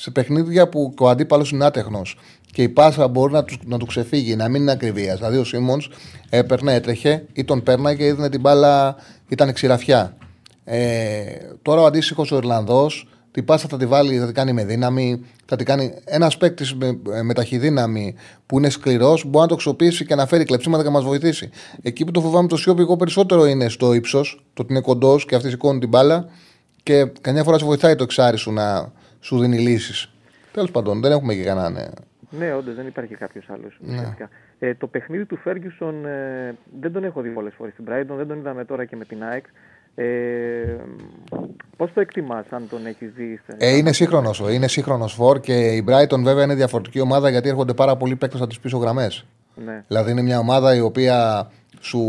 Σε 0.00 0.10
παιχνίδια 0.10 0.68
που 0.68 0.94
ο 0.98 1.08
αντίπαλος 1.08 1.50
είναι 1.50 1.64
άτεχνος 1.64 2.18
και 2.52 2.62
η 2.62 2.68
πάσα 2.68 3.08
μπορεί 3.08 3.32
να 3.32 3.44
τους, 3.44 3.58
να 3.64 3.78
του 3.78 3.86
ξεφύγει, 3.86 4.36
να 4.36 4.48
μην 4.48 4.62
είναι 4.62 4.70
ακριβίας. 4.70 5.16
Δηλαδή 5.16 5.36
ο 5.36 5.44
Σίμονς 5.44 5.88
έπαιρνε, 6.30 6.74
έτρεχε 6.74 7.24
ή 7.32 7.44
τον 7.44 7.62
πέρναγε 7.62 7.96
και 7.96 8.06
έδινε 8.06 8.28
την 8.28 8.40
μπάλα, 8.40 8.96
ήταν 9.28 9.52
ξηραφιά. 9.52 10.16
Ε, 10.64 11.22
τώρα 11.62 11.80
ο 11.80 11.84
αντίστοιχος 11.84 12.32
ο 12.32 12.36
Ιρλανδός 12.36 13.06
την 13.32 13.44
πάσα 13.44 13.68
θα 13.68 13.76
τη 13.76 13.86
βάλει, 13.86 14.18
θα 14.18 14.24
την 14.24 14.34
κάνει 14.34 14.52
με 14.52 14.64
δύναμη. 14.64 15.24
Θα 15.46 15.56
την 15.56 15.66
κάνει 15.66 15.94
ένας 16.04 16.36
παίκτης 16.36 16.74
με, 16.74 16.98
με 17.22 17.34
ταχυδύναμη 17.34 18.14
που 18.46 18.58
είναι 18.58 18.70
σκληρός, 18.70 19.24
μπορεί 19.24 19.42
να 19.42 19.46
το 19.46 19.54
αξιοποιήσει 19.54 20.06
και 20.06 20.14
να 20.14 20.26
φέρει 20.26 20.44
κλεψίματα 20.44 20.82
και 20.82 20.88
να 20.88 20.94
μας 20.94 21.04
βοηθήσει. 21.04 21.50
Εκεί 21.82 22.04
που 22.04 22.10
το 22.10 22.20
φοβάμαι 22.20 22.48
το 22.48 22.56
Σιώπη, 22.56 22.80
εγώ 22.80 22.96
περισσότερο 22.96 23.46
είναι 23.46 23.68
στο 23.68 23.92
ύψος, 23.92 24.44
το 24.54 24.62
ότι 24.62 24.72
είναι 24.72 24.82
κοντός 24.82 25.24
και 25.24 25.34
αυτή 25.34 25.50
σηκώνει 25.50 25.78
την 25.78 25.88
μπάλα 25.88 26.26
και 26.82 27.04
καμιά 27.20 27.42
φορά 27.42 27.58
σε 27.58 27.64
βοηθάει 27.64 27.94
το 27.94 28.02
εξάρι 28.02 28.36
σου 28.36 28.52
να 28.52 28.92
σου 29.22 29.38
δίνει 29.38 29.58
λύσεις. 29.58 30.12
Τέλος 30.52 30.70
πάντων, 30.70 31.00
δεν 31.00 31.12
έχουμε 31.12 31.34
και 31.34 31.42
κανέναν. 31.42 31.72
Ναι. 31.72 31.88
Ναι, 32.38 32.54
όντως 32.54 32.74
δεν 32.74 32.86
υπάρχει 32.86 33.14
κάποιος 33.14 33.44
άλλος. 33.48 33.78
Ναι. 33.80 34.14
Ε, 34.58 34.74
το 34.74 34.86
παιχνίδι 34.86 35.24
του 35.24 35.36
Φέργκισον 35.36 36.06
ε, 36.06 36.54
δεν 36.80 36.92
τον 36.92 37.04
έχω 37.04 37.20
δει 37.20 37.28
πολλές 37.28 37.52
φορές 37.56 37.72
στην 37.72 37.84
Brighton, 37.88 38.16
δεν 38.16 38.28
τον 38.28 38.38
είδαμε 38.38 38.64
τώρα 38.64 38.84
και 38.84 38.96
με 38.96 39.04
την 39.04 39.24
ΑΕΚ. 39.24 39.44
Ε, 39.94 40.76
Πώς 41.76 41.92
το 41.92 42.00
εκτιμάς, 42.00 42.46
αν 42.50 42.68
τον 42.70 42.86
έχεις 42.86 43.10
δει, 43.16 43.40
ε, 43.56 43.76
Είναι 43.76 43.92
σύγχρονος. 43.92 44.42
Είναι 44.50 44.68
σύγχρονος 44.68 45.12
φορ 45.12 45.40
και 45.40 45.54
η 45.54 45.84
Brighton 45.88 46.20
βέβαια 46.22 46.44
είναι 46.44 46.54
διαφορετική 46.54 47.00
ομάδα 47.00 47.28
γιατί 47.30 47.48
έρχονται 47.48 47.74
πάρα 47.74 47.96
πολλοί 47.96 48.16
παίκτες 48.16 48.40
από 48.40 48.48
τις 48.48 48.60
πίσω 48.60 48.76
γραμμές. 48.76 49.24
Ναι. 49.64 49.84
Δηλαδή 49.86 50.10
είναι 50.10 50.22
μια 50.22 50.38
ομάδα 50.38 50.74
η 50.74 50.80
οποία 50.80 51.50
σου 51.80 52.00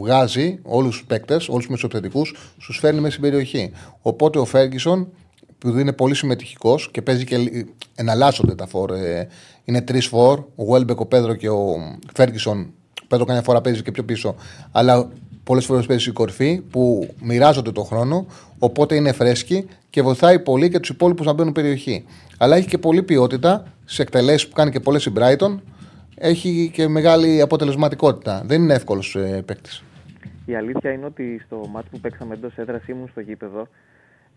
βγάζει 0.00 0.58
όλους 0.62 0.96
τους 0.96 1.06
παίκτες, 1.06 1.48
όλους 1.48 1.62
τους 1.62 1.70
μεσοπαιδικού, 1.70 2.24
σου 2.58 2.72
φέρνει 2.72 3.00
μέσα 3.00 3.12
στην 3.12 3.22
περιοχή. 3.22 3.72
Οπότε 4.02 4.38
ο 4.38 4.44
Φέργκισον, 4.44 5.12
που 5.60 5.68
είναι 5.68 5.92
πολύ 5.92 6.14
συμμετοχικός 6.14 6.90
και 6.90 7.02
παίζει 7.02 7.24
και 7.24 7.66
εναλλάσσονται 7.94 8.54
τα 8.54 8.66
φορ. 8.66 8.90
Ε, 8.90 9.28
είναι 9.64 9.80
τρεις 9.82 10.06
φορ, 10.06 10.44
ο 10.54 10.64
Βέλμπεκ, 10.64 11.00
ο 11.00 11.06
Πέδρο 11.06 11.34
και 11.34 11.48
ο 11.48 11.76
Φέργκισον. 12.14 12.72
Ο 13.02 13.06
Πέδρο 13.08 13.24
καμιά 13.24 13.42
φορά 13.42 13.60
παίζει 13.60 13.82
και 13.82 13.90
πιο 13.90 14.02
πίσω. 14.02 14.34
Αλλά 14.72 15.08
πολλές 15.44 15.64
φορές 15.64 15.86
παίζει 15.86 16.02
στην 16.02 16.14
κορφή 16.14 16.62
που 16.70 17.14
μοιράζονται 17.22 17.72
τον 17.72 17.84
χρόνο, 17.84 18.26
οπότε 18.58 18.94
είναι 18.94 19.12
φρέσκοι 19.12 19.68
και 19.90 20.02
βοηθάει 20.02 20.38
πολύ 20.38 20.70
και 20.70 20.80
τους 20.80 20.88
υπόλοιπους 20.88 21.26
να 21.26 21.32
μπαίνουν 21.32 21.52
περιοχή. 21.52 22.04
Αλλά 22.38 22.56
έχει 22.56 22.68
και 22.68 22.78
πολλή 22.78 23.02
ποιότητα 23.02 23.72
σε 23.84 24.02
εκτελέσεις 24.02 24.48
που 24.48 24.54
κάνει 24.54 24.70
και 24.70 24.80
πολλές 24.80 25.04
η 25.04 25.12
Brighton. 25.16 25.58
Έχει 26.14 26.70
και 26.72 26.88
μεγάλη 26.88 27.40
αποτελεσματικότητα. 27.40 28.42
Δεν 28.46 28.62
είναι 28.62 28.74
εύκολος 28.74 29.14
ε, 29.14 29.42
παίκτης. 29.46 29.82
Η 30.44 30.54
αλήθεια 30.54 30.92
είναι 30.92 31.04
ότι 31.04 31.42
στο 31.46 31.68
μάτι 31.72 31.88
που 31.90 32.00
παίξαμε 32.00 32.34
εντός 32.34 32.56
έδρας 32.56 32.86
ήμουν 32.86 33.08
στο 33.08 33.20
γήπεδο. 33.20 33.68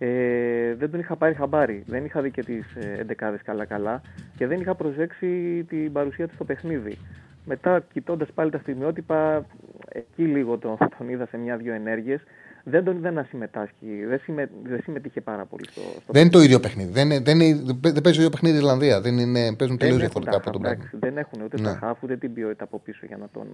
Ε, 0.06 0.76
δεν 0.76 0.92
τον 0.92 1.00
είχα 1.00 1.16
πάρει 1.16 1.34
χαμπάρι. 1.34 1.84
Δεν 1.88 2.06
είχα 2.06 2.22
δει 2.22 2.32
και 2.32 2.44
τις 2.44 2.76
ε, 2.76 3.06
καλά-καλά 3.44 4.02
και 4.36 4.48
δεν 4.48 4.60
είχα 4.60 4.76
προσέξει 4.76 5.64
την 5.68 5.92
παρουσία 5.92 6.28
του 6.28 6.34
στο 6.34 6.44
παιχνίδι. 6.44 6.98
Μετά, 7.46 7.84
κοιτώντας 7.94 8.28
πάλι 8.34 8.52
τα 8.52 8.58
στιγμιότυπα, 8.58 9.46
εκεί 9.90 10.24
λίγο 10.24 10.58
τον, 10.58 10.78
τον 10.98 11.10
είδα 11.10 11.26
σε 11.26 11.38
μια-δυο 11.38 11.74
ενέργειες. 11.74 12.22
Δεν 12.64 12.84
τον 12.84 12.98
είδα 12.98 13.12
να 13.12 13.24
συμμετάσχει. 13.24 14.06
Δεν, 14.08 14.20
συμμε, 14.20 14.50
δεν 14.64 14.82
συμμετείχε 14.84 15.22
πάρα 15.22 15.46
πολύ 15.46 15.66
στο, 15.72 15.82
στο 15.82 16.12
Δεν 16.14 16.22
είναι 16.22 16.32
το 16.32 16.42
ίδιο 16.42 16.60
παιχνίδι. 16.60 16.92
Δεν, 16.92 17.10
δεν, 17.10 17.24
δεν, 17.24 17.38
δεν 17.82 18.02
παίζει 18.02 18.02
το 18.02 18.10
ίδιο 18.10 18.30
παιχνίδι 18.30 18.56
η 18.56 18.60
Ιρλανδία. 18.60 19.02
Δεν 19.02 19.18
είναι, 19.18 19.56
παίζουν 19.56 19.78
τελείως 19.78 20.00
διαφορετικά 20.00 20.38
από 20.38 20.52
τον 20.52 20.62
πράγμα. 20.62 20.90
Δεν 20.92 21.18
έχουν 21.18 21.42
ούτε 21.42 21.62
ναι. 21.62 21.68
τα 21.68 21.78
χάφ 21.80 22.04
ούτε 22.04 22.18
την 22.18 22.34
ποιότητα 22.34 22.64
από 22.64 22.80
πίσω 22.80 23.06
για 23.06 23.18
να 23.18 23.28
τον, 23.34 23.48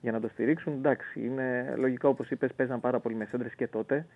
για 0.00 0.12
να 0.12 0.20
το 0.20 0.28
στηρίξουν. 0.28 0.72
Εντάξει, 0.72 1.20
είναι 1.24 1.74
λογικό 1.76 2.08
όπως 2.08 2.30
είπες, 2.30 2.54
παίζαν 2.54 2.80
πάρα 2.80 3.00
πολύ 3.00 3.14
με 3.14 3.24
σέντρες 3.24 3.54
και 3.54 3.66
τότε. 3.66 4.06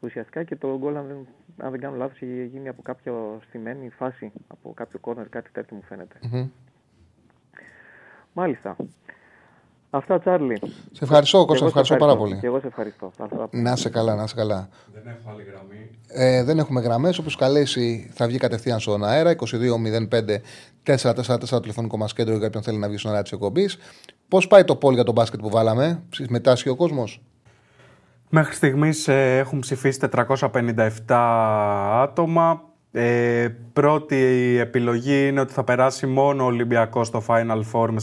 Ουσιαστικά 0.00 0.42
και 0.42 0.56
το 0.56 0.78
γκολ, 0.78 0.96
αν 0.96 1.06
δεν, 1.06 1.26
αν 1.56 1.70
δεν 1.70 1.80
κάνω 1.80 1.96
λάθος, 1.96 2.20
είχε 2.20 2.44
γίνει 2.44 2.68
από 2.68 2.82
κάποιο 2.82 3.40
στημένη 3.48 3.88
φάση, 3.88 4.32
από 4.48 4.72
κάποιο 4.74 4.98
κόρνερ, 4.98 5.28
κάτι 5.28 5.50
τέτοιο 5.52 5.76
μου 5.76 5.82
φαίνεται. 5.82 6.18
Mm-hmm. 6.22 6.48
Μάλιστα. 8.32 8.76
Αυτά, 9.96 10.18
Τσάρλι. 10.18 10.60
Σε 10.92 11.04
ευχαριστώ, 11.04 11.44
Κώστα. 11.44 11.66
Ευχαριστώ, 11.66 11.96
πάρα 11.96 12.16
πολύ. 12.16 12.38
Και 12.40 12.46
εγώ 12.46 12.60
σε 12.60 12.66
ευχαριστώ. 12.66 13.12
Να 13.50 13.76
σε 13.76 13.88
καλά, 13.88 14.14
να 14.14 14.26
σε 14.26 14.34
καλά. 14.34 14.68
Δεν 14.92 15.02
έχω 15.06 15.30
άλλη 15.30 15.42
γραμμή. 15.42 15.90
Ε, 16.08 16.44
δεν 16.44 16.58
έχουμε 16.58 16.80
γραμμές. 16.80 17.18
Όπως 17.18 17.36
καλέσει, 17.36 18.10
θα 18.14 18.26
βγει 18.26 18.38
κατευθείαν 18.38 18.80
στον 18.80 19.04
αέρα. 19.04 19.34
22.05.444 20.84 21.60
τηλεφωνικό 21.60 21.96
μας 21.96 22.12
κέντρο 22.12 22.36
για 22.36 22.46
όποιον 22.46 22.62
θέλει 22.62 22.78
να 22.78 22.88
βγει 22.88 22.96
στον 22.96 23.10
αέρα 23.10 23.22
της 23.22 23.32
εκπομπής. 23.32 23.78
Πώς 24.28 24.46
πάει 24.46 24.64
το 24.64 24.76
πόλ 24.76 24.94
για 24.94 25.04
τον 25.04 25.14
μπάσκετ 25.14 25.40
που 25.40 25.50
βάλαμε, 25.50 26.02
συμμετάσχει 26.10 26.68
ο 26.68 26.76
κόσμος; 26.76 27.22
Μέχρι 28.28 28.54
στιγμής 28.54 29.08
ε, 29.08 29.38
έχουν 29.38 29.58
ψηφίσει 29.58 29.98
457 30.28 30.88
άτομα. 31.92 32.62
Ε, 32.92 33.48
πρώτη 33.72 34.16
επιλογή 34.60 35.28
είναι 35.28 35.40
ότι 35.40 35.52
θα 35.52 35.64
περάσει 35.64 36.06
μόνο 36.06 36.42
ο 36.42 36.46
Ολυμπιακός 36.46 37.06
στο 37.06 37.22
Final 37.28 37.62
Four 37.72 37.88
με 37.90 38.00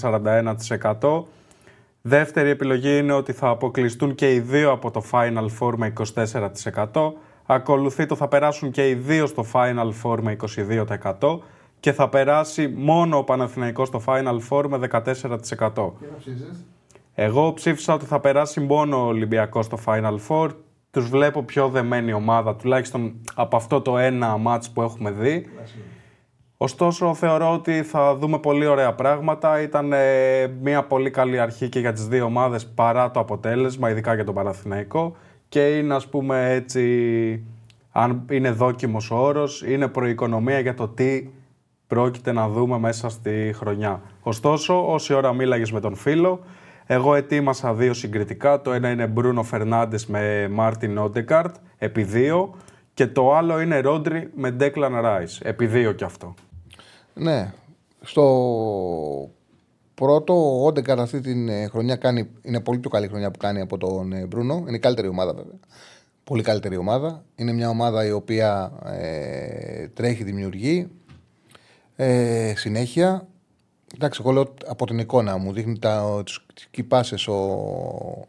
41%. 1.02 1.24
Δεύτερη 2.02 2.50
επιλογή 2.50 2.98
είναι 2.98 3.14
ότι 3.14 3.32
θα 3.32 3.50
αποκλειστούν 3.50 4.16
και 4.16 4.34
οι 4.34 4.40
δύο 4.40 4.72
από 4.72 4.92
το 4.92 5.04
Final 5.12 5.48
Four 5.60 5.74
με 5.76 5.94
24%. 6.94 7.12
Ακολουθεί 7.46 8.06
το 8.06 8.16
θα 8.16 8.28
περάσουν 8.28 8.72
και 8.72 8.90
οι 8.90 8.94
δύο 8.94 9.26
στο 9.26 9.46
Final 9.54 9.92
Four 10.04 10.18
με 10.22 10.36
22% 11.20 11.40
και 11.80 11.92
θα 11.92 12.10
περάσει 12.10 12.68
μόνο 12.68 13.18
ο 13.18 13.24
Παναθηναϊκός 13.24 13.88
στο 13.88 14.02
Final 14.06 14.40
Four 14.50 14.66
με 14.68 14.88
14%. 14.92 15.92
Εγώ 17.14 17.54
ψήφισα 17.54 17.94
ότι 17.94 18.06
θα 18.06 18.20
περάσει 18.20 18.60
μόνο 18.60 18.98
ο 18.98 19.06
Ολυμπιακός 19.06 19.66
στο 19.66 19.78
Final 19.86 20.18
Four 20.28 20.50
τους 20.92 21.10
βλέπω 21.10 21.44
πιο 21.44 21.70
δεμένη 21.70 22.14
ομάδα, 22.14 22.56
τουλάχιστον 22.56 23.14
από 23.34 23.56
αυτό 23.56 23.82
το 23.82 23.98
ένα 23.98 24.38
μάτς 24.38 24.70
που 24.70 24.82
έχουμε 24.82 25.12
δει. 25.12 25.48
Ωστόσο, 26.64 27.14
θεωρώ 27.14 27.54
ότι 27.54 27.84
θα 27.84 28.16
δούμε 28.16 28.40
πολύ 28.40 28.66
ωραία 28.66 28.94
πράγματα. 28.94 29.62
Ήταν 29.62 29.94
ε, 29.94 30.48
μια 30.62 30.84
πολύ 30.84 31.10
καλή 31.10 31.40
αρχή 31.40 31.70
και 31.70 31.80
για 31.80 31.94
τις 31.94 32.08
δύο 32.08 32.26
ομάδες 32.26 32.68
παρά 32.68 33.12
το 33.12 33.20
αποτέλεσμα, 33.20 33.90
ειδικά 33.90 34.14
για 34.14 34.24
τον 34.24 34.34
Παναθηναϊκό. 34.34 35.16
Και 35.50 35.78
είναι, 35.78 35.94
ας 35.94 36.08
πούμε, 36.08 36.54
έτσι, 36.54 37.44
αν 37.92 38.26
είναι 38.30 38.52
δόκιμος 38.52 39.12
ο 39.12 39.16
όρος, 39.16 39.64
είναι 39.68 39.88
προοικονομία 39.88 40.60
για 40.60 40.74
το 40.74 40.88
τι 40.88 41.30
πρόκειται 41.88 42.32
να 42.32 42.50
δούμε 42.50 42.80
μέσα 42.80 43.10
στη 43.10 43.54
χρονιά. 43.56 44.02
Ωστόσο, 44.22 44.94
όση 44.94 45.14
ώρα 45.14 45.34
μίλαγες 45.34 45.72
με 45.72 45.80
τον 45.80 45.96
φίλο, 45.96 46.40
εγώ 46.86 47.16
ετοίμασα 47.16 47.74
δύο 47.74 47.94
συγκριτικά. 47.94 48.62
Το 48.62 48.72
ένα 48.72 48.90
είναι 48.90 49.08
Μπρούνο 49.08 49.44
Φερνάντες 49.44 50.06
με 50.06 50.48
Μάρτιν 50.52 50.98
Όντεκαρτ, 50.98 51.56
επί 51.78 52.04
δύο. 52.04 52.54
Και 52.94 53.08
το 53.08 53.36
άλλο 53.36 53.62
είναι 53.62 53.80
Ρόντρι 53.80 54.30
με 54.36 54.52
Ντέκλαν 54.52 55.02
Ράις, 55.02 55.40
επί 55.40 55.66
δύο 55.66 55.92
κι 55.92 56.04
αυτό. 56.04 56.34
Ναι. 57.14 57.54
Στο 58.02 58.24
πρώτο, 59.94 60.62
ο 60.62 60.66
Όντεκαρτ 60.66 61.00
αυτή 61.00 61.22
την 61.22 61.50
ε, 61.50 61.68
χρονιά 61.68 61.96
κάνει, 61.96 62.30
είναι 62.42 62.60
πολύ 62.60 62.80
πιο 62.80 62.90
καλή 62.90 63.08
χρονιά 63.08 63.32
που 63.32 63.38
κάνει 63.38 63.62
από 63.62 63.78
τον 63.78 64.14
ε, 64.14 64.26
Μπρούνο. 64.26 64.64
Είναι 64.68 64.76
η 64.76 64.80
καλύτερη 64.80 65.08
ομάδα 65.08 65.34
βέβαια. 65.34 65.60
Πολύ 66.24 66.44
καλύτερη 66.44 66.78
ομάδα. 66.78 67.24
Είναι 67.36 67.52
μια 67.52 67.70
ομάδα 67.70 68.06
η 68.06 68.12
οποία 68.12 68.72
ε, 68.86 69.88
τρέχει, 69.88 70.24
δημιουργεί 70.24 70.88
ε, 71.96 72.54
συνέχεια. 72.56 73.28
Εντάξει, 73.96 74.22
εγώ 74.24 74.32
λέω 74.34 74.54
από 74.68 74.86
την 74.86 75.00
εικόνα 75.00 75.38
μου. 75.38 75.54
Δείχνει 75.54 75.80
τις 76.54 76.68
κυπάσες 76.72 77.28
ο, 77.28 78.28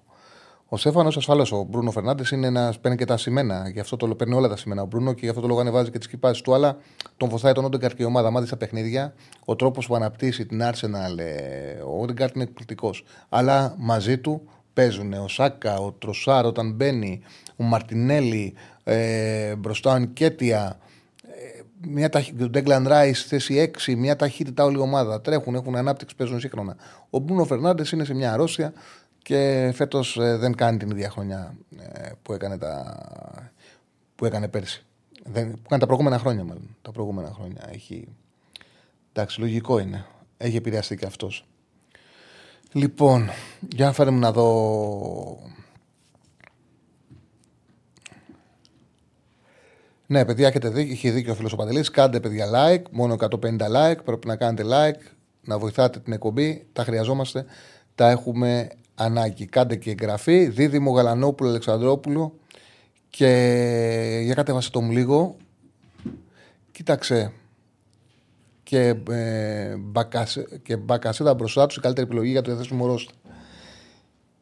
ο 0.73 0.77
Στέφανος. 0.77 1.17
Ασφαλώς 1.17 1.53
ο 1.53 1.67
Μπρούνο 1.69 1.91
Φερνάντες 1.91 2.31
είναι 2.31 2.47
ένας. 2.47 2.79
Παίρνει 2.81 2.97
και 2.97 3.05
τα 3.05 3.17
σημαίνα. 3.17 3.69
Γι' 3.73 3.81
αυτό 3.81 3.97
το 3.97 4.15
παίρνει 4.15 4.35
όλα 4.35 4.49
τα 4.49 4.57
σημαίνα 4.57 4.83
ο 4.83 4.87
Μπρούνο 4.87 5.13
και 5.13 5.21
γι' 5.23 5.29
αυτό 5.29 5.41
το 5.41 5.47
λόγο 5.47 5.61
ανεβάζει 5.61 5.91
και 5.91 5.99
τις 5.99 6.09
κυπάσει 6.09 6.43
του. 6.43 6.55
Αλλά 6.55 6.77
τον 7.17 7.29
βοηθάει 7.29 7.53
τον 7.53 7.65
Όντεγκαρτ 7.65 7.97
και 7.97 8.03
η 8.03 8.07
ομάδα. 8.07 8.31
Μάθει 8.31 8.47
στα 8.47 8.57
παιχνίδια. 8.57 9.15
Ο 9.45 9.57
τρόπος 9.57 9.87
που 9.87 9.95
αναπτύσσει 9.95 10.47
την 10.47 10.61
Arsenal. 10.63 11.19
Ε, 11.19 11.81
ο 11.81 12.03
Όντεγκαρτ 12.03 12.35
είναι 12.35 12.45
εκπληκτικός. 12.45 13.05
Αλλά 13.29 13.75
μαζί 13.79 14.19
του 14.19 14.49
παίζουν 14.73 15.13
ο 15.13 15.29
Σάκα, 15.29 15.79
ο 15.79 15.93
Τροσάρ 15.93 16.47
όταν 16.47 16.73
μπαίνει, 16.73 17.21
ο 17.57 17.63
Μαρτινέλη, 17.63 18.55
ε, 18.85 19.55
μπροστά 19.57 19.93
ο 19.93 19.99
Νικέτια 19.99 20.79
μια 21.89 22.09
ταχύτητα, 22.09 22.51
Ντέγκλαν 22.51 22.89
Ράις 22.89 23.25
θέση 23.25 23.73
6, 23.87 23.97
μια 23.97 24.17
ταχύτητα 24.17 24.65
όλη 24.65 24.77
η 24.77 24.81
ομάδα. 24.81 25.21
Τρέχουν, 25.21 25.55
έχουν 25.55 25.77
ανάπτυξη, 25.77 26.17
παίζουν 26.17 26.41
σύγχρονα. 26.41 26.77
Ο 27.11 27.19
Μπρούνο 27.19 27.45
Φερνάντες 27.45 27.91
είναι 27.91 28.05
σε 28.05 28.15
μια 28.15 28.33
αρρώστια 28.33 28.73
και 29.23 29.71
φέτος 29.75 30.17
ε, 30.17 30.37
δεν 30.37 30.55
κάνει 30.55 30.79
την 30.79 30.91
ίδια 30.91 31.11
χρονιά 31.11 31.55
ε, 31.79 32.11
που, 32.23 32.33
έκανε 32.33 32.59
τα, 32.59 32.97
που 34.15 34.25
έκανε 34.25 34.49
πέρσι. 34.49 34.85
Δεν, 35.25 35.51
που 35.51 35.61
έκανε 35.65 35.81
τα 35.81 35.87
προηγούμενα 35.87 36.19
χρόνια, 36.19 36.45
μάλλον. 36.45 36.77
Τα 36.83 36.93
προηγούμενα 36.93 37.33
χρόνια. 37.35 37.69
Έχει, 37.73 38.09
εντάξει, 39.13 39.41
λογικό 39.41 39.79
είναι. 39.79 40.05
Έχει 40.37 40.57
επηρεαστεί 40.57 40.97
και 40.97 41.07
αυτός. 41.07 41.47
Λοιπόν, 42.73 43.31
για 43.75 43.87
να 43.87 43.93
φέρουμε 43.93 44.19
να 44.19 44.33
δω 44.33 45.53
Ναι, 50.13 50.25
παιδιά, 50.25 50.47
έχετε 50.47 50.69
δίκιο, 50.69 50.93
είχε 50.93 51.11
δίκιο 51.11 51.33
ο 51.33 51.35
φίλος 51.35 51.53
ο 51.53 51.57
Παντελής. 51.57 51.91
Κάντε 51.91 52.21
παιδιά 52.21 52.47
like, 52.55 52.83
μόνο 52.91 53.17
150 53.19 53.29
like. 53.59 54.05
Πρέπει 54.05 54.27
να 54.27 54.37
κάνετε 54.37 54.65
like, 54.67 55.13
να 55.43 55.59
βοηθάτε 55.59 55.99
την 55.99 56.13
εκπομπή. 56.13 56.67
Τα 56.73 56.85
χρειαζόμαστε. 56.85 57.45
Τα 57.95 58.11
έχουμε 58.11 58.69
ανάγκη. 58.95 59.47
Κάντε 59.47 59.77
και 59.77 59.91
εγγραφή. 59.91 60.47
Δίδυμο 60.49 60.93
Γαλανόπουλο 60.93 61.49
Αλεξανδρόπουλο. 61.49 62.35
Και 63.11 64.21
για 64.25 64.35
κατέβασε 64.35 64.71
το 64.71 64.81
μου 64.81 64.91
λίγο. 64.91 65.37
Κοίταξε. 66.73 67.33
Και, 68.63 68.95
ε, 69.11 69.77
μπακασε, 69.77 70.61
και 70.63 70.77
μπακασέτα 70.77 71.35
μπροστά 71.35 71.67
τους 71.67 71.77
η 71.77 71.81
καλύτερη 71.81 72.07
επιλογή 72.07 72.31
για 72.31 72.43
το 72.43 72.51
διαθέσιμο 72.51 72.87
ρόστα. 72.87 73.13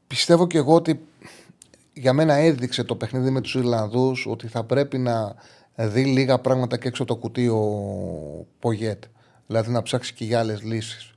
Πιστεύω 0.07 0.47
και 0.47 0.59
εγώ 0.59 0.75
ότι 0.75 1.01
για 1.93 2.13
μένα 2.13 2.35
έδειξε 2.35 2.85
το 2.85 2.97
παιχνίδι 2.97 3.31
με 3.31 3.41
τους 3.41 3.55
Ιρλανδούς 3.55 4.27
ότι 4.27 4.49
θα 4.49 4.65
πρέπει 4.65 4.99
να 4.99 5.35
δει 5.75 6.05
λίγα 6.05 6.39
πράγματα 6.39 6.77
και 6.79 6.89
έξω 6.89 7.05
το 7.05 7.17
κουτί 7.17 7.49
ο 7.49 7.67
Πογέτ. 8.59 9.05
Δηλαδή 9.47 9.71
να 9.71 9.83
ψάξει 9.83 10.15
και 10.15 10.25
για 10.25 10.39
άλλες 10.39 10.63
λύσεις. 10.63 11.15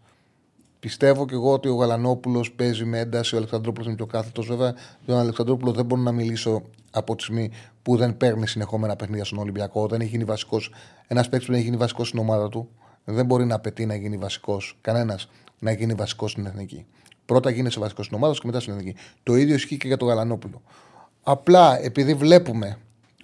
Πιστεύω 0.84 1.26
και 1.26 1.34
εγώ 1.34 1.54
ότι 1.54 1.68
ο 1.68 1.76
Γαλανόπουλος 1.76 2.52
παίζει 2.52 2.86
με 2.86 3.00
ένταση, 3.00 3.36
ο 3.36 3.38
Αλεξανδρόπουλος 3.38 3.88
είναι 3.88 3.96
πιο 3.96 4.06
κάθετος. 4.06 4.48
Βέβαια, 4.48 4.76
τον 5.06 5.18
Αλεξανδρόπουλο 5.18 5.72
δεν 5.72 5.86
μπορώ 5.86 6.02
να 6.02 6.12
μιλήσω 6.12 6.64
από 6.92 7.16
τη 7.16 7.24
στιγμή 7.24 7.52
που 7.82 7.98
δεν 7.98 8.18
παίρνει 8.18 8.48
συνεχόμενα 8.48 8.96
παιχνίδια 8.96 9.24
στον 9.24 9.38
Ολυμπιακό. 9.38 9.88
Δεν 9.88 10.02
έχει 10.02 10.10
γίνει 10.10 10.24
βασικός. 10.24 10.72
Ένας 11.08 11.30
παίκτης 11.30 11.46
που 11.46 11.52
δεν 11.52 11.62
έχει 11.62 11.70
γίνει 11.70 11.80
βασικός 11.80 12.08
στην 12.08 12.20
ομάδα 12.20 12.50
του 12.50 12.70
δεν 13.04 13.26
μπορεί 13.26 13.46
να 13.46 13.56
απαιτεί 13.56 13.86
να 13.86 13.96
γίνει 13.96 14.18
βασικός. 14.18 14.78
Κανένας 14.82 15.30
να 15.60 15.72
γίνει 15.72 15.94
βασικός 15.94 16.32
στην 16.32 16.46
εθνική. 16.46 16.86
Πρώτα 17.26 17.50
γίνεσαι 17.50 17.80
βασικός 17.80 18.06
στην 18.06 18.18
ομάδα 18.18 18.34
και 18.34 18.42
μετά 18.44 18.60
στην 18.60 18.74
εθνική. 18.74 18.96
Το 19.24 19.36
ίδιο 19.36 19.56
ισχύει 19.56 19.78
και 19.78 19.88
για 19.88 19.98
τον 19.98 20.08
Γαλανόπουλο. 20.08 20.62
Απλά 21.24 21.84
επειδή 21.84 22.14
βλέπουμε 22.14 22.78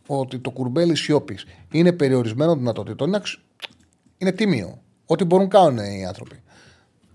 ότι 0.07 0.39
το 0.39 0.51
κουρμπέλι 0.51 0.95
σιώπης 0.95 1.45
είναι 1.71 1.91
περιορισμένο 1.91 2.55
δυνατοτήτων, 2.55 3.07
είναι, 3.07 3.21
είναι 4.17 4.31
τίμιο. 4.31 4.81
Ό,τι 5.05 5.23
μπορούν 5.23 5.47
κάνουν 5.47 5.77
οι 5.77 6.05
άνθρωποι. 6.05 6.41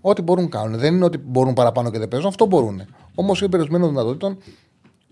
Ό,τι 0.07 0.21
μπορούν 0.21 0.49
κάνουν. 0.49 0.79
Δεν 0.79 0.95
είναι 0.95 1.05
ότι 1.05 1.17
μπορούν 1.17 1.53
παραπάνω 1.53 1.91
και 1.91 1.97
δεν 1.97 2.07
παίζουν, 2.07 2.29
αυτό 2.29 2.45
μπορούν. 2.45 2.81
Όμως 3.15 3.39
είναι 3.39 3.49
περιορισμένο 3.49 3.87
δυνατοτήτων. 3.87 4.37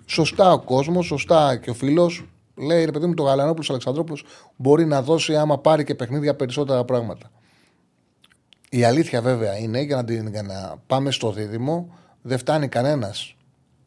Σωστά 0.06 0.52
ο 0.52 0.60
κόσμος, 0.60 1.06
σωστά 1.06 1.56
και 1.56 1.70
ο 1.70 1.74
φίλος 1.74 2.26
λέει 2.56 2.86
ρε 2.86 2.92
παιδί 2.92 3.06
μου, 3.06 3.14
το 3.14 3.24
Γαλανόπουλος 3.24 3.70
Αλεξανδρόπουλος 3.70 4.26
μπορεί 4.56 4.86
να 4.86 5.02
δώσει 5.02 5.36
άμα 5.36 5.60
πάρει 5.60 5.84
και 5.84 5.96
παιχνίδια 5.96 6.36
περισσότερα 6.36 6.84
πράγματα. 6.84 7.32
Η 8.70 8.84
αλήθεια 8.84 9.22
βέβαια 9.22 9.58
είναι 9.58 9.82
για 9.82 10.02
να, 10.02 10.30
για 10.30 10.44
να 10.44 10.76
πάμε 10.88 11.12
στο 11.12 11.32
δίδυμο, 11.32 11.98
δεν 12.22 12.38
φτάνει 12.38 12.68
κανένας 12.68 13.36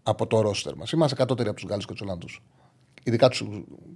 από 0.02 0.26
το 0.26 0.40
ρόστερ 0.40 0.76
μας. 0.76 0.90
Είμαστε 0.90 1.14
κατώτεροι 1.16 1.48
από 1.48 1.59
τους 1.59 1.68
Γάλλους 1.68 1.86
και 1.86 1.92
τους 1.92 2.00
Ολλανδούς. 2.00 2.42
Ειδικά 3.02 3.28
τους, 3.28 3.42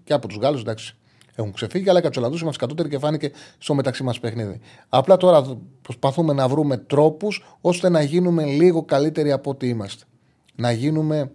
και 0.05 0.13
από 0.13 0.29
τους 0.29 0.37
Γάλλους, 0.37 0.61
εντάξει, 0.61 0.97
έχουν 1.35 1.53
ξεφύγει, 1.53 1.89
αλλά 1.91 2.01
και 2.01 2.07
από 2.07 2.15
του 2.15 2.23
Ολλανδού 2.23 2.43
είμαστε 2.43 2.61
κατώτεροι 2.65 2.89
και 2.89 2.99
φάνηκε 2.99 3.31
στο 3.59 3.75
μεταξύ 3.75 4.03
μας 4.03 4.21
παιχνίδι. 4.21 4.61
Απλά 4.89 5.17
τώρα 5.17 5.59
προσπαθούμε 5.83 6.33
να 6.33 6.49
βρούμε 6.49 6.77
τρόπους 6.77 7.45
ώστε 7.61 7.89
να 7.89 8.03
γίνουμε 8.03 8.45
λίγο 8.45 8.85
καλύτεροι 8.85 9.33
από 9.33 9.51
ό,τι 9.51 9.69
είμαστε. 9.69 10.05
Να 10.57 10.73
γίνουμε. 10.73 11.31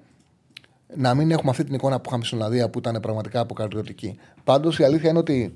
Να 0.96 1.14
μην 1.14 1.32
έχουμε 1.32 1.50
αυτή 1.50 1.64
την 1.64 1.74
εικόνα 1.74 1.96
που 1.96 2.04
είχαμε 2.08 2.24
στην 2.24 2.38
Ολλανδία 2.38 2.70
που 2.70 2.80
ήταν 2.80 3.00
πραγματικά 3.02 3.40
αποκαρδιωτική. 3.40 4.18
Πάντως 4.44 4.80
η 4.80 4.84
αλήθεια 4.84 5.10
είναι 5.10 5.20
ότι 5.20 5.56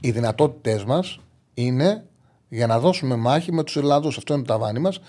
οι 0.00 0.10
δυνατότητέ 0.10 0.82
μας 0.86 1.20
είναι 1.54 2.04
για 2.48 2.66
να 2.66 2.78
δώσουμε 2.78 3.16
μάχη 3.16 3.52
με 3.52 3.62
τους 3.62 3.76
Ιρλανδού. 3.76 4.08
Αυτό 4.08 4.34
είναι 4.34 4.42
το 4.42 4.52
ταβάνι 4.52 4.78
μας. 4.78 5.00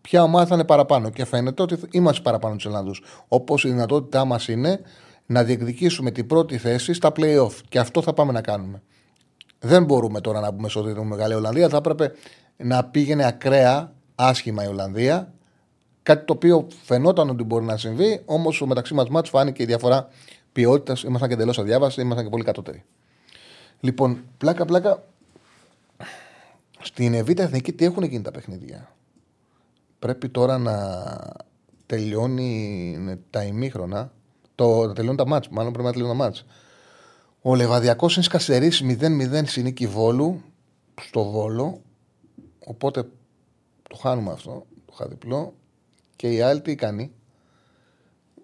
Ποια 0.00 0.22
ομάδα 0.22 0.46
θα 0.46 0.54
είναι 0.54 0.64
παραπάνω. 0.64 1.10
Και 1.10 1.24
φαίνεται 1.24 1.62
ότι 1.62 1.78
είμαστε 1.90 2.22
παραπάνω 2.22 2.54
τους 2.54 2.64
Ιρλανδού. 2.64 2.92
Όπως 3.28 3.64
η 3.64 3.68
δυνατότητά 3.68 4.24
μας 4.24 4.48
είναι 4.48 4.80
να 5.32 5.44
διεκδικήσουμε 5.44 6.10
την 6.10 6.26
πρώτη 6.26 6.58
θέση 6.58 6.92
στα 6.92 7.12
playoff. 7.16 7.52
Και 7.68 7.78
αυτό 7.78 8.02
θα 8.02 8.12
πάμε 8.12 8.32
να 8.32 8.40
κάνουμε. 8.40 8.82
Δεν 9.58 9.84
μπορούμε 9.84 10.20
τώρα 10.20 10.40
να 10.40 10.50
μπούμε 10.50 10.68
στο 10.68 10.82
δίδυμο 10.82 11.04
Μεγάλη 11.04 11.34
Ολλανδία. 11.34 11.68
Θα 11.68 11.76
έπρεπε 11.76 12.12
να 12.56 12.84
πήγαινε 12.84 13.26
ακραία 13.26 13.92
άσχημα 14.14 14.64
η 14.64 14.66
Ολλανδία. 14.66 15.32
Κάτι 16.02 16.24
το 16.24 16.32
οποίο 16.32 16.66
φαινόταν 16.82 17.30
ότι 17.30 17.42
μπορεί 17.42 17.64
να 17.64 17.76
συμβεί, 17.76 18.22
όμως 18.24 18.62
μεταξύ 18.66 18.94
μας 18.94 19.08
μάτς 19.08 19.28
φάνηκε 19.28 19.62
η 19.62 19.66
διαφορά 19.66 20.08
ποιότητας. 20.52 21.02
Ήμασταν 21.02 21.28
και 21.28 21.34
εντελώς 21.34 21.58
αδιάβαστοι, 21.58 22.00
ήμασταν 22.00 22.24
και 22.24 22.30
πολύ 22.30 22.44
κατώτεροι. 22.44 22.84
Λοιπόν, 23.80 24.24
πλάκα-πλάκα, 24.38 25.04
στην 26.80 27.14
Εβίτα 27.14 27.42
Εθνική 27.42 27.72
τι 27.72 27.84
έχουν 27.84 28.02
γίνει 28.02 28.22
τα 28.22 28.30
παιχνίδια; 28.30 28.94
Πρέπει 29.98 30.28
τώρα 30.28 30.58
να 30.58 30.74
τελειώνει 31.86 33.18
τα 33.30 33.42
ημίχρονα. 33.42 34.12
Το, 34.54 34.86
να 34.86 34.92
τελειώνουν 34.92 35.16
τα 35.16 35.26
μάτς, 35.26 35.48
μάλλον 35.48 35.72
πρέπει 35.72 35.86
να 35.86 35.92
τελειώνουν 35.92 36.18
τα 36.18 36.24
μάτς. 36.24 36.44
Ο 37.42 37.54
Λεβαδιακός 37.54 38.14
είναι 38.14 38.24
σκαστερής 38.24 38.82
0-0 38.84 39.42
συνήκη 39.44 39.86
Βόλου 39.86 40.42
στο 41.00 41.24
Βόλο. 41.24 41.80
Οπότε 42.66 43.02
το 43.88 43.96
χάνουμε 43.96 44.32
αυτό, 44.32 44.66
το 44.86 44.92
χαδιπλό. 44.92 45.54
Και 46.16 46.32
η 46.32 46.42
ΑΕΛ 46.42 46.62
τι 46.62 46.74
κάνει; 46.74 47.12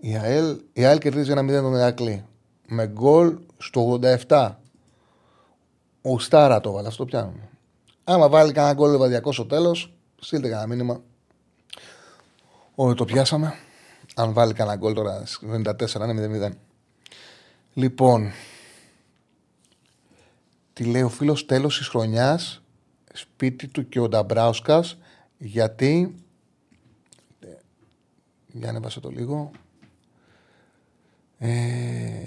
Η 0.00 0.16
ΑΕΛ, 0.16 0.60
η 0.72 0.84
ΑΕΛ 0.84 0.98
κερδίζει 0.98 1.30
ένα 1.30 1.42
0 1.42 1.62
τον 1.62 1.74
Ερακλή. 1.74 2.24
Με 2.66 2.86
γκολ 2.86 3.38
στο 3.58 4.00
87. 4.26 4.54
Ο 6.02 6.18
Στάρα 6.18 6.60
το 6.60 6.72
βάλε, 6.72 6.88
αυτό 6.88 7.04
πιάνουμε. 7.04 7.48
Άμα 8.04 8.28
βάλει 8.28 8.52
κανένα 8.52 8.74
γκολ 8.74 8.90
Λεβαδιακός 8.90 9.34
στο 9.34 9.46
τέλος, 9.46 9.92
στείλτε 10.20 10.48
κανένα 10.48 10.66
μήνυμα. 10.66 11.02
Όχι, 12.74 12.94
το 12.94 13.04
πιάσαμε. 13.04 13.54
Αν 14.18 14.32
βάλει 14.32 14.52
κανένα 14.52 14.76
γκολ 14.76 14.94
τώρα 14.94 15.24
94, 15.52 16.08
είναι 16.08 16.50
0-0. 16.50 16.56
Λοιπόν, 17.74 18.30
τι 20.72 20.84
λέει 20.84 21.02
ο 21.02 21.08
φίλος 21.08 21.46
τέλος 21.46 21.78
της 21.78 21.88
χρονιάς, 21.88 22.62
σπίτι 23.12 23.68
του 23.68 23.88
και 23.88 24.00
ο 24.00 24.08
Νταμπράουσκας, 24.08 24.98
γιατί. 25.38 26.14
Για 28.46 28.68
ανέβασε 28.68 29.00
το 29.00 29.08
λίγο. 29.08 29.50
Ε, 31.38 32.22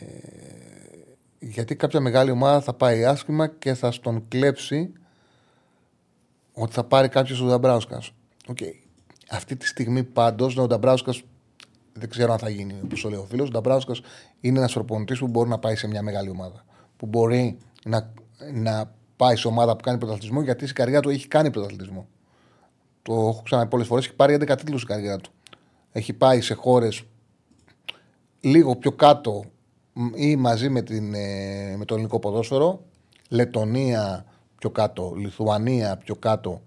γιατί 1.39 1.75
κάποια 1.75 1.99
μεγάλη 1.99 2.31
ομάδα 2.31 2.61
θα 2.61 2.73
πάει 2.73 3.05
άσχημα 3.05 3.47
και 3.47 3.73
θα 3.73 3.91
στον 3.91 4.27
κλέψει 4.27 4.93
ότι 6.53 6.73
θα 6.73 6.83
πάρει 6.83 7.09
κάποιος 7.09 7.41
ο 7.41 7.45
Νταμπράουσκας. 7.45 8.11
Okay. 8.47 8.73
Αυτή 9.29 9.55
τη 9.55 9.67
στιγμή 9.67 10.03
πάντως 10.03 10.57
ο 10.57 10.67
Νταμπράουσκας 10.67 11.23
δεν 12.01 12.09
ξέρω 12.09 12.31
αν 12.31 12.39
θα 12.39 12.49
γίνει 12.49 12.75
όπως 12.83 13.01
το 13.01 13.09
λέει 13.09 13.19
ο 13.19 13.25
φίλος. 13.29 13.47
Ο 13.47 13.51
Νταμπράουσκα 13.51 13.93
είναι 14.39 14.57
ένας 14.57 14.73
προπονητής 14.73 15.19
που 15.19 15.27
μπορεί 15.27 15.49
να 15.49 15.59
πάει 15.59 15.75
σε 15.75 15.87
μια 15.87 16.01
μεγάλη 16.01 16.29
ομάδα. 16.29 16.65
Που 16.97 17.05
μπορεί 17.05 17.57
να, 17.83 18.13
να 18.53 18.93
πάει 19.15 19.35
σε 19.35 19.47
ομάδα 19.47 19.75
που 19.75 19.83
κάνει 19.83 19.97
πρωταθλητισμό 19.97 20.41
γιατί 20.41 20.63
στην 20.63 20.75
καρδιά 20.75 20.99
του 20.99 21.09
έχει 21.09 21.27
κάνει 21.27 21.51
πρωταθλητισμό. 21.51 22.07
Το 23.01 23.13
έχω 23.13 23.41
ξαναπεί 23.43 23.69
πολλές 23.69 23.87
φορές. 23.87 24.05
Έχει 24.05 24.15
πάρει 24.15 24.37
11 24.39 24.57
τίτλους 24.57 24.81
στην 24.81 24.93
καρδιά 24.93 25.17
του. 25.17 25.31
Έχει 25.91 26.13
πάει 26.13 26.41
σε 26.41 26.53
χώρες 26.53 27.03
λίγο 28.41 28.75
πιο 28.75 28.91
κάτω 28.91 29.43
ή 30.15 30.35
μαζί 30.35 30.69
με, 30.69 30.81
την, 30.81 31.13
ε, 31.13 31.75
με 31.77 31.85
το 31.85 31.93
ελληνικό 31.93 32.19
ποδόσφαιρο. 32.19 32.83
Λετωνία, 33.29 34.25
πιο 34.57 34.69
κάτω 34.69 35.13
Λιθουανία, 35.15 35.97
πιο 35.97 36.15
κάτω 36.15 36.61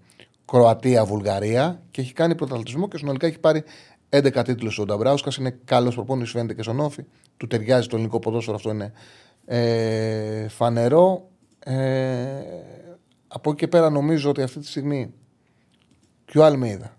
Κροατία, 0.45 1.05
Βουλγαρία 1.05 1.81
και 1.91 2.01
έχει 2.01 2.13
κάνει 2.13 2.35
πρωταθλητισμό 2.35 2.87
και 2.87 2.97
συνολικά 2.97 3.27
έχει 3.27 3.39
πάρει 3.39 3.63
11 4.09 4.43
τίτλους 4.43 4.79
ο 4.79 4.85
Νταμπράουσκα. 4.85 5.31
Είναι 5.39 5.59
καλός 5.65 5.95
προπόνηση, 5.95 6.31
φαίνεται 6.31 6.53
και 6.53 6.61
στον 6.61 6.79
Όφη. 6.79 7.03
Του 7.37 7.47
ταιριάζει 7.47 7.87
το 7.87 7.95
ελληνικό 7.95 8.19
ποδόσφαιρο, 8.19 8.55
αυτό 8.55 8.69
είναι 8.69 8.93
ε, 9.45 10.47
φανερό. 10.47 11.29
Ε, 11.59 12.41
από 13.27 13.49
εκεί 13.49 13.59
και 13.59 13.67
πέρα 13.67 13.89
νομίζω 13.89 14.29
ότι 14.29 14.41
αυτή 14.41 14.59
τη 14.59 14.67
στιγμή 14.67 15.13
και 16.25 16.39
ο 16.39 16.45
Αλμίδα 16.45 16.97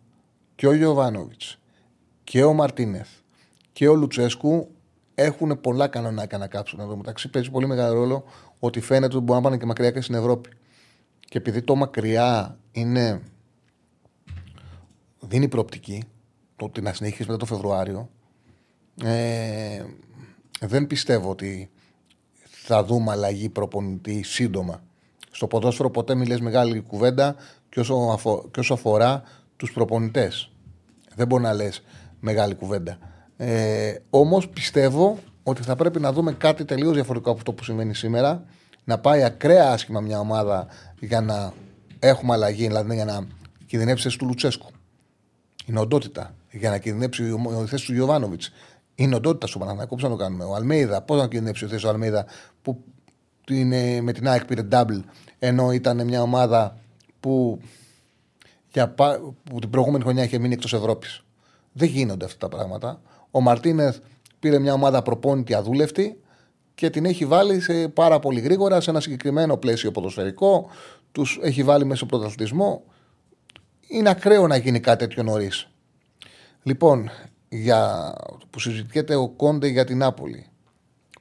και 0.54 0.66
ο 0.66 0.72
Γιωβάνοβιτς 0.72 1.58
και 2.24 2.44
ο 2.44 2.52
Μαρτίνεθ 2.52 3.08
και 3.72 3.88
ο 3.88 3.94
Λουτσέσκου 3.94 4.68
έχουν 5.14 5.60
πολλά 5.60 5.88
κανονάκια 5.88 6.38
να 6.38 6.46
κάψουν 6.46 6.80
εδώ 6.80 6.96
μεταξύ. 6.96 7.30
Παίζει 7.30 7.50
πολύ 7.50 7.66
μεγάλο 7.66 7.94
ρόλο 7.94 8.24
ότι 8.58 8.80
φαίνεται 8.80 9.16
ότι 9.16 9.24
μπορούν 9.24 9.42
να 9.42 9.48
πάνε 9.48 9.60
και 9.60 9.66
μακριά 9.66 9.90
και 9.90 10.00
στην 10.00 10.14
Ευρώπη. 10.14 10.50
Και 11.20 11.38
επειδή 11.38 11.62
το 11.62 11.74
μακριά 11.74 12.58
είναι. 12.72 13.22
δίνει 15.20 15.48
προοπτική, 15.48 16.02
το 16.56 16.64
ότι 16.64 16.80
να 16.80 16.92
συνεχίσει 16.92 17.22
μετά 17.22 17.36
το 17.36 17.46
Φεβρουάριο, 17.46 18.10
ε, 19.02 19.84
δεν 20.60 20.86
πιστεύω 20.86 21.30
ότι 21.30 21.70
θα 22.68 22.84
δούμε 22.84 23.10
αλλαγή 23.10 23.48
προπονητή 23.48 24.22
σύντομα. 24.22 24.82
Στο 25.30 25.46
ποδόσφαιρο 25.46 25.90
ποτέ 25.90 26.14
μιλές 26.14 26.40
μεγάλη 26.40 26.80
κουβέντα 26.80 27.36
και 27.68 27.80
όσο, 27.80 27.94
αφο, 27.94 28.48
και 28.50 28.60
όσο 28.60 28.74
αφορά 28.74 29.22
τους 29.56 29.72
προπονητές. 29.72 30.50
Δεν 31.14 31.26
μπορεί 31.26 31.42
να 31.42 31.52
λες 31.52 31.82
μεγάλη 32.20 32.54
κουβέντα. 32.54 32.98
Ε, 33.36 33.94
όμως 34.10 34.48
πιστεύω 34.48 35.18
ότι 35.42 35.62
θα 35.62 35.76
πρέπει 35.76 36.00
να 36.00 36.12
δούμε 36.12 36.32
κάτι 36.32 36.64
τελείως 36.64 36.94
διαφορετικό 36.94 37.30
από 37.30 37.38
αυτό 37.38 37.52
που 37.52 37.64
συμβαίνει 37.64 37.94
σήμερα 37.94 38.44
να 38.84 38.98
πάει 38.98 39.22
ακραία 39.22 39.72
άσχημα 39.72 40.00
μια 40.00 40.18
ομάδα 40.18 40.66
για 41.00 41.20
να 41.20 41.52
έχουμε 41.98 42.32
αλλαγή, 42.32 42.66
δηλαδή 42.66 42.94
για 42.94 43.04
να 43.04 43.26
κινδυνεύσει 43.66 44.18
του 44.18 44.26
Λουτσέσκου. 44.26 44.66
Είναι 45.66 45.80
οντότητα. 45.80 46.34
Για 46.58 46.70
να 46.70 46.78
κινδυνεύσει 46.78 47.24
η 47.24 47.66
θέσης 47.66 47.86
του 47.86 47.92
Γιωβάνοβιτς. 47.92 48.52
Είναι 48.94 49.14
οντότητα 49.14 49.46
στο 49.46 49.58
Παναθηναϊκό. 49.58 49.94
Πώς 49.94 50.04
να 50.04 50.08
το 50.08 50.16
κάνουμε. 50.16 50.44
Ο 50.44 50.54
Αλμέιδα, 50.54 51.02
πώς 51.02 51.18
να 51.18 51.28
κινδυνεύσει 51.28 51.64
η 51.64 51.68
θέσης 51.68 51.82
του 51.82 51.88
Αλμέιδα 51.88 52.26
που 52.62 52.84
είναι, 53.50 54.00
με 54.00 54.12
την 54.12 54.28
ΑΕΚ 54.28 54.44
πήρε 54.44 54.62
double, 54.70 55.00
ενώ 55.38 55.72
ήταν 55.72 56.04
μια 56.04 56.22
ομάδα 56.22 56.78
που, 57.20 57.60
για, 58.72 58.94
που 59.44 59.58
την 59.60 59.70
προηγούμενη 59.70 60.02
χρονιά 60.04 60.24
είχε 60.24 60.38
μείνει 60.38 60.54
εκτός 60.54 60.72
Ευρώπης. 60.72 61.24
Δεν 61.72 61.88
γίνονται 61.88 62.24
αυτά 62.24 62.48
τα 62.48 62.56
πράγματα. 62.56 63.00
Ο 63.30 63.40
Μαρτίνεθ 63.40 63.98
πήρε 64.38 64.58
μια 64.58 64.72
ομάδα 64.72 65.02
προπόνητη 65.02 65.54
αδούλευτη 65.54 66.20
και 66.74 66.90
την 66.90 67.04
έχει 67.04 67.26
βάλει 67.26 67.60
σε 67.60 67.88
πάρα 67.88 68.18
πολύ 68.18 68.40
γρήγορα 68.40 68.80
σε 68.80 68.90
ένα 68.90 69.00
συγκεκριμένο 69.00 69.56
πλαίσιο 69.56 69.90
ποδοσφαιρικό. 69.90 70.70
Τους 71.12 71.38
έχει 71.42 71.62
βάλει 71.62 71.84
μέσα 71.84 72.06
πρωταθλητισμό. 72.06 72.82
Είναι 73.88 74.10
ακραίο 74.10 74.46
να 74.46 74.56
γίνει 74.56 74.80
κάτι 74.80 75.06
τέτοιο 75.06 75.22
νωρίς. 75.22 75.68
Λοιπόν, 76.66 77.10
για, 77.48 78.12
που 78.50 78.60
συζητιέται 78.60 79.14
ο 79.14 79.28
Κόντε 79.28 79.66
για 79.66 79.84
την 79.84 79.98
Νάπολη. 79.98 80.46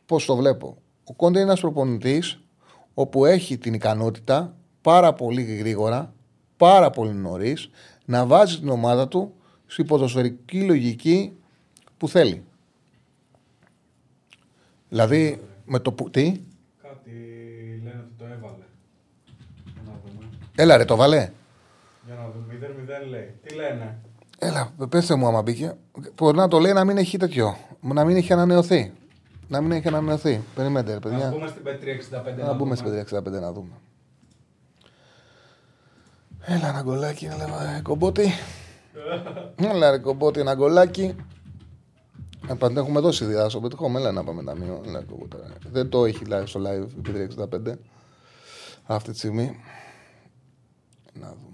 Πώς 0.06 0.26
το 0.26 0.36
βλέπω; 0.36 0.78
Ο 1.04 1.14
Κόντε 1.14 1.40
είναι 1.40 1.48
ένας 1.48 1.60
προπονητής 1.60 2.40
όπου 2.94 3.26
έχει 3.26 3.58
την 3.58 3.74
ικανότητα 3.74 4.56
πάρα 4.82 5.14
πολύ 5.14 5.42
γρήγορα, 5.42 6.14
πάρα 6.58 6.90
πολύ 6.90 7.14
νωρίς 7.14 7.70
να 8.06 8.26
βάζει 8.26 8.60
την 8.60 8.70
ομάδα 8.70 9.08
του 9.08 9.34
στην 9.66 9.86
ποδοσφαιρική 9.86 10.62
λογική 10.62 11.38
που 11.98 12.08
θέλει. 12.08 12.44
Δηλαδή, 14.90 15.42
με 15.66 15.80
το 15.80 15.92
που. 15.92 16.10
Τι; 16.10 16.42
Κάτι 16.82 17.12
λένε 17.84 18.00
ότι 18.00 18.14
το 18.18 18.26
έβαλε. 18.26 18.66
Για 19.66 19.82
να 19.86 20.00
δούμε. 20.06 20.30
Έλα 20.56 20.78
ρε, 20.78 20.86
το 20.86 20.96
βάλε. 20.96 21.32
Για 22.06 22.16
να 22.16 22.30
δούμε. 22.30 22.46
0-0 23.06 23.10
λέει. 23.10 23.34
Τι 23.44 23.56
λένε; 23.56 24.00
Έλα, 24.38 24.72
πέστε 24.90 25.16
μου 25.16 25.28
άμα 25.28 25.42
μπήκε. 25.42 25.74
Μπορεί 26.16 26.38
να 26.38 26.48
το 26.48 26.60
λέει 26.60 26.74
να 26.74 26.84
μην 26.86 26.98
έχει 26.98 27.18
τέτοιο. 27.18 27.58
Να 27.82 28.06
μην 28.06 28.16
έχει 28.16 28.34
ανανεωθεί. 28.34 28.94
Να 29.48 29.62
μην 29.62 29.72
έχει 29.72 29.88
ανανεωθεί. 29.88 30.42
Περιμένετε, 30.56 30.90
ρε 30.92 31.00
Να 31.00 31.10
παιδιά. 31.10 31.30
μπούμε 31.30 31.48
στην 31.48 31.64
Πέτρια 31.64 31.94
65 31.94 32.44
Να 32.46 32.54
μπούμε 32.54 32.76
δούμε. 32.76 33.02
στην 33.04 33.20
565 33.20 33.40
να 33.42 33.52
δούμε. 33.52 33.72
Έλα 36.42 36.68
ένα 36.68 36.82
γκολάκι, 36.82 37.26
έλα, 37.26 37.76
ε, 37.78 37.82
κομπότη. 37.82 38.32
Έλα 39.56 39.92
ρε 39.92 39.98
κομπότη, 39.98 40.40
ένα 40.40 40.54
γκολάκι. 40.56 41.16
Ε, 42.50 42.54
πάντα 42.54 42.80
έχουμε 42.80 43.00
δώσει 43.00 43.26
διά 43.26 43.50
στο 43.50 43.60
πετυχόμαι, 43.60 44.00
έλα 44.00 44.12
να 44.12 44.24
πάμε 44.24 44.44
ταμείο. 44.44 44.82
Έλα, 44.88 45.02
κομπότη. 45.04 45.38
Δεν 45.72 45.90
το 45.90 46.06
έχει 46.06 46.22
live 46.30 46.44
στο 46.46 46.62
live 46.66 47.08
η 47.08 47.28
365 47.72 47.74
αυτή 48.84 49.12
τη 49.12 49.18
στιγμή. 49.18 49.56
Να 51.14 51.28
δούμε. 51.28 51.45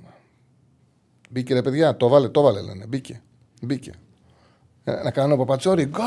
Μπήκε 1.34 1.54
ρε 1.54 1.62
παιδιά, 1.62 1.98
το 1.98 2.08
βάλε, 2.08 2.30
το 2.30 2.42
βάλε 2.42 2.62
λένε. 2.62 2.86
Μπήκε. 2.88 3.22
Μπήκε. 3.62 3.92
Ε, 4.84 4.92
να 5.04 5.12
κάνω 5.12 5.38
παπατσόρι. 5.38 5.86
Γκά! 5.86 6.04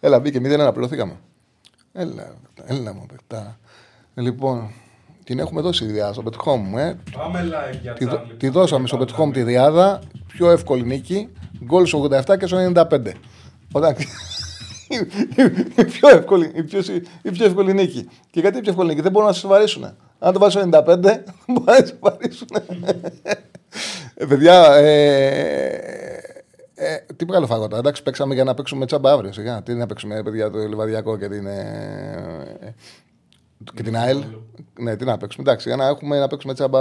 Έλα, 0.00 0.18
μπήκε, 0.20 0.38
0-1, 0.38 0.42
πληρωθήκαμε. 0.72 1.16
Έλα, 1.92 2.34
έλα 2.64 2.94
μου, 2.94 3.06
παιχτά. 3.06 3.58
Λοιπόν, 4.14 4.70
την 5.24 5.38
έχουμε 5.38 5.60
δώσει 5.60 5.86
τη 5.86 5.92
διάδα 5.92 6.12
στο 6.12 6.22
Bet 6.24 6.44
Home, 6.44 6.78
ε. 6.78 6.94
Πάμε 7.16 7.48
live 7.48 7.78
για 7.82 7.92
Τη, 7.92 8.04
δο- 8.04 8.10
Τσάρλι. 8.16 8.34
τη 8.36 8.48
δώσαμε 8.48 8.86
στο 8.86 8.98
Bet 9.00 9.20
Home 9.20 9.32
τη 9.32 9.42
διάδα. 9.42 10.00
Πιο 10.26 10.50
εύκολη 10.50 10.82
νίκη. 10.84 11.28
Γκολ 11.64 11.86
στο 11.86 12.08
87 12.26 12.38
και 12.38 12.46
στο 12.46 12.72
95. 12.74 13.12
Όταν... 13.72 13.94
η, 15.76 15.84
πιο 15.84 16.08
εύκολη, 16.08 16.50
η, 16.54 16.62
πιο, 16.62 16.80
η 17.22 17.30
πιο 17.30 17.44
εύκολη 17.44 17.72
νίκη. 17.74 18.08
Και 18.30 18.40
γιατί 18.40 18.58
η 18.58 18.60
πιο 18.60 18.70
εύκολη 18.70 18.88
νίκη, 18.88 19.00
δεν 19.00 19.12
μπορούν 19.12 19.28
να 19.28 19.34
σε 19.34 19.46
βαρύσουν. 19.48 19.96
Αν 20.18 20.32
το 20.32 20.38
βάλει 20.38 20.52
στο 20.52 20.60
95, 20.60 20.84
δεν 20.98 21.24
μπορούν 21.46 21.64
να 21.64 21.86
σε 21.86 21.96
βαρύσουν. 22.00 22.48
ε, 24.14 24.24
παιδιά, 24.26 24.74
ε, 24.74 25.96
ε, 26.74 26.96
τι 27.16 27.26
μεγάλο 27.26 27.46
φάγωτα. 27.46 27.78
Εντάξει, 27.78 28.02
παίξαμε 28.02 28.34
για 28.34 28.44
να 28.44 28.54
παίξουμε 28.54 28.86
τσάμπα 28.86 29.12
αύριο. 29.12 29.32
Σιγά. 29.32 29.62
Τι 29.62 29.74
να 29.74 29.86
παίξουμε, 29.86 30.22
παιδιά, 30.22 30.50
το 30.50 30.58
Λιβαδιακό 30.58 31.18
και 31.18 31.28
την. 31.28 31.46
Ε, 31.46 32.74
και 33.74 33.82
την 33.82 33.96
ΑΕΛ. 33.96 34.24
Ναι, 34.80 34.96
τι 34.96 35.04
να 35.04 35.16
παίξουμε. 35.16 35.48
Εντάξει, 35.48 35.68
για 35.68 35.76
να 35.76 35.86
έχουμε 35.86 36.18
να 36.18 36.26
παίξουμε 36.26 36.54
τσάμπα, 36.54 36.80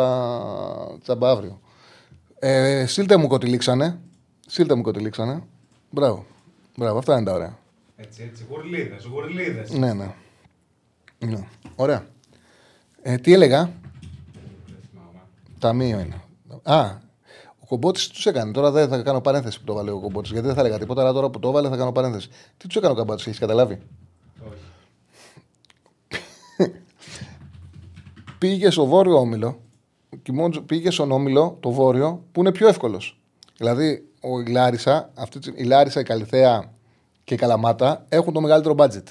τσάμπα 1.04 1.30
αύριο. 1.30 1.60
Ε, 2.40 2.86
στείλτε 2.86 3.18
μου 3.18 3.28
κοτυλίξανε. 3.28 4.00
Στείλτε 4.48 4.76
μου 4.76 4.82
κοτυλίξανε. 4.82 5.44
Μπράβο. 5.90 6.26
Μπράβο, 6.78 6.98
αυτά 6.98 7.16
είναι 7.16 7.26
τα 7.26 7.34
ωραία. 7.34 7.58
Έτσι, 7.96 8.24
έτσι. 8.30 8.46
Γουρλίδες, 8.50 9.06
γουρλίδες. 9.06 9.72
Ναι, 9.72 9.94
ναι. 9.94 10.16
ναι. 11.20 11.48
Ωραία. 11.76 12.06
Ε, 13.08 13.18
τι 13.18 13.34
έλεγα, 13.34 13.64
Δεν 13.64 13.74
θυμάμαι. 14.92 15.20
ταμείο 15.60 16.00
είναι. 16.00 16.22
Α, 16.64 16.82
ο 17.60 17.66
κομπότης 17.68 18.08
τους 18.08 18.26
έκανε. 18.26 18.52
Τώρα 18.52 18.72
δεν 18.72 18.88
θα 18.88 19.02
κάνω 19.02 19.22
παρένθεση 19.22 19.60
που 19.60 19.66
το 19.66 19.74
βάλε 19.74 19.92
ο 19.92 20.00
κομπότης. 20.00 20.32
Γιατί 20.32 20.46
δεν 20.46 20.56
θα 20.56 20.62
έλεγα 20.62 20.78
τίποτα, 20.80 21.02
αλλά 21.02 21.12
τώρα 21.14 21.30
που 21.30 21.40
το 21.40 21.52
βάλε 21.52 21.70
θα 21.70 21.78
κάνω 21.78 21.92
παρένθεση. 21.92 22.30
Τι 22.58 22.68
τους 22.68 22.76
έκανε 22.76 22.94
ο 22.94 22.96
κομπότη, 22.96 23.24
έχεις 23.28 23.40
καταλάβει; 23.40 23.82
Όχι. 24.48 24.62
πήγε 28.38 28.70
στο 28.70 28.86
βόρειο 28.86 29.20
όμιλο. 29.20 29.60
και 30.24 30.32
μόνο 30.32 30.62
Πήγε 30.62 30.90
στον 30.92 31.12
όμιλο, 31.12 31.58
το 31.60 31.72
βόρειο, 31.72 32.24
που 32.32 32.40
είναι 32.40 32.52
πιο 32.52 32.68
εύκολος. 32.68 33.20
Δηλαδή, 33.58 34.08
ο 34.22 34.40
η 34.40 34.46
Λάρισα, 34.46 35.10
αυτή, 35.16 35.40
τη- 35.40 35.54
η 35.56 35.64
Λάρισα, 35.64 36.00
η 36.00 36.04
Καλυθέα 36.04 36.72
και 37.24 37.34
η 37.34 37.38
Καλαμάτα 37.38 38.06
έχουν 38.10 38.34
το 38.34 38.42
μεγαλύτερο 38.42 38.76
budget. 38.78 39.04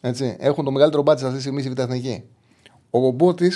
Έτσι, 0.00 0.36
έχουν 0.40 0.64
το 0.64 0.70
μεγαλύτερο 0.70 1.02
budget 1.02 1.12
αυτή 1.22 1.32
τη 1.34 1.40
στιγμή 1.40 1.60
στη 1.60 1.70
Β' 1.70 1.78
Εθνική. 1.78 2.24
Ο 2.90 2.98
Γομπότη, 2.98 3.52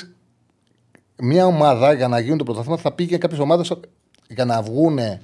μια 1.16 1.46
ομάδα 1.46 1.92
για 1.92 2.08
να 2.08 2.18
γίνουν 2.18 2.38
το 2.38 2.44
πρωταθλήμα, 2.44 2.76
θα 2.76 2.92
πήγε 2.92 3.18
κάποιες 3.18 3.40
ομάδες 3.40 3.72
για 4.28 4.44
να 4.44 4.62
βγουν 4.62 4.98
ε, 4.98 5.20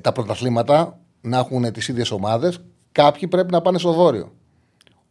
τα 0.00 0.12
πρωταθλήματα, 0.12 0.98
να 1.20 1.38
έχουν 1.38 1.72
τις 1.72 1.88
ίδιες 1.88 2.10
ομάδες. 2.10 2.60
Κάποιοι 2.92 3.28
πρέπει 3.28 3.52
να 3.52 3.62
πάνε 3.62 3.78
στο 3.78 3.92
βόρειο. 3.92 4.32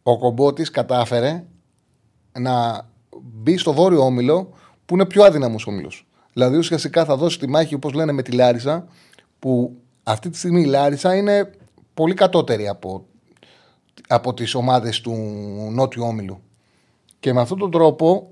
Ο 0.02 0.18
Κομπότη 0.18 0.62
κατάφερε 0.62 1.44
να 2.38 2.86
μπει 3.22 3.56
στο 3.56 3.72
βόρειο 3.72 4.04
όμιλο 4.04 4.52
που 4.86 4.94
είναι 4.94 5.06
πιο 5.06 5.24
αδύναμος 5.24 5.66
όμιλος. 5.66 6.06
Δηλαδή 6.32 6.56
ουσιαστικά 6.56 7.04
θα 7.04 7.16
δώσει 7.16 7.38
τη 7.38 7.48
μάχη, 7.48 7.74
όπως 7.74 7.92
λένε, 7.92 8.12
με 8.12 8.22
τη 8.22 8.32
Λάρισα, 8.32 8.86
που 9.38 9.76
αυτή 10.02 10.30
τη 10.30 10.38
στιγμή 10.38 10.60
η 10.60 10.64
Λάρισα 10.64 11.14
είναι 11.14 11.50
πολύ 11.94 12.14
κατώτερη 12.14 12.68
από, 12.68 13.06
από 14.08 14.34
τις 14.34 14.54
ομάδες 14.54 15.00
του 15.00 15.12
νότιου 15.72 16.04
όμιλου. 16.06 16.40
Και 17.22 17.32
με 17.32 17.40
αυτόν 17.40 17.58
τον 17.58 17.70
τρόπο, 17.70 18.30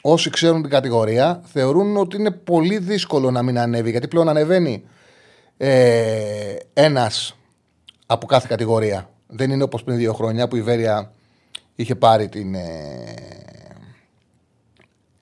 όσοι 0.00 0.30
ξέρουν 0.30 0.60
την 0.60 0.70
κατηγορία, 0.70 1.42
θεωρούν 1.44 1.96
ότι 1.96 2.16
είναι 2.16 2.30
πολύ 2.30 2.78
δύσκολο 2.78 3.30
να 3.30 3.42
μην 3.42 3.58
ανέβει. 3.58 3.90
Γιατί 3.90 4.08
πλέον 4.08 4.28
ανεβαίνει 4.28 4.84
ε, 5.56 6.56
ένας 6.72 7.36
από 8.06 8.26
κάθε 8.26 8.46
κατηγορία. 8.50 9.10
Δεν 9.26 9.50
είναι 9.50 9.62
όπως 9.62 9.84
πριν 9.84 9.96
δύο 9.96 10.12
χρόνια 10.12 10.48
που 10.48 10.56
η 10.56 10.62
Βέρεια 10.62 11.12
είχε 11.74 11.94
πάρει 11.94 12.28
την, 12.28 12.54
ε, 12.54 13.14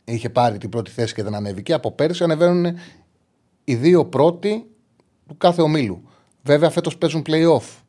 είχε 0.05 0.31
πάρει 0.31 0.59
την 0.59 0.69
πρώτη 0.69 0.91
θέση 0.91 1.15
και 1.15 1.23
δεν 1.23 1.35
ανέβηκε. 1.35 1.73
Από 1.73 1.93
πέρσι 1.93 2.25
ανεβαίνουν 2.25 2.79
οι 3.65 3.75
δύο 3.75 4.05
πρώτοι 4.05 4.67
του 5.27 5.37
κάθε 5.37 5.63
ομίλου. 5.63 6.03
Βέβαια 6.43 6.71
φέτος 6.71 6.99
παίζουν 6.99 7.25
play-off. 7.27 7.83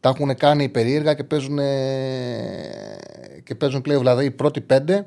Τα 0.00 0.08
έχουν 0.08 0.34
κάνει 0.34 0.68
περίεργα 0.68 1.14
και 1.14 1.24
παίζουν, 1.24 1.58
ε, 1.58 2.98
και 3.44 3.54
παίζουν 3.54 3.82
play-off. 3.84 3.98
Δηλαδή 3.98 4.24
οι 4.24 4.30
πρώτοι 4.30 4.60
πέντε 4.60 5.06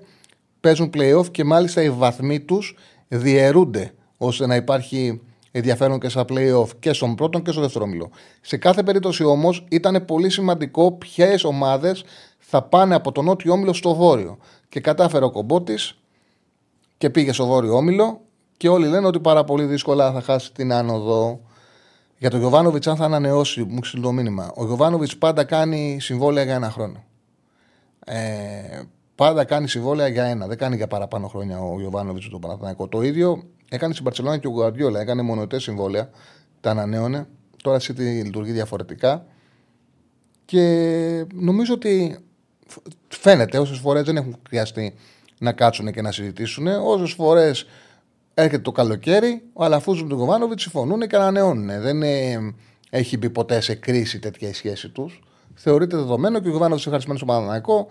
παίζουν 0.60 0.90
play-off 0.94 1.32
και 1.32 1.44
μάλιστα 1.44 1.82
οι 1.82 1.90
βαθμοί 1.90 2.40
τους 2.40 2.78
διαιρούνται 3.08 3.94
ώστε 4.18 4.46
να 4.46 4.56
υπάρχει 4.56 5.22
ενδιαφέρον 5.52 6.00
και 6.00 6.10
στα 6.10 6.26
play-off 6.30 6.68
και 6.80 6.94
στον 6.94 7.16
πρώτο 7.16 7.40
και 7.40 7.52
στο 7.52 7.62
δεύτερο 7.62 7.86
όμιλο. 7.86 8.10
Σε 8.42 8.58
κάθε 8.58 8.84
περίπτωση 8.84 9.24
όμως 9.24 9.66
ήταν 9.70 10.06
πολύ 10.06 10.30
σημαντικό 10.30 10.92
ποιες 10.92 11.44
ομάδες 11.44 12.04
θα 12.38 12.62
πάνε 12.62 12.96
από 12.96 13.12
τον 13.12 13.26
νότιο 13.26 13.54
όμιλο 13.54 13.74
στο 13.74 13.96
βόρειο. 13.96 14.38
Και 14.70 14.80
κατάφερε 14.80 15.26
ο 15.26 15.32
κομπότης 15.32 15.98
και 16.98 17.10
πήγε 17.10 17.32
στο 17.32 17.46
βόρειο 17.46 17.76
όμιλο 17.76 18.22
και 18.58 18.70
όλοι 18.70 18.88
λένε 18.88 19.08
ότι 19.08 19.20
πάρα 19.20 19.44
πολύ 19.44 19.66
δύσκολα 19.66 20.12
θα 20.12 20.22
χάσει 20.22 20.54
την 20.54 20.74
άνοδο. 20.74 21.40
Για 22.22 22.30
τον 22.30 22.40
Γιωβάνοβιτς, 22.40 22.88
αν 22.88 22.96
θα 22.96 23.06
ανανεώσει, 23.06 23.64
μου 23.64 23.84
στείλει 23.84 24.04
το 24.04 24.12
μήνυμα. 24.12 24.52
Ο 24.56 24.66
Γιωβάνοβιτς 24.66 25.18
πάντα 25.18 25.44
κάνει 25.44 25.98
συμβόλαια 26.02 26.44
για 26.44 26.56
ένα 26.56 26.70
χρόνο. 26.70 27.04
Ε, 28.06 28.82
πάντα 29.16 29.44
κάνει 29.44 29.68
συμβόλαια 29.68 30.08
για 30.08 30.24
ένα. 30.24 30.48
Δεν 30.48 30.58
κάνει 30.58 30.76
για 30.76 30.88
παραπάνω 30.88 31.28
χρόνια 31.28 31.60
ο 31.60 31.80
Γιωβάνοβιτς 31.80 32.26
στον 32.26 32.42
Παναθηναϊκό. 32.42 32.88
Το 32.88 33.02
ίδιο 33.02 33.44
έκανε 33.70 33.94
στην 33.94 34.06
Παρσελόνα 34.06 34.38
και 34.38 34.48
ο 34.48 34.50
Γουαρδιόλα. 34.50 35.00
Έκανε 35.00 35.22
μονοτέ 35.22 35.60
συμβόλαια. 35.60 36.10
Τα 36.62 36.70
ανανέωνε. 36.70 37.28
Τώρα 37.64 37.80
σε 37.80 37.94
τι 37.94 38.04
λειτουργεί 38.04 38.52
διαφορετικά. 38.52 39.26
Και 40.46 41.26
νομίζω 41.34 41.74
ότι 41.74 42.18
φαίνεται 43.08 43.58
όσες 43.58 43.78
φορές 43.78 44.04
δεν 44.04 44.18
έχουν 44.18 44.36
χρειαστεί 44.48 44.96
να 45.40 45.52
κάτσουν 45.52 45.92
και 45.92 46.02
να 46.02 46.12
συζητήσουν. 46.12 46.68
Όσες 46.68 47.12
φορές 47.12 47.66
έρχεται 48.34 48.62
το 48.62 48.72
καλοκαίρι, 48.72 49.44
ο 49.54 49.64
Αλαφούζος 49.64 50.04
με 50.04 50.10
τον 50.10 50.18
Κοβάνοβιτς 50.18 50.62
συμφωνούν 50.62 51.08
και 51.08 51.16
ανανεώνουν. 51.16 51.82
Δεν 51.82 52.02
ε, 52.04 52.38
έχει 52.90 53.18
μπει 53.18 53.30
ποτέ 53.30 53.62
σε 53.62 53.76
κρίση 53.76 54.20
τέτοια 54.20 54.50
η 54.50 54.54
σχέση 54.54 54.90
τους. 54.90 55.22
Θεωρείται 55.54 55.98
δεδομένο 55.98 56.40
και 56.40 56.48
ο 56.48 56.50
Γιωβάνοβιτ 56.50 56.86
είναι 56.86 56.96
ευχαριστημένο 56.96 57.20
στο 57.20 57.28
Παναναναϊκό. 57.28 57.88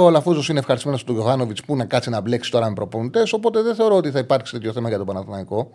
Ο 0.00 0.06
Αλαφούζος 0.06 0.48
είναι 0.48 0.58
ευχαριστημένος 0.58 1.00
στον 1.00 1.14
Γιωβάνοβιτ 1.14 1.58
που 1.66 1.76
να 1.76 1.84
κάτσει 1.84 2.10
να 2.10 2.20
μπλέξει 2.20 2.50
τώρα 2.50 2.68
με 2.68 2.74
προπονητές. 2.74 3.32
Οπότε 3.32 3.62
δεν 3.62 3.74
θεωρώ 3.74 3.96
ότι 3.96 4.10
θα 4.10 4.18
υπάρξει 4.18 4.52
τέτοιο 4.52 4.72
θέμα 4.72 4.88
για 4.88 4.96
τον 4.96 5.06
Παναθηναϊκό. 5.06 5.70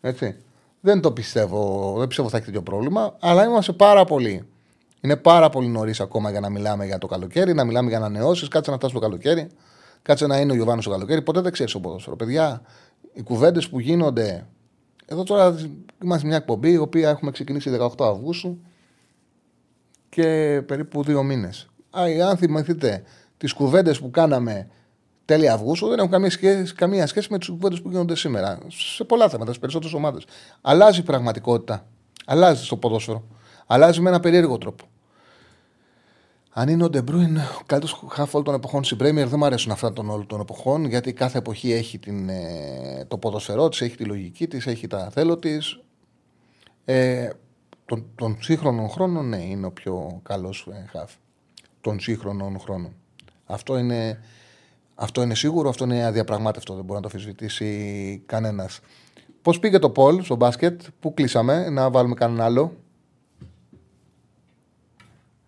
Έτσι. 0.00 0.36
Δεν 0.80 1.00
το 1.00 1.12
πιστεύω, 1.12 1.94
δεν 1.98 2.08
πιστεύω 2.08 2.28
θα 2.28 2.36
έχει 2.36 2.46
τέτοιο 2.46 2.62
πρόβλημα. 2.62 3.16
Αλλά 3.20 3.44
είμαστε 3.44 3.72
πάρα 3.72 4.04
πολύ. 4.04 4.46
Είναι 5.00 5.16
πάρα 5.16 5.48
πολύ 5.48 5.68
νωρίς 5.68 6.00
ακόμα 6.00 6.30
για 6.30 6.40
να 6.40 6.50
μιλάμε 6.50 6.86
για 6.86 6.98
το 6.98 7.06
καλοκαίρι, 7.06 7.54
να 7.54 7.64
μιλάμε 7.64 7.88
για 7.88 7.98
ανανεώσεις. 7.98 8.48
Κάτσε 8.48 8.70
να 8.70 8.76
φτάσει 8.76 8.94
το 8.94 9.00
καλοκαίρι. 9.00 9.48
Κάτσε 10.02 10.26
να 10.26 10.38
είναι 10.38 10.52
ο 10.52 10.54
Γιωβάνος 10.54 10.84
το 10.84 10.90
καλοκαίρι. 10.90 11.22
Ποτέ 11.22 11.40
δεν 11.40 11.52
ξέρεις 11.52 11.72
το 11.72 11.80
ποδόσφαιρο. 11.80 12.16
Παιδιά, 12.16 12.62
οι 13.12 13.22
κουβέντες 13.22 13.68
που 13.68 13.80
γίνονται 13.80 14.46
Εδώ 15.06 15.22
τώρα 15.22 15.56
είμαστε 16.02 16.26
μια 16.26 16.36
εκπομπή 16.36 16.70
η 16.70 16.76
οποία 16.76 17.08
έχουμε 17.08 17.30
ξεκινήσει 17.30 17.70
18 17.78 17.88
Αυγούστου 17.98 18.58
και 20.08 20.62
περίπου 20.66 21.02
δύο 21.02 21.22
μήνες. 21.22 21.66
Αν 22.28 22.36
θυμηθείτε 22.36 23.02
τις 23.36 23.52
κουβέντες 23.52 24.00
που 24.00 24.10
κάναμε 24.10 24.68
τέλη 25.24 25.48
Αυγούστου, 25.48 25.88
δεν 25.88 25.98
έχουν 25.98 26.10
καμία 26.10 26.30
σχέση, 26.30 26.74
καμία 26.74 27.06
σχέση 27.06 27.28
με 27.30 27.38
τις 27.38 27.48
κουβέντες 27.48 27.82
που 27.82 27.88
γίνονται 27.88 28.16
σήμερα. 28.16 28.58
Σε 28.68 29.04
πολλά 29.04 29.28
θέματα, 29.28 29.52
σε 29.52 29.58
περισσότερες 29.58 29.94
ομάδες. 29.94 30.24
Αλλάζει 30.60 31.00
η 31.00 31.02
πραγματικότητα. 31.02 31.86
Αλλάζει 32.26 32.64
στο 32.64 32.76
ποδόσφαιρο. 32.76 33.24
Αλλάζει 33.66 34.00
με 34.00 34.08
ένα 34.08 34.20
περίεργο 34.20 34.58
τρόπο. 34.58 34.84
Αν 36.54 36.68
είναι 36.68 36.84
ο 36.84 36.90
Ντε 36.90 37.05
Μπρόιν 37.05 37.36
ο 37.36 37.62
καλύτερος 37.66 38.04
χαφ 38.10 38.34
όλων 38.34 38.44
των 38.44 38.54
εποχών 38.54 38.84
στην 38.84 38.96
Πρέμιερ, 38.96 39.28
δεν 39.28 39.38
μου 39.38 39.44
αρέσουν 39.44 39.72
αυτά 39.72 39.92
των 39.92 40.10
όλων 40.10 40.26
των 40.26 40.40
εποχών, 40.40 40.84
γιατί 40.84 41.12
κάθε 41.12 41.38
εποχή 41.38 41.72
έχει 41.72 41.98
την, 41.98 42.28
ε, 42.28 43.04
το 43.08 43.18
ποδοσφαιρό 43.18 43.68
της, 43.68 43.80
έχει 43.80 43.96
τη 43.96 44.04
λογική 44.04 44.48
της, 44.48 44.66
έχει 44.66 44.86
τα 44.86 45.10
θέλω 45.10 45.38
της. 45.38 45.80
Ε, 46.84 47.30
των, 47.84 48.06
των 48.14 48.36
σύγχρονων 48.40 48.88
χρόνων, 48.88 49.28
ναι, 49.28 49.36
είναι 49.36 49.66
ο 49.66 49.70
πιο 49.70 50.20
καλός 50.22 50.68
ε, 50.72 50.86
χαφ. 50.90 51.12
Των 51.80 52.00
σύγχρονων 52.00 52.58
χρόνων. 52.58 52.92
Αυτό 53.44 53.78
είναι, 53.78 54.20
αυτό 54.94 55.22
είναι 55.22 55.34
σίγουρο, 55.34 55.68
αυτό 55.68 55.84
είναι 55.84 56.04
αδιαπραγμάτευτο, 56.04 56.74
δεν 56.74 56.84
μπορεί 56.84 57.00
να 57.00 57.08
το 57.08 57.16
αφισβητήσει 57.16 58.22
κανένας. 58.26 58.80
Πώς 59.42 59.58
πήγε 59.58 59.78
το 59.78 59.90
Πολ 59.90 60.22
στο 60.22 60.36
μπάσκετ, 60.36 60.80
πού 61.00 61.14
κλείσαμε, 61.14 61.68
να 61.68 61.90
βάλουμε 61.90 62.14
κανέναν 62.14 62.46
άλλο; 62.46 62.76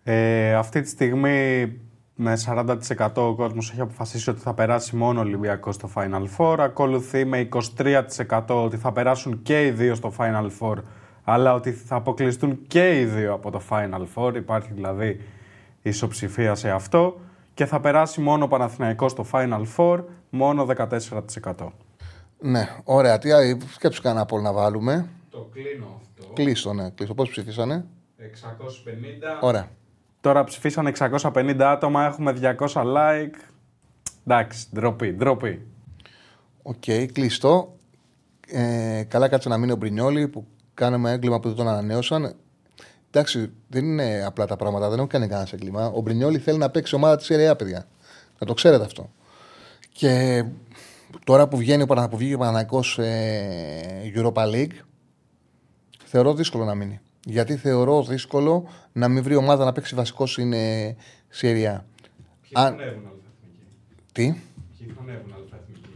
Ε, 0.07 0.53
αυτή 0.53 0.81
τη 0.81 0.89
στιγμή 0.89 1.71
με 2.15 2.37
40% 2.45 2.75
ο 3.15 3.35
κόσμος 3.35 3.71
έχει 3.71 3.81
αποφασίσει 3.81 4.29
ότι 4.29 4.39
θα 4.39 4.53
περάσει 4.53 4.95
μόνο 4.95 5.19
ο 5.19 5.23
Ολυμπιακός 5.23 5.75
στο 5.75 5.89
Final 5.95 6.25
Four. 6.37 6.55
Ακολουθεί 6.59 7.25
με 7.25 7.49
23% 8.19 8.41
ότι 8.47 8.77
θα 8.77 8.91
περάσουν 8.91 9.41
και 9.41 9.65
οι 9.65 9.71
δύο 9.71 9.95
στο 9.95 10.13
Final 10.17 10.47
Four, 10.59 10.75
αλλά 11.23 11.53
ότι 11.53 11.71
θα 11.71 11.95
αποκλειστούν 11.95 12.67
και 12.67 12.99
οι 12.99 13.05
δύο 13.05 13.33
από 13.33 13.51
το 13.51 13.61
Final 13.69 14.05
Four. 14.15 14.35
Υπάρχει 14.35 14.69
δηλαδή 14.73 15.21
ισοψηφία 15.81 16.55
σε 16.55 16.69
αυτό. 16.69 17.19
Και 17.53 17.65
θα 17.65 17.79
περάσει 17.79 18.21
μόνο 18.21 18.43
ο 18.43 18.47
Παναθηναϊκός 18.47 19.11
στο 19.11 19.25
Final 19.31 19.63
Four, 19.77 20.03
μόνο 20.29 20.67
14%. 21.43 21.67
Ναι, 22.39 22.69
ωραία. 22.83 23.17
Τι 23.17 23.29
σκέψου 23.73 24.01
κανένα 24.01 24.21
από 24.21 24.39
να 24.39 24.53
βάλουμε. 24.53 25.09
Το 25.29 25.49
κλείνω 25.51 26.01
αυτό. 26.01 26.33
Κλείστο, 26.33 26.73
ναι. 26.73 26.89
Κλείστο. 26.89 27.15
Πώς 27.15 27.29
ψηφίσανε. 27.29 27.85
650. 28.17 28.23
Ωραία. 29.41 29.69
Τώρα 30.25 30.43
ψηφίσαν 30.43 30.93
650 30.99 31.55
άτομα, 31.59 32.05
έχουμε 32.05 32.33
200 32.41 32.67
like. 32.67 33.35
Εντάξει, 34.25 34.67
ντροπή, 34.73 35.13
ντροπή. 35.13 35.67
OK, 36.61 36.75
okay, 36.85 37.05
κλειστό. 37.11 37.75
Ε, 38.47 39.03
καλά 39.07 39.27
κάτσε 39.27 39.49
να 39.49 39.57
μείνει 39.57 39.71
ο 39.71 39.75
Μπρινιόλη 39.75 40.27
που 40.27 40.47
κάναμε 40.73 41.11
έγκλημα 41.11 41.39
που 41.39 41.47
δεν 41.47 41.57
τον 41.57 41.67
ανανέωσαν. 41.67 42.35
Εντάξει, 43.11 43.51
δεν 43.67 43.85
είναι 43.85 44.23
απλά 44.25 44.45
τα 44.45 44.55
πράγματα, 44.55 44.89
δεν 44.89 44.97
έχουν 44.97 45.09
κάνει 45.09 45.27
κανένας 45.27 45.53
έγκλημα. 45.53 45.87
Ο 45.87 46.01
Μπρινιόλη 46.01 46.37
θέλει 46.37 46.57
να 46.57 46.69
παίξει 46.69 46.95
ομάδα 46.95 47.17
της 47.17 47.29
ΕΡΕΑ, 47.29 47.55
παιδιά. 47.55 47.87
Να 48.39 48.47
το 48.47 48.53
ξέρετε 48.53 48.83
αυτό. 48.83 49.09
Και 49.91 50.43
τώρα 51.23 51.47
που 51.47 51.57
βγαίνει 51.57 51.83
ο 51.83 51.85
Παναναναϊκό 51.85 52.83
ε, 52.97 54.11
Europa 54.15 54.43
League, 54.53 54.73
θεωρώ 56.05 56.33
δύσκολο 56.33 56.65
να 56.65 56.75
μείνει. 56.75 56.99
Γιατί 57.27 57.55
θεωρώ 57.55 58.03
δύσκολο 58.03 58.67
να 58.91 59.07
μην 59.07 59.23
βρει 59.23 59.35
ομάδα 59.35 59.65
να 59.65 59.71
παίξει 59.71 59.95
βασικός 59.95 60.31
στην 60.31 60.53
ε, 60.53 60.95
Συρία. 61.29 61.85
Ποιοι 62.41 62.51
θα 62.53 62.61
ανέβουν 62.61 63.03
Τι; 64.11 64.33
Ποιοι 64.77 64.93
θα 64.95 65.01
ανέβουν 65.01 65.33
αλφαεθνική 65.33 65.89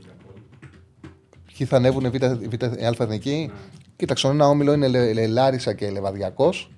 Ποιοι 1.58 1.68
θα 1.68 1.76
ανέβουν 1.76 2.12
β' 2.12 2.84
αλφαεθνική. 2.86 3.50
Ναι. 3.52 3.60
Κοίταξε, 3.96 4.28
ένα 4.28 4.48
όμιλο 4.48 4.74
είναι 4.74 4.88
Λε, 4.88 5.28
Λάρισα 5.28 5.74
και 5.74 5.90
Λεβαδειακός. 5.90 6.72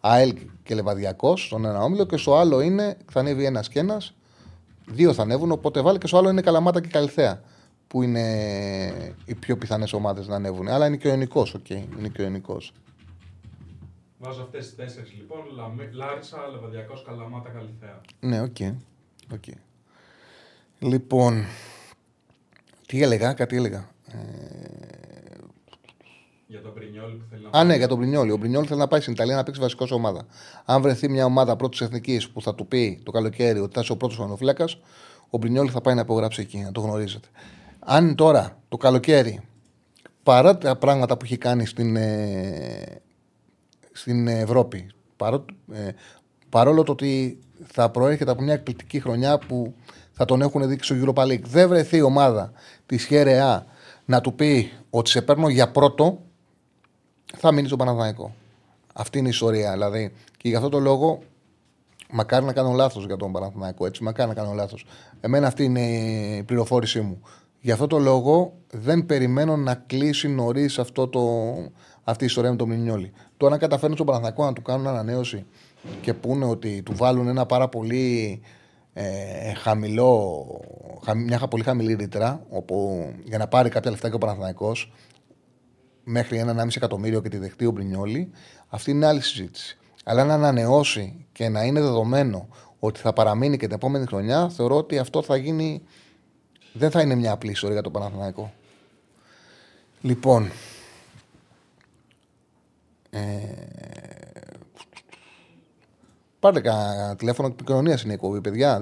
ΑΕΛ 0.00 0.36
και 0.62 0.74
Λεβαδειακός 0.74 1.44
στον 1.46 1.64
ένα 1.64 1.82
όμιλο 1.82 2.06
και 2.06 2.16
στο 2.16 2.36
άλλο 2.36 2.60
είναι, 2.60 2.96
θα 3.10 3.20
ανέβει 3.20 3.44
ένας 3.44 3.68
και 3.68 3.78
ένας. 3.78 4.14
Δύο 4.86 5.12
θα 5.12 5.22
ανέβουν, 5.22 5.50
οπότε 5.50 5.80
βάλει 5.80 5.98
και 5.98 6.06
στο 6.06 6.18
άλλο 6.18 6.30
είναι 6.30 6.40
Καλαμάτα 6.40 6.80
και 6.80 6.88
Καλλιθέα. 6.88 7.40
Που 7.86 8.02
είναι 8.02 8.22
οι 9.24 9.34
πιο 9.34 9.56
πιθανές 9.56 9.92
ομάδες 9.92 10.28
να 10.28 10.36
ανέβουν. 10.36 10.68
Αλλά 10.68 10.86
είναι 10.86 10.96
και 10.96 11.06
ο 11.06 11.10
Ιωνικό, 11.10 11.40
OK. 11.40 11.64
Okay. 11.68 11.84
Είναι 11.98 12.08
και 12.08 12.20
ο 12.20 12.24
Ιωνικό. 12.24 12.60
Βάζω 14.24 14.42
αυτές 14.42 14.64
τις 14.64 14.74
τέσσερις 14.74 15.12
λοιπόν. 15.12 15.40
Λάρισα, 15.92 16.48
Λεβαδειακός, 16.52 17.04
Καλαμάτα, 17.06 17.50
Καλλιθέα. 17.50 18.00
Ναι, 18.20 18.40
OK. 18.40 18.56
Okay. 18.58 18.74
okay. 19.34 19.54
Λοιπόν. 20.78 21.44
Τι 22.86 23.02
έλεγα, 23.02 23.32
κάτι 23.32 23.56
έλεγα. 23.56 23.90
Ε... 24.06 24.18
Για 26.46 26.60
τον 26.60 26.74
Πρινιόλ 26.74 27.12
που 27.12 27.24
θέλει 27.30 27.42
να 27.52 27.58
Α, 27.58 27.64
ναι, 27.64 27.76
για 27.76 27.88
τον 27.88 27.98
Πρινιόλ. 27.98 28.30
Ο 28.30 28.38
Πρινιόλ 28.38 28.64
θέλει 28.68 28.80
να 28.80 28.88
πάει 28.88 29.00
στην 29.00 29.12
Ιταλία 29.12 29.36
να 29.36 29.42
παίξει 29.42 29.60
βασικό 29.60 29.86
σε 29.86 29.94
ομάδα. 29.94 30.26
Αν 30.64 30.82
βρεθεί 30.82 31.08
μια 31.08 31.24
ομάδα 31.24 31.56
πρώτης 31.56 31.80
εθνικής 31.80 32.30
που 32.30 32.42
θα 32.42 32.54
του 32.54 32.66
πει 32.66 33.00
το 33.02 33.10
καλοκαίρι 33.10 33.58
ότι 33.58 33.74
θα 33.74 33.80
είσαι 33.80 33.92
ο 33.92 33.96
πρώτος 33.96 34.16
φανοφύλακας, 34.16 34.78
ο 35.30 35.38
Πρινιόλ 35.38 35.68
θα 35.72 35.80
πάει 35.80 35.94
να 35.94 36.00
υπογράψει 36.00 36.40
εκεί, 36.40 36.58
να 36.58 36.72
το 36.72 36.80
γνωρίζετε. 36.80 37.28
Αν 37.78 38.14
τώρα 38.14 38.58
το 38.68 38.76
καλοκαίρι, 38.76 39.40
παρά 40.22 40.58
τα 40.58 40.76
πράγματα 40.76 41.16
που 41.16 41.24
έχει 41.24 41.36
κάνει 41.36 41.66
στην, 41.66 41.96
ε, 41.96 43.02
στην 43.92 44.28
Ευρώπη. 44.28 44.86
Παρό, 45.16 45.44
ε, 45.72 45.88
παρόλο 46.48 46.82
το 46.82 46.92
ότι 46.92 47.38
θα 47.66 47.90
προέρχεται 47.90 48.30
από 48.30 48.42
μια 48.42 48.54
εκπληκτική 48.54 49.00
χρονιά 49.00 49.38
που 49.38 49.74
θα 50.12 50.24
τον 50.24 50.42
έχουν 50.42 50.68
δείξει 50.68 50.94
στο 50.94 51.12
Europa 51.12 51.22
League. 51.22 51.42
Δεν 51.42 51.68
βρεθεί 51.68 51.96
η 51.96 52.02
ομάδα 52.02 52.52
της 52.86 53.04
Χέρεα 53.04 53.66
να 54.04 54.20
του 54.20 54.34
πει 54.34 54.72
ότι 54.90 55.10
σε 55.10 55.22
παίρνω 55.22 55.48
για 55.48 55.70
πρώτο, 55.70 56.18
θα 57.36 57.52
μείνει 57.52 57.66
στο 57.66 57.76
Παναθηναϊκό. 57.76 58.34
Αυτή 58.94 59.18
είναι 59.18 59.26
η 59.26 59.30
ιστορία. 59.30 59.72
Δηλαδή, 59.72 60.12
και 60.36 60.48
γι' 60.48 60.54
αυτό 60.56 60.68
το 60.68 60.78
λόγο, 60.78 61.22
μακάρι 62.10 62.44
να 62.44 62.52
κάνω 62.52 62.72
λάθος 62.72 63.04
για 63.06 63.16
τον 63.16 63.32
Παναθηναϊκό. 63.32 63.86
Έτσι, 63.86 64.02
μακάρι 64.02 64.28
να 64.28 64.34
κάνω 64.34 64.52
λάθος. 64.52 64.86
Εμένα 65.20 65.46
αυτή 65.46 65.64
είναι 65.64 65.86
η 66.36 66.42
πληροφόρησή 66.42 67.00
μου. 67.00 67.20
Γι' 67.60 67.70
αυτό 67.70 67.86
το 67.86 67.98
λόγο 67.98 68.52
δεν 68.70 69.06
περιμένω 69.06 69.56
να 69.56 69.74
κλείσει 69.74 70.28
νωρίς 70.28 70.78
αυτή 72.04 72.22
η 72.22 72.26
ιστορία 72.26 72.50
με 72.50 72.56
τον 72.56 72.68
Μινιόλη. 72.68 73.12
Τώρα, 73.36 73.54
αν 73.54 73.60
καταφέρουν 73.60 73.94
στον 73.94 74.06
Παναθηναϊκό 74.06 74.44
να 74.44 74.52
του 74.52 74.62
κάνουν 74.62 74.86
ανανέωση 74.86 75.46
και 76.00 76.14
πούνε 76.14 76.44
ότι 76.44 76.82
του 76.82 76.96
βάλουν 76.96 77.28
ένα 77.28 77.46
πάρα 77.46 77.68
πολύ 77.68 78.40
ε, 78.92 79.54
χαμηλό, 79.54 80.46
μια 81.16 81.38
πολύ 81.38 81.62
χαμηλή 81.62 81.94
ρήτρα 81.94 82.46
όπου, 82.48 83.06
για 83.24 83.38
να 83.38 83.48
πάρει 83.48 83.68
κάποια 83.68 83.90
λεφτά 83.90 84.08
και 84.08 84.14
ο 84.14 84.18
Παναθηναϊκός 84.18 84.92
μέχρι 86.04 86.38
ένα 86.38 86.64
1,5 86.64 86.76
εκατομμύριο 86.76 87.20
και 87.20 87.28
τη 87.28 87.36
δεχτεί 87.36 87.66
ο 87.66 87.70
Μπρινιόλη, 87.70 88.30
αυτή 88.68 88.90
είναι 88.90 89.06
άλλη 89.06 89.20
συζήτηση. 89.20 89.78
Αλλά 90.04 90.24
να 90.24 90.34
ανανεώσει 90.34 91.26
και 91.32 91.48
να 91.48 91.64
είναι 91.64 91.80
δεδομένο 91.80 92.48
ότι 92.78 93.00
θα 93.00 93.12
παραμείνει 93.12 93.56
και 93.56 93.66
την 93.66 93.74
επόμενη 93.74 94.06
χρονιά, 94.06 94.48
θεωρώ 94.48 94.76
ότι 94.76 94.98
αυτό 94.98 95.22
θα 95.22 95.36
γίνει. 95.36 95.82
Δεν 96.72 96.90
θα 96.90 97.00
είναι 97.00 97.14
μια 97.14 97.32
απλή 97.32 97.50
ιστορία 97.50 97.74
για 97.74 97.82
τον 97.82 97.92
Παναθηναϊκό. 97.92 98.52
Λοιπόν, 100.00 100.44
ε, 100.44 100.48
πάρτε 106.42 106.60
κανένα 106.60 107.16
τηλέφωνο 107.16 107.48
επικοινωνίας 107.48 108.02
είναι 108.02 108.12
η 108.12 108.14
εκπομπή, 108.14 108.40
παιδιά. 108.40 108.80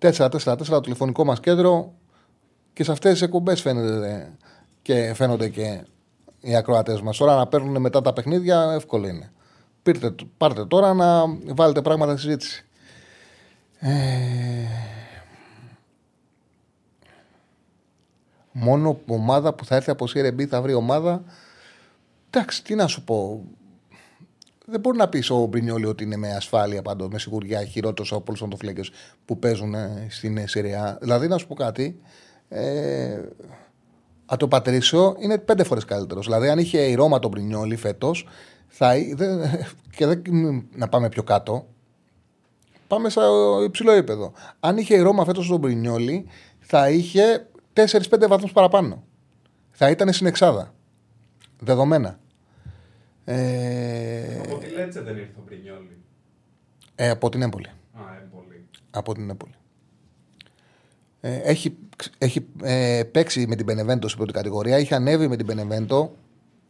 210-22-05-444 0.00 0.56
το 0.66 0.80
τηλεφωνικό 0.80 1.24
μας 1.24 1.40
κέντρο. 1.40 1.92
Και 2.72 2.84
σε 2.84 2.92
αυτές 2.92 3.12
τις 3.12 3.22
εκπομπές 3.22 3.60
φαίνεται 3.60 4.32
και 4.82 5.12
φαίνονται 5.14 5.48
και 5.48 5.84
οι 6.40 6.56
ακροατές 6.56 7.00
μας. 7.00 7.16
Τώρα 7.16 7.36
να 7.36 7.46
παίρνουν 7.46 7.80
μετά 7.80 8.02
τα 8.02 8.12
παιχνίδια, 8.12 8.72
εύκολο 8.74 9.06
είναι. 9.06 9.32
Πήρτε, 9.82 10.14
πάρτε 10.36 10.64
τώρα 10.64 10.94
να 10.94 11.22
βάλετε 11.54 11.82
πράγματα 11.82 12.12
στη 12.12 12.20
συζήτηση. 12.20 12.64
Ε... 13.78 13.90
Μόνο 18.52 19.00
ομάδα 19.06 19.54
που 19.54 19.64
θα 19.64 19.76
έρθει 19.76 19.90
από 19.90 20.06
CRB 20.14 20.44
θα 20.44 20.62
βρει 20.62 20.74
ομάδα 20.74 21.24
Εντάξει, 22.38 22.64
τι 22.64 22.74
να 22.74 22.86
σου 22.86 23.04
πω. 23.04 23.44
Δεν 24.66 24.80
μπορεί 24.80 24.96
να 24.96 25.08
πεις 25.08 25.30
ο 25.30 25.44
Μπρινιόλη 25.44 25.86
ότι 25.86 26.04
είναι 26.04 26.16
με 26.16 26.34
ασφάλεια 26.34 26.82
πάντω, 26.82 27.08
με 27.08 27.18
σιγουριά 27.18 27.64
χειρότερος 27.64 28.12
από 28.12 28.24
όλους 28.28 28.40
του 28.40 28.56
φλέγκε 28.56 28.82
που 29.24 29.38
παίζουν 29.38 29.74
ε, 29.74 30.06
στην 30.10 30.48
Συρία. 30.48 30.98
Δηλαδή, 31.00 31.28
να 31.28 31.38
σου 31.38 31.46
πω 31.46 31.54
κάτι. 31.54 32.00
Ε, 32.48 33.20
Α, 34.32 34.36
το 34.36 34.48
Πατρίσιο 34.48 35.16
είναι 35.18 35.38
πέντε 35.38 35.64
φορές 35.64 35.84
καλύτερος. 35.84 36.24
Δηλαδή, 36.24 36.48
αν 36.48 36.58
είχε 36.58 36.78
η 36.78 36.94
Ρώμα 36.94 37.18
τον 37.18 37.30
Μπρινιόλη 37.30 37.76
φέτος, 37.76 38.28
θα. 38.68 38.92
και 39.96 40.06
δεν, 40.06 40.22
να 40.74 40.88
πάμε 40.88 41.08
πιο 41.08 41.22
κάτω. 41.22 41.66
Πάμε 42.86 43.08
στο 43.08 43.22
υψηλό 43.64 43.92
επίπεδο. 43.92 44.32
Αν 44.60 44.76
είχε 44.76 44.94
η 44.94 45.00
Ρώμα 45.00 45.24
φέτος 45.24 45.48
τον 45.48 45.58
Μπρινιόλη, 45.58 46.26
θα 46.58 46.90
είχε 46.90 47.48
4-5 47.72 48.28
βαθμούς 48.28 48.52
παραπάνω. 48.52 49.02
Θα 49.70 49.90
ήταν 49.90 50.12
στην 50.12 50.26
Εξάδα. 50.26 50.74
Δεδομένα. 51.58 52.18
Ε... 53.28 54.38
Από 54.44 54.58
τη 54.58 54.66
Λέτσε 54.70 55.00
δεν 55.00 55.16
ήρθε 55.16 55.32
ο 55.38 55.42
Μπρινιόλη. 55.46 55.96
Ε, 56.94 57.10
από 57.10 57.28
την 57.28 57.42
Έμπολη. 57.42 57.66
Α, 57.66 58.00
Έμπολη. 58.22 58.66
Από 58.90 59.14
την 59.14 59.30
Έμπολη. 59.30 59.54
Ε, 61.20 61.36
έχει 61.36 61.76
έχει 62.18 62.46
ε, 62.62 63.02
παίξει 63.12 63.46
με 63.46 63.56
την 63.56 63.66
Πενεβέντο 63.66 64.08
σε 64.08 64.16
πρώτη 64.16 64.32
κατηγορία, 64.32 64.78
είχε 64.78 64.94
ανέβει 64.94 65.28
με 65.28 65.36
την 65.36 65.46
Πενεβέντο, 65.46 66.16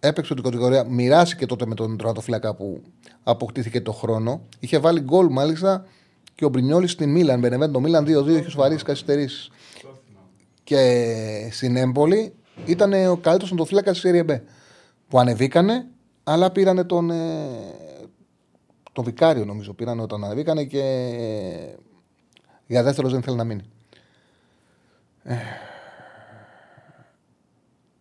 έπαιξε 0.00 0.34
την 0.34 0.42
κατηγορία, 0.42 0.84
μοιράστηκε 0.84 1.46
τότε 1.46 1.66
με 1.66 1.74
τον 1.74 1.96
τροματοφύλακα 1.96 2.54
που 2.54 2.82
αποκτήθηκε 3.22 3.80
το 3.80 3.92
χρόνο. 3.92 4.42
Είχε 4.58 4.78
βάλει 4.78 5.00
γκολ 5.00 5.26
μάλιστα 5.30 5.86
και 6.34 6.44
ο 6.44 6.48
Μπρινιόλη 6.48 6.86
στην 6.86 7.10
Μίλαν. 7.10 7.40
Μπενεβέντο 7.40 7.80
Μίλαν 7.80 8.04
2-2, 8.04 8.28
είχε 8.28 8.50
σοβαρήσει 8.50 8.84
καθυστερήσεις. 8.84 9.50
Και 10.64 11.48
στην 11.50 11.76
Έμπολη 11.76 12.34
ήταν 12.64 12.92
ο 12.92 13.16
καλύτερος 13.16 13.48
τροματοφύλακα 13.48 13.92
τη 13.92 14.00
Serie 14.02 14.30
B. 14.30 14.40
Που 15.08 15.18
ανεβήκανε, 15.18 15.86
αλλά 16.28 16.50
πήρανε 16.50 16.84
τον, 16.84 17.10
ε, 17.10 17.48
τον 18.92 19.04
Βικάριο 19.04 19.44
νομίζω. 19.44 19.74
Πήρανε 19.74 20.02
όταν 20.02 20.24
ανεβήκανε 20.24 20.64
και 20.64 20.82
για 22.66 22.82
δεύτερος 22.82 23.12
δεν 23.12 23.22
θέλει 23.22 23.36
να 23.36 23.44
μείνει. 23.44 23.62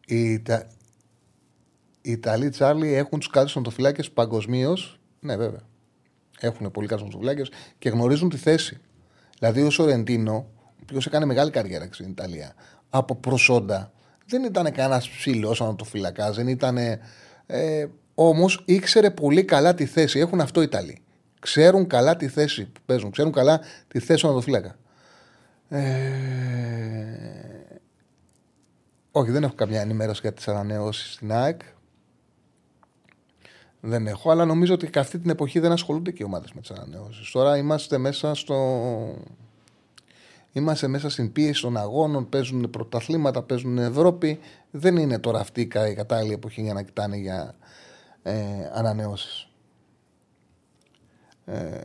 Οι, 0.05 0.31
Ιτα... 0.31 0.67
οι 2.01 2.11
Ιταλοί 2.11 2.49
Τσάρλι 2.49 2.93
έχουν 2.93 3.19
τους 3.19 3.29
καλύτερου 3.29 3.59
οντοφυλάκε 3.59 4.09
παγκοσμίως. 4.09 4.99
Ναι, 5.19 5.37
βέβαια. 5.37 5.61
Έχουν 6.39 6.71
πολύ 6.71 6.87
καλού 6.87 7.03
οντοφυλάκε 7.05 7.43
και 7.77 7.89
γνωρίζουν 7.89 8.29
τη 8.29 8.37
θέση. 8.37 8.81
Δηλαδή, 9.39 9.61
ο 9.61 9.69
Σορεντίνο, 9.69 10.35
ο 10.57 10.79
οποίος 10.81 11.05
έκανε 11.05 11.25
μεγάλη 11.25 11.51
καριέρα 11.51 11.87
στην 11.91 12.09
Ιταλία, 12.09 12.55
από 12.89 13.15
προσόντα, 13.15 13.91
δεν 14.25 14.43
ήταν 14.43 14.71
κανένας 14.71 15.09
ψήλο 15.09 15.57
οντοφυλακά, 15.59 16.31
δεν 16.31 16.47
ήταν. 16.47 16.77
Ε, 17.47 17.89
Όμως 18.15 18.63
ήξερε 18.65 19.09
πολύ 19.09 19.43
καλά 19.43 19.73
τη 19.73 19.85
θέση. 19.85 20.19
Έχουν 20.19 20.41
αυτό 20.41 20.61
οι 20.61 20.63
Ιταλοί. 20.63 20.97
Ξέρουν 21.39 21.87
καλά 21.87 22.15
τη 22.15 22.27
θέση 22.27 22.65
που 22.65 22.79
παίζουν. 22.85 23.11
Ξέρουν 23.11 23.31
καλά 23.31 23.61
τη 23.87 23.99
θέση 23.99 24.21
του 24.21 24.29
οντοφυλακά. 24.29 24.75
Ε... 25.69 25.85
Όχι, 29.11 29.31
δεν 29.31 29.43
έχω 29.43 29.53
καμιά 29.53 29.81
ενημέρωση 29.81 30.19
για 30.21 30.33
τις 30.33 30.47
ανανεώσεις 30.47 31.13
στην 31.13 31.31
ΑΕΚ. 31.31 31.61
Δεν 33.79 34.07
έχω, 34.07 34.31
αλλά 34.31 34.45
νομίζω 34.45 34.73
ότι 34.73 34.89
και 34.89 34.99
αυτή 34.99 35.19
την 35.19 35.29
εποχή 35.29 35.59
δεν 35.59 35.71
ασχολούνται 35.71 36.11
και 36.11 36.17
οι 36.21 36.25
ομάδες 36.25 36.51
με 36.53 36.61
τις 36.61 36.71
ανανεώσεις. 36.71 37.31
Τώρα 37.31 37.57
είμαστε 37.57 37.97
μέσα 37.97 38.33
στο. 38.33 38.55
Είμαστε 40.51 40.87
μέσα 40.87 41.09
στην 41.09 41.31
πίεση 41.31 41.61
των 41.61 41.77
αγώνων, 41.77 42.29
παίζουν 42.29 42.69
πρωταθλήματα, 42.69 43.41
παίζουν 43.41 43.77
Ευρώπη. 43.77 44.39
Δεν 44.71 44.97
είναι 44.97 45.19
τώρα 45.19 45.39
αυτή 45.39 45.61
η 45.61 45.67
κατάλληλη 45.67 46.33
εποχή 46.33 46.61
για 46.61 46.73
να 46.73 46.81
κοιτάνε 46.81 47.17
για 47.17 47.55
ε, 48.27 48.69
ανανεώσεις. 48.73 49.47
Ε, 51.45 51.81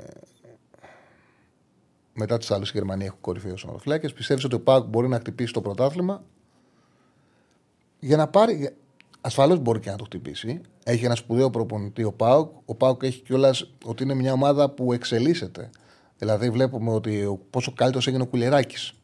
μετά 2.12 2.38
του 2.38 2.54
άλλου 2.54 2.64
η 2.64 2.70
Γερμανία 2.72 3.06
έχουν 3.06 3.20
κορυφαίου 3.20 3.54
ονοφυλάκε. 3.68 4.08
Πιστεύεις 4.08 4.44
ότι 4.44 4.54
ο 4.54 4.60
Πάουκ 4.60 4.86
μπορεί 4.86 5.08
να 5.08 5.18
χτυπήσει 5.18 5.52
το 5.52 5.60
πρωτάθλημα; 5.60 6.22
Για 7.98 8.16
να 8.16 8.28
πάρει. 8.28 8.76
Ασφαλώς 9.20 9.58
μπορεί 9.58 9.80
και 9.80 9.90
να 9.90 9.96
το 9.96 10.04
χτυπήσει. 10.04 10.60
Έχει 10.84 11.04
ένα 11.04 11.14
σπουδαίο 11.14 11.50
προπονητή 11.50 12.04
ο 12.04 12.12
Πάουκ. 12.12 12.50
Ο 12.64 12.74
Πάουκ 12.74 13.02
έχει 13.02 13.20
κιόλας 13.20 13.70
ότι 13.84 14.02
είναι 14.02 14.14
μια 14.14 14.32
ομάδα 14.32 14.70
που 14.70 14.92
εξελίσσεται. 14.92 15.70
Δηλαδή, 16.18 16.50
βλέπουμε 16.50 16.90
ότι 16.90 17.40
πόσο 17.50 17.72
καλύτερος 17.72 18.06
έγινε 18.06 18.22
ο 18.22 18.26
Κουλεράκης 18.26 18.94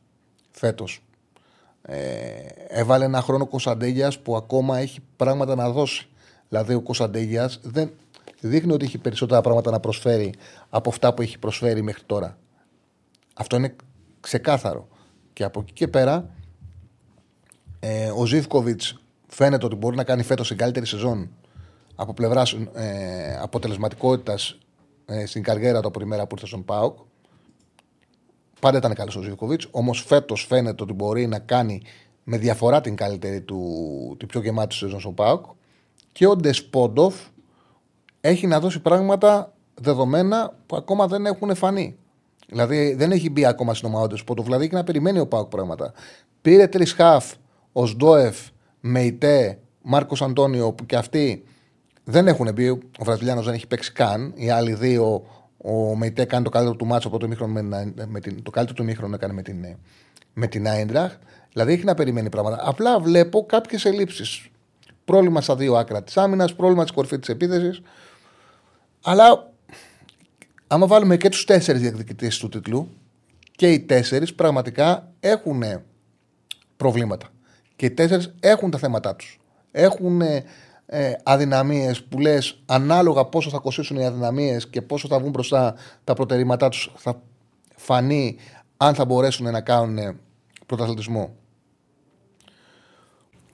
φέτος. 0.51 1.03
Ε, 1.82 1.99
έβαλε 2.68 3.05
ένα 3.05 3.20
χρόνο 3.20 3.47
Κωνσταντέγιας 3.47 4.18
που 4.18 4.37
ακόμα 4.37 4.78
έχει 4.78 5.01
πράγματα 5.16 5.55
να 5.55 5.70
δώσει. 5.70 6.09
Δηλαδή, 6.49 6.74
ο 6.74 6.80
Κωνσταντέγια 6.80 7.51
δεν 7.62 7.90
δείχνει 8.40 8.72
ότι 8.72 8.84
έχει 8.84 8.99
περισσότερα 8.99 9.40
πράγματα 9.40 9.70
να 9.70 9.80
προσφέρει 9.80 10.34
από 10.68 10.90
αυτά 10.90 11.14
που 11.14 11.22
έχει 11.22 11.38
προσφέρει 11.38 11.82
μέχρι 11.82 12.03
τώρα. 12.07 12.38
Αυτό 13.34 13.57
είναι 13.57 13.76
ξεκάθαρο. 14.20 14.88
Και 15.32 15.44
από 15.44 15.61
εκεί 15.61 15.72
και 15.72 15.88
πέρα, 15.88 16.30
ε, 17.80 18.11
ο 18.11 18.26
Ζήφκοβιτς 18.26 19.01
φαίνεται 19.26 19.66
ότι 19.66 19.74
μπορεί 19.74 19.97
να 19.97 20.05
κάνει 20.05 20.22
φέτος 20.22 20.49
την 20.49 20.57
καλύτερη 20.57 20.86
σεζόν 20.86 21.30
από 21.94 22.14
πλευράς 22.14 22.53
ε, 22.74 23.38
αποτελεσματικότητας 23.40 24.59
ε, 25.07 25.26
στην 25.26 25.42
καριέρα 25.42 25.80
του 25.80 25.88
από 25.88 25.99
τη 25.99 26.05
μέρα 26.05 26.26
που 26.26 26.34
ήρθε 26.34 26.47
στον 26.47 26.64
Πάοκ. 26.64 26.99
Πάντα 28.61 28.78
ήταν 28.78 28.94
καλός 28.94 29.16
ο 29.16 29.22
Ζήφκοβιτς. 29.22 29.68
Όμως 29.70 30.03
φέτος 30.03 30.47
φαίνεται 30.49 30.82
ότι 30.82 30.92
μπορεί 30.92 31.26
να 31.26 31.38
κάνει 31.38 31.82
με 32.24 32.38
διαφορά 32.38 32.80
την 32.80 32.97
καλύτερη 32.97 33.40
του, 33.40 34.16
την 34.18 34.28
πιο 34.28 34.40
γεμάτη 34.40 34.74
σεζόν 34.74 35.01
στον 35.01 35.14
Πάοκ. 35.14 35.44
Και 36.16 36.26
ο 36.26 36.36
Ντεσπόντοφ 36.36 37.14
έχει 38.20 38.46
να 38.46 38.60
δώσει 38.60 38.80
πράγματα 38.80 39.52
δεδομένα 39.74 40.56
που 40.66 40.76
ακόμα 40.76 41.06
δεν 41.06 41.26
έχουν 41.26 41.54
φανεί. 41.54 41.96
Δηλαδή 42.48 42.94
δεν 42.94 43.12
έχει 43.12 43.30
μπει 43.30 43.46
ακόμα 43.46 43.74
στην 43.74 43.88
ομάδα 43.88 44.06
του 44.06 44.16
Σπότο. 44.16 44.42
Δηλαδή 44.42 44.64
έχει 44.64 44.74
να 44.74 44.84
περιμένει 44.84 45.18
ο 45.18 45.26
Πάουκ 45.26 45.48
πράγματα. 45.48 45.92
Πήρε 46.42 46.66
τρεις 46.66 46.92
χαφ, 46.92 47.32
ο 47.72 47.86
Σντόεφ, 47.86 48.36
Μεϊτέ, 48.80 49.58
Μάρκος 49.82 50.22
Αντώνιο 50.22 50.72
που 50.72 50.86
και 50.86 50.96
αυτοί 50.96 51.44
δεν 52.04 52.26
έχουν 52.28 52.52
μπει. 52.52 52.68
Ο 52.68 52.80
Βραζιλιάνος 53.02 53.44
δεν 53.44 53.54
έχει 53.54 53.66
παίξει 53.66 53.92
καν. 53.92 54.32
Οι 54.36 54.50
άλλοι 54.50 54.74
δύο, 54.74 55.26
ο 55.56 55.96
Μεϊτέ 55.96 56.24
κάνει 56.24 56.44
το 56.44 56.50
καλύτερο 56.50 56.76
του 56.76 56.86
μάτσο 56.86 57.08
από 57.08 57.18
το 57.18 57.28
μήχρονο 57.28 57.52
με, 57.52 57.92
με 58.06 58.20
την, 58.20 58.42
το 58.42 58.50
καλύτερο 58.50 58.76
του 58.78 58.84
μήχρονο 58.84 59.14
έκανε 59.14 59.32
με 59.32 59.42
την, 59.42 59.76
με 60.32 60.46
την 60.46 60.68
Άιντραχ. 60.68 61.16
Δηλαδή 61.52 61.72
έχει 61.72 61.84
να 61.84 61.94
περιμένει 61.94 62.28
πράγματα. 62.28 62.62
Απλά 62.64 63.00
βλέπω 63.00 63.46
κάποιες 63.46 63.84
ελλείψεις. 63.84 64.50
Πρόβλημα 65.07 65.40
στα 65.40 65.57
δύο 65.57 65.74
άκρα 65.74 66.02
της 66.02 66.16
άμυνας, 66.16 66.54
πρόβλημα 66.54 66.84
τη 66.84 66.92
κορφή 66.92 67.18
της 67.18 67.28
επίθεσης. 67.28 67.80
Αλλά 69.02 69.52
άμα 70.66 70.86
βάλουμε 70.86 71.16
και 71.16 71.28
τους 71.28 71.44
τέσσερις 71.44 71.80
διεκδικητές 71.80 72.38
του 72.38 72.48
τίτλου, 72.48 72.88
και 73.57 73.72
οι 73.72 73.80
τέσσερις 73.80 74.34
πραγματικά 74.34 75.12
έχουν 75.20 75.62
προβλήματα. 76.76 77.28
Και 77.76 77.86
οι 77.86 77.90
τέσσερις 77.90 78.34
έχουν 78.40 78.70
τα 78.70 78.78
θέματα 78.78 79.16
τους. 79.16 79.40
Έχουν 79.70 80.20
ε, 80.86 81.12
αδυναμίες 81.22 82.02
που 82.02 82.18
λες, 82.18 82.62
ανάλογα 82.66 83.24
πόσο 83.24 83.50
θα 83.50 83.59
κοστίσουν 83.59 83.96
οι 83.96 84.07
αδυναμίες 84.07 84.68
και 84.68 84.82
πόσο 84.82 85.09
θα 85.09 85.18
βγουν 85.18 85.30
μπροστά 85.30 85.74
τα 86.04 86.14
προτερήματά 86.14 86.68
τους, 86.68 86.92
θα 86.96 87.22
φανεί 87.76 88.36
αν 88.76 88.94
θα 88.94 89.04
μπορέσουν 89.04 89.50
να 89.50 89.61
κάνουν 89.61 90.20
πρωταθλητισμό. 90.66 91.34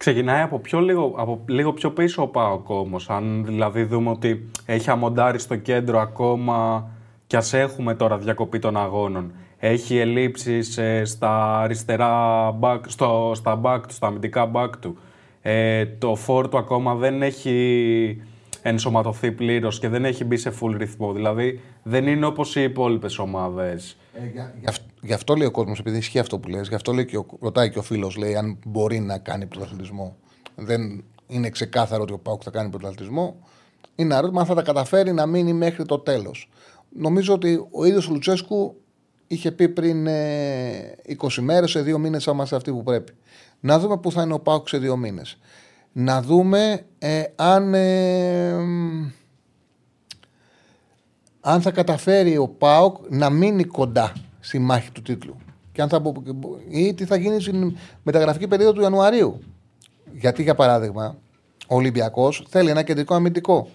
Ξεκινάει 0.03 0.43
από, 0.43 0.59
πιο 0.59 0.81
λίγο, 0.81 1.15
από 1.17 1.41
λίγο 1.47 1.73
πιο 1.73 1.91
πίσω 1.91 2.23
ο 2.23 2.27
Πάοκ 2.27 2.69
όμως. 2.69 3.11
Αν 3.11 3.45
δηλαδή 3.45 3.83
δούμε 3.83 4.11
ότι 4.11 4.51
έχει 4.67 4.91
αμοντάρει 4.91 5.39
στο 5.39 5.57
κέντρο 5.57 6.01
ακόμα 6.01 6.89
κι 7.27 7.37
ας 7.37 7.53
έχουμε 7.53 7.95
τώρα 7.95 8.19
διακοπή 8.19 8.59
των 8.59 8.77
αγώνων. 8.77 9.33
Έχει 9.59 9.99
ελλείψεις 9.99 10.79
ε, 10.79 11.05
στα 11.05 11.59
αριστερά 11.59 12.11
back, 12.61 12.81
στο, 12.87 13.33
στα 13.35 13.61
back 13.65 13.81
του, 13.89 13.95
στα 13.95 14.07
αμυντικά 14.07 14.51
back 14.55 14.71
του. 14.81 14.99
Ε, 15.43 15.87
το 15.87 16.15
φόρ 16.15 16.49
του 16.49 16.59
ακόμα 16.59 16.95
δεν 16.95 17.23
έχει 17.23 18.23
ενσωματωθεί 18.63 19.33
πλήρως 19.33 19.79
και 19.79 19.89
δεν 19.89 20.05
έχει 20.05 20.25
μπει 20.25 20.37
σε 20.37 20.53
full 20.61 20.75
ρυθμό. 20.77 21.13
Δηλαδή 21.13 21.61
δεν 21.83 22.07
είναι 22.07 22.27
όπως 22.27 22.57
οι 22.57 22.63
υπόλοιπες 22.63 23.19
ομάδες. 23.19 23.97
Ε, 24.15 24.73
γι, 25.03 25.13
αυτό 25.13 25.35
λέει 25.35 25.47
ο 25.47 25.51
κόσμος, 25.51 25.79
επειδή 25.79 25.97
ισχύει 25.99 26.19
αυτό 26.19 26.39
που 26.39 26.49
λες, 26.49 26.69
γι' 26.69 26.75
αυτό 26.75 26.93
λέει 26.93 27.05
και 27.05 27.17
ο, 27.17 27.27
ρωτάει 27.41 27.71
και 27.71 27.79
ο 27.79 27.83
φίλος, 27.83 28.17
λέει 28.17 28.37
αν 28.37 28.59
μπορεί 28.67 29.01
να 29.01 29.19
κάνει 29.19 29.47
πρωταθλητισμό. 29.47 30.17
Δεν 30.57 31.05
είναι 31.27 31.51
ξεκάθαρο 31.51 32.03
ότι 32.03 32.13
ο 32.13 32.19
Πάουκ 32.19 32.41
θα 32.45 32.51
κάνει 32.51 32.71
πρωταθλητισμό. 32.71 33.37
Είναι 33.95 34.15
ερώτημα 34.15 34.41
αν 34.41 34.47
θα 34.47 34.55
τα 34.55 34.63
καταφέρει 34.63 35.13
να 35.13 35.27
μείνει 35.27 35.53
μέχρι 35.53 35.85
το 35.85 35.99
τέλος 35.99 36.49
νομίζω 36.97 37.35
ότι 37.35 37.67
ο 37.71 37.85
ίδιος 37.85 38.09
ο 38.09 38.13
Λουτσέσκου 38.13 38.77
είχε 39.27 39.53
πει 39.53 39.69
πριν 39.69 40.05
20 40.05 40.09
ε, 40.09 41.41
μέρες, 41.41 41.71
σε 41.71 41.83
δύο 41.83 41.99
μήνες 41.99 42.25
θα 42.25 42.33
είμαστε 42.33 42.57
αυτοί 42.57 42.71
που 42.71 42.83
πρέπει. 42.83 43.13
Να 43.61 43.79
δούμε 43.79 43.99
πού 43.99 44.13
θα 44.13 44.23
είναι 44.23 44.33
ο 44.33 44.39
Πάουκ 44.39 44.69
σε 44.69 44.79
δύο 44.79 44.97
μήνες. 44.97 45.39
Να 45.93 46.23
δούμε 46.23 46.85
ε, 46.99 47.23
αν, 47.37 47.75
ε, 47.75 48.53
αν 51.41 51.61
θα 51.61 51.71
καταφέρει 51.71 52.37
ο 52.37 52.49
Πάουκ 52.49 52.97
να 53.09 53.31
μείνει 53.31 53.65
κοντά 53.65 54.13
στη 54.43 54.59
μάχη 54.59 54.91
του 54.91 55.03
τίτλου. 55.03 55.37
Και 55.73 55.83
αν 55.83 55.89
θα, 55.89 56.03
ή 56.69 56.95
τι 56.95 57.05
θα 57.05 57.17
γίνει 57.17 57.41
στην 57.41 57.77
μεταγραφική 58.03 58.49
περίοδο 58.49 58.73
του 58.73 58.81
Ιανουαρίου. 58.81 59.41
Γιατί, 60.13 60.43
για 60.43 60.55
παράδειγμα, 60.55 61.17
ο 61.69 61.75
Ολυμπιακός 61.75 62.45
θέλει 62.49 62.71
ένα 62.71 62.83
κεντρικό 62.83 63.15
αμυντικό 63.15 63.69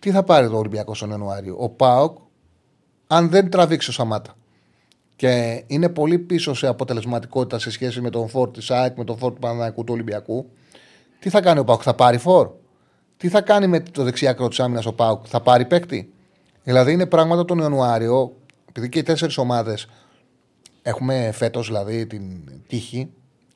τι 0.00 0.10
θα 0.10 0.22
πάρει 0.22 0.48
το 0.48 0.56
Ολυμπιακός 0.56 0.96
στον 0.96 1.10
Ιανουάριο; 1.10 1.56
Ο 1.58 1.68
Πάοκ, 1.68 2.18
αν 3.06 3.28
δεν 3.28 3.50
τραβήξει 3.50 3.90
ο 3.90 3.92
Σαμάτα 3.92 4.34
και 5.16 5.64
είναι 5.66 5.88
πολύ 5.88 6.18
πίσω 6.18 6.54
σε 6.54 6.66
αποτελεσματικότητα 6.66 7.58
σε 7.58 7.70
σχέση 7.70 8.00
με 8.00 8.10
τον 8.10 8.28
φόρ 8.28 8.50
της 8.50 8.70
ΑΕΚ, 8.70 8.96
με 8.96 9.04
τον 9.04 9.18
φόρ 9.18 9.32
του 9.32 9.38
Παναναναϊκού 9.38 9.84
του 9.84 9.92
Ολυμπιακού, 9.92 10.50
τι 11.18 11.30
θα 11.30 11.40
κάνει 11.40 11.58
ο 11.58 11.64
Πάοκ, 11.64 11.80
θα 11.84 11.94
πάρει 11.94 12.18
φόρ; 12.18 12.50
Τι 13.16 13.28
θα 13.28 13.40
κάνει 13.40 13.66
με 13.66 13.80
το 13.80 14.02
δεξιάκρο 14.02 14.48
τη 14.48 14.62
άμυνας 14.62 14.86
ο 14.86 14.92
Πάοκ, 14.92 15.24
θα 15.28 15.40
πάρει 15.40 15.64
παίκτη; 15.64 16.12
Δηλαδή 16.62 16.92
είναι 16.92 17.06
πράγματα 17.06 17.44
τον 17.44 17.58
Ιανουάριο, 17.58 18.32
επειδή 18.78 18.92
και 18.92 18.98
οι 18.98 19.02
τέσσερις 19.02 19.38
ομάδες 19.38 19.86
έχουμε 20.82 21.30
φέτος 21.34 21.66
δηλαδή 21.66 22.06
την 22.06 22.22
τύχη 22.66 23.10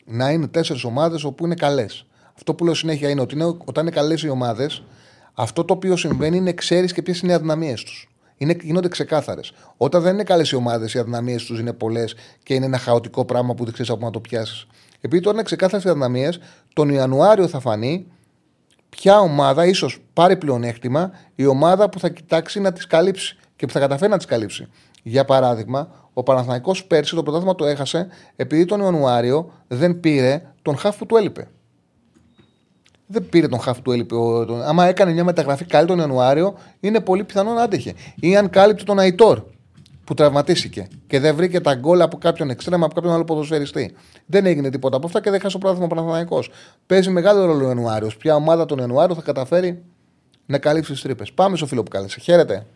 να 0.04 0.30
είναι 0.30 0.48
τέσσερις 0.48 0.84
ομάδες 0.84 1.24
όπου 1.24 1.44
είναι 1.44 1.54
καλές. 1.54 2.06
Αυτό 2.34 2.54
που 2.54 2.64
λέω 2.64 2.74
συνέχεια 2.74 3.08
είναι 3.08 3.20
ότι 3.20 3.34
είναι, 3.34 3.44
όταν 3.44 3.86
είναι 3.86 3.94
καλές 3.94 4.22
οι 4.22 4.28
ομάδες, 4.28 4.82
αυτό 5.34 5.64
το 5.64 5.74
οποίο 5.74 5.96
συμβαίνει 5.96 6.36
είναι 6.36 6.52
ξέρεις 6.52 6.92
και 6.92 7.02
ποιες 7.02 7.20
είναι 7.20 7.32
οι 7.32 7.34
αδυναμίες 7.34 7.82
τους. 7.82 8.08
Είναι, 8.36 8.56
γίνονται 8.62 8.88
ξεκάθαρες. 8.88 9.52
Όταν 9.76 10.02
δεν 10.02 10.12
είναι 10.12 10.24
καλές 10.24 10.50
οι 10.50 10.54
ομάδες, 10.54 10.94
οι 10.94 10.98
αδυναμίες 10.98 11.44
τους 11.44 11.58
είναι 11.58 11.72
πολλές 11.72 12.14
και 12.42 12.54
είναι 12.54 12.64
ένα 12.64 12.78
χαοτικό 12.78 13.24
πράγμα 13.24 13.54
που 13.54 13.64
δεν 13.64 13.72
ξέρεις 13.72 13.90
από 13.90 14.04
να 14.04 14.10
το 14.10 14.20
πιάσεις. 14.20 14.66
Επειδή 15.00 15.22
τώρα 15.22 15.34
είναι 15.36 15.44
ξεκάθαρες 15.44 15.84
οι 15.84 15.88
αδυναμίες, 15.88 16.38
τον 16.72 16.88
Ιανουάριο 16.88 17.48
θα 17.48 17.60
φανεί 17.60 18.06
ποια 18.88 19.18
ομάδα 19.18 19.66
ίσως 19.66 19.98
πάρει 20.12 20.36
πλεονέκτημα 20.36 21.10
η 21.34 21.46
ομάδα 21.46 21.88
που 21.88 21.98
θα 21.98 22.08
κοιτάξει 22.08 22.60
να 22.60 22.72
τις 22.72 22.86
καλύψει 22.86 23.36
και 23.56 23.66
που 23.66 23.72
θα 23.72 23.80
καταφέρει 23.80 24.10
να 24.10 24.16
τις 24.16 24.26
καλύψει. 24.26 24.68
Για 25.02 25.24
παράδειγμα, 25.24 25.88
ο 26.12 26.22
Παναθηναϊκός 26.22 26.84
πέρσι 26.84 27.14
το 27.14 27.22
πρωτάθλημα 27.22 27.54
το 27.54 27.64
έχασε 27.64 28.08
επειδή 28.36 28.64
τον 28.64 28.80
Ιανουάριο 28.80 29.52
δεν 29.68 30.00
πήρε 30.00 30.42
τον 30.62 30.76
χάφ 30.76 30.96
που 30.96 31.06
του 31.06 31.16
έλειπε. 31.16 31.48
Δεν 33.06 33.28
πήρε 33.28 33.48
τον 33.48 33.60
χάφ 33.60 33.80
του 33.80 33.92
έλειπε. 33.92 34.14
Τον... 34.14 34.62
Άμα 34.62 34.86
έκανε 34.86 35.12
μια 35.12 35.24
μεταγραφή 35.24 35.64
καλή 35.64 35.86
τον 35.86 35.98
Ιανουάριο, 35.98 36.54
είναι 36.80 37.00
πολύ 37.00 37.24
πιθανό 37.24 37.52
να 37.52 37.62
άντεχε. 37.62 37.94
Ή 38.20 38.36
αν 38.36 38.50
κάλυψε 38.50 38.84
τον 38.84 38.98
Αϊτόρ 38.98 39.42
που 40.04 40.14
τραυματίστηκε 40.14 40.88
και 41.06 41.20
δεν 41.20 41.34
βρήκε 41.34 41.60
τα 41.60 41.74
γκολ 41.74 42.00
από 42.00 42.18
κάποιον 42.18 42.50
εξτρέμα, 42.50 42.84
από 42.84 42.94
κάποιον 42.94 43.12
άλλο 43.12 43.24
ποδοσφαιριστή. 43.24 43.94
Δεν 44.26 44.46
έγινε 44.46 44.70
τίποτα 44.70 44.96
από 44.96 45.06
αυτά 45.06 45.20
και 45.20 45.30
δεν 45.30 45.40
χάσε 45.40 45.56
ο 45.56 45.58
πράγμα 45.58 45.86
Παναθανικό. 45.86 46.44
Παίζει 46.86 47.10
μεγάλο 47.10 47.44
ρόλο 47.44 47.64
ο 47.64 47.68
Ιανουάριος. 47.68 48.16
Ποια 48.16 48.34
ομάδα 48.34 48.64
τον 48.64 48.78
Ιανουάριο 48.78 49.14
θα 49.14 49.22
καταφέρει 49.22 49.82
να 50.46 50.58
καλύψει 50.58 50.92
τις 50.92 51.02
τρύπες. 51.02 51.32
Πάμε 51.32 51.56
στο 51.56 51.66
φίλο 51.66 51.82
που 51.82 51.90
κάλεσε. 51.90 52.20
Χαίρετε. 52.20 52.66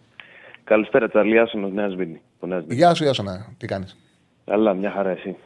Καλησπέρα, 0.67 1.09
Τσαρλί 1.09 1.39
Άσονο, 1.39 1.69
Νέα 1.69 1.89
Σβήνη. 1.89 2.21
Γεια 2.69 2.95
σου, 2.95 3.05
Ιάσονα. 3.05 3.55
Τι 3.59 3.67
κάνεις; 3.67 3.97
Καλά, 4.45 4.75
μια 4.75 4.91
χαρά 4.91 5.11
εσύ. 5.11 5.37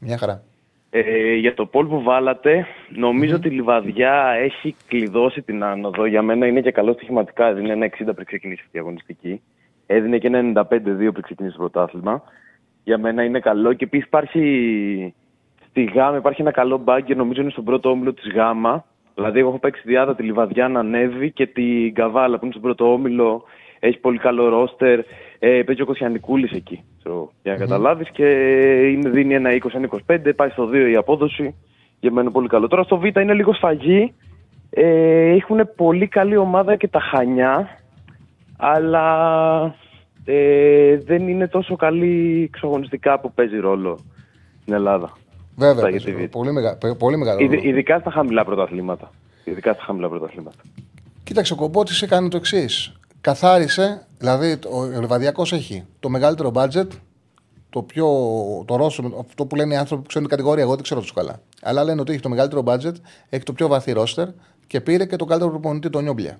Μια 0.00 0.18
χαρά. 0.18 0.42
Ε, 0.90 1.34
για 1.34 1.54
το 1.54 1.66
πόλ 1.66 1.86
που 1.86 2.02
βάλατε, 2.02 2.66
νομίζω 2.88 3.34
ότι 3.34 3.48
η 3.48 3.50
Λιβαδιά 3.50 4.34
έχει 4.42 4.76
κλειδώσει 4.88 5.42
την 5.42 5.62
άνοδο. 5.64 6.06
Για 6.06 6.22
μένα 6.22 6.46
είναι 6.46 6.60
και 6.60 6.70
καλό 6.70 6.92
στοιχηματικά. 6.92 7.46
Έδινε 7.46 7.72
ένα 7.72 7.86
60 7.86 8.14
πριν 8.14 8.26
ξεκινήσει 8.26 8.62
αυτή 8.64 8.76
η 8.76 8.80
αγωνιστική. 8.80 9.42
Έδινε 9.86 10.18
και 10.18 10.26
ένα 10.26 10.66
95-2 10.68 10.68
πριν 10.72 11.22
ξεκινήσει 11.22 11.56
το 11.56 11.68
πρωτάθλημα. 11.68 12.22
Για 12.84 12.98
μένα 12.98 13.24
είναι 13.24 13.40
καλό. 13.40 13.72
Και 13.72 13.84
επίσης 13.84 14.06
υπάρχει 14.06 15.14
στη 15.68 15.84
Γάμα 15.84 16.16
υπάρχει 16.16 16.40
ένα 16.40 16.50
καλό 16.50 16.78
μπάγκερ, 16.78 17.16
νομίζω 17.16 17.40
είναι 17.40 17.50
στον 17.50 17.64
πρώτο 17.64 17.90
όμιλο 17.90 18.12
της 18.12 18.32
Γάμα. 18.32 18.84
Δηλαδή, 19.14 19.38
εγώ 19.38 19.48
έχω 19.48 19.58
παίξει 19.58 19.82
διάδα 19.84 20.14
τη 20.14 20.22
Λιβαδιά 20.22 20.68
να 20.68 20.80
ανέβει 20.80 21.30
και 21.30 21.46
την 21.46 21.94
Καβάλα 21.94 22.38
που 22.38 22.44
είναι 22.44 22.52
στον 22.52 22.62
πρώτο 22.62 22.92
όμιλο 22.92 23.44
έχει 23.78 23.98
πολύ 23.98 24.18
καλό 24.18 24.48
ρόστερ. 24.48 24.98
Ε, 25.38 25.62
παίζει 25.62 25.82
ο 25.82 25.84
Κωσιανικούλη 25.84 26.50
εκεί. 26.54 26.82
για 27.42 27.52
να 27.52 27.58
καταλάβεις 27.58 28.10
και 28.10 28.26
είναι, 28.92 29.10
δίνει 29.10 29.34
ένα 29.34 29.50
20-25, 30.06 30.32
πάει 30.36 30.48
στο 30.48 30.68
2 30.72 30.90
η 30.90 30.96
απόδοση. 30.96 31.54
Για 32.00 32.12
μένα 32.12 32.30
πολύ 32.30 32.48
καλό. 32.48 32.68
Τώρα 32.68 32.82
στο 32.82 32.98
Β 32.98 33.04
είναι 33.04 33.34
λίγο 33.34 33.52
σφαγή. 33.54 34.14
Ε, 34.70 35.30
έχουν 35.30 35.68
πολύ 35.76 36.08
καλή 36.08 36.36
ομάδα 36.36 36.76
και 36.76 36.88
τα 36.88 37.00
χανιά, 37.00 37.78
αλλά 38.56 39.74
ε, 40.24 40.98
δεν 40.98 41.28
είναι 41.28 41.48
τόσο 41.48 41.76
καλή 41.76 42.42
εξογωνιστικά 42.52 43.20
που 43.20 43.32
παίζει 43.32 43.56
ρόλο 43.58 43.98
στην 44.60 44.74
Ελλάδα. 44.74 45.12
Βέβαια, 45.56 46.28
πολύ, 46.30 46.52
μεγα, 46.52 46.78
πολύ 46.98 47.16
μεγάλο. 47.16 47.38
Ειδικά 47.62 47.98
στα 47.98 48.10
χαμηλά 48.10 48.44
πρωταθλήματα. 48.44 49.10
Ειδικά 49.44 49.72
στα 49.72 49.82
χαμηλά 49.82 50.08
πρωταθλήματα. 50.08 50.58
Κοίταξε, 51.24 51.52
ο 51.52 51.56
Κομπότης 51.56 52.02
έκανε 52.02 52.28
το 52.28 52.36
εξής 52.36 52.96
καθάρισε, 53.26 54.06
δηλαδή 54.18 54.58
ο 54.70 54.84
Λεβαδιακός 55.00 55.52
έχει 55.52 55.84
το 56.00 56.08
μεγαλύτερο 56.08 56.50
budget, 56.54 56.86
το 57.70 57.82
πιο. 57.82 58.06
το 58.66 58.76
Ρώσο, 58.76 59.12
αυτό 59.20 59.46
που 59.46 59.56
λένε 59.56 59.74
οι 59.74 59.76
άνθρωποι 59.76 60.02
που 60.02 60.08
ξέρουν 60.08 60.28
την 60.28 60.36
κατηγορία, 60.36 60.62
εγώ 60.62 60.74
δεν 60.74 60.82
ξέρω 60.82 61.00
τόσο 61.00 61.14
καλά. 61.14 61.40
Αλλά 61.62 61.84
λένε 61.84 62.00
ότι 62.00 62.12
έχει 62.12 62.20
το 62.20 62.28
μεγαλύτερο 62.28 62.62
budget, 62.66 62.94
έχει 63.28 63.44
το 63.44 63.52
πιο 63.52 63.68
βαθύ 63.68 63.92
ρόστερ 63.92 64.28
και 64.66 64.80
πήρε 64.80 65.06
και 65.06 65.16
τον 65.16 65.28
καλύτερο 65.28 65.50
προπονητή, 65.50 65.90
τον 65.90 66.02
Νιόμπλια. 66.02 66.38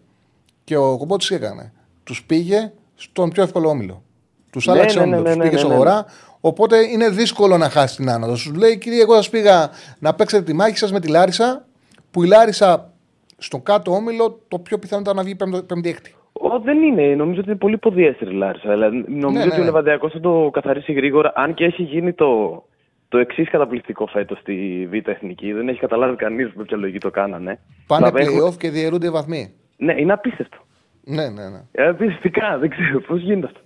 Και 0.64 0.76
ο 0.76 0.96
Κομπότης 0.96 1.30
έκανε. 1.30 1.72
Τους 2.04 2.24
πήγε 2.24 2.72
στον 2.94 3.30
πιο 3.30 3.42
εύκολο 3.42 3.68
όμιλο. 3.68 4.02
Τους 4.50 4.66
ναι, 4.66 4.72
άλλαξε 4.72 5.04
ναι, 5.04 5.20
ναι, 5.20 5.22
τους 5.22 5.36
πήγε 5.36 5.56
στο 5.56 5.70
αγορά. 5.70 6.06
Οπότε 6.40 6.76
είναι 6.78 7.08
δύσκολο 7.08 7.56
να 7.56 7.70
χάσει 7.70 7.96
την 7.96 8.10
άνοδο. 8.10 8.36
Σου 8.36 8.54
λέει, 8.54 8.78
κύριε, 8.78 9.02
εγώ 9.02 9.14
σας 9.14 9.30
πήγα 9.30 9.70
να 9.98 10.14
παίξετε 10.14 10.42
τη 10.42 10.52
μάχη 10.52 10.76
σας 10.76 10.92
με 10.92 11.00
τη 11.00 11.08
Λάρισα, 11.08 11.66
που 12.10 12.22
η 12.22 12.26
Λάρισα 12.26 12.92
στον 13.38 13.62
κάτω 13.62 13.92
όμιλο 13.92 14.40
το 14.48 14.58
πιο 14.58 14.78
πιθανό 14.78 15.00
ήταν 15.00 15.16
να 15.16 15.22
βγει 15.22 15.34
πέμπτη-έκτη. 15.66 16.14
Ο, 16.56 16.60
δεν 16.60 16.82
είναι. 16.82 17.14
Νομίζω 17.14 17.40
ότι 17.40 17.48
είναι 17.48 17.58
πολύ 17.58 17.78
ποδιέστερη 17.78 18.30
η 18.30 18.34
Λάρισα. 18.34 18.70
Δηλαδή, 18.70 19.04
νομίζω 19.08 19.44
ναι, 19.44 19.44
ότι 19.44 19.56
ναι. 19.56 19.62
ο 19.62 19.64
Λεβαντιακό 19.64 20.10
θα 20.10 20.20
το 20.20 20.50
καθαρίσει 20.52 20.92
γρήγορα. 20.92 21.32
Αν 21.34 21.54
και 21.54 21.64
έχει 21.64 21.82
γίνει 21.82 22.12
το, 22.12 22.62
το 23.08 23.18
εξής 23.18 23.50
καταπληκτικό 23.50 24.06
φέτος 24.06 24.38
στη 24.38 24.88
Β' 24.90 25.08
Εθνική. 25.08 25.52
Δεν 25.52 25.68
έχει 25.68 25.78
καταλάβει 25.78 26.16
κανείς 26.16 26.52
με 26.54 26.64
ποια 26.64 26.76
λογική 26.76 26.98
το 26.98 27.10
κάνανε. 27.10 27.58
Πάνε 27.86 28.10
playoff 28.12 28.56
και 28.58 28.70
διαιρούνται 28.70 29.06
οι 29.06 29.10
βαθμοί. 29.10 29.54
Ναι, 29.76 29.94
είναι 30.00 30.12
απίστευτο. 30.12 30.56
Ναι, 31.04 31.28
ναι, 31.28 31.48
ναι. 31.48 31.62
Ε, 31.72 31.88
απίστευτικά, 31.88 32.58
δεν 32.58 32.70
ξέρω 32.70 33.00
πώς 33.00 33.20
γίνεται 33.20 33.46
αυτό. 33.46 33.60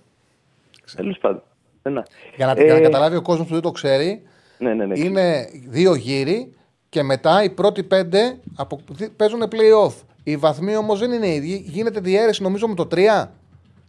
Τέλος 0.95 1.17
πάντων. 1.17 1.41
Ναι. 1.83 2.01
Για, 2.35 2.45
να, 2.45 2.51
ε... 2.51 2.63
για 2.63 2.73
να 2.73 2.79
καταλάβει 2.79 3.15
ο 3.15 3.21
κόσμος 3.21 3.47
που 3.47 3.53
δεν 3.53 3.61
το 3.61 3.71
ξέρει, 3.71 4.21
ναι, 4.57 4.73
ναι, 4.73 4.85
ναι, 4.85 4.99
είναι 4.99 5.47
δύο 5.69 5.95
γύροι 5.95 6.53
και 6.89 7.03
μετά 7.03 7.43
οι 7.43 7.49
πρώτοι 7.49 7.83
πέντε 7.83 8.39
απο... 8.55 8.79
παίζουν 9.17 9.41
playoff. 9.41 9.93
Οι 10.23 10.37
βαθμοί 10.37 10.75
όμως 10.75 10.99
δεν 10.99 11.11
είναι 11.11 11.27
ίδιοι. 11.27 11.63
Γίνεται 11.67 11.99
διαίρεση 11.99 12.43
νομίζω 12.43 12.67
με 12.67 12.75
το 12.75 12.87
3. 12.91 12.97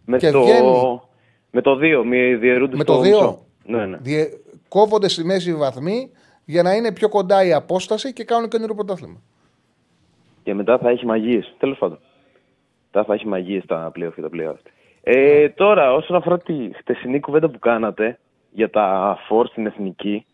Με, 0.05 0.17
και 0.17 0.31
το... 0.31 0.41
Βγαίνει... 0.41 1.01
με 1.51 1.61
το 1.61 1.77
2. 1.81 2.03
Με, 2.05 2.37
με 2.71 2.83
το 2.83 2.99
2. 2.99 3.35
Ναι, 3.65 3.85
ναι. 3.85 3.97
Διε... 4.01 4.25
Κόβονται 4.67 5.07
στη 5.07 5.23
μέση 5.23 5.49
οι 5.49 5.55
βαθμοί 5.55 6.11
για 6.45 6.63
να 6.63 6.73
είναι 6.73 6.93
πιο 6.93 7.09
κοντά 7.09 7.45
η 7.45 7.53
απόσταση 7.53 8.13
και 8.13 8.23
κάνουν 8.23 8.49
καινούριο 8.49 8.75
πρωτάθλημα. 8.75 9.21
Και 10.43 10.53
μετά 10.53 10.77
θα 10.77 10.89
έχει 10.89 11.05
μαγείες. 11.05 11.55
Τέλος 11.57 11.77
πάντων. 11.77 11.99
Μετά 12.91 13.05
θα 13.05 13.13
έχει 13.13 13.27
μαγείες 13.27 13.65
τα 13.65 13.91
playoff 13.95 14.11
και 14.15 14.21
τα 14.21 14.29
playoff. 14.33 14.71
Ε, 15.03 15.49
τώρα, 15.49 15.93
όσον 15.93 16.15
αφορά 16.15 16.39
τη 16.39 16.53
χτεσινή 16.73 17.19
κουβέντα 17.19 17.49
που 17.49 17.59
κάνατε 17.59 18.19
για 18.51 18.69
τα 18.69 19.17
φορ 19.27 19.47
στην 19.47 19.65
εθνική, 19.65 20.25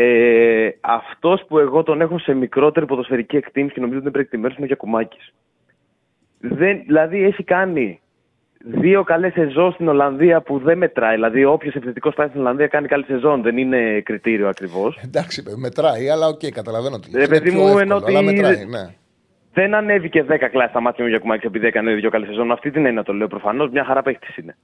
ε, 0.00 0.70
Αυτός 0.80 1.44
που 1.48 1.58
εγώ 1.58 1.82
τον 1.82 2.00
έχω 2.00 2.18
σε 2.18 2.34
μικρότερη 2.34 2.86
ποδοσφαιρική 2.86 3.36
εκτίμηση 3.36 3.74
και 3.74 3.80
νομίζω 3.80 3.98
ότι 3.98 4.08
είναι 4.08 4.24
πρέπει 4.24 4.36
είναι 4.36 4.56
ο 4.60 4.64
Γιακουμάκης. 4.64 5.34
Δηλαδή 6.86 7.24
έχει 7.24 7.42
κάνει 7.42 8.00
δύο 8.58 9.04
καλές 9.04 9.32
σεζόν 9.32 9.72
στην 9.72 9.88
Ολλανδία 9.88 10.40
που 10.40 10.58
δεν 10.58 10.78
μετράει. 10.78 11.14
Δηλαδή, 11.14 11.44
όποιος 11.44 11.74
επιθετικός 11.74 12.14
πάει 12.14 12.28
στην 12.28 12.40
Ολλανδία 12.40 12.66
κάνει 12.66 12.88
καλή 12.88 13.04
σεζόν. 13.04 13.42
Δεν 13.42 13.56
είναι 13.56 14.00
κριτήριο 14.00 14.48
ακριβώς. 14.48 15.00
Εντάξει, 15.04 15.42
μετράει, 15.56 16.08
αλλά 16.10 16.26
OK, 16.26 16.40
okay, 16.42 16.50
καταλαβαίνω 16.50 16.98
τι. 16.98 17.20
Ε, 17.20 17.26
παιδί 17.26 17.50
μου, 17.50 17.78
ενώ 17.78 17.96
ότι. 17.96 18.12
Μετράει, 18.12 18.64
ναι. 18.64 18.94
Δεν 19.52 19.74
ανέβηκε 19.74 20.24
10 20.28 20.48
κλάσεις 20.50 20.70
στα 20.70 20.80
μάτια 20.80 21.04
μου 21.04 21.10
Γιακουμάκης 21.10 21.46
επειδή 21.46 21.66
έκανε 21.66 21.94
δύο 21.94 22.10
καλές 22.10 22.28
σεζόν. 22.28 22.52
Αυτή 22.52 22.70
την 22.70 22.86
έννοια 22.86 23.02
το 23.02 23.12
λέω 23.12 23.26
προφανώς. 23.26 23.70
Μια 23.70 23.84
χαρά 23.84 24.02
παίχτης 24.02 24.36
είναι. 24.36 24.56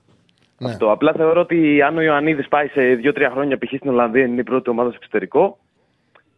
Ναι. 0.59 0.71
Αυτό. 0.71 0.91
Απλά 0.91 1.13
θεωρώ 1.13 1.41
ότι 1.41 1.83
αν 1.83 1.97
ο 1.97 2.01
Ιωαννίδης 2.01 2.49
πάει 2.49 2.69
σε 2.69 3.01
2-3 3.03 3.29
χρόνια 3.31 3.59
π.χ. 3.59 3.75
στην 3.77 3.91
Ολλανδία, 3.91 4.25
είναι 4.25 4.41
η 4.41 4.45
πρώτη 4.45 4.71
ομάδα 4.71 4.89
στο 4.89 4.99
εξωτερικό, 5.01 5.59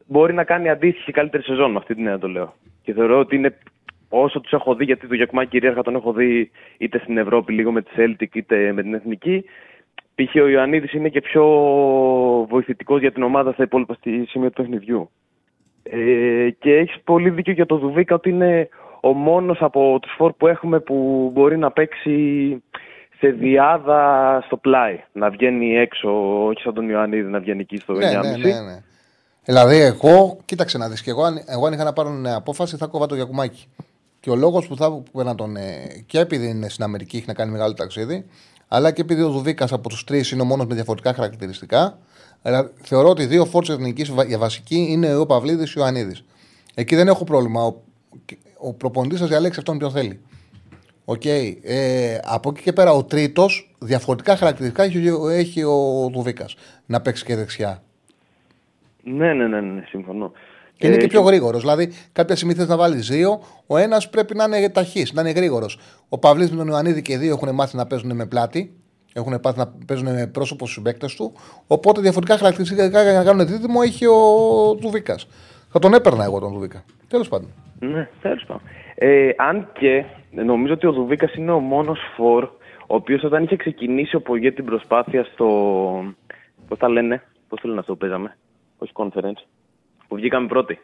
μπορεί 0.07 0.35
να 0.35 0.45
κάνει 0.45 0.69
αντίστοιχη 0.69 1.13
καλύτερη 1.13 1.43
σεζόν 1.43 1.71
με 1.71 1.77
αυτή 1.77 1.95
την 1.95 2.03
έννοια 2.03 2.19
το 2.19 2.29
λέω. 2.29 2.55
Και 2.83 2.93
θεωρώ 2.93 3.19
ότι 3.19 3.37
είναι 3.37 3.59
όσο 4.09 4.41
τους 4.41 4.53
έχω 4.53 4.75
δει, 4.75 4.85
γιατί 4.85 5.07
το 5.07 5.15
Γιακουμάκη 5.15 5.51
κυρίαρχα 5.51 5.83
τον 5.83 5.95
έχω 5.95 6.13
δει 6.13 6.51
είτε 6.79 6.99
στην 6.99 7.19
Ευρώπη 7.19 7.53
λίγο 7.53 7.73
με 7.73 7.83
τη 7.83 7.91
Celtic 7.97 8.35
είτε 8.35 8.73
με 8.73 8.83
την 8.83 8.95
Εθνική. 8.95 9.45
Π.χ. 10.15 10.35
ο 10.35 10.49
Ιωαννίδης 10.49 10.93
είναι 10.93 11.09
και 11.09 11.21
πιο 11.21 11.45
βοηθητικός 12.49 13.01
για 13.01 13.13
την 13.13 13.23
ομάδα 13.23 13.53
στα 13.53 13.63
υπόλοιπα 13.63 13.95
στη 13.95 14.25
σημεία 14.29 14.51
του 14.51 14.63
παιχνιδιού. 14.63 15.11
Ε, 15.83 16.51
και 16.59 16.77
έχεις 16.77 17.01
πολύ 17.05 17.31
δίκιο 17.31 17.53
για 17.53 17.67
το 17.67 17.77
Δουβίκα 17.77 18.15
ότι 18.15 18.31
είναι 18.31 18.69
ο 19.01 19.13
μόνος 19.13 19.63
από 19.63 19.99
τους 20.03 20.13
φόρ 20.17 20.33
που 20.33 20.47
έχουμε 20.47 20.81
που 20.81 21.31
μπορεί 21.35 21.59
να 21.59 21.71
παίξει 21.71 22.13
σε 23.19 23.29
διάδα 23.29 24.41
στο 24.47 24.57
πλάι. 24.57 25.05
Να 25.13 25.31
βγαίνει 25.31 25.77
έξω, 25.77 26.09
όχι 26.45 26.61
σαν 26.61 26.75
τον 26.75 26.89
Ιωαννίδη 26.89 27.31
να 27.31 27.41
βγαίνει 27.41 27.61
εκεί 27.61 27.77
στο 27.77 27.93
ναι, 27.93 28.11
9,5. 28.15 28.23
Ναι, 28.23 28.31
ναι, 28.31 28.61
ναι. 28.61 28.83
Δηλαδή, 29.45 29.77
εγώ, 29.77 30.39
κοίταξε 30.45 30.79
να 30.79 30.89
δεις 30.89 31.03
και 31.03 31.11
εγώ, 31.11 31.23
εγώ 31.47 31.67
αν 31.67 31.73
είχα 31.73 31.85
να 31.85 31.93
πάρω 31.93 32.11
μια 32.11 32.35
απόφαση, 32.37 32.77
θα 32.77 32.87
κόβα 32.87 33.07
το 33.07 33.15
Γιακουμάκι. 33.15 33.69
Και 34.21 34.31
ο 34.31 34.37
λόγος 34.37 34.67
που 34.67 34.77
θα 34.77 34.93
που 34.93 35.23
να 35.23 35.35
τον. 35.35 35.57
Ε, 35.57 36.03
και 36.07 36.19
επειδή 36.19 36.49
είναι 36.49 36.69
στην 36.69 36.85
Αμερική, 36.85 37.17
έχει 37.17 37.27
να 37.27 37.35
κάνει 37.35 37.51
μεγάλο 37.51 37.75
ταξίδι, 37.75 38.27
αλλά 38.69 38.91
και 38.91 39.01
επειδή 39.01 39.23
ο 39.23 39.29
Δουδίκα 39.29 39.69
από 39.71 39.89
τους 39.89 40.05
τρεις 40.05 40.31
είναι 40.31 40.43
ο 40.43 40.45
μόνος 40.45 40.67
με 40.67 40.75
διαφορετικά 40.75 41.15
χαρακτηριστικά. 41.15 41.99
Αλλά 42.43 42.71
θεωρώ 42.83 43.09
ότι 43.09 43.27
δύο 43.27 43.45
φόρτσε 43.45 43.73
εθνικής 43.73 44.13
για 44.27 44.39
βασική 44.39 44.87
είναι 44.91 45.17
ο 45.17 45.27
Παυλίδης 45.27 45.73
και 45.73 45.79
ο 45.79 45.83
Ιωαννίδης. 45.83 46.25
Εκεί 46.75 46.97
δεν 46.97 47.09
έχω 47.09 47.25
πρόβλημα. 47.25 47.63
Ο, 47.63 47.75
ο 48.59 48.73
προπονητής 48.73 49.21
θα 49.21 49.27
διαλέξει 49.27 49.59
αυτόν 49.59 49.79
ποιον 49.79 49.91
θέλει. 49.91 50.21
Okay. 51.09 51.57
Ε, 51.63 52.19
από 52.25 52.51
εκεί 52.51 52.63
και 52.63 52.73
πέρα 52.73 52.93
ο 52.93 53.05
τρίτος 53.05 53.75
διαφορετικά 53.79 54.37
χαρακτηριστικά 54.37 54.83
έχει, 54.83 55.13
έχει 55.31 55.63
ο 55.63 56.09
Δουβίκα. 56.13 56.47
Να 56.87 57.01
παίξει 57.01 57.25
και 57.25 57.37
δεξιά. 57.37 57.83
Ναι, 59.03 59.33
ναι, 59.33 59.47
ναι, 59.47 59.61
ναι 59.61 59.83
συμφωνώ. 59.89 60.33
Και 60.77 60.87
είναι 60.87 60.97
και 60.97 61.07
πιο 61.07 61.21
γρήγορος. 61.21 61.61
Δηλαδή, 61.61 61.93
κάποια 62.13 62.37
στιγμή 62.37 62.55
θες 62.55 62.69
να 62.69 62.77
βάλεις 62.77 63.09
δύο, 63.09 63.41
ο 63.67 63.77
ένας 63.77 64.11
πρέπει 64.11 64.35
να 64.35 64.45
είναι 64.45 64.69
ταχύς, 64.69 65.13
να 65.13 65.21
είναι 65.21 65.31
γρήγορος. 65.31 65.79
Ο 66.09 66.19
Παυλής 66.19 66.51
με 66.51 66.57
τον 66.57 66.67
Ιωαννίδη 66.69 67.03
και 67.03 67.13
οι 67.13 67.17
δύο 67.17 67.33
έχουν 67.33 67.55
μάθει 67.55 67.77
να 67.77 67.87
παίζουν 67.87 68.15
με 68.15 68.27
πλάτη. 68.27 68.73
Έχουν 69.13 69.41
μάθει 69.45 69.59
να 69.59 69.73
παίζουν 69.87 70.13
με 70.13 70.27
πρόσωπο 70.27 70.67
στους 70.67 70.83
παίκτε 70.83 71.07
του. 71.17 71.33
Οπότε 71.67 72.01
διαφορετικά 72.01 72.39
χαρακτηριστικά 72.39 73.03
για 73.03 73.13
να 73.13 73.25
κάνουν 73.25 73.47
δίδυμο 73.47 73.81
έχει 73.85 74.07
ο 74.07 74.19
Δουβίκα. 74.81 75.19
Θα 75.71 75.79
τον 75.79 75.95
έπαιρνα 75.95 76.25
εγώ 76.25 76.39
τον 76.41 76.53
Δουβίκα. 76.53 76.85
Τέλος 77.09 77.29
πάντων. 77.29 77.49
Ναι, 77.79 78.09
τέλος 78.23 78.45
πάντων. 78.47 78.63
Ε, 78.99 79.31
αν 79.37 79.69
και 79.73 80.05
νομίζω 80.31 80.73
ότι 80.73 80.87
ο 80.87 80.93
Δουβίκας 80.93 81.35
είναι 81.35 81.53
ο 81.53 81.59
μόνος 81.59 81.99
φορ 82.17 82.45
ο 82.87 82.95
οποίος 82.95 83.23
όταν 83.23 83.43
είχε 83.43 83.57
ξεκινήσει 83.57 84.17
ο 84.17 84.21
Πογέ 84.21 84.53
την 84.53 84.65
προσπάθεια 84.65 85.25
στο. 85.25 85.47
Πώς 86.69 86.79
τα 86.79 86.89
λένε, 86.89 87.23
πώς 87.49 87.61
το 87.61 87.69
λένε 87.69 87.81
αυτό 87.81 87.93
που 87.93 87.99
παίζαμε, 87.99 88.37
όχι 88.79 88.93
conference, 88.95 89.45
που 90.09 90.17
βγήκαμε 90.17 90.47
πρώτοι. 90.47 90.79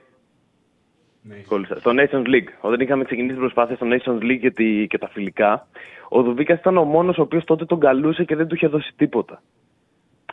Κόλλησα. 1.47 1.79
Στο 1.81 1.91
Nations 1.95 2.27
League. 2.27 2.49
Όταν 2.61 2.81
είχαμε 2.81 3.05
ξεκινήσει 3.05 3.33
την 3.33 3.43
προσπάθεια 3.43 3.77
στο 3.77 3.87
Nations 3.91 4.23
League 4.23 4.39
και, 4.41 4.51
τη, 4.51 4.87
και 4.87 4.99
τα 4.99 5.09
φιλικά, 5.09 5.67
ο 6.09 6.23
Δουβίκας 6.23 6.59
ήταν 6.59 6.77
ο 6.77 6.85
μόνος 6.85 7.19
ο 7.19 7.23
οποίος 7.23 7.45
τότε 7.45 7.65
τον 7.65 7.81
καλούσε 7.81 8.25
και 8.25 8.37
δεν 8.37 8.47
του 8.47 8.55
είχε 8.55 8.67
δώσει 8.67 8.93
τίποτα. 8.97 9.43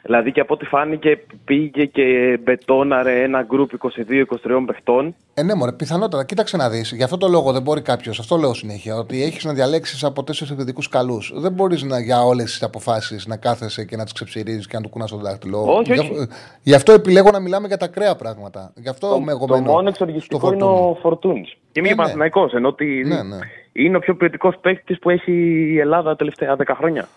Δηλαδή 0.02 0.32
και 0.32 0.40
από 0.40 0.54
ό,τι 0.54 0.66
φάνηκε 0.66 1.20
πήγε 1.46 1.86
και 1.86 2.38
μπετόναρε 2.44 3.22
ένα 3.24 3.42
γκρουπ 3.44 3.70
22-23 3.82 4.64
παιχτών. 4.66 5.16
Ε, 5.34 5.44
ναι, 5.44 5.54
μωρέ, 5.56 5.72
πιθανότατα. 5.72 6.26
Κοίταξε 6.26 6.58
να 6.58 6.70
δεις. 6.70 6.92
Γι' 6.92 7.04
αυτό 7.04 7.18
το 7.18 7.28
λόγο 7.28 7.52
δεν 7.52 7.62
μπορεί 7.62 7.82
κάποιος, 7.82 8.20
αυτό 8.20 8.38
λέω 8.38 8.54
συνέχεια, 8.54 8.96
ότι 8.96 9.24
έχεις 9.24 9.44
να 9.46 9.54
διαλέξεις 9.54 10.04
από 10.04 10.24
τέσσερις 10.24 10.52
επιθετικούς 10.52 10.90
καλούς. 10.90 11.32
Δεν 11.36 11.52
μπορείς 11.52 11.86
για 12.04 12.22
όλες 12.24 12.44
τις 12.46 12.64
αποφάσεις 12.64 13.28
να 13.28 13.38
κάθεσαι 13.38 13.86
και 13.86 13.96
να 13.96 14.04
τις 14.04 14.14
ξεψυρίζεις 14.14 14.68
και 14.68 14.76
να 14.78 14.82
του 14.84 14.90
κουνάς 14.90 15.12
το 15.12 15.18
δάχτυλο. 15.18 15.64
Όχι, 15.78 15.94
γι' 15.94 16.00
όχι. 16.00 16.10
αυτό- 16.12 16.28
Γι' 16.64 16.74
αυτό 16.74 16.92
επιλέγω 16.92 17.30
να 17.32 17.40
μιλάμε 17.40 17.68
για 17.68 17.78
τα 17.78 17.86
ακραία 17.86 18.16
πράγματα. 18.16 18.72
Γι' 18.76 18.90
αυτό 18.90 19.10
Το, 19.10 19.20
με 19.22 19.32
εγώ 19.32 19.46
το 19.46 19.54
μένω 19.54 19.72
μόνο 19.72 19.80
στο 19.80 19.90
εξοργιστικό 19.90 20.48
είναι 20.54 20.58
Φορτούνι. 20.64 20.90
ο 20.90 20.98
Φορτούνης. 21.02 21.50
Και 21.72 21.80
είμαι 21.80 21.82
Ναι, 21.82 21.88
και 21.88 21.90
ναι. 21.90 21.96
Παναθηναϊκός, 21.96 22.54
ενώ 22.54 22.68
ότι 22.68 23.04
Ναι, 23.06 23.24
ναι. 23.24 23.38
είναι 23.72 23.98
ο 23.98 24.00
πιο 24.00 24.16
ποιοτικός 24.16 24.56
παίκτης 24.62 25.00
που 25.00 25.10
έχει 25.10 25.32
η 25.74 25.80
Ελλάδα 25.80 26.10
τα 26.10 26.16
τελευταία 26.16 26.56
10 26.56 26.76
χρόνια. 26.78 27.08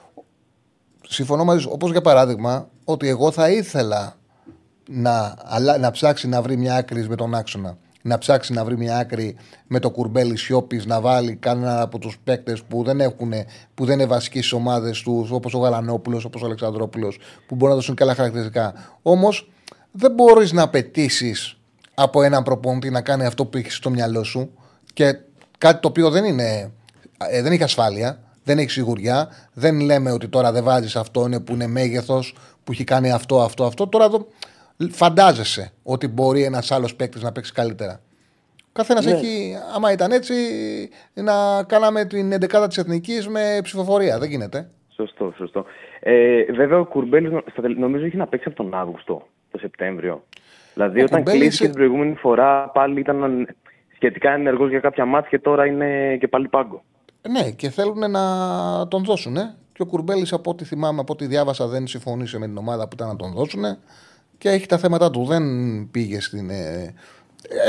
Συμφωνώ 1.12 1.44
μαζί 1.44 1.60
σου. 1.60 1.70
Όπως 1.72 1.90
για 1.90 2.00
παράδειγμα, 2.00 2.68
ότι 2.84 3.08
εγώ 3.08 3.30
θα 3.30 3.50
ήθελα 3.50 4.16
να, 4.88 5.34
αλλά, 5.42 5.78
να 5.78 5.90
ψάξει 5.90 6.28
να 6.28 6.42
βρει 6.42 6.56
μια 6.56 6.74
άκρη 6.74 7.08
με 7.08 7.16
τον 7.16 7.34
άξονα. 7.34 7.76
Να 8.02 8.18
ψάξει 8.18 8.52
να 8.52 8.64
βρει 8.64 8.76
μια 8.76 8.96
άκρη 8.98 9.36
με 9.66 9.78
το 9.78 9.90
κουρμπέλι 9.90 10.36
Σιώπης, 10.36 10.86
να 10.86 11.00
βάλει 11.00 11.34
κανένα 11.36 11.80
από 11.80 11.98
τους 11.98 12.18
παίκτες 12.24 12.62
που 12.62 12.82
δεν 12.82 13.00
έχουν, 13.00 13.32
που 13.74 13.84
δεν 13.84 13.94
είναι 13.98 14.06
βασικοί 14.06 14.38
στις 14.38 14.52
ομάδες 14.52 15.00
τους, 15.02 15.30
όπως 15.30 15.54
ο 15.54 15.58
Γαλανόπουλος, 15.58 16.24
όπως 16.24 16.42
ο 16.42 16.44
Αλεξανδρόπουλος, 16.44 17.18
που 17.46 17.54
μπορούν 17.54 17.68
να 17.68 17.74
δώσουν 17.74 17.94
καλά 17.94 18.14
χαρακτηριστικά. 18.14 18.74
Όμως 19.02 19.50
δεν 19.92 20.12
μπορείς 20.12 20.52
να 20.52 20.62
απαιτήσει 20.62 21.34
από 21.94 22.22
έναν 22.22 22.42
προπονητή 22.42 22.90
να 22.90 23.00
κάνει 23.00 23.24
αυτό 23.24 23.46
που 23.46 23.56
έχεις 23.58 23.74
στο 23.74 23.90
μυαλό 23.90 24.24
σου 24.24 24.50
και 24.92 25.16
κάτι 25.58 25.80
το 25.80 25.88
οποίο 25.88 26.10
δεν 26.10 26.24
είναι. 26.24 26.72
ε, 27.30 27.42
δεν 27.42 27.52
έχει 27.52 27.62
ασφάλεια, 27.62 28.18
δεν 28.44 28.58
έχει 28.58 28.70
σιγουριά. 28.70 29.28
Δεν 29.52 29.80
λέμε 29.80 30.10
ότι 30.10 30.28
τώρα 30.28 30.52
δεν 30.52 30.64
βάζεις 30.64 30.96
αυτόν 30.96 31.44
που 31.44 31.52
είναι 31.54 31.66
μέγεθος, 31.66 32.34
που 32.64 32.72
έχει 32.72 32.84
κάνει 32.84 33.12
αυτό, 33.12 33.40
αυτό, 33.40 33.64
αυτό. 33.64 33.86
Τώρα 33.88 34.04
εδώ 34.04 34.26
φαντάζεσαι 34.90 35.72
ότι 35.82 36.08
μπορεί 36.08 36.44
ένας 36.44 36.70
άλλος 36.70 36.94
παίκτης 36.94 37.22
να 37.22 37.32
παίξει 37.32 37.52
καλύτερα. 37.52 38.00
Ο 38.60 38.72
καθένας 38.72 39.04
Ναι. 39.04 39.12
έχει, 39.12 39.54
άμα 39.74 39.92
ήταν 39.92 40.10
έτσι, 40.10 40.34
να 41.14 41.62
κάναμε 41.66 42.04
την 42.04 42.32
11η 42.32 42.66
της 42.68 42.78
Εθνικής 42.78 43.28
με 43.28 43.60
ψηφοφορία. 43.62 44.18
Δεν 44.18 44.28
γίνεται. 44.30 44.68
Σωστό, 44.94 45.32
σωστό. 45.36 45.64
Ε, 46.00 46.42
βέβαια, 46.52 46.78
ο 46.78 46.84
Κουρμπέλης 46.84 47.32
νομίζω 47.78 48.04
έχει 48.04 48.16
να 48.16 48.26
παίξει 48.26 48.48
από 48.48 48.56
τον 48.56 48.74
Αύγουστο, 48.74 49.26
το 49.50 49.58
Σεπτέμβριο. 49.58 50.24
Δηλαδή, 50.74 51.00
Ο 51.00 51.04
όταν 51.04 51.16
Κουρμπέλης- 51.16 51.40
κλείστηκε 51.42 51.68
την 51.68 51.74
προηγούμενη 51.76 52.14
φορά, 52.14 52.70
πάλι 52.74 53.00
ήταν 53.00 53.48
σχετικά 53.94 54.32
ενεργός 54.32 54.70
για 54.70 54.80
κάποια 54.80 55.04
μάτια 55.04 55.28
και 55.28 55.38
τώρα 55.38 55.66
είναι 55.66 56.16
και 56.20 56.28
πάλι 56.28 56.48
πάγκο. 56.48 56.82
Ναι, 57.30 57.50
και 57.50 57.70
θέλουν 57.70 58.10
να 58.10 58.22
τον 58.88 59.04
δώσουν. 59.04 59.36
Ε. 59.36 59.54
Και 59.72 59.82
ο 59.82 59.86
Κουρμπέλης, 59.86 60.32
από 60.32 60.50
ό,τι 60.50 60.64
θυμάμαι, 60.64 61.00
από 61.00 61.12
ό,τι 61.12 61.26
διάβασα, 61.26 61.66
δεν 61.66 61.86
συμφωνήσε 61.86 62.38
με 62.38 62.46
την 62.46 62.56
ομάδα 62.56 62.88
που 62.88 62.94
ήταν 62.94 63.08
να 63.08 63.16
τον 63.16 63.32
δώσουν. 63.32 63.64
Και 64.38 64.48
έχει 64.48 64.66
τα 64.66 64.78
θέματα 64.78 65.10
του. 65.10 65.24
Δεν 65.24 65.44
πήγε 65.90 66.20
στην. 66.20 66.50
Ε... 66.50 66.94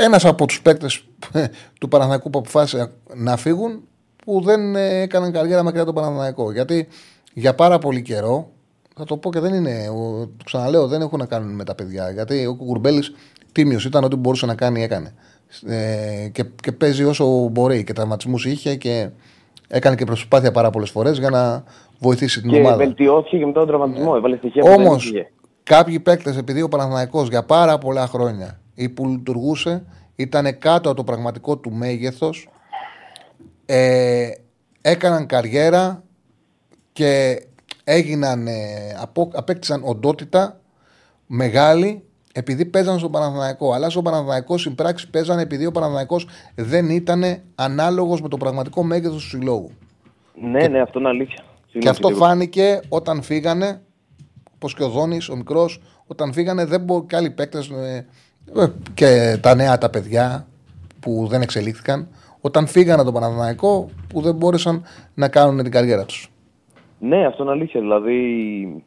Ένας 0.04 0.24
από 0.24 0.46
τους 0.46 0.62
παίκτες 0.62 1.04
του 1.80 1.88
Παναθηναϊκού 1.88 2.30
που 2.30 2.38
αποφάσισε 2.38 2.92
να 3.14 3.36
φύγουν, 3.36 3.82
που 4.24 4.40
δεν 4.40 4.76
ε, 4.76 5.00
έκαναν 5.00 5.32
καριέρα 5.32 5.62
μακριά 5.62 5.82
από 5.82 5.92
τον 5.92 6.02
Παναθηναϊκό. 6.02 6.52
Γιατί 6.52 6.88
για 7.34 7.54
πάρα 7.54 7.78
πολύ 7.78 8.02
καιρό, 8.02 8.50
θα 8.96 9.04
το 9.04 9.16
πω 9.16 9.30
και 9.30 9.40
δεν 9.40 9.54
είναι. 9.54 9.88
Ο, 9.88 10.26
το 10.36 10.44
ξαναλέω, 10.44 10.86
δεν 10.86 11.00
έχουν 11.00 11.18
να 11.18 11.26
κάνουν 11.26 11.54
με 11.54 11.64
τα 11.64 11.74
παιδιά. 11.74 12.10
Γιατί 12.10 12.46
ο 12.46 12.54
Κουρμπέλης 12.54 13.12
τίμιος 13.52 13.84
ήταν, 13.84 14.04
ό,τι 14.04 14.16
μπορούσε 14.16 14.46
να 14.46 14.54
κάνει, 14.54 14.82
έκανε. 14.82 15.14
Ε, 15.66 16.28
και, 16.32 16.44
και 16.62 16.72
παίζει 16.72 17.04
όσο 17.04 17.48
μπορεί 17.48 17.84
και 17.84 17.92
τραυματισμούς 17.92 18.46
είχε 18.46 18.74
και 18.74 19.10
έκανε 19.68 19.96
και 19.96 20.04
προσπάθεια 20.04 20.50
πάρα 20.52 20.70
πολλές 20.70 20.90
φορές 20.90 21.18
για 21.18 21.30
να 21.30 21.64
βοηθήσει 21.98 22.40
την 22.40 22.50
Και 22.50 22.58
ομάδα. 22.58 22.76
βελτιώθηκε 22.76 23.38
και 23.38 23.46
μετά 23.46 23.58
τον 23.58 23.68
τραυματισμό. 23.68 24.12
Έβαλε 24.16 24.36
στοιχεία 24.36 24.62
που 24.62 24.68
δεν 24.68 24.80
Όμως, 24.80 25.04
είχε. 25.06 25.30
κάποιοι 25.62 26.00
παίκτες, 26.00 26.36
επειδή 26.36 26.62
ο 26.62 26.68
Παναθηναϊκός 26.68 27.28
για 27.28 27.44
πάρα 27.44 27.78
πολλά 27.78 28.06
χρόνια 28.06 28.60
ή 28.74 28.88
που 28.88 29.06
λειτουργούσε, 29.08 29.84
ήταν 30.16 30.58
κάτω 30.58 30.88
από 30.88 30.96
το 30.96 31.04
πραγματικό 31.04 31.56
του 31.58 31.72
μέγεθος, 31.72 32.48
ε, 33.66 34.28
έκαναν 34.80 35.26
καριέρα 35.26 36.02
και 36.92 37.42
έγιναν, 37.84 38.46
ε, 38.46 38.52
απο, 39.00 39.30
απέκτησαν 39.34 39.80
οντότητα 39.84 40.60
μεγάλη 41.26 42.04
επειδή 42.36 42.64
παίζαν 42.64 42.98
στον 42.98 43.10
Παναθηναϊκό. 43.10 43.72
Αλλά 43.72 43.90
στον 43.90 44.04
Παναθηναϊκό 44.04 44.58
στην 44.58 44.74
πράξη 44.74 45.10
παίζαν 45.10 45.38
επειδή 45.38 45.66
ο 45.66 45.72
Παναθηναϊκός 45.72 46.28
δεν 46.54 46.90
ήταν 46.90 47.22
ανάλογος 47.54 48.20
με 48.22 48.28
το 48.28 48.36
πραγματικό 48.36 48.82
μέγεθος 48.82 49.22
του 49.22 49.28
συλλόγου. 49.28 49.70
Ναι, 50.40 50.68
ναι, 50.68 50.80
αυτό 50.80 50.98
είναι 50.98 51.08
αλήθεια. 51.08 51.44
Και 51.44 51.70
Συγγνώμη, 51.70 51.88
αυτό 51.88 52.08
Σωτήρη. 52.08 52.24
φάνηκε 52.24 52.80
όταν 52.88 53.22
φύγανε, 53.22 53.82
όπως 54.54 54.74
και 54.74 54.82
ο 54.82 54.88
Δόνης, 54.88 55.28
ο 55.28 55.36
μικρός, 55.36 55.80
όταν 56.06 56.32
φύγανε 56.32 56.64
δεν 56.64 56.80
μπορεί 56.80 57.06
και 57.06 57.16
άλλοι 57.16 57.30
παίκτες 57.30 57.70
και 58.94 59.38
τα 59.40 59.54
νέα 59.54 59.78
τα 59.78 59.90
παιδιά 59.90 60.46
που 61.00 61.26
δεν 61.30 61.42
εξελίχθηκαν, 61.42 62.08
όταν 62.40 62.66
φύγανε 62.66 63.00
από 63.00 63.12
τον 63.12 63.20
Παναθηναϊκό 63.20 63.88
που 64.08 64.20
δεν 64.20 64.34
μπόρεσαν 64.34 64.82
να 65.14 65.28
κάνουν 65.28 65.62
την 65.62 65.70
καριέρα 65.70 66.04
τους. 66.04 66.28
Ναι, 66.98 67.26
αυτό 67.26 67.42
είναι 67.42 67.52
αλήθεια. 67.52 67.80
Δηλαδή, 67.80 68.84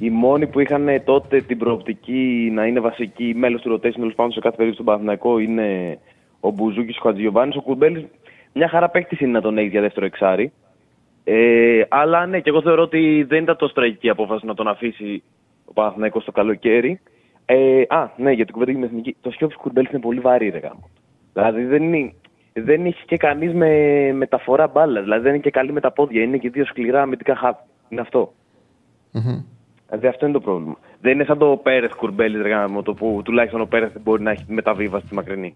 οι 0.00 0.10
μόνοι 0.10 0.46
που 0.46 0.60
είχαν 0.60 1.02
τότε 1.04 1.40
την 1.40 1.58
προοπτική 1.58 2.50
να 2.54 2.66
είναι 2.66 2.80
βασικοί 2.80 3.34
μέλος 3.36 3.60
του 3.60 3.72
rotation 3.74 3.92
τέλος 3.92 4.14
πάντων 4.14 4.32
σε 4.32 4.40
κάθε 4.40 4.56
περίπτωση 4.56 4.72
στον 4.72 4.84
Παναθηναϊκό 4.84 5.38
είναι 5.38 5.98
ο 6.40 6.50
Μπουζούκης, 6.50 6.96
ο 6.96 7.00
Χατζιωβάνη. 7.02 7.56
Ο 7.56 7.60
Κουρμπέλης, 7.60 8.04
μια 8.52 8.68
χαρά 8.68 8.88
παίκτης 8.88 9.20
είναι 9.20 9.30
να 9.30 9.40
τον 9.40 9.58
έχει 9.58 9.68
για 9.68 9.80
δεύτερο 9.80 10.06
εξάρι. 10.06 10.52
Ε, 11.24 11.82
αλλά 11.88 12.26
ναι, 12.26 12.40
και 12.40 12.48
εγώ 12.48 12.62
θεωρώ 12.62 12.82
ότι 12.82 13.24
δεν 13.28 13.42
ήταν 13.42 13.56
τόσο 13.56 13.72
τραγική 13.72 14.08
απόφαση 14.08 14.46
να 14.46 14.54
τον 14.54 14.68
αφήσει 14.68 15.22
ο 15.64 15.72
Παναθηναϊκός 15.72 16.24
το 16.24 16.32
καλοκαίρι. 16.32 17.00
Ε, 17.44 17.82
α, 17.88 18.10
ναι, 18.16 18.32
για 18.32 18.44
την 18.44 18.54
κουβέντα 18.54 18.70
για 18.70 18.80
την 18.80 18.88
εθνική. 18.88 19.16
Το 19.20 19.30
Σιώπη 19.30 19.54
Κουρμπέλης 19.54 19.90
είναι 19.90 20.00
πολύ 20.00 20.20
βαρύ, 20.20 20.48
ρε 20.48 20.58
γάμο. 20.58 20.88
Δηλαδή 21.32 21.64
δεν, 21.64 21.82
είναι, 21.82 22.12
δεν 22.52 22.86
έχει 22.86 23.04
και 23.04 23.16
κανείς 23.16 23.54
με 23.54 24.12
μεταφορά 24.12 24.66
μπάλα. 24.66 25.02
Δηλαδή 25.02 25.22
δεν 25.22 25.32
είναι 25.32 25.42
και 25.42 25.50
καλή 25.50 25.72
με 25.72 25.80
τα 25.80 25.92
πόδια. 25.92 26.22
Είναι 26.22 26.36
και 26.36 26.50
δύο 26.50 26.64
σκληρά 26.64 27.02
αμυντικά 27.02 27.36
χάπ. 27.36 27.58
Είναι 27.88 28.00
αυτό. 28.00 28.32
Δηλαδή 29.90 30.06
αυτό 30.08 30.24
είναι 30.24 30.34
το 30.34 30.40
πρόβλημα. 30.40 30.76
Δεν 31.00 31.12
είναι 31.12 31.24
σαν 31.24 31.38
το 31.38 31.60
Πέρεθ 31.62 31.94
Κουρμπέλης, 31.94 32.42
ρε 32.42 32.48
γάμο, 32.48 32.82
το 32.82 32.94
που 32.94 33.20
τουλάχιστον 33.24 33.60
ο 33.60 33.66
Πέρεθ 33.66 33.92
μπορεί 34.02 34.22
να 34.22 34.30
έχει 34.30 34.44
μεταβίβαση 34.48 35.06
στη 35.06 35.14
μακρινή. 35.14 35.54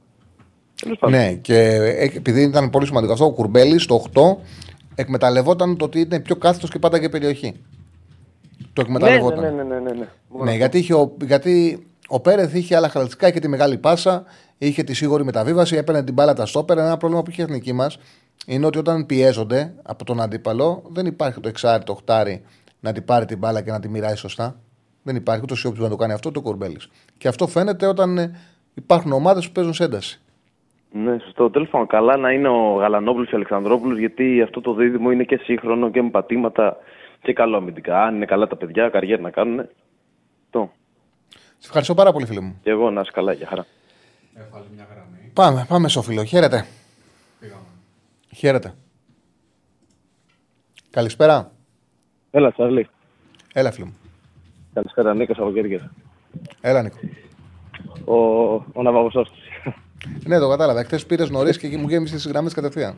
Τέλος 0.83 0.99
πάντων. 0.99 1.19
Ναι, 1.19 1.35
και 1.35 1.55
ε, 1.57 2.05
επειδή 2.17 2.43
ήταν 2.43 2.71
πολύ 2.71 2.87
σημαντικό 2.87 3.13
αυτό, 3.13 3.25
ο 3.25 3.33
Κουρμπέλης 3.33 3.83
στο 3.83 4.05
8 4.15 4.21
εκμεταλλευόταν 4.95 5.77
το 5.77 5.85
ότι 5.85 6.01
είναι 6.01 6.21
πιο 6.21 6.37
κάθετος 6.37 6.71
και 6.71 6.79
πάντα 6.79 7.01
και 7.01 7.09
περιοχή. 7.09 7.55
Το 8.73 8.83
ναι, 8.83 8.89
εκμεταλλευόταν. 8.89 9.41
ναι, 9.41 9.51
ναι, 9.51 9.63
ναι, 9.63 9.75
ναι, 9.75 9.91
ναι. 9.93 10.09
Μόνος 10.29 10.45
Ναι, 10.45 10.51
αυτό. 10.51 10.55
γιατί, 10.57 10.79
είχε 10.79 10.95
ο, 10.95 11.17
γιατί 11.21 11.87
ο 12.09 12.21
Πέρεθ 12.21 12.55
είχε 12.55 12.77
άλλα 12.77 12.89
χαρακτηριστικά, 12.89 13.29
είχε 13.29 13.39
τη 13.39 13.49
μεγάλη 13.49 13.79
πάσα, 13.79 14.25
είχε 14.59 14.83
τη 14.83 14.95
σίγουρη 14.95 15.25
μεταβίβαση, 15.25 15.77
έπαιρνε 15.77 16.05
την 16.05 16.15
μπάλα 16.15 16.33
τα 16.35 16.47
στόπερ. 16.47 16.79
Ένα 16.79 16.97
πρόβλημα 16.97 17.23
που 17.23 17.31
είχε 17.31 17.43
η 17.43 17.45
εθνική 17.45 17.73
μας 17.73 17.99
είναι 18.47 18.67
ότι 18.67 18.79
όταν 18.79 19.07
πιέζονται 19.07 19.75
από 19.83 20.05
τον 20.05 20.21
αντίπαλο, 20.21 20.83
δεν 20.89 21.07
υπάρχει 21.07 21.41
το 21.41 21.49
εξάρι, 21.49 21.85
το 21.85 21.93
οχτάρι 21.93 22.43
να 22.85 22.93
την 22.93 23.05
πάρει 23.05 23.25
την 23.25 23.39
μπάλα 23.39 23.63
και 23.63 23.71
να 23.71 23.81
τη 23.81 23.89
μοιράσει 23.89 24.17
σωστά. 24.17 24.57
Δεν 25.03 25.17
υπάρχει 25.17 25.43
ούτε 25.43 25.53
ο 25.53 25.57
Σιώπη 25.57 25.81
να 25.81 25.89
το 25.89 25.97
κάνει 25.97 26.13
αυτό, 26.13 26.31
το 26.31 26.41
Κορμπέλης. 26.41 26.89
Και 27.19 27.29
αυτό 27.29 27.47
φαίνεται 27.47 27.87
όταν 27.87 28.19
ε, 28.19 28.39
υπάρχουν 28.75 29.13
ομάδες 29.13 29.47
που 29.47 29.53
παίζουν 29.53 29.75
σε 29.75 29.85
ένταση. 29.85 30.21
Ναι, 30.91 31.19
σωστό. 31.19 31.51
Τέλος 31.51 31.69
πάντων, 31.69 31.87
καλά 31.87 32.17
να 32.17 32.31
είναι 32.31 32.49
ο 32.49 32.75
Γαλανόπουλος 32.75 33.29
και 33.29 33.35
ο 33.35 33.37
Αλεξανδρόπουλος, 33.37 33.99
γιατί 33.99 34.43
αυτό 34.43 34.61
το 34.61 34.75
δίδυμο 34.75 35.11
είναι 35.11 35.25
και 35.25 35.41
σύγχρονο 35.43 35.91
και 35.91 36.03
με 36.03 36.11
πατήματα 36.11 36.77
και 37.23 37.33
καλό 37.33 37.57
αμυντικά. 37.57 38.03
Αν 38.03 38.15
είναι 38.15 38.25
καλά 38.25 38.47
τα 38.47 38.57
παιδιά, 38.57 38.89
καριέρα 38.89 39.23
να 39.23 39.31
κάνουν. 39.31 39.69
Το. 40.51 40.71
Σε 41.29 41.67
ευχαριστώ 41.67 41.95
πάρα 41.95 42.13
πολύ, 42.13 42.27
φίλε 42.27 42.41
μου. 42.41 42.61
Και 42.63 42.71
εγώ 42.71 42.91
να 42.91 43.01
είσαι 43.01 43.11
καλά, 43.15 43.33
για 43.33 43.47
χαρά. 43.47 43.67
Έβαλε 44.35 44.65
μια 44.75 44.87
γραμμή. 44.91 45.31
Πάμε, 45.33 45.67
πάμε, 45.69 45.89
Σόφιλο. 45.89 46.25
Χαίρετε. 46.25 46.67
Πήγαμε. 47.41 47.63
Χαίρετε. 48.35 48.75
Καλησπέρα. 50.91 51.53
Έλα, 52.37 52.53
Τσάρλι. 52.53 52.87
Έλα, 53.53 53.71
φίλε 53.73 53.85
μου. 53.87 53.95
Καλησπέρα, 54.75 55.15
Νίκος 55.15 55.39
από 55.39 55.53
Κέρκυρα. 55.53 55.91
Έλα, 56.61 56.83
Νίκο. 56.83 56.97
Ο, 58.05 58.17
ο 58.73 58.83
Ναβαγωσός. 58.83 59.31
Ναι, 60.27 60.39
το 60.39 60.49
κατάλαβα. 60.49 60.85
Χθες 60.85 61.07
πήρες 61.07 61.31
νωρίς 61.31 61.59
και 61.59 61.67
εκεί 61.67 61.77
μου 61.77 61.89
γέμισε 61.89 62.15
τις 62.15 62.27
γραμμές 62.27 62.55
κατευθείαν. 62.55 62.95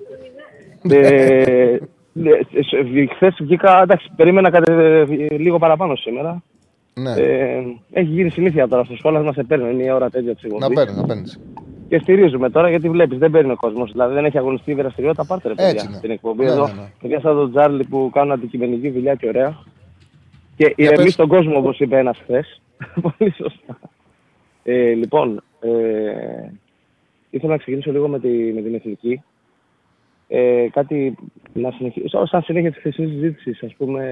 ε, 0.91 1.77
ναι, 2.13 2.31
Χθες 3.15 3.37
βγήκα, 3.41 3.83
εντάξει, 3.83 4.11
περίμενα 4.17 4.51
κάτι, 4.51 4.73
ε, 4.73 5.05
λίγο 5.37 5.59
παραπάνω 5.59 5.97
σήμερα. 5.97 6.43
Ναι, 6.95 7.13
Ε, 7.13 7.63
έχει 7.93 8.09
γίνει 8.11 8.31
συνήθεια 8.31 8.69
τώρα 8.69 8.85
στο 8.85 8.97
σχόλιο 8.97 9.21
να 9.21 9.33
σε 9.33 9.43
παίρνει, 9.43 9.71
είναι 9.73 9.83
η 9.85 9.91
ώρα 9.91 10.11
τέτοια 10.11 10.35
ψυχολογία. 10.35 10.69
να 10.69 10.75
παίρνεις, 10.75 10.97
να 10.97 11.07
παίρνεις. 11.07 11.41
Και 11.89 11.99
στηρίζουμε 11.99 12.51
τώρα 12.51 12.69
γιατί 12.69 12.89
βλέπεις, 12.91 13.19
δεν 13.19 13.31
παίρνει 13.31 13.51
ο 13.51 13.57
κόσμος. 13.57 13.93
Δηλαδή 13.93 14.15
δεν 14.15 14.25
έχει 14.25 14.39
αγωνιστεί 14.39 14.71
η 14.71 14.75
δραστηριότητα. 14.75 15.25
Πάρτε 15.27 15.49
ρε 15.49 15.55
παιδιά 15.55 15.69
Έτσι 15.71 15.87
είναι. 15.89 15.99
την 16.01 16.11
εκπομπή 16.11 16.45
Ναι, 16.45 16.51
εδώ. 16.51 16.67
ναι, 16.67 16.73
ναι. 16.73 16.91
Παιδιά 17.01 17.21
σαν 17.21 17.35
τον 17.35 17.51
Τζάρλι 17.51 17.85
που 17.85 18.11
κάνουν 18.13 18.33
αντικειμενική 18.33 18.91
δουλειά 18.91 19.15
και 19.15 19.29
ωραία. 19.29 19.59
Και 20.57 20.65
Για 20.77 20.87
ηρεμεί 20.87 21.05
πες. 21.05 21.17
τον 21.17 21.29
κόσμο 21.29 21.59
όπως 21.59 21.79
είπε 21.79 21.99
ένας 21.99 22.19
χθες. 22.19 22.61
Πολύ 23.03 23.33
σωστά. 23.37 23.79
Ε, 24.63 24.93
λοιπόν, 24.93 25.43
ε, 25.61 26.51
ήθελα 27.31 27.53
να 27.53 27.59
ξεκινήσω 27.59 27.93
λίγο 27.93 28.09
με, 28.09 28.19
τη, 28.21 28.29
με 28.29 28.61
την 28.63 28.75
εθνική. 28.75 29.23
Ε, 30.29 30.67
κάτι 30.73 31.15
να 31.53 31.71
συνεχίσω, 31.71 32.27
σαν 32.27 32.43
συνέχεια 32.43 32.71
της 32.71 32.79
χθεσινής 32.79 33.11
συζήτησης, 33.11 33.63
ας 33.63 33.75
πούμε, 33.75 34.03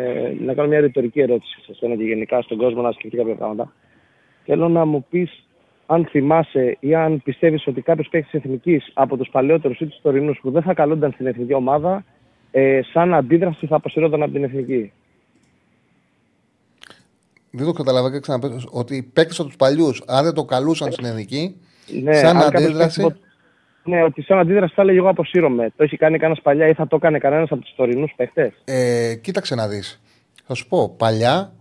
να 0.41 0.55
κάνω 0.55 0.69
μια 0.69 0.81
ρητορική 0.81 1.21
ερώτηση 1.21 1.61
σε 1.61 1.71
εσένα 1.73 1.97
και 1.97 2.03
γενικά 2.05 2.43
στον 2.43 2.57
κόσμο 2.59 2.83
να 2.83 2.93
σκεφτεί 2.93 3.17
κάποια 3.17 3.35
πράγματα. 3.35 3.73
Θέλω 4.45 4.69
να 4.69 4.85
μου 4.85 5.07
πεις 5.11 5.44
αν 5.87 6.07
θυμάσαι 6.07 6.77
ή 6.81 6.95
αν 6.95 7.23
πιστεύεις 7.23 7.67
ότι 7.67 7.81
κάποιος 7.81 8.09
παίκτης 8.09 8.31
τη 8.31 8.37
εθνικής 8.39 8.91
από 8.95 9.17
τους 9.17 9.29
παλαιότερους 9.29 9.81
ή 9.81 9.87
τους 9.87 10.01
τωρινούς 10.03 10.39
που 10.43 10.51
δεν 10.51 10.63
θα 10.63 10.75
καλούνταν 10.75 11.13
στην 11.13 11.27
εθνική 11.27 11.55
ομάδα, 11.55 12.05
ε, 12.51 12.81
σαν 12.93 13.15
αντίδραση 13.15 13.67
θα 13.67 13.77
αποσυρώταν 13.77 14.23
από 14.23 14.33
την 14.33 14.45
εθνική. 14.45 14.93
Δεν 17.51 17.67
το 17.67 17.73
καταλαβαίνω 17.73 18.15
και 18.15 18.21
ξαναπέω 18.21 18.61
ότι 18.71 18.97
οι 18.97 19.03
παίκτες 19.03 19.39
από 19.39 19.49
τους 19.49 19.57
παλιούς, 19.57 20.03
αν 20.07 20.25
δεν 20.25 20.35
το 20.35 20.45
καλούσαν 20.45 20.93
στην 20.93 21.05
εθνική, 21.05 21.57
Ναι, 22.03 22.15
σαν 22.15 22.37
αν 22.37 22.43
κάποιος 22.43 22.63
αντίδραση. 22.63 23.01
παίκτης 23.01 23.05
από- 23.05 23.33
Ναι, 23.91 24.03
ότι 24.03 24.23
σαν 24.23 24.39
αντίδραση 24.39 24.75
θα 24.75 24.83
έλεγε 24.83 24.99
εγώ 24.99 25.09
αποσύρωμαι. 25.09 25.73
Το 25.77 25.83
έχει 25.83 25.97
κάνει 25.97 26.19
κανένας 26.19 26.43
παλιά 26.43 26.69
ή 26.69 26.75
θα 26.75 26.87
το 26.87 26.97
έκανε 26.97 27.19
κανένας 27.19 27.51
από 27.51 27.61
τους 27.61 27.75
τωρινούς 27.77 28.13
παίχτε. 28.17 28.53
Ε, 28.65 29.15
κοίταξε 29.21 29.55
να 29.55 29.69
δεις. 29.69 30.01
Θα 30.47 30.55
σου 30.55 30.69
πω, 30.69 30.95
παλιά 30.99 31.53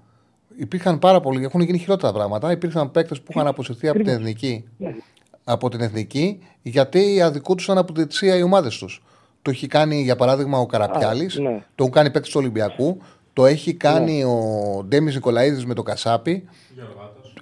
υπήρχαν 0.56 1.00
πάρα 1.00 1.20
πολλοί, 1.20 1.44
έχουν 1.44 1.62
γίνει 1.62 1.78
χειρότερα 1.78 2.14
πράγματα. 2.14 2.52
Υπήρχαν 2.52 2.92
παίκτες 2.92 3.22
που 3.22 3.32
είχαν 3.36 3.48
αποσυρθεί 3.48 3.88
από 3.88 3.98
την 4.00 4.08
εθνική, 4.08 4.64
από 5.44 5.70
την 5.70 5.82
εθνική 5.82 6.40
γιατί 6.62 7.22
αδικούντουσαν 7.22 7.78
από 7.78 7.94
την 7.94 8.06
θυσία 8.08 8.36
οι 8.36 8.42
ομάδες 8.42 8.78
τους. 8.78 9.04
Το 9.42 9.50
έχει 9.50 9.68
κάνει 9.68 10.02
για 10.02 10.16
παράδειγμα 10.16 10.58
ο 10.60 10.66
Καραπιάλης, 10.66 11.38
Α, 11.38 11.42
ναι. 11.42 11.50
το 11.76 11.84
έχουν 11.84 11.92
κάνει 11.92 12.12
παίκτες 12.12 12.32
του 12.32 12.40
Ολυμπιακού, 12.40 12.98
το 13.34 13.46
έχει 13.46 13.74
κάνει 13.74 14.24
ο 14.24 14.38
Ντέμις 14.88 15.14
Νικολαίδης 15.16 15.66
με 15.66 15.74
το 15.74 15.84
Κασάπι. 15.84 16.44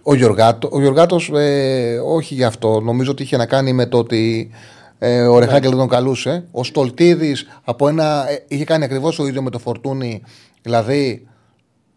Ο 0.04 0.16
Γιωργάτος, 0.16 0.72
ο 0.74 0.80
Γιωργάτος, 0.80 1.32
ε, 1.36 2.00
όχι 2.06 2.34
γι' 2.34 2.44
αυτό. 2.44 2.80
Νομίζω 2.80 3.12
ότι 3.12 3.24
είχε 3.24 3.38
να 3.38 3.46
κάνει 3.46 3.74
με 3.74 3.86
το 3.86 3.98
ότι 3.98 4.50
ε, 4.98 5.22
ο 5.22 5.40
Ρεχάγκελ 5.40 5.70
δεν 5.70 5.80
τον 5.80 5.88
καλούσε. 5.88 6.48
Ο 6.52 6.64
Στολτίδης 6.64 7.48
από 7.64 7.88
ένα. 7.88 8.30
ε, 8.30 8.46
είχε 8.48 8.64
κάνει 8.64 8.84
ακριβώς 8.84 9.16
το 9.16 9.26
ίδιο 9.26 9.42
με 9.42 9.50
το 9.50 9.60
Φορτούνι. 9.60 10.22
Δηλαδή, 10.62 11.28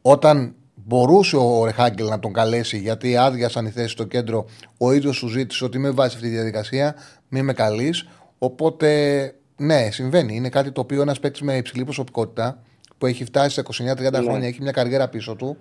όταν 0.02 0.54
μπορούσε 0.86 1.36
ο 1.36 1.64
Ρεχάγκελ 1.64 2.06
να 2.08 2.18
τον 2.18 2.32
καλέσει 2.32 2.78
γιατί 2.78 3.16
άδειασαν 3.16 3.66
οι 3.66 3.70
θέσεις 3.70 3.90
στο 3.90 4.04
κέντρο, 4.04 4.46
ο 4.78 4.92
ίδιος 4.92 5.16
σου 5.16 5.28
ζήτησε 5.28 5.64
ότι 5.64 5.78
με 5.78 5.90
βάση 5.90 6.16
αυτή 6.16 6.28
τη 6.28 6.34
διαδικασία, 6.34 6.94
μη 7.28 7.42
με 7.42 7.52
καλείς. 7.52 8.08
Οπότε, 8.38 9.34
ναι, 9.56 9.88
συμβαίνει. 9.90 10.34
Είναι 10.34 10.48
κάτι 10.48 10.72
το 10.72 10.80
οποίο 10.80 11.02
ένας 11.02 11.20
παίκτης 11.20 11.40
με 11.40 11.56
υψηλή 11.56 11.84
προσωπικότητα 11.84 12.62
που 12.98 13.06
έχει 13.06 13.24
φτάσει 13.24 13.54
σε 13.54 13.62
29-30 13.96 14.12
χρόνια, 14.22 14.48
έχει 14.48 14.62
μια 14.62 14.72
καριέρα 14.72 15.08
πίσω 15.08 15.34
του 15.34 15.56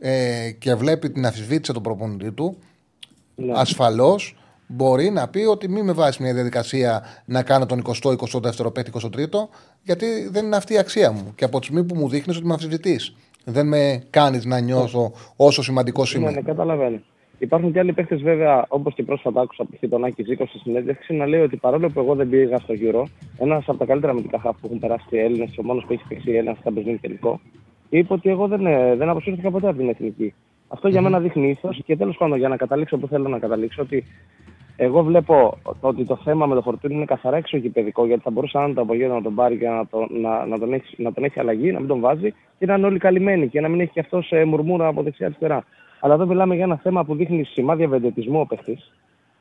ε, 0.00 0.50
και 0.58 0.74
βλέπει 0.74 1.10
την 1.10 1.26
αφισβήτηση 1.26 1.72
του 1.72 1.80
προπονητή 1.80 2.32
του, 2.32 2.56
Ναι. 3.34 3.52
ασφαλώς 3.56 4.36
μπορεί 4.66 5.10
να 5.10 5.28
πει 5.28 5.38
ότι 5.38 5.68
μην 5.68 5.84
με 5.84 5.92
βάζεις 5.92 6.18
μια 6.18 6.34
διαδικασία 6.34 7.02
να 7.24 7.42
κάνω 7.42 7.66
τον 7.66 7.82
20ο, 7.86 8.16
22ο, 8.16 8.72
23ο, 8.92 9.48
γιατί 9.82 10.28
δεν 10.30 10.44
είναι 10.44 10.56
αυτή 10.56 10.72
η 10.72 10.78
αξία 10.78 11.12
μου. 11.12 11.32
Και 11.34 11.44
από 11.44 11.58
τη 11.58 11.64
στιγμή 11.64 11.84
που 11.84 11.94
μου 11.94 12.08
δείχνεις 12.08 12.36
ότι 12.36 12.46
με 12.46 12.52
αμφισβητεί, 12.52 13.00
δεν 13.48 13.68
με 13.68 14.02
κάνεις 14.10 14.44
να 14.44 14.60
νιώθω 14.60 15.12
όσο 15.36 15.62
σημαντικό 15.62 16.02
Ναι, 16.02 16.20
είμαι. 16.20 16.30
ναι, 16.30 16.40
καταλαβαίνω. 16.40 17.00
Υπάρχουν 17.38 17.72
και 17.72 17.78
άλλοι 17.78 17.92
παίχτε, 17.92 18.16
βέβαια, 18.16 18.64
όπως 18.68 18.94
και 18.94 19.02
πρόσφατα 19.02 19.40
άκουσα 19.40 19.62
από 19.62 19.88
τον 19.88 20.04
Άκη 20.04 20.22
Ζήκο 20.22 20.46
στη 20.46 20.58
συνέντευξη, 20.58 21.14
να 21.14 21.26
λέει 21.26 21.40
ότι 21.40 21.56
παρόλο 21.56 21.88
που 21.90 22.00
εγώ 22.00 22.14
δεν 22.14 22.28
πήγα 22.28 22.58
στο 22.58 22.74
Euro, 22.82 23.02
ένας 23.38 23.64
από 23.68 23.78
τα 23.78 23.84
καλύτερα 23.84 24.12
αμυντικά 24.12 24.38
χαφ 24.40 24.56
που 24.60 24.66
έχουν 24.66 24.78
περάσει 24.78 25.06
οι 25.10 25.18
Έλληνες, 25.18 25.58
ο 25.58 25.62
μόνος 25.62 25.84
που 25.86 25.92
έχει 25.92 26.02
παίξει 26.08 26.30
Έλληνα 26.30 26.56
στα 26.60 26.70
Champions 26.70 26.96
τελικό, 27.00 27.40
είπε 27.88 28.12
ότι 28.12 28.28
εγώ 28.30 28.46
δεν, 28.46 28.66
ε, 28.66 28.94
δεν 28.96 29.08
αποσύρθηκα 29.08 29.50
ποτέ 29.50 29.68
από 29.68 29.78
την 29.78 29.88
εθνική. 29.88 30.34
Αυτό 30.68 30.88
για 30.88 31.00
μένα 31.00 31.20
δείχνει 31.20 31.48
ήθος 31.50 31.82
και 31.84 31.96
τέλος 31.96 32.16
πάντων 32.16 32.38
για 32.38 32.48
να 32.48 32.56
καταλήξω 32.56 32.96
που 32.96 33.06
θέλω 33.06 33.28
να 33.28 33.38
καταλήξω 33.38 33.82
ότι 33.82 34.04
εγώ 34.80 35.02
βλέπω 35.02 35.58
ότι 35.80 36.04
το 36.04 36.16
θέμα 36.24 36.46
με 36.46 36.54
το 36.54 36.62
φορτούνι 36.62 36.94
είναι 36.94 37.04
καθαρά 37.04 37.36
εξωγηπαιδικό 37.36 38.06
γιατί 38.06 38.22
θα 38.22 38.30
μπορούσε 38.30 38.58
να 38.58 38.72
το 38.74 38.80
απογείο 38.80 39.08
να 39.14 39.22
τον 39.22 39.34
πάρει 39.34 39.56
και 39.58 39.68
να, 39.68 39.86
το, 39.86 40.06
να, 40.22 40.46
να, 40.46 40.58
τον 40.58 40.72
έχει, 40.72 41.02
να 41.02 41.12
τον 41.12 41.24
έχει 41.24 41.40
αλλαγή, 41.40 41.72
να 41.72 41.78
μην 41.78 41.88
τον 41.88 42.00
βάζει 42.00 42.34
και 42.58 42.66
να 42.66 42.74
είναι 42.74 42.86
όλοι 42.86 42.98
καλυμμένοι 42.98 43.48
και 43.48 43.60
να 43.60 43.68
μην 43.68 43.80
έχει 43.80 43.90
και 43.92 44.00
αυτός 44.00 44.30
ε, 44.32 44.44
μουρμούρα 44.44 44.86
από 44.86 45.02
δεξιά-αριστερά. 45.02 45.64
Αλλά 46.00 46.14
εδώ 46.14 46.26
μιλάμε 46.26 46.54
για 46.54 46.64
ένα 46.64 46.76
θέμα 46.82 47.04
που 47.04 47.14
δείχνει 47.14 47.44
σημάδια 47.44 47.88
βεντετισμού 47.88 48.40
ο 48.40 48.46
παίχτης. 48.46 48.92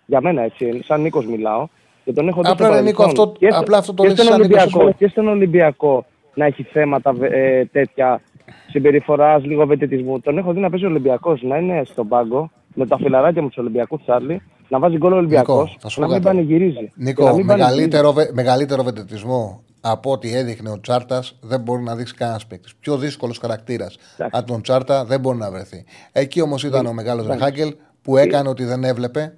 Για 0.05 0.21
μένα 0.21 0.41
έτσι, 0.41 0.83
σαν 0.83 1.01
Νίκος 1.01 1.25
μιλάω. 1.25 1.67
Και 2.03 2.13
τον 2.13 2.27
έχω 2.27 2.41
δει 2.41 2.49
Απλά, 2.49 2.65
στο 2.65 2.75
ρε, 2.75 2.81
Νίκο, 2.81 2.97
παρελθόν. 2.97 3.25
αυτό- 3.27 3.39
Και 3.39 3.51
στο- 3.51 3.59
απλά 3.61 3.77
αυτό 3.77 3.93
το 3.93 4.03
και 4.03 4.09
λες 4.09 4.17
στον 4.17 4.27
σαν 4.31 4.39
Νίκος 4.41 4.55
Ολυμπιακό, 4.57 4.79
Σοφό. 4.85 4.97
και 4.97 5.07
στον 5.07 5.27
Ολυμπιακό 5.27 6.05
να 6.33 6.45
έχει 6.45 6.63
θέματα 6.63 7.15
ε, 7.21 7.65
τέτοια 7.65 8.21
συμπεριφοράς, 8.69 9.43
λίγο 9.45 9.65
βεντετισμού. 9.65 10.19
Τον 10.19 10.37
έχω 10.37 10.53
δει 10.53 10.59
να 10.59 10.69
παίζει 10.69 10.85
ο 10.85 10.89
Ολυμπιακός, 10.89 11.41
να 11.41 11.57
είναι 11.57 11.81
στον 11.85 12.07
πάγκο 12.07 12.49
με 12.73 12.85
τα 12.87 12.97
φιλαράκια 12.97 13.41
μου 13.41 13.47
τους 13.47 13.57
Ολυμπιακούς 13.57 14.01
Τσάρλι, 14.01 14.41
να 14.69 14.79
βάζει 14.79 14.97
γκολ 14.97 15.11
ο 15.11 15.15
Ολυμπιακός, 15.15 15.67
Νίκο, 15.69 15.77
θα 15.81 15.89
σου 15.89 15.99
να 16.01 16.07
πω 16.07 16.13
μην 16.13 16.23
κάτι. 16.23 16.35
πανηγυρίζει. 16.35 16.75
Και 16.77 16.91
να 16.95 17.03
Νίκο, 17.03 17.23
μην 17.23 17.31
πανηγυρίζει. 17.45 17.57
μεγαλύτερο, 17.57 18.13
βε- 18.13 18.33
μεγαλύτερο 18.33 18.83
βεντετισμό 18.83 19.61
από 19.81 20.11
ό,τι 20.11 20.35
έδειχνε 20.35 20.69
ο 20.69 20.79
Τσάρτας 20.79 21.35
δεν 21.41 21.59
μπορεί 21.59 21.83
να 21.83 21.95
δείξει 21.95 22.13
κανένας 22.13 22.45
παίκτης. 22.45 22.75
Πιο 22.79 22.97
δύσκολος 22.97 23.37
χαρακτήρας 23.37 23.97
από 24.31 24.47
τον 24.51 24.61
Τσάρτα 24.61 25.05
δεν 25.05 25.19
μπορεί 25.19 25.37
να 25.37 25.51
βρεθεί. 25.51 25.83
Εκεί 26.11 26.41
όμως 26.41 26.63
ήταν 26.63 26.85
ο 26.85 26.93
μεγάλος 26.93 27.27
Ρεχάγκελ 27.27 27.75
που 28.01 28.17
έκανε 28.17 28.49
ότι 28.49 28.63
δεν 28.63 28.83
έβλεπε. 28.83 29.33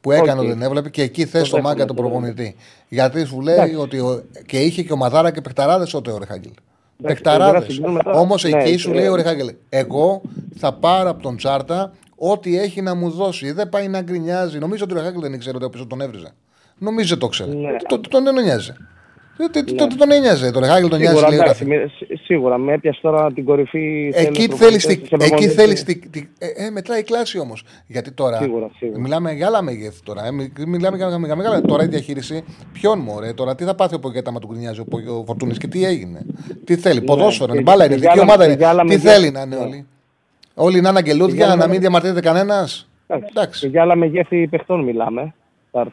Που 0.00 0.10
έκανε 0.12 0.32
Οκ. 0.32 0.38
ότι 0.38 0.48
δεν 0.48 0.62
έβλεπε 0.62 0.90
και 0.90 1.02
εκεί 1.02 1.24
θες 1.24 1.32
το 1.42 1.56
δέχομαι, 1.56 1.62
μάγκα 1.62 1.84
το 1.84 1.94
του 1.94 2.00
προπονητή. 2.02 2.54
Γιατί 2.88 3.24
σου 3.24 3.40
λέει 3.40 3.54
Εντάξει. 3.54 3.74
ότι. 3.76 3.98
Ο, 3.98 4.22
και 4.46 4.60
είχε 4.60 4.82
και 4.82 4.92
ομαδάρα 4.92 5.30
και 5.30 5.40
παιχταράδε 5.40 5.84
τότε 5.84 6.10
ο 6.10 6.18
Ρεχάγκελ. 6.18 6.50
Εντάξει, 7.00 7.22
Παιχταράδε. 7.22 7.52
τώρα 7.58 7.70
συγκρίνουμε 7.70 8.02
τώρα. 8.02 8.18
Όμως 8.18 8.44
Ναι, 8.44 8.62
εκεί 8.62 8.76
σου 8.76 8.90
ε, 8.90 8.94
λέει 8.94 9.06
ο 9.06 9.14
Ρεχάγκελ, 9.14 9.54
εγώ 9.68 10.22
θα 10.56 10.72
πάρω 10.72 11.10
από 11.10 11.22
τον 11.22 11.36
Τσάρτα 11.36 11.92
ό,τι 12.30 12.58
έχει 12.58 12.82
να 12.82 12.94
μου 12.94 13.10
δώσει. 13.10 13.52
Δεν 13.52 13.68
πάει 13.68 13.88
να 13.88 14.00
γκρινιάζει. 14.00 14.58
Νομίζω 14.58 14.84
ότι 14.84 14.94
ο 14.94 14.96
Ρεχάγκελ 14.96 15.20
δεν 15.20 15.32
ήξερε 15.32 15.56
ότι 15.56 15.64
ο 15.64 15.70
πίσω 15.70 15.86
τον 15.86 16.00
έβριζε. 16.00 16.32
Νομίζω 16.78 17.18
το 17.18 17.28
ξέρει. 17.28 17.56
Ναι. 17.56 17.76
Το, 17.88 17.98
το, 17.98 18.08
τον 18.08 18.24
δεν 18.24 18.34
νοιάζει. 18.44 18.72
Τότε 19.76 19.94
τον 19.98 20.10
ένοιαζε. 20.12 20.50
Τον 20.50 20.62
Ρεχάγκελ 20.62 20.88
τον 20.88 20.98
νοιάζει. 20.98 21.14
Σίγουρα, 21.16 21.30
λέει, 21.30 21.38
ο 21.38 21.42
εντάξει, 21.42 21.64
καθένα. 21.64 21.80
με- 21.82 21.90
σί- 21.96 22.24
σίγουρα, 22.24 22.58
με 22.58 22.72
έπιασε 22.72 22.98
τώρα 23.02 23.32
την 23.32 23.44
κορυφή. 23.44 24.12
Εκεί 24.14 24.48
θέλει 24.48 24.78
θέλεις. 24.78 24.84
προπονητές, 24.86 24.88
σε 24.88 24.92
Εκεί 24.94 25.06
προπονητές. 25.18 25.54
θέλεις 25.54 25.82
τη- 25.84 26.08
τη- 26.08 26.28
ε, 26.38 26.46
ε, 26.66 26.70
μετράει 26.70 27.00
η 27.00 27.02
κλάση 27.02 27.38
όμως. 27.38 27.64
Γιατί 27.86 28.12
τώρα. 28.12 28.36
Σίγουρα, 28.36 28.70
σίγουρα. 28.76 29.00
Μιλάμε 29.00 29.32
για 29.32 29.46
άλλα 29.46 29.62
μεγέθη 29.62 30.00
τώρα. 30.02 30.26
Ε, 30.26 30.30
μι- 30.32 30.58
μιλάμε 30.66 30.96
για, 30.96 31.08
για 31.24 31.36
μεγάλα. 31.36 31.60
Τώρα 31.60 31.84
η 31.84 31.86
διαχείριση. 31.86 32.44
Ποιον 32.72 32.98
μωρέ, 32.98 33.32
τώρα 33.32 33.54
τι 33.54 33.64
θα 33.64 33.74
πάθει 33.74 33.94
ο 33.94 33.98
Πογέτα 33.98 34.30
άμα 34.30 34.38
του 34.38 34.46
γκρινιάζει 34.50 34.80
ο, 34.80 34.84
Πο- 34.84 35.18
ο 35.20 35.24
Φορτούνης 35.26 35.58
και 35.58 35.66
τι 35.66 35.84
έγινε. 35.84 36.20
Τι 36.64 36.76
θέλει, 36.76 37.00
ποδόσφαιρο, 37.02 37.46
και- 37.46 37.52
είναι, 37.52 37.62
μπάλα 37.62 37.84
είναι, 37.84 37.94
και 37.94 38.00
δική 38.00 38.12
για 38.12 38.22
άλλα- 38.22 38.32
ομάδα 38.32 38.44
και 38.44 38.50
είναι. 38.50 38.58
για 38.60 38.68
άλλα 38.68 38.82
Τι 38.82 38.86
μεγέθη. 38.88 39.06
θέλει 39.08 39.30
να 39.30 39.40
είναι 39.40 39.56
Ναι. 39.56 39.62
όλοι. 39.62 39.86
Όλοι 40.54 40.80
να 40.80 40.88
είναι 40.88 41.02
Και 41.02 41.10
αγγελούδια, 41.10 41.34
για 41.36 41.46
να 41.46 41.52
άλλα- 41.52 41.68
μην 41.68 41.80
διαμαρτύρεται 41.80 42.20
κανένας. 42.20 42.88
Και 43.06 43.14
Εντάξει. 43.28 43.68
για 43.68 43.82
άλλα 43.82 43.96
μεγέθη 43.96 44.46
παιχτών 44.48 44.80
μιλάμε. 44.84 45.34
Τάρ- 45.70 45.88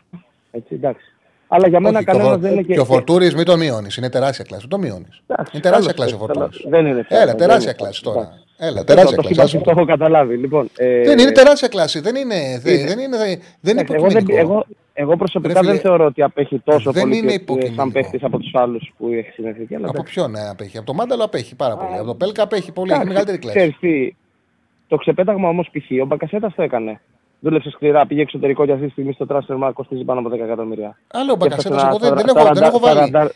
Έτσι, 0.52 0.73
εντάξει. 0.76 1.03
Αλλά 1.48 1.68
για 1.68 1.80
μένα 1.80 1.98
Όχι, 1.98 2.06
και 2.06 2.11
ο 2.11 2.14
κανένας 2.14 2.34
Φο- 2.36 2.41
δεν 2.41 2.52
είναι 2.53 2.61
και. 2.61 2.73
Και 2.73 2.80
ο 2.80 2.86
Φορτούρης 2.86 3.36
μην 3.36 3.45
το 3.45 3.57
μειώνεις. 3.57 3.95
Είναι 3.98 4.10
τεράστια 4.10 4.44
κλάση. 4.44 4.61
Μην 4.61 4.69
το 4.69 4.77
μειώνεις. 4.88 5.22
Εντάξει, 5.27 5.52
Είναι 5.53 5.64
τεράστια 5.64 5.94
καλώς, 5.94 6.10
κλάση 6.11 6.23
ο 6.23 6.26
καλώς. 6.34 6.49
Φορτούρη. 6.61 6.69
Δεν 6.69 6.86
είναι 6.86 7.03
θέμα, 7.07 7.22
Έλα, 7.22 7.31
δεν 7.31 7.40
τεράστια 7.40 7.72
είναι 7.72 7.81
κλάση 7.81 8.02
θέμα. 8.03 8.15
τώρα. 8.15 8.34
Έλα, 8.57 8.77
Το, 8.77 8.84
τεράστια 8.84 9.15
το, 9.15 9.22
κλάση. 9.22 9.41
άσε 9.41 9.57
το, 9.57 9.64
το 9.64 9.72
έχω 9.72 9.86
καταλάβει. 9.86 10.36
Λοιπόν, 10.38 10.69
ε, 10.77 11.02
Δεν 11.03 11.19
είναι 11.19 11.31
τεράστια 11.31 11.68
κλάση. 11.68 11.99
Δεν 11.99 12.15
είναι, 12.15 12.36
δεν, 12.64 12.73
Είναι. 12.76 12.88
δεν 12.88 12.99
είναι, 12.99 13.18
δεν 13.18 13.77
είναι 13.77 13.81
εντάξει, 13.81 13.94
εγώ, 13.94 14.07
δεν, 14.07 14.18
υποκειμενικό. 14.18 14.52
εγώ, 14.52 14.65
εγώ 14.94 15.15
προσωπικά 15.18 15.53
Ρε 15.53 15.60
φίλε, 15.60 15.72
δεν 15.72 15.81
θεωρώ 15.81 16.06
ότι 16.06 16.22
απέχει 16.22 16.60
τόσο 16.64 16.91
δεν 16.91 17.02
πολύ 17.03 17.18
είναι 17.18 17.27
και- 17.27 17.34
υποκειμενικό. 17.34 17.81
σαν 17.81 17.91
παίχτης 17.91 18.23
από 18.23 18.38
τους 18.40 18.52
άλλους 18.53 18.91
που 18.98 19.07
έχει 19.14 19.30
συνεχίσει. 19.31 19.76
Αλλά 19.76 19.84
Από 19.88 19.94
εντάξει. 19.98 20.14
ποιον 20.14 20.36
ε, 20.36 20.49
απέχει; 20.49 20.77
Από 20.77 20.86
το 20.86 20.94
Μάνταλο 20.94 21.23
απέχει 21.23 21.56
πάρα 21.56 21.77
πολύ. 21.77 21.98
Από 21.98 22.06
το 22.06 22.15
Πέλκα 22.15 22.44
απέχει 22.44 22.72
πολύ. 22.72 22.91
Έχει 22.91 23.02
Εντάξει, 23.02 23.19
μεγαλύτερη 23.23 23.53
κλάση. 23.53 24.15
Ξέρεις 24.97 25.15
τι, 25.15 25.15
το 25.15 25.23
ξεπέταγμα 25.23 25.49
όμως 25.49 25.69
π.χ. 25.71 26.01
ο 26.01 26.05
Μπακασέτας 26.05 26.55
το 26.55 26.61
έκανε. 26.61 27.01
Δούλεψε 27.41 27.69
σκληρά, 27.69 28.05
πήγε 28.07 28.21
εξωτερικό 28.21 28.65
και 28.65 28.71
αυτή 28.71 28.85
τη 28.85 28.91
στιγμή 28.91 29.13
στο 29.13 29.25
transfer 29.29 29.63
market 29.67 29.71
κοστίζει 29.73 30.03
πάνω 30.03 30.19
από 30.19 30.29
10 30.29 30.39
εκατομμύρια. 30.39 30.97
Άλλο 31.07 31.31
ο 31.33 31.37
Και 31.37 31.45
έφτασε 31.47 31.69
Μπακασέτα. 31.69 31.75
να- 31.75 31.89
Εγώ 31.89 31.97
δεν, 31.99 32.25
δεν, 32.25 32.27
σαρα- 32.27 32.41
έχω, 32.41 32.53
δεν 32.53 32.63
έχω 32.63 32.79
βάλει. 32.79 32.95
σαράντα- 32.97 33.33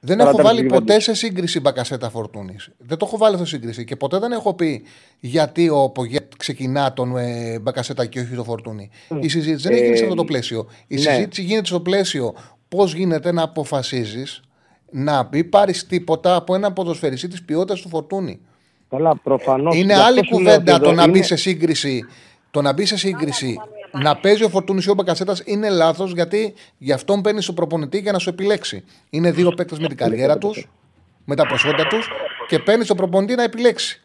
Δεν 0.00 0.18
έχω 0.18 0.28
σαράντα 0.30 0.48
βάλει 0.48 0.58
τριβέντες. 0.58 0.78
ποτέ 0.86 1.00
σε 1.00 1.14
σύγκριση 1.14 1.60
Μπακασέτα 1.60 2.10
Φορτούνης. 2.10 2.70
Δεν 2.78 2.98
το 2.98 3.04
έχω 3.08 3.16
βάλει 3.16 3.36
σε 3.36 3.44
σύγκριση 3.46 3.84
και 3.84 3.96
ποτέ 3.96 4.18
δεν 4.18 4.32
έχω 4.32 4.54
πει 4.54 4.82
γιατί 5.20 5.68
ο 5.68 5.90
Πογέτ 5.90 6.32
ξεκινά 6.36 6.92
τον 6.92 7.16
ε, 7.16 7.58
Μπακασέτα 7.58 8.06
και 8.06 8.20
όχι 8.20 8.34
το 8.34 8.44
Φορτούνη. 8.44 8.90
Η 9.20 9.28
συζήτηση 9.28 9.68
δεν 9.68 9.76
Ε, 9.76 9.80
έγινε 9.80 9.96
σε 9.96 10.02
αυτό 10.02 10.14
το 10.16 10.24
πλαίσιο. 10.24 10.66
Η 10.86 10.94
ναι. 10.94 11.00
συζήτηση 11.00 11.42
γίνεται 11.42 11.66
στο 11.66 11.80
πλαίσιο 11.80 12.34
πώς 12.68 12.94
γίνεται 12.94 13.32
να 13.32 13.42
αποφασίζεις 13.42 14.40
να 14.90 15.28
μην 15.32 15.48
πάρεις 15.48 15.86
τίποτα 15.86 16.34
από 16.34 16.54
έναν 16.54 16.72
ποδοσφαιριστή 16.72 17.28
της 17.28 17.42
ποιότητας 17.44 17.80
του 17.80 17.88
Φορτούνη. 17.88 18.40
Καλά, 18.90 19.16
προφανώς. 19.16 19.76
Είναι 19.76 19.94
άλλη 19.94 20.28
κουβέντα 20.28 20.78
το 20.80 20.92
να 20.92 21.08
μπει 21.08 21.22
σε 21.22 21.36
σύγκριση. 21.36 22.04
Το 22.50 22.62
να 22.62 22.72
μπει 22.72 22.84
σε 22.84 22.96
σύγκριση 22.96 23.56
να 23.92 24.16
παίζει 24.16 24.44
ο 24.44 24.48
Φορτούνης 24.48 24.84
ή 24.84 24.90
ο 24.90 24.94
Μπακασέτας 24.94 25.42
είναι 25.44 25.68
λάθος 25.70 26.12
γιατί 26.12 26.54
γι' 26.78 26.92
αυτόν 26.92 27.22
παίρνει 27.22 27.40
τον 27.42 27.54
προπονητή 27.54 27.98
για 27.98 28.12
να 28.12 28.18
σου 28.18 28.28
επιλέξει. 28.28 28.84
Είναι 29.10 29.30
δύο 29.30 29.50
παίκτες 29.52 29.78
με 29.78 29.88
την 29.88 29.96
καριέρα 29.96 30.38
τους, 30.38 30.68
με 31.24 31.34
τα 31.34 31.46
προσόντα 31.46 31.86
τους 31.86 32.08
και 32.48 32.58
παίρνει 32.58 32.84
τον 32.84 32.96
προπονητή 32.96 33.34
να 33.34 33.42
επιλέξει. 33.42 34.02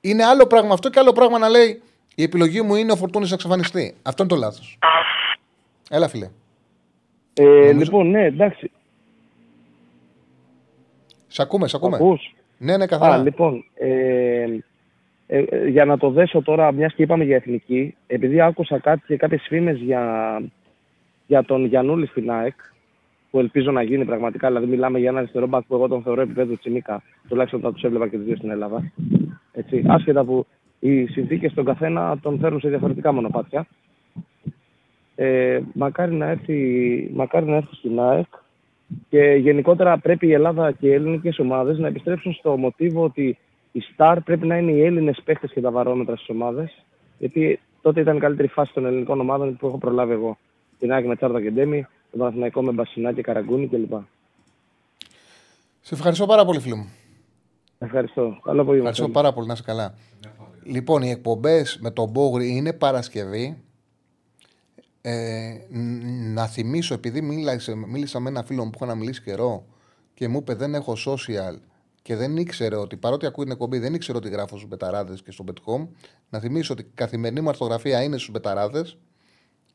Είναι 0.00 0.24
άλλο 0.24 0.46
πράγμα 0.46 0.72
αυτό 0.74 0.90
και 0.90 0.98
άλλο 0.98 1.12
πράγμα 1.12 1.38
να 1.38 1.48
λέει 1.48 1.82
η 2.14 2.22
επιλογή 2.22 2.62
μου 2.62 2.74
είναι 2.74 2.92
ο 2.92 2.96
Φορτούνης 2.96 3.28
να 3.28 3.34
εξαφανιστεί. 3.34 3.94
Αυτό 4.02 4.22
είναι 4.22 4.32
το 4.32 4.38
λάθος. 4.38 4.78
Έλα, 5.90 6.08
φίλε. 6.08 6.30
Ε, 7.34 7.42
Νομίζω- 7.44 7.78
Λοιπόν, 7.78 8.10
ναι, 8.10 8.24
εντάξει. 8.24 8.70
Σε 11.28 11.42
ακούμε, 11.42 11.68
σε 11.68 11.76
ακούμε. 11.76 11.96
Ακούς; 11.96 12.34
Ναι, 12.62 12.76
ναι, 12.76 12.86
καθαρά. 12.86 13.14
Α, 13.14 13.22
λοιπόν, 13.22 13.64
ε, 13.74 14.44
ε, 15.26 15.38
ε, 15.38 15.68
για 15.68 15.84
να 15.84 15.98
το 15.98 16.10
δέσω 16.10 16.42
τώρα, 16.42 16.72
μιας 16.72 16.94
και 16.94 17.02
είπαμε 17.02 17.24
για 17.24 17.36
εθνική, 17.36 17.94
επειδή 18.06 18.40
άκουσα 18.40 18.78
κάτι 18.78 19.02
και 19.06 19.16
κάποιες 19.16 19.46
φήμες 19.48 19.78
για, 19.78 20.42
για 21.26 21.44
τον 21.44 21.64
Γιανούλη 21.64 22.06
στην 22.06 22.30
ΑΕΚ, 22.30 22.54
που 23.30 23.38
ελπίζω 23.38 23.70
να 23.70 23.82
γίνει 23.82 24.04
πραγματικά. 24.04 24.48
Δηλαδή, 24.48 24.66
μιλάμε 24.66 24.98
για 24.98 25.08
ένα 25.08 25.18
αριστερό 25.18 25.46
μπακ 25.46 25.64
που 25.64 25.74
εγώ 25.74 25.88
τον 25.88 26.02
θεωρώ 26.02 26.20
επίπεδο 26.20 26.56
Τσιμίκα, 26.56 27.02
τουλάχιστον 27.28 27.60
θα 27.60 27.72
τους 27.72 27.82
έβλεπα 27.82 28.08
και 28.08 28.16
τους 28.16 28.24
δύο 28.26 28.36
στην 28.36 28.50
Ελλάδα. 28.50 28.92
Έτσι, 29.52 29.84
άσχετα 29.86 30.24
που 30.24 30.46
οι 30.78 31.06
συνθήκες 31.06 31.50
στον 31.50 31.64
καθένα 31.64 32.18
τον 32.22 32.38
φέρνουν 32.38 32.60
σε 32.60 32.68
διαφορετικά 32.68 33.12
μονοπάτια. 33.12 33.66
Ε, 35.14 35.60
μακάρι, 35.72 36.14
να 36.14 36.26
έρθει, 36.26 37.10
μακάρι 37.14 37.46
να 37.46 37.56
έρθει 37.56 37.74
στην 37.74 38.00
ΑΕΚ 38.00 38.26
και 39.08 39.20
γενικότερα 39.20 39.98
πρέπει 39.98 40.26
η 40.26 40.32
Ελλάδα 40.32 40.72
και 40.72 40.86
οι 40.86 40.92
ελληνικές 40.92 41.38
ομάδες 41.38 41.78
να 41.78 41.86
επιστρέψουν 41.86 42.32
στο 42.32 42.56
μοτίβο 42.56 43.02
ότι 43.02 43.38
η 43.72 43.80
Star 43.96 44.16
πρέπει 44.24 44.46
να 44.46 44.56
είναι 44.56 44.70
οι 44.70 44.84
Έλληνες 44.84 45.20
παίχτες 45.24 45.52
και 45.52 45.60
τα 45.60 45.70
βαρόμετρα 45.70 46.16
στις 46.16 46.28
ομάδες. 46.28 46.84
Γιατί 47.18 47.60
τότε 47.82 48.00
ήταν 48.00 48.16
η 48.16 48.20
καλύτερη 48.20 48.48
φάση 48.48 48.72
των 48.72 48.86
ελληνικών 48.86 49.20
ομάδων 49.20 49.56
που 49.56 49.66
έχω 49.66 49.78
προλάβει 49.78 50.12
εγώ. 50.12 50.38
Την 50.78 50.92
ΑΕΚ 50.92 51.06
με 51.06 51.16
Τσάρτα 51.16 51.42
και 51.42 51.50
Ντέμι, 51.50 51.86
τον 52.10 52.20
Παναθηναϊκό 52.20 52.62
με 52.62 52.72
Μπασινά 52.72 53.12
και 53.12 53.22
Καραγκούνη 53.22 53.68
κλπ. 53.68 53.92
Σε 55.80 55.94
ευχαριστώ 55.94 56.26
πάρα 56.26 56.44
πολύ, 56.44 56.60
φίλο 56.60 56.76
μου. 56.76 56.92
Ευχαριστώ. 57.78 58.38
Καλό 58.42 58.60
απόγευμα. 58.60 58.88
Ευχαριστώ 58.88 59.20
πάρα 59.20 59.32
πολύ, 59.32 59.46
να 59.46 59.52
είσαι 59.52 59.62
καλά. 59.62 59.94
Λοιπόν, 60.64 61.02
οι 61.02 61.10
εκπομπές 61.10 61.78
με 61.80 61.90
τον 61.90 62.10
Μπόγρι 62.10 62.56
είναι 62.56 62.72
Παρασκευή. 62.72 63.62
Ε, 65.04 65.52
ν- 65.68 66.32
να 66.32 66.46
θυμίσω, 66.46 66.94
επειδή 66.94 67.20
μίλησα, 67.20 67.74
μίλησα 67.76 68.20
με 68.20 68.28
ένα 68.28 68.42
φίλο 68.42 68.64
μου 68.64 68.70
που 68.70 68.78
έχω 68.80 68.86
να 68.92 68.94
μιλήσει 68.94 69.22
καιρό 69.22 69.66
και 70.14 70.28
μου 70.28 70.38
είπε 70.38 70.54
δεν 70.54 70.74
έχω 70.74 70.96
social 71.06 71.56
και 72.02 72.16
δεν 72.16 72.36
ήξερε 72.36 72.76
ότι 72.76 72.96
παρότι 72.96 73.26
ακούει 73.26 73.44
την 73.44 73.52
εκπομπή, 73.52 73.78
δεν 73.78 73.94
ήξερε 73.94 74.18
ότι 74.18 74.28
γράφω 74.28 74.56
στους 74.56 74.68
Μπεταράδες 74.68 75.22
και 75.22 75.30
στο 75.30 75.44
Bet.com. 75.48 75.88
Να 76.30 76.38
θυμίσω 76.38 76.72
ότι 76.72 76.82
η 76.82 76.90
καθημερινή 76.94 77.40
μου 77.40 77.48
αρθογραφία 77.48 78.02
είναι 78.02 78.16
στους 78.16 78.30
Μπεταράδες 78.30 78.98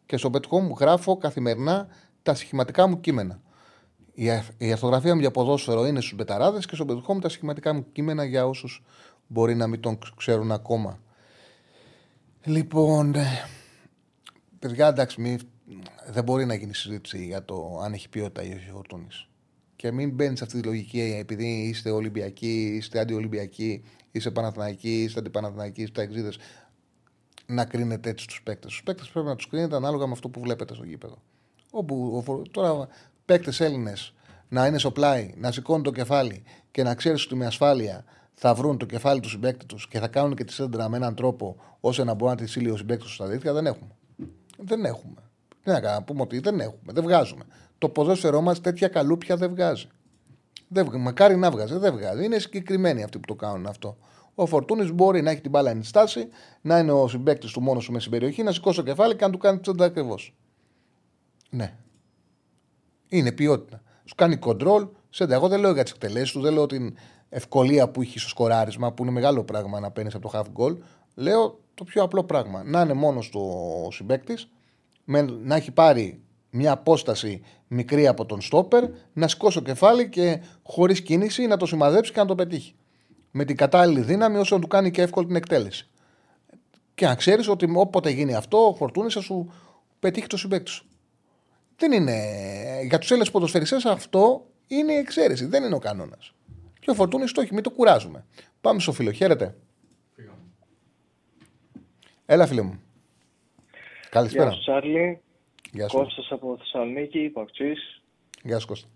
και 0.06 0.18
στο 0.18 0.30
Bet.com 0.34 0.70
γράφω 0.80 1.18
καθημερινά 1.18 1.88
τα 2.24 2.34
σχηματικά 2.36 2.88
μου 2.88 3.00
κείμενα. 3.00 3.42
Η, 4.14 4.30
αρ- 4.30 4.46
η 4.58 4.72
αρθογραφία 4.72 5.14
μου 5.16 5.20
για 5.20 5.32
ποδόσφαιρο 5.32 5.86
είναι 5.86 6.00
στους 6.02 6.16
Μπεταράδες 6.16 6.66
και 6.66 6.76
στο 6.76 6.86
Bet.com 6.90 7.22
τα 7.22 7.30
σχηματικά 7.30 7.74
μου 7.74 7.86
κείμενα 7.92 8.24
για 8.24 8.48
όσους 8.48 8.84
μπορεί 9.28 9.56
να 9.56 9.68
μην 9.68 9.80
τον 9.80 10.00
ξέρουν 10.16 10.52
ακόμα. 10.52 11.00
Λοιπόν, 12.44 13.16
ε, 13.16 13.26
παιδιά, 14.60 14.88
εντάξει, 14.88 15.22
μη, 15.22 15.38
δεν 16.10 16.24
μπορεί 16.24 16.46
να 16.46 16.54
γίνει 16.54 16.74
συζήτηση 16.76 17.26
για 17.26 17.46
το 17.46 17.80
αν 17.84 17.94
έχει 17.94 18.10
ποιότητα 18.10 18.44
ή 18.44 18.54
όχι 18.54 18.70
ο 18.70 18.74
Φορτούνης. 18.74 19.28
Και 19.76 19.92
μην 19.92 20.10
μπαίνεις 20.10 20.38
σε 20.38 20.44
αυτή 20.44 20.62
τη 20.62 20.68
λογική 20.68 21.00
ε, 21.00 21.18
επειδή 21.18 21.46
είστε 21.46 21.90
Ολυμπιακοί, 21.90 22.76
είστε 22.76 23.00
αντιολυμπιακοί, 23.00 23.84
είστε 24.12 24.32
Παναθηναϊκοί, 24.32 25.04
είστε 25.04 25.20
αντιπαναθηναϊκοί, 25.20 25.82
είστε 25.82 26.02
εξήδε. 26.02 26.32
Να 27.46 27.66
κρίνετε 27.66 28.10
έτσι 28.10 28.28
τους 28.28 28.42
παίκτες. 28.44 28.72
Τους 28.72 28.84
παίκτες 28.84 29.10
πρέπει 29.10 29.28
να 29.28 29.36
τους 29.36 29.48
κρίνετε 29.48 29.76
ανάλογα 29.76 30.06
με 30.06 30.12
αυτό 30.12 30.30
που 30.30 30.40
βλέπετε 30.40 30.74
στο 30.74 30.84
γήπεδο. 30.84 31.22
Όπου 31.72 32.14
ο 32.16 32.22
Φο- 32.22 32.42
τώρα 32.52 32.88
παίκτες 33.26 33.60
Έλληνες 33.60 34.14
να 34.50 34.68
είναι 34.68 34.78
στο 34.78 34.92
πλάι, 34.92 35.34
να 35.38 35.52
σηκώνουν 35.52 35.84
το 35.84 35.92
κεφάλι 35.92 36.44
και 36.72 36.84
να 36.84 36.96
ξέρεις 36.96 37.26
ότι 37.26 37.36
με 37.36 37.46
ασφάλεια 37.46 38.04
θα 38.34 38.54
βρουν 38.54 38.78
το 38.78 38.86
κεφάλι 38.86 39.20
του 39.20 39.30
συμπέκτη 39.30 39.66
τους 39.66 39.88
και 39.88 40.00
θα 40.00 40.08
κάνουν 40.08 40.36
και 40.36 40.44
τη 40.44 40.54
σέντρα 40.54 40.90
με 40.90 40.98
έναν 40.98 41.16
τρόπο 41.16 41.56
ώστε 41.80 42.04
να 42.04 42.14
μπορεί 42.14 42.32
να 42.32 42.38
τη 42.38 42.48
στείλει 42.48 42.70
ο 42.70 42.78
συμπέκτη 42.78 43.04
τους 43.04 43.14
στα 43.14 43.28
δίχτυα, 43.28 43.54
δεν 43.54 43.66
έχουμε. 43.66 43.97
Δεν 44.58 44.86
έχουμε. 44.86 45.22
Τι 45.64 45.70
να 45.70 45.80
κάνουμε, 45.80 46.00
να 46.00 46.04
πούμε 46.04 46.22
ότι 46.22 46.40
δεν 46.40 46.60
έχουμε, 46.60 46.94
δεν 46.94 47.04
βγάζουμε. 47.04 47.44
Το 47.78 47.90
ποδόσφαιρό 47.90 48.42
μας 48.42 48.62
τέτοια 48.62 48.88
καλούπια 48.88 49.36
δεν 49.36 49.50
βγάζει. 49.50 49.88
Δεν 50.68 50.86
βγάζει. 50.86 51.04
Μακάρι 51.04 51.36
να 51.36 51.52
βγάζει, 51.52 51.78
δεν 51.78 51.94
βγάζει. 51.94 52.26
Είναι 52.26 52.40
συγκεκριμένοι 52.40 53.04
αυτοί 53.04 53.20
που 53.20 53.26
το 53.28 53.36
κάνουν 53.36 53.66
αυτό. 53.66 53.98
Ο 54.36 54.46
Φορτούνης 54.46 54.92
μπορεί 54.92 55.22
να 55.22 55.32
έχει 55.32 55.42
την 55.42 55.52
μπάλα 55.52 55.70
εν 55.70 55.84
στάση, 55.84 56.28
να 56.62 56.80
είναι 56.80 56.92
ο 56.92 57.08
συμπέκτη 57.08 57.52
του 57.52 57.62
μόνος 57.62 57.84
σου 57.84 57.92
μες 57.92 58.02
στην 58.02 58.14
περιοχή, 58.14 58.44
να 58.44 58.52
σηκώσει 58.52 58.78
το 58.78 58.84
κεφάλι 58.84 59.16
και 59.16 59.26
να 59.26 59.32
του 59.32 59.38
κάνει 59.38 59.60
τσέντα 59.60 59.86
ακριβώς. 59.86 60.36
Ναι. 61.50 61.76
Είναι 63.08 63.32
ποιότητα. 63.32 63.82
Σου 64.06 64.16
κάνει 64.16 64.36
κοντρόλ. 64.36 64.88
Σέντα, 65.10 65.36
εγώ 65.36 65.48
δεν 65.48 65.60
λέω 65.60 65.72
για 65.74 65.84
τις 65.84 65.92
εκτελέσεις 65.92 66.32
του, 66.32 66.42
δεν 66.42 66.54
λέω 66.54 66.66
την 66.66 66.96
ευκολία 67.30 67.90
που 67.90 68.02
έχει 68.02 68.20
στο 68.20 68.30
σκοράρισμα, 68.30 68.94
που 68.94 69.04
είναι 69.04 69.12
μεγάλο 69.12 69.44
πράγμα 69.44 69.80
να 69.80 69.92
παίρνεις 69.92 70.16
από 70.16 70.30
το 70.30 70.40
half 70.40 70.62
goal. 70.62 70.78
Λέω 71.16 71.60
το 71.78 71.84
πιο 71.84 72.04
απλό 72.04 72.24
πράγμα. 72.24 72.64
Να 72.64 72.82
είναι 72.82 72.94
μόνος 72.94 73.30
του 73.30 73.40
ο 73.86 73.92
συμπέκτη, 73.92 74.38
να 75.44 75.56
έχει 75.56 75.72
πάρει 75.72 76.22
μια 76.50 76.72
απόσταση 76.72 77.42
μικρή 77.68 78.08
από 78.08 78.26
τον 78.26 78.42
στόπερ, 78.42 78.84
να 79.14 79.28
σηκώσει 79.28 79.58
το 79.58 79.64
κεφάλι 79.64 80.10
και 80.10 80.42
χωρίς 80.64 81.02
κίνηση 81.02 81.48
να 81.48 81.58
το 81.58 81.66
σημαδέψει 81.66 82.12
και 82.12 82.20
να 82.20 82.26
το 82.26 82.36
πετύχει. 82.36 82.76
Με 83.32 83.46
την 83.46 83.56
κατάλληλη 83.56 84.02
δύναμη 84.02 84.38
όσο 84.38 84.56
να 84.56 84.62
του 84.62 84.68
κάνει 84.68 84.92
και 84.92 85.02
εύκολη 85.02 85.28
την 85.28 85.36
εκτέλεση. 85.36 85.90
Και 86.96 87.06
να 87.06 87.16
ξέρεις 87.16 87.48
ότι 87.48 87.72
όποτε 87.76 88.10
γίνει 88.10 88.34
αυτό, 88.34 88.68
ο 88.68 88.76
Φορτούνη 88.76 89.10
θα 89.10 89.22
σου 89.22 89.52
πετύχει 90.00 90.28
το 90.28 90.38
συμπέκτη 90.38 90.70
σου. 90.70 90.86
Δεν 91.76 91.92
είναι. 91.92 92.22
Για 92.88 92.98
τους 92.98 93.10
Έλληνες 93.10 93.32
ποδοσφαιριστές 93.32 93.86
αυτό 93.86 94.46
είναι 94.68 94.94
η 94.94 94.98
εξαίρεση, 94.98 95.46
δεν 95.46 95.64
είναι 95.64 95.76
ο 95.76 95.80
κανόνας. 95.80 96.34
Και 96.80 96.90
ο 96.90 96.94
Φορτούνης 96.94 97.32
το 97.32 97.42
έχει, 97.42 97.54
μην 97.54 97.64
το 97.64 97.70
κουράζουμε. 97.70 98.26
Πάμε 98.62 98.80
στο 98.80 98.92
φίλο. 98.92 99.12
Χαίρετε. 99.12 99.56
Έλα, 102.30 102.48
φίλε 102.48 102.62
μου. 102.62 102.80
Καλησπέρα. 104.10 104.44
Γεια 104.44 104.54
σου, 104.54 104.60
Τσάρλι. 104.62 105.22
Γεια 105.72 105.88
σου. 105.90 105.98
Κώστας 105.98 106.32
από 106.32 106.58
Θεσσαλονίκη, 106.58 107.30
Παοκτσής. 107.30 108.02
Γεια 108.44 108.60
σου, 108.60 108.68
Κώστα. 108.68 108.88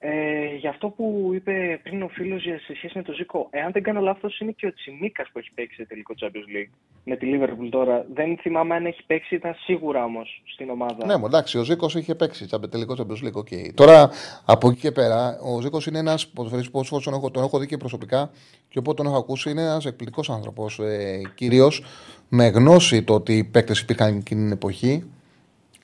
Ε, 0.00 0.54
για 0.58 0.70
αυτό 0.70 0.88
που 0.88 1.30
είπε 1.34 1.80
πριν 1.82 2.02
ο 2.02 2.08
φίλος 2.08 2.42
για 2.44 2.58
σε 2.58 2.74
σχέση 2.76 2.92
με 2.96 3.02
το 3.02 3.12
Ζήκο, 3.12 3.46
εάν 3.50 3.72
δεν 3.72 3.82
κάνω 3.82 4.00
λάθος 4.00 4.38
είναι 4.40 4.50
και 4.52 4.66
ο 4.66 4.72
Τσιμίκας 4.74 5.28
που 5.32 5.38
έχει 5.38 5.50
παίξει 5.54 5.74
σε 5.76 5.84
τελικό 5.86 6.14
Champions 6.20 6.26
League 6.56 6.70
με 7.04 7.16
τη 7.16 7.26
Liverpool 7.34 7.68
τώρα. 7.70 8.06
Δεν 8.14 8.38
θυμάμαι 8.38 8.74
αν 8.74 8.86
έχει 8.86 9.02
παίξει, 9.06 9.34
ήταν 9.34 9.54
σίγουρα 9.64 10.04
όμως 10.04 10.42
στην 10.52 10.70
ομάδα. 10.70 11.06
Ναι, 11.06 11.16
μου, 11.16 11.26
εντάξει, 11.26 11.58
ο 11.58 11.62
Ζήκο 11.62 11.86
είχε 11.94 12.14
παίξει 12.14 12.46
Champio- 12.46 12.70
τελικό 12.70 12.94
Champions 12.98 13.26
League. 13.26 13.32
OK. 13.32 13.48
Τώρα 13.74 14.10
από 14.44 14.68
εκεί 14.70 14.80
και 14.80 14.92
πέρα, 14.92 15.38
ο 15.42 15.60
Ζήκο 15.60 15.78
είναι 15.88 15.98
ένας 15.98 16.28
ποδοσφαιριστής 16.28 16.72
που 16.72 16.96
όσον 16.96 17.14
έχω, 17.14 17.30
τον 17.30 17.42
έχω 17.42 17.58
δει 17.58 17.66
και 17.66 17.76
προσωπικά 17.76 18.30
και 18.68 18.78
οπότε 18.78 19.02
τον 19.02 19.12
έχω 19.12 19.20
ακούσει. 19.20 19.50
Είναι 19.50 19.62
ένας 19.62 19.86
εκπληκτικός 19.86 20.30
άνθρωπος. 20.30 20.78
Ε, 20.78 21.20
Κυρίως 21.34 21.82
με 22.28 22.46
γνώση 22.46 23.02
το 23.02 23.14
ότι 23.14 23.36
οι 23.36 23.44
παίκτες 23.44 23.80
υπήρχαν 23.80 24.16
εκείνη 24.16 24.40
την 24.42 24.52
εποχή. 24.52 25.10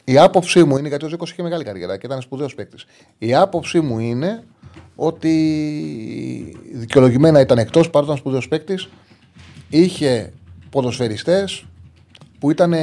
Η 0.04 0.18
άποψή 0.18 0.64
μου 0.64 0.76
είναι, 0.76 0.88
γιατί 0.88 1.04
ο 1.04 1.08
Ζήκος 1.08 1.30
είχε 1.30 1.42
μεγάλη 1.42 1.64
καριέρα 1.64 1.96
και 1.96 2.06
ήταν 2.06 2.20
σπουδαίος 2.20 2.54
παίκτης. 2.54 2.86
Η 3.18 3.34
άποψή 3.34 3.80
μου 3.80 3.98
είναι 3.98 4.44
ότι 4.96 5.32
δικαιολογημένα 6.72 7.40
ήταν 7.40 7.58
εκτός 7.58 7.90
παρότι 7.90 8.10
ήταν 8.10 8.20
σπουδαίος 8.20 8.48
παίκτης. 8.48 8.88
Είχε 9.68 10.32
ποδοσφαιριστές 10.70 11.64
που 12.38 12.50
ήταν 12.50 12.74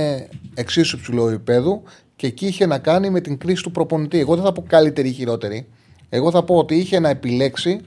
εξίσου 0.54 0.98
υψηλό 0.98 1.28
επίπεδου 1.28 1.84
και 2.16 2.28
εκεί 2.28 2.46
είχε 2.46 2.66
να 2.66 2.78
κάνει 2.78 3.10
με 3.10 3.22
την 3.22 3.38
κρίση 3.38 3.64
του 3.64 3.72
προπονητή. 3.72 4.20
Εγώ 4.20 4.36
δεν 4.36 4.44
θα 4.44 4.52
πω 4.52 4.64
καλύτερη 4.68 5.08
ή 5.08 5.12
χειρότερη. 5.12 5.68
Εγώ 6.10 6.32
θα 6.32 6.44
πω 6.44 6.56
ότι 6.56 6.76
είχε 6.76 7.00
να 7.00 7.10
επιλέξει 7.10 7.80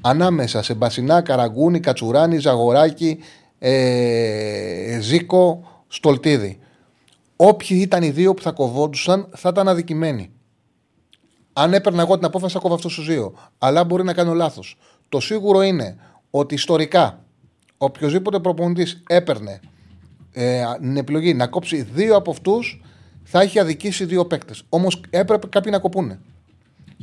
ανάμεσα 0.00 0.62
σε 0.62 0.74
Μπασινά, 0.74 1.20
Καραγκούνη, 1.20 1.80
Κατσουράνη, 1.80 2.38
Ζαγοράκη, 2.38 3.18
ε, 3.58 4.98
Ζήκο, 5.00 5.68
Στολτίδη. 5.88 6.58
Όποιοι 7.36 7.78
ήταν 7.80 8.02
οι 8.02 8.10
δύο 8.10 8.34
που 8.34 8.42
θα 8.42 8.52
κοβόντουσαν 8.52 9.28
θα 9.34 9.48
ήταν 9.48 9.68
αδικημένοι. 9.68 10.30
Αν 11.52 11.74
έπαιρνα 11.74 12.02
εγώ 12.02 12.16
την 12.16 12.24
απόφαση, 12.24 12.54
θα 12.54 12.60
κόβω 12.60 12.74
αυτό 12.74 12.88
στου 12.88 13.02
δύο. 13.02 13.34
Αλλά 13.58 13.84
μπορεί 13.84 14.04
να 14.04 14.12
κάνω 14.14 14.34
λάθος. 14.34 14.76
Το 15.08 15.20
σίγουρο 15.20 15.62
είναι 15.62 15.96
ότι 16.30 16.54
ιστορικά 16.54 17.24
οποιοδήποτε 17.78 18.38
προπονητής 18.38 19.02
έπαιρνε 19.08 19.60
ε, 20.32 20.62
την 20.80 20.96
επιλογή 20.96 21.34
να 21.34 21.46
κόψει 21.46 21.82
δύο 21.82 22.16
από 22.16 22.30
αυτούς, 22.30 22.82
θα 23.22 23.40
έχει 23.40 23.58
αδικήσει 23.58 24.04
δύο 24.04 24.26
παίκτες. 24.26 24.62
Όμως 24.68 25.00
έπρεπε 25.10 25.46
κάποιοι 25.46 25.70
να 25.74 25.78
κοπούνε. 25.78 26.20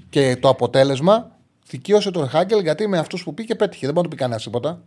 Και 0.10 0.38
το 0.40 0.50
αποτέλεσμα 0.50 1.38
δικαίωσε 1.68 2.12
τον 2.12 2.28
Χάγκελ 2.28 2.60
γιατί 2.60 2.88
με 2.88 2.98
αυτούς 2.98 3.24
που 3.24 3.34
πήγε 3.34 3.56
πέτυχε. 3.56 3.86
Δεν 3.86 3.94
μπορεί 3.94 4.08
να 4.08 4.12
του 4.12 4.16
πει 4.16 4.22
κανένας 4.22 4.44
τίποτα. 4.44 4.82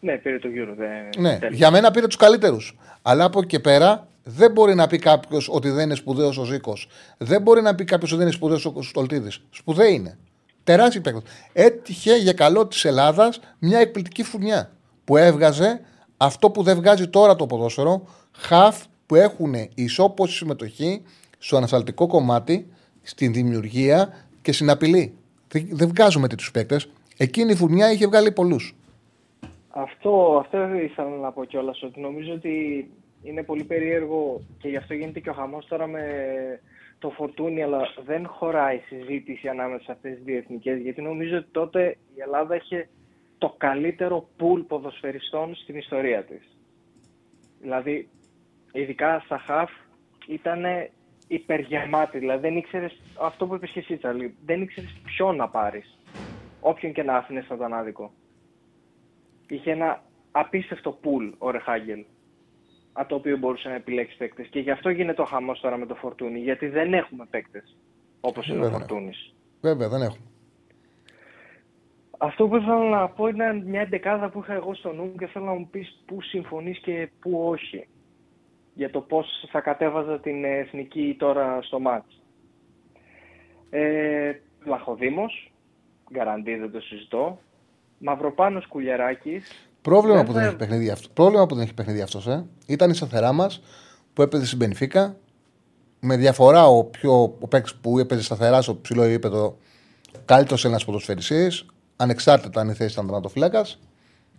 Ναι, 0.00 0.16
πήρε 0.16 0.38
το 0.38 0.48
γύρο. 0.48 0.74
Δεν... 0.74 0.88
Ναι, 1.18 1.38
τέλος. 1.38 1.56
για 1.56 1.70
μένα 1.70 1.90
πήρε 1.90 2.06
τους 2.06 2.16
καλύτερους. 2.16 2.78
Αλλά 3.02 3.24
από 3.24 3.38
εκεί 3.38 3.48
και 3.48 3.58
πέρα 3.58 4.08
δεν 4.28 4.52
μπορεί 4.52 4.74
να 4.74 4.86
πει 4.86 4.98
κάποιος 4.98 5.48
ότι 5.52 5.70
δεν 5.70 5.84
είναι 5.84 5.94
σπουδαίος 5.94 6.38
ο 6.38 6.44
Ζήκος. 6.44 6.88
Δεν 7.18 7.42
μπορεί 7.42 7.62
να 7.62 7.74
πει 7.74 7.84
κάποιος 7.84 8.10
ότι 8.10 8.18
δεν 8.18 8.26
είναι 8.26 8.36
σπουδαίος 8.36 8.66
ο 8.66 8.82
Στολτίδη. 8.82 9.30
Σπουδαίοι 9.50 9.94
είναι. 9.94 10.18
Τεράστιοι 10.64 11.00
παίκτες. 11.00 11.22
Έτυχε 11.52 12.16
για 12.16 12.32
καλό 12.32 12.66
της 12.66 12.84
Ελλάδας 12.84 13.40
μια 13.58 13.78
εκπληκτική 13.78 14.22
φουρνιά 14.22 14.70
που 15.04 15.16
έβγαζε 15.16 15.80
αυτό 16.16 16.50
που 16.50 16.62
δεν 16.62 16.76
βγάζει 16.76 17.08
τώρα 17.08 17.36
το 17.36 17.46
ποδόσφαιρο. 17.46 18.02
Χαφ 18.32 18.84
που 19.06 19.14
έχουν 19.14 19.54
ισόποση 19.74 20.34
συμμετοχή 20.36 21.02
στο 21.38 21.56
ανασταλτικό 21.56 22.06
κομμάτι, 22.06 22.66
στην 23.02 23.32
δημιουργία 23.32 24.26
και 24.42 24.52
στην 24.52 24.70
απειλή. 24.70 25.14
Δεν- 25.48 25.68
Δεν 25.70 25.88
βγάζουμε 25.88 26.28
τέτοιους 26.28 26.50
παίκτες. 26.50 26.88
Εκείνη 27.16 27.52
η 27.52 27.56
φουρνιά 27.56 27.92
είχε 27.92 28.06
βγάλει 28.06 28.32
πολλούς. 28.32 28.74
Αυτό, 29.68 30.38
αυτό 30.40 30.58
ήθελα 30.74 31.08
να 31.22 31.32
πω 31.32 31.44
κιόλας. 31.44 31.82
Ότι 31.82 32.00
νομίζω 32.00 32.32
ότι 32.32 32.50
είναι 33.26 33.42
πολύ 33.42 33.64
περίεργο 33.64 34.40
και 34.58 34.68
γι' 34.68 34.76
αυτό 34.76 34.94
γίνεται 34.94 35.20
και 35.20 35.30
ο 35.30 35.32
χαμός 35.32 35.66
τώρα 35.66 35.86
με 35.86 36.04
το 36.98 37.10
φορτούνι, 37.10 37.62
αλλά 37.62 37.80
δεν 38.04 38.26
χωράει 38.26 38.78
συζήτηση 38.78 39.48
ανάμεσα 39.48 39.84
σε 39.84 39.92
αυτές 39.92 40.14
τις 40.14 40.24
δύο 40.24 40.36
εθνικές, 40.36 40.80
γιατί 40.80 41.02
νομίζω 41.02 41.36
ότι 41.36 41.48
τότε 41.50 41.96
η 42.16 42.20
Ελλάδα 42.20 42.56
είχε 42.56 42.88
το 43.38 43.54
καλύτερο 43.56 44.28
πουλ 44.36 44.60
ποδοσφαιριστών 44.60 45.54
στην 45.54 45.76
ιστορία 45.76 46.24
της. 46.24 46.56
Δηλαδή, 47.60 48.08
ειδικά 48.72 49.22
στα 49.24 49.38
χαφ, 49.38 49.70
ήταν 50.26 50.64
υπεργεμάτη. 51.28 52.18
Δηλαδή, 52.18 52.40
δεν 52.40 52.56
ήξερες, 52.56 53.00
αυτό 53.20 53.46
που 53.46 53.54
είπες 53.54 53.70
και 53.70 53.78
εσύ, 53.78 53.96
Τσαλή, 53.96 54.36
δεν 54.44 54.62
ήξερες 54.62 54.96
ποιον 55.04 55.36
να 55.36 55.48
πάρεις. 55.48 55.98
Όποιον 56.60 56.92
και 56.92 57.02
να 57.02 57.16
άφηνες 57.16 57.44
στον 57.44 57.58
τον 57.58 57.74
άδικο. 57.74 58.12
Είχε 59.48 59.70
ένα 59.70 60.02
απίστευτο 60.30 60.90
πουλ 60.90 61.28
ο 61.38 61.50
Ρεχάγγελ 61.50 62.04
από 62.96 63.08
το 63.08 63.14
οποίο 63.14 63.36
μπορούσε 63.36 63.68
να 63.68 63.74
επιλέξει 63.74 64.16
παίκτες. 64.16 64.46
Και 64.46 64.60
γι' 64.60 64.70
αυτό 64.70 64.90
γίνεται 64.90 65.22
ο 65.22 65.24
χαμός 65.24 65.60
τώρα 65.60 65.76
με 65.76 65.86
το 65.86 65.94
Φορτούνι. 65.94 66.38
Γιατί 66.38 66.68
δεν 66.68 66.94
έχουμε 66.94 67.26
παίκτες 67.30 67.76
όπως 68.20 68.48
είναι 68.48 68.66
ο 68.66 68.70
Φορτούνι. 68.70 69.12
Βέβαια, 69.60 69.88
δεν 69.88 70.02
έχουμε. 70.02 70.26
Αυτό 72.18 72.48
που 72.48 72.56
ήθελα 72.56 72.88
να 72.88 73.08
πω 73.08 73.26
είναι 73.26 73.52
μια 73.52 73.80
εντεκάδα 73.80 74.30
που 74.30 74.38
είχα 74.38 74.54
εγώ 74.54 74.74
στο 74.74 74.92
νου 74.92 75.14
και 75.18 75.26
θέλω 75.26 75.44
να 75.44 75.52
μου 75.52 75.68
πεις 75.70 76.02
πού 76.06 76.22
συμφωνείς 76.22 76.78
και 76.78 77.08
πού 77.20 77.48
όχι. 77.48 77.88
Για 78.74 78.90
το 78.90 79.00
πώς 79.00 79.26
θα 79.50 79.60
κατέβαζα 79.60 80.20
την 80.20 80.44
εθνική 80.44 81.16
τώρα 81.18 81.62
στο 81.62 81.80
μάτς. 81.80 82.22
Ε, 83.70 84.32
Λαχοδήμος, 84.64 85.52
γκαραντί 86.12 86.54
δεν 86.54 86.70
το 86.70 86.80
συζητώ. 86.80 87.38
Μαυροπάνος 87.98 88.66
Κουλιαράκης, 88.66 89.70
Πρόβλημα, 89.90 90.24
που 90.24 90.32
δεν 90.32 90.44
έχει 90.44 90.56
παιχνίδι 90.56 90.90
αυτό. 90.90 91.08
Πρόβλημα 91.14 91.46
που 91.46 91.54
δεν 91.54 91.64
έχει 91.64 91.74
παιχνίδι 91.74 92.00
αυτός. 92.00 92.26
Ε. 92.26 92.44
Ήταν 92.66 92.90
η 92.90 92.94
σταθερά 92.94 93.32
μας 93.32 93.62
που 94.12 94.22
έπαιζε 94.22 94.46
στην 94.46 94.58
Πενφύκα. 94.58 95.16
Με 96.00 96.16
διαφορά 96.16 96.66
ο, 96.66 96.84
πιο, 96.84 97.22
ο 97.40 97.48
παίκτης 97.48 97.74
που 97.74 97.98
έπαιζε 97.98 98.22
σταθερά 98.22 98.62
στο 98.62 98.76
ψηλό 98.76 99.02
επίπεδο, 99.02 99.56
καλύτερος 100.24 100.64
ένα 100.64 100.80
ποδοσφαιριστής, 100.86 101.66
ανεξάρτητα 101.96 102.60
αν 102.60 102.68
η 102.68 102.72
θέση 102.72 102.92
ήταν 102.92 103.06
τερματοφύλακα. 103.06 103.66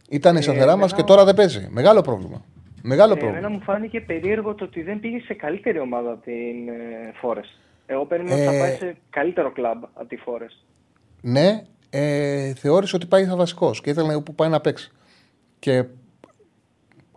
Ήταν 0.10 0.36
η 0.36 0.40
ε, 0.40 0.42
σταθερά 0.42 0.76
μας 0.76 0.94
και 0.94 1.04
τώρα 1.04 1.26
δεν 1.26 1.36
παίζει. 1.36 1.68
Μεγάλο 1.72 2.02
πρόβλημα. 2.02 2.46
Μεγάλο 2.82 3.14
ε, 3.14 3.16
πρόβλημα. 3.16 3.38
Εμένα 3.38 3.54
μου 3.54 3.62
φάνηκε 3.62 4.02
περίεργο 4.02 4.56
το 4.56 4.64
ότι 4.64 4.82
δεν 4.82 5.00
πήγε 5.00 5.20
σε 5.20 5.34
καλύτερη 5.34 5.80
ομάδα 5.80 6.12
από 6.12 6.24
την 6.24 6.70
ε, 6.70 7.14
Εγώ 7.86 8.06
περίμενα 8.06 8.36
ότι 8.36 8.46
θα 8.46 8.54
ε, 8.54 8.60
πάει 8.60 8.76
σε 8.76 8.98
καλύτερο 9.10 9.52
κλαμπ 9.52 9.84
από 9.94 10.08
τη 10.08 10.18
Forest. 10.26 10.66
Ναι, 11.22 11.64
ε, 11.90 12.54
θεώρησε 12.54 12.96
ότι 12.96 13.06
πάει 13.06 13.26
θα 13.26 13.36
βασικός 13.36 13.82
και 13.82 13.90
ήθελε 13.90 14.14
να 14.14 14.22
πάει 14.22 14.50
να 14.50 14.62
παίξει. 14.62 14.92
Και 15.60 15.86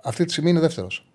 αυτή 0.05 0.25
τη 0.25 0.31
στιγμή 0.33 0.51
είναι 0.51 0.61
δεύτερος. 0.61 1.07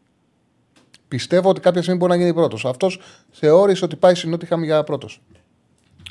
Πιστεύω 1.07 1.49
ότι 1.49 1.61
κάποια 1.61 1.81
στιγμή 1.81 1.99
μπορεί 1.99 2.11
να 2.11 2.17
γίνει 2.17 2.33
πρώτος. 2.33 2.65
Αυτός 2.65 2.99
θεώρησε 3.31 3.85
ότι 3.85 3.95
πάει 3.95 4.15
συνότυχα 4.15 4.57
για 4.63 4.83
πρώτος. 4.83 5.21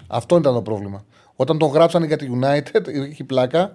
Αυτό 0.06 0.36
ήταν 0.36 0.54
το 0.54 0.62
πρόβλημα. 0.62 1.04
Όταν 1.36 1.58
τον 1.58 1.70
γράψανε 1.70 2.06
για 2.06 2.16
τη 2.16 2.28
United, 2.40 2.88
είχε 3.10 3.24
πλάκα 3.24 3.72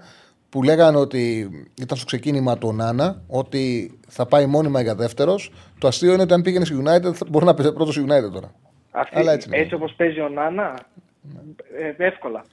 που 0.50 0.64
λέγανε 0.64 0.98
ότι 0.98 1.50
ήταν 1.82 1.98
στο 1.98 2.06
ξεκίνημα 2.06 2.58
του 2.58 2.74
Νάνα, 2.74 3.22
ότι 3.28 3.92
θα 4.08 4.26
πάει 4.26 4.46
μόνιμα 4.46 4.82
για 4.82 4.96
δεύτερος. 4.96 5.52
Το 5.80 5.88
αστείο 5.88 6.14
είναι 6.14 6.22
ότι 6.22 6.34
αν 6.34 6.42
πήγαινε 6.42 6.66
στη 6.66 6.84
United, 6.84 7.28
μπορεί 7.28 7.46
να 7.46 7.54
παίζει 7.54 7.74
πρώτος 7.74 8.00
United 8.00 8.32
τώρα. 8.34 8.52
Αυτή, 8.92 9.18
Αλλά 9.18 9.32
έτσι, 9.32 9.50
έτσι 9.52 9.74
όπως 9.74 9.94
παίζει 9.94 10.20
ο 10.20 10.30
Νάνα, 10.30 10.80
ε, 11.98 12.06
εύκολα. 12.06 12.46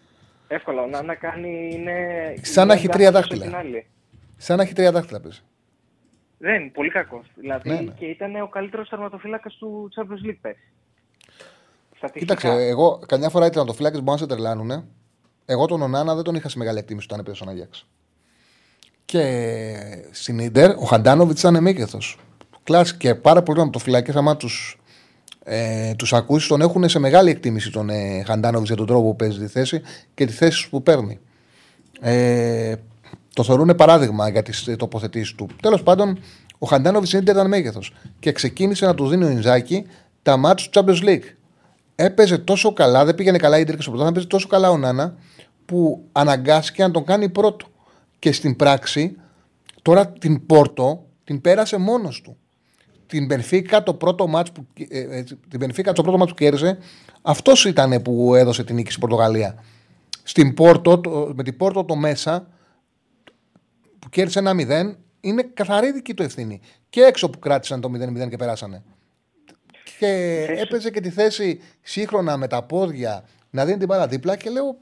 Εύκολα. 0.49 0.83
Ο 0.83 0.87
Νάνα 0.87 1.15
κάνει. 1.15 1.71
Είναι, 1.73 1.93
Σαν 2.43 2.67
να 2.67 2.75
έχει 2.75 2.89
τρία 2.89 3.11
δάχτυλα. 3.11 3.63
Σαν 4.37 4.57
να 4.57 4.63
έχει 4.63 4.73
τρία 4.73 4.93
δάχτυλα 4.93 5.21
πέσει. 5.21 5.43
Δεν 6.39 6.61
είναι 6.61 6.71
πολύ 6.71 6.91
κακός. 6.91 7.27
Δηλαδή 7.35 7.69
ναι, 7.69 7.81
ναι. 7.81 7.93
και 7.93 8.05
ήταν 8.05 8.41
ο 8.41 8.49
καλύτερος 8.49 8.89
τερματοφύλακα 8.89 9.49
του 9.59 9.89
Champions 9.97 10.29
League 10.29 10.39
πέρσι. 10.41 10.71
Κοίταξε, 12.13 12.49
εγώ 12.49 12.99
καμιά 13.07 13.29
φορά 13.29 13.47
οι 13.47 13.51
τερματοφύλακε 13.51 13.97
μπορούν 13.97 14.13
να 14.13 14.19
σε 14.19 14.27
τρελάνουν. 14.27 14.89
Εγώ 15.45 15.67
τον 15.67 15.83
Ονάνα 15.83 16.15
δεν 16.15 16.25
τον 16.25 16.35
είχα 16.35 16.49
σε 16.49 16.59
μεγάλη 16.59 16.79
εκτίμηση 16.79 17.07
όταν 17.07 17.21
έπαιζε 17.21 17.37
στον 17.37 17.49
Αγιάξ. 17.49 17.87
Και 19.05 19.75
στην 20.11 20.51
ντερ 20.51 20.71
ο 20.71 20.85
Χαντάνοβιτς 20.85 21.41
ήταν 21.41 21.63
μέγεθος. 21.63 22.19
Κλάσ 22.63 22.97
και 22.97 23.15
πάρα 23.15 23.43
πολλοί 23.43 23.57
τερματοφύλακε, 23.57 24.13
άμα 24.15 24.37
τους 24.37 24.79
ε, 25.49 25.95
τους 25.95 26.13
ακούσεις, 26.13 26.49
τον 26.49 26.61
έχουν 26.61 26.89
σε 26.89 26.99
μεγάλη 26.99 27.31
εκτίμηση 27.31 27.71
τον 27.71 27.91
ε, 27.91 28.23
Χαντάνοβιτς 28.27 28.69
για 28.69 28.77
τον 28.77 28.87
τρόπο 28.87 29.03
που 29.03 29.17
παίζει 29.17 29.39
τη 29.39 29.47
θέση 29.47 29.83
και 30.15 30.27
τη 30.27 30.33
θέση 30.33 30.69
που 30.71 30.83
παίρνει. 30.83 31.19
Ε, 32.01 32.75
το 33.37 33.43
θεωρούν 33.43 33.75
παράδειγμα 33.77 34.29
για 34.29 34.43
τις 34.43 34.69
τοποθετήσεις 34.79 35.35
του. 35.35 35.49
Τέλος 35.63 35.83
πάντων, 35.83 36.19
ο 36.59 36.67
Χαντάνοβιτ 36.67 37.11
είναι 37.11 37.23
ήταν 37.31 37.49
μέγεθος 37.49 37.93
και 38.19 38.33
ξεκίνησε 38.33 38.87
να 38.87 38.95
τους 38.95 39.11
δίνει 39.11 39.25
ο 39.25 39.29
Ινζάκη 39.29 39.87
τα 40.23 40.37
μάτια 40.37 40.71
του 40.71 40.85
Champions 40.85 41.09
League. 41.09 41.25
Έπαιζε 41.95 42.39
τόσο 42.39 42.73
καλά, 42.73 43.05
δεν 43.05 43.15
πήγαινε 43.15 43.39
καλά 43.39 43.59
η 43.59 43.61
Ιντερ 43.61 43.75
στο 43.75 43.91
πρωτάθλημα, 43.91 44.09
έπαιζε 44.09 44.27
τόσο 44.27 44.47
καλά 44.47 44.71
ο 44.71 44.77
Νάνα 44.77 45.17
που 45.65 46.05
αναγκάστηκε 46.13 46.83
να 46.83 46.91
τον 46.91 47.05
κάνει 47.05 47.29
πρώτο. 47.29 47.67
Και 48.19 48.33
στην 48.33 48.57
πράξη, 48.57 49.17
τώρα 49.83 50.07
την 50.09 50.47
Πόρτο 50.47 51.07
την 51.25 51.41
πέρασε 51.41 51.77
μόνος 51.77 52.21
του. 52.21 52.37
Την 53.07 53.27
Μπενφίκα 53.27 53.83
το 53.83 53.95
πρώτο 53.95 54.27
μάτς 54.27 54.53
που, 54.53 54.67
ε, 54.89 54.99
ε, 54.99 55.23
την 55.23 55.59
Μπενφίκα, 55.59 55.93
το 55.93 56.03
πρώτο 56.03 56.19
μάτς 56.19 56.31
που 56.31 56.37
κέρδισε, 56.37 56.79
αυτός 57.23 57.65
ήταν 57.65 58.03
που 58.03 58.35
έδωσε 58.35 58.65
την 58.65 58.75
νίκη 58.75 58.89
στην 58.89 59.01
Πορτογαλία. 59.01 59.55
Στην 60.23 60.55
Πόρτο, 60.55 61.01
με 61.35 61.43
την 61.43 61.57
Πόρτο 61.57 61.85
το 61.85 61.97
μέσα, 61.97 62.47
που 64.07 64.13
κέρδισε 64.13 64.39
ένα 64.39 64.53
0 64.53 64.97
είναι 65.21 65.43
καθαρή 65.55 65.93
δική 65.93 66.15
του 66.15 66.23
ευθύνη. 66.23 66.61
Και 66.91 67.01
έξω 67.01 67.31
που 67.31 67.39
κράτησαν 67.39 67.81
το 67.81 67.91
0-0 67.95 68.29
και 68.29 68.37
περάσανε. 68.37 68.83
Και 69.99 70.45
έπαιζε 70.49 70.91
και 70.91 71.01
τη 71.01 71.11
θέση 71.11 71.61
σύγχρονα 71.83 72.37
με 72.37 72.47
τα 72.47 72.63
πόδια 72.63 73.25
να 73.51 73.65
δίνει 73.65 73.79
την 73.79 73.87
μπάλα 73.87 74.07
δίπλα 74.07 74.37
και 74.37 74.51
λέω 74.51 74.77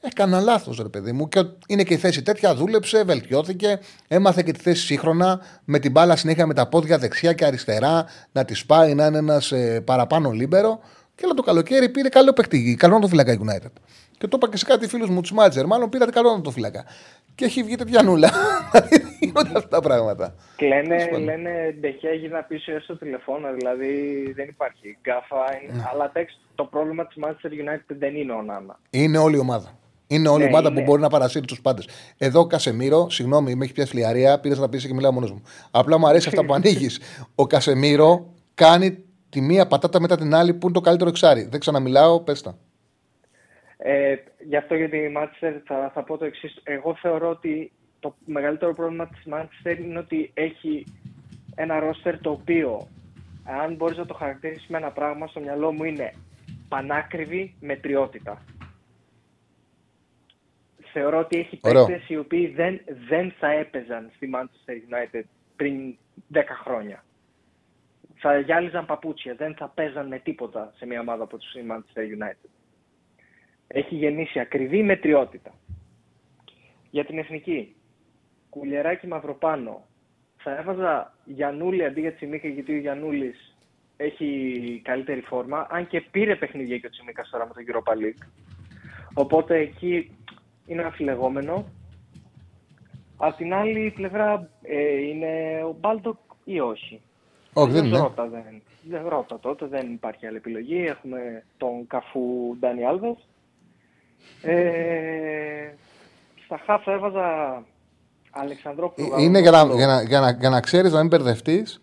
Έκανα 0.00 0.40
λάθος, 0.40 0.78
ρε 0.78 0.88
παιδί 0.88 1.12
μου. 1.12 1.28
Και 1.28 1.44
είναι 1.66 1.82
και 1.82 1.94
η 1.94 1.96
θέση 1.96 2.22
τέτοια, 2.22 2.54
δούλεψε, 2.54 3.04
βελτιώθηκε. 3.04 3.78
Έμαθε 4.08 4.42
και 4.42 4.52
τη 4.52 4.60
θέση 4.60 4.84
σύγχρονα 4.84 5.40
με 5.64 5.78
την 5.78 5.90
μπάλα 5.90 6.16
συνέχεια 6.16 6.46
με 6.46 6.54
τα 6.54 6.68
πόδια 6.68 6.98
δεξιά 6.98 7.32
και 7.32 7.44
αριστερά 7.44 8.06
να 8.32 8.44
τη 8.44 8.62
πάει, 8.66 8.94
να 8.94 9.06
είναι 9.06 9.18
ένας 9.18 9.52
ε, 9.52 9.80
παραπάνω 9.80 10.30
λίμπερο. 10.30 10.80
Και 11.14 11.24
όλο 11.24 11.34
το 11.34 11.42
καλοκαίρι 11.42 11.88
πήρε 11.88 12.08
καλό 12.08 12.32
παιχτή, 12.32 12.76
καλό 12.78 12.98
το 12.98 13.08
φυλακά 13.08 13.38
United. 13.38 13.72
Και 14.18 14.26
το 14.26 14.36
είπα 14.36 14.48
και 14.48 14.56
σε 14.56 14.64
κάτι 14.64 14.88
φίλους 14.88 15.08
μου, 15.08 15.20
τους 15.20 15.32
Μάτζερ. 15.32 15.66
Μάλλον 15.66 15.88
πήρατε 15.88 16.10
καλό 16.10 16.40
το 16.40 16.50
φυλακά 16.50 16.84
και 17.36 17.44
έχει 17.44 17.62
βγει 17.62 17.76
τέτοια 17.76 18.02
νουλά. 18.02 18.30
Γίνονται 19.20 19.50
αυτά 19.56 19.68
τα 19.68 19.80
πράγματα. 19.80 20.34
Και 20.56 20.66
λένε, 20.66 21.18
λένε 21.18 21.76
ντεχέ 21.80 22.28
να 22.30 22.42
πίσω 22.42 22.72
έστω 22.72 22.92
το 22.92 23.04
τηλεφώνο, 23.04 23.48
δηλαδή 23.56 23.92
δεν 24.36 24.48
υπάρχει. 24.48 24.98
Γκάφα, 25.02 25.36
είναι... 25.62 25.72
Ναι. 25.72 25.84
αλλά 25.92 26.10
τέξ, 26.10 26.40
το 26.54 26.64
πρόβλημα 26.64 27.06
της 27.06 27.16
Manchester 27.20 27.48
United 27.48 27.96
δεν 27.98 28.16
είναι 28.16 28.32
ο 28.32 28.42
Νάνα. 28.42 28.78
Είναι 28.90 29.18
όλη 29.18 29.36
η 29.36 29.38
ομάδα. 29.38 29.78
Είναι 30.06 30.28
όλη 30.28 30.42
η 30.42 30.44
ναι, 30.44 30.50
ομάδα 30.50 30.68
είναι. 30.68 30.78
που 30.78 30.84
μπορεί 30.84 31.00
να 31.00 31.08
παρασύρει 31.08 31.46
τους 31.46 31.60
πάντες. 31.60 31.88
Εδώ 32.18 32.46
Κασεμίρο, 32.46 33.10
συγγνώμη, 33.10 33.54
με 33.54 33.64
έχει 33.64 33.72
πιάσει 33.72 33.90
φλιαρία, 33.90 34.40
πήρες 34.40 34.58
να 34.58 34.68
πεις 34.68 34.86
και 34.86 34.94
μιλάω 34.94 35.12
μόνος 35.12 35.32
μου. 35.32 35.42
Απλά 35.70 35.98
μου 35.98 36.06
αρέσει 36.06 36.28
αυτά 36.28 36.44
που 36.44 36.54
ανοίγεις. 36.58 37.00
Ο 37.34 37.46
Κασεμίρο 37.46 38.34
κάνει 38.54 39.04
τη 39.28 39.40
μία 39.40 39.66
πατάτα 39.66 40.00
μετά 40.00 40.16
την 40.16 40.34
άλλη 40.34 40.54
που 40.54 40.66
είναι 40.66 40.74
το 40.74 40.80
καλύτερο 40.80 41.10
εξάρι. 41.10 41.48
Δεν 41.50 41.60
ξαναμιλάω, 41.60 42.20
πες 42.20 42.42
τα. 42.42 42.58
Ε, 43.78 44.16
γι' 44.38 44.56
αυτό 44.56 44.74
για 44.74 44.88
τη 44.88 44.98
Manchester 45.16 45.60
θα, 45.64 45.90
θα 45.94 46.02
πω 46.02 46.18
το 46.18 46.24
εξής. 46.24 46.60
Εγώ 46.64 46.94
θεωρώ 46.94 47.28
ότι 47.28 47.72
το 48.00 48.14
μεγαλύτερο 48.24 48.74
πρόβλημα 48.74 49.06
της 49.06 49.22
Manchester 49.30 49.78
είναι 49.78 49.98
ότι 49.98 50.30
έχει 50.34 50.84
ένα 51.54 51.78
ρόστερ 51.78 52.20
το 52.20 52.30
οποίο, 52.30 52.88
αν 53.44 53.74
μπορείς 53.74 53.96
να 53.96 54.06
το 54.06 54.14
χαρακτηρίσεις 54.14 54.66
με 54.68 54.76
ένα 54.78 54.90
πράγμα, 54.90 55.26
στο 55.26 55.40
μυαλό 55.40 55.72
μου 55.72 55.84
είναι 55.84 56.12
πανάκριβη 56.68 57.54
μετριότητα. 57.60 58.42
Θεωρώ 60.92 61.18
ότι 61.18 61.38
έχει 61.38 61.56
παίκτες 61.56 62.08
οι 62.08 62.16
οποίοι 62.16 62.46
δεν, 62.46 62.80
δεν 63.08 63.32
θα 63.38 63.50
έπαιζαν 63.50 64.10
στη 64.14 64.30
Manchester 64.34 64.72
United 64.72 65.22
πριν 65.56 65.96
10 66.32 66.40
χρόνια. 66.64 67.04
Θα 68.14 68.38
γυάλιζαν 68.38 68.86
παπούτσια, 68.86 69.34
δεν 69.34 69.54
θα 69.54 69.68
παίζαν 69.68 70.06
με 70.06 70.18
τίποτα 70.18 70.72
σε 70.76 70.86
μια 70.86 71.00
ομάδα 71.00 71.22
από 71.22 71.38
τους 71.38 71.52
Manchester 71.70 72.00
United 72.00 72.55
έχει 73.68 73.94
γεννήσει 73.94 74.38
ακριβή 74.40 74.82
μετριότητα. 74.82 75.54
Για 76.90 77.04
την 77.04 77.18
εθνική, 77.18 77.74
κουλιεράκι 78.50 79.06
μαυροπάνω, 79.06 79.86
θα 80.36 80.56
έβαζα 80.56 81.14
Γιανούλη 81.24 81.84
αντί 81.84 82.00
για 82.00 82.14
Τσιμίκα 82.14 82.48
γιατί 82.48 82.72
ο 82.72 82.78
Γιανούλης 82.78 83.56
έχει 83.96 84.80
καλύτερη 84.84 85.20
φόρμα, 85.20 85.66
αν 85.70 85.86
και 85.86 86.00
πήρε 86.00 86.36
παιχνίδια 86.36 86.78
και 86.78 86.86
ο 86.86 86.90
Τσιμίκα 86.90 87.22
τώρα 87.30 87.46
με 87.46 87.52
τον 87.52 87.64
Europa 87.68 87.92
League. 87.92 88.26
Οπότε 89.14 89.56
εκεί 89.58 90.10
είναι 90.66 90.82
αφιλεγόμενο. 90.82 91.64
Απ' 93.16 93.36
την 93.36 93.54
άλλη 93.54 93.92
πλευρά 93.94 94.50
ε, 94.62 94.92
είναι 94.92 95.62
ο 95.64 95.76
Μπάλτοκ 95.80 96.16
ή 96.44 96.60
όχι; 96.60 97.00
Όχι, 97.52 97.72
δεν 97.72 97.84
είναι. 97.84 97.98
Ρώτα, 97.98 98.28
δεν, 98.28 98.62
δεν 98.82 99.08
ρώτα 99.08 99.38
τότε, 99.38 99.66
δεν 99.66 99.92
υπάρχει 99.92 100.26
άλλη 100.26 100.36
επιλογή. 100.36 100.84
Έχουμε 100.86 101.44
τον 101.56 101.86
καφού 101.86 102.56
Ντάνι 102.58 102.84
Άλβες 102.84 103.28
ε, 104.42 104.56
στα 106.44 106.60
χάφ 106.66 106.86
έβαζα 106.86 107.62
Αλεξανδρόπουλο. 108.30 109.14
Ε, 109.18 109.22
είναι 109.22 109.40
για 109.40 109.50
να, 109.50 109.64
για 109.74 109.86
να, 109.86 110.02
για 110.02 110.20
να, 110.20 110.30
για 110.30 110.48
να 110.48 110.60
ξέρεις 110.60 110.92
να 110.92 110.98
μην 110.98 111.08
μπερδευτείς. 111.08 111.80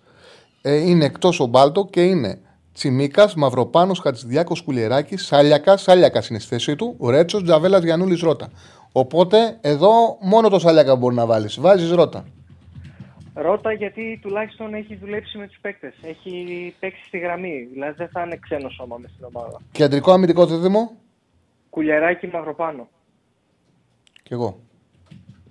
Ε, 0.62 0.76
είναι 0.76 1.06
εκτός 1.06 1.40
ο 1.40 1.46
Μπάλτο 1.46 1.88
και 1.92 2.04
είναι 2.04 2.40
Τσιμίκας, 2.74 3.36
Μαυροπάνος, 3.36 4.00
Χατζηδιάκος, 4.00 4.62
Κουλιεράκης, 4.62 5.26
Σάλιακα, 5.26 5.78
Σάλιακα 5.78 6.24
είναι 6.30 6.40
στη 6.40 6.50
θέση 6.50 6.76
του, 6.76 6.98
Ρέτσος, 7.10 7.44
Τζαβέλας, 7.44 7.84
Γιανούλης, 7.84 8.22
Ρότα. 8.22 8.50
Οπότε 8.92 9.58
εδώ 9.62 10.18
μόνο 10.22 10.50
το 10.50 10.60
Σάλιακα 10.60 10.96
μπορεί 10.96 11.16
να 11.16 11.26
βάλεις. 11.26 11.60
Βάζεις 11.60 11.92
Ρότα. 11.92 12.26
Ρώτα 13.34 13.72
γιατί 13.72 14.20
τουλάχιστον 14.22 14.74
έχει 14.74 14.96
δουλέψει 14.96 15.38
με 15.38 15.48
τους 15.48 15.58
παίκτες. 15.62 15.94
Έχει 16.02 16.76
παίξει 16.80 17.04
στη 17.06 17.18
γραμμή. 17.18 17.68
Δηλαδή 17.72 17.94
δεν 17.98 18.10
θα 18.12 18.24
είναι 18.24 18.36
ξένος 18.42 18.74
σώμα 18.74 18.98
μες 18.98 19.12
στην 19.14 19.26
ομάδα. 19.34 19.62
Κεντρικό 19.72 20.12
αμυντικό 20.12 20.46
δίδυμο. 20.46 20.92
Κουλιαράκι 21.74 22.28
Μαυροπάνο. 22.28 22.88
Κι 24.24 24.34
εγώ. 24.34 24.60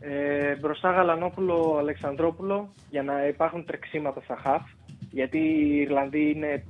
Ε, 0.00 0.56
μπροστά 0.56 0.90
Γαλανόπουλο 0.90 1.76
Αλεξανδρόπουλο 1.78 2.72
για 2.90 3.02
να 3.02 3.26
υπάρχουν 3.26 3.64
τρεξίματα 3.64 4.20
στα 4.20 4.36
χαφ. 4.36 4.62
Γιατί 5.10 5.38
οι 5.38 5.76
Ιρλανδοί 5.76 6.30
είναι 6.30 6.64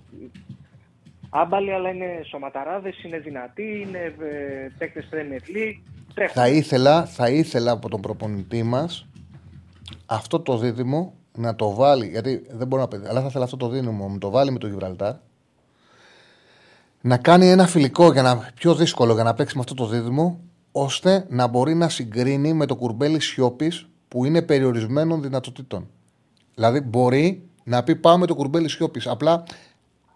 άμπαλοι, 1.30 1.72
αλλά 1.72 1.88
είναι 1.88 2.22
σωματαράδες, 2.28 3.02
είναι 3.02 3.18
δυνατοί, 3.18 3.84
είναι 3.86 3.98
ε, 3.98 4.68
παίκτες 4.78 5.08
Premier 5.12 5.56
League. 5.56 5.80
Τρέχουν. 6.14 6.34
Θα 6.34 6.48
ήθελα, 6.48 7.06
θα 7.06 7.28
ήθελα 7.30 7.70
από 7.70 7.88
τον 7.88 8.00
προπονητή 8.00 8.62
μας 8.62 9.08
αυτό 10.06 10.40
το 10.40 10.56
δίδυμο 10.56 11.14
να 11.36 11.54
το 11.54 11.74
βάλει. 11.74 12.06
Γιατί 12.06 12.46
δεν 12.50 12.66
μπορώ 12.66 12.82
να 12.82 12.88
πει, 12.88 12.96
αλλά 13.08 13.20
θα 13.20 13.26
ήθελα 13.26 13.44
αυτό 13.44 13.56
το 13.56 13.68
δίδυμο 13.68 14.08
να 14.08 14.18
το 14.18 14.30
βάλει 14.30 14.50
με 14.50 14.58
το 14.58 14.66
Γιβραλτάρ. 14.66 15.14
Να 17.04 17.16
κάνει 17.16 17.48
ένα 17.50 17.66
φιλικό 17.66 18.12
για 18.12 18.22
να, 18.22 18.36
πιο 18.54 18.74
δύσκολο 18.74 19.14
για 19.14 19.22
να 19.22 19.34
παίξει 19.34 19.54
με 19.56 19.60
αυτό 19.60 19.74
το 19.74 19.86
δίδυμο, 19.86 20.40
ώστε 20.72 21.26
να 21.28 21.46
μπορεί 21.46 21.74
να 21.74 21.88
συγκρίνει 21.88 22.52
με 22.52 22.66
το 22.66 22.76
κουρμπέλι 22.76 23.20
Σιώπης 23.20 23.86
που 24.08 24.24
είναι 24.24 24.42
περιορισμένων 24.42 25.22
δυνατοτήτων. 25.22 25.88
Δηλαδή 26.54 26.80
μπορεί 26.80 27.42
να 27.64 27.82
πει 27.82 27.96
πάμε 27.96 28.26
το 28.26 28.34
Κουρμπέλη 28.34 28.68
Σιώπη. 28.68 29.06
Απλά 29.06 29.44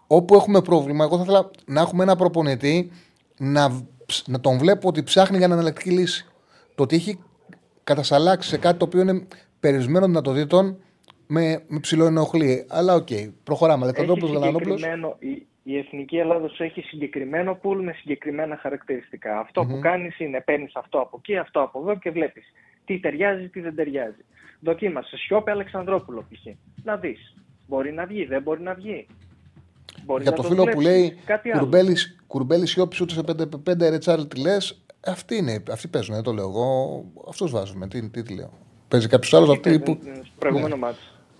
όπου 0.07 0.35
έχουμε 0.35 0.61
πρόβλημα, 0.61 1.03
εγώ 1.03 1.17
θα 1.17 1.23
ήθελα 1.23 1.51
να 1.65 1.81
έχουμε 1.81 2.03
ένα 2.03 2.15
προπονητή 2.15 2.91
να, 3.37 3.81
να 4.25 4.39
τον 4.39 4.57
βλέπω 4.57 4.87
ότι 4.87 5.03
ψάχνει 5.03 5.37
για 5.37 5.45
εναλλακτική 5.45 5.89
λύση. 5.89 6.25
Το 6.75 6.83
ότι 6.83 6.95
έχει 6.95 7.19
κατασταλάξει 7.83 8.49
σε 8.49 8.57
κάτι 8.57 8.77
το 8.77 8.85
οποίο 8.85 9.01
είναι 9.01 9.27
περιορισμένων 9.59 10.09
δυνατοτήτων 10.09 10.77
με, 11.27 11.63
με 11.67 11.79
ψιλοενοχλεί. 11.79 12.65
Αλλά 12.69 12.93
OK, 12.95 13.07
okay, 13.09 13.29
προχωράμε. 13.43 13.83
Αλεξανδρόπουλος 13.83 14.31
Γαλανόπουλος. 14.31 14.79
συγκεκριμένο- 14.79 15.17
Η, 15.67 15.73
η 15.73 15.77
Εθνική 15.77 16.17
Ελλάδος 16.17 16.59
έχει 16.59 16.81
συγκεκριμένο 16.81 17.55
pool 17.55 17.83
με 17.83 17.91
συγκεκριμένα 17.93 18.57
χαρακτηριστικά. 18.57 19.39
Αυτό 19.39 19.65
που 19.65 19.79
κάνεις 19.79 20.19
είναι 20.19 20.41
παίρνεις 20.41 20.75
αυτό 20.75 20.99
από 20.99 21.15
εκεί, 21.19 21.37
αυτό 21.37 21.61
από 21.61 21.79
εδώ 21.79 21.97
και 21.97 22.11
βλέπεις 22.11 22.45
τι 22.85 22.99
ταιριάζει, 22.99 23.47
τι 23.49 23.59
δεν 23.61 23.75
ταιριάζει. 23.75 24.25
Δοκίμασε. 24.59 25.17
Σιώπη 25.17 25.51
Αλεξανδρόπουλο 25.51 26.21
π.χ. 26.21 26.55
Να 26.83 26.95
δεις. 26.97 27.33
Μπορεί 27.67 27.93
να 27.93 28.05
βγει, 28.05 28.25
δεν 28.25 28.41
μπορεί 28.41 28.61
να 28.61 28.73
βγει. 28.73 29.07
Μπορεί 30.05 30.21
Για 30.21 30.31
να 30.31 30.37
το 30.37 30.43
φίλο 30.43 30.63
που 30.63 30.69
δουλέψεις. 30.71 30.85
λέει 30.87 31.17
Κάτι 31.25 31.49
άλλο. 31.51 31.59
κουρμπέλι, 31.59 31.95
κουρμπέλι 32.27 32.67
σιώπης 32.67 33.01
ούτε 33.01 33.13
σε 33.13 33.21
5-5 33.69 33.89
ρετσάρλ 33.89 34.21
τι 34.23 34.41
λες. 34.41 34.85
Αυτοί 35.05 35.35
είναι, 35.35 35.63
αυτοί 35.71 35.87
παίζουν, 35.87 36.15
δεν 36.15 36.23
το 36.23 36.33
λέω 36.33 36.47
εγώ. 36.49 37.03
Αυτούς 37.29 37.51
βάζουμε. 37.51 37.87
Τι, 37.87 38.09
τι, 38.09 38.23
τι 38.23 38.35
λέω. 38.35 38.53
Παίζει 38.87 39.07
κάποιος 39.07 39.33
άλλος 39.33 39.49
αυτοί 39.49 39.79
που. 39.79 39.97
Παίζουν 39.97 40.23
Στο 40.25 40.33
προηγούμενο 40.39 40.77
μάτι. 40.77 40.97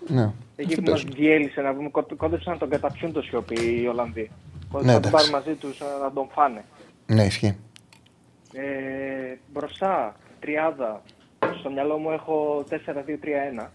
Ναι, 0.08 0.22
Εκεί 0.56 0.68
αυτοί 0.68 0.74
που 0.74 0.82
μα 0.82 0.90
παίζουν. 0.90 1.10
διέλυσε 1.16 1.60
να 1.60 1.72
βγούμε, 1.72 1.88
κό- 1.90 2.16
κόντεψαν 2.16 2.52
να 2.52 2.58
τον 2.58 2.68
καταπιούν 2.70 3.12
το 3.12 3.22
σιωπή 3.22 3.80
οι 3.80 3.86
Ολλανδοί. 3.86 4.20
Ναι, 4.20 4.68
Κόντεψαν 4.70 4.94
να 4.94 5.00
τον 5.00 5.10
εντάξει. 5.10 5.10
πάρουν 5.10 5.30
μαζί 5.30 5.54
τους 5.58 5.80
να 6.02 6.12
τον 6.12 6.28
φάνε. 6.30 6.64
Ναι, 7.06 7.24
ισχύει. 7.24 7.56
Ε, 8.52 9.36
μπροστά, 9.52 10.16
τριάδα. 10.40 11.02
Στο 11.58 11.70
μυαλό 11.70 11.96
μου 11.98 12.10
έχω 12.10 12.64
4-2-3-1. 12.70 13.70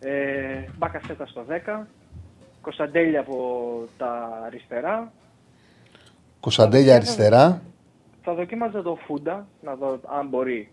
Ε, 0.00 0.64
Μπακασέτα 0.78 1.26
στο 1.26 1.44
10. 1.48 1.86
Κωνσταντέλια 2.60 3.20
από 3.20 3.62
τα 3.98 4.40
αριστερά. 4.46 5.12
Κωνσταντέλια 6.40 6.94
αριστερά. 6.94 7.62
Θα 8.22 8.34
δοκίμαζα 8.34 8.82
το 8.82 8.98
Φούντα, 9.06 9.46
να 9.62 9.74
δω 9.74 10.00
αν 10.18 10.28
μπορεί 10.28 10.68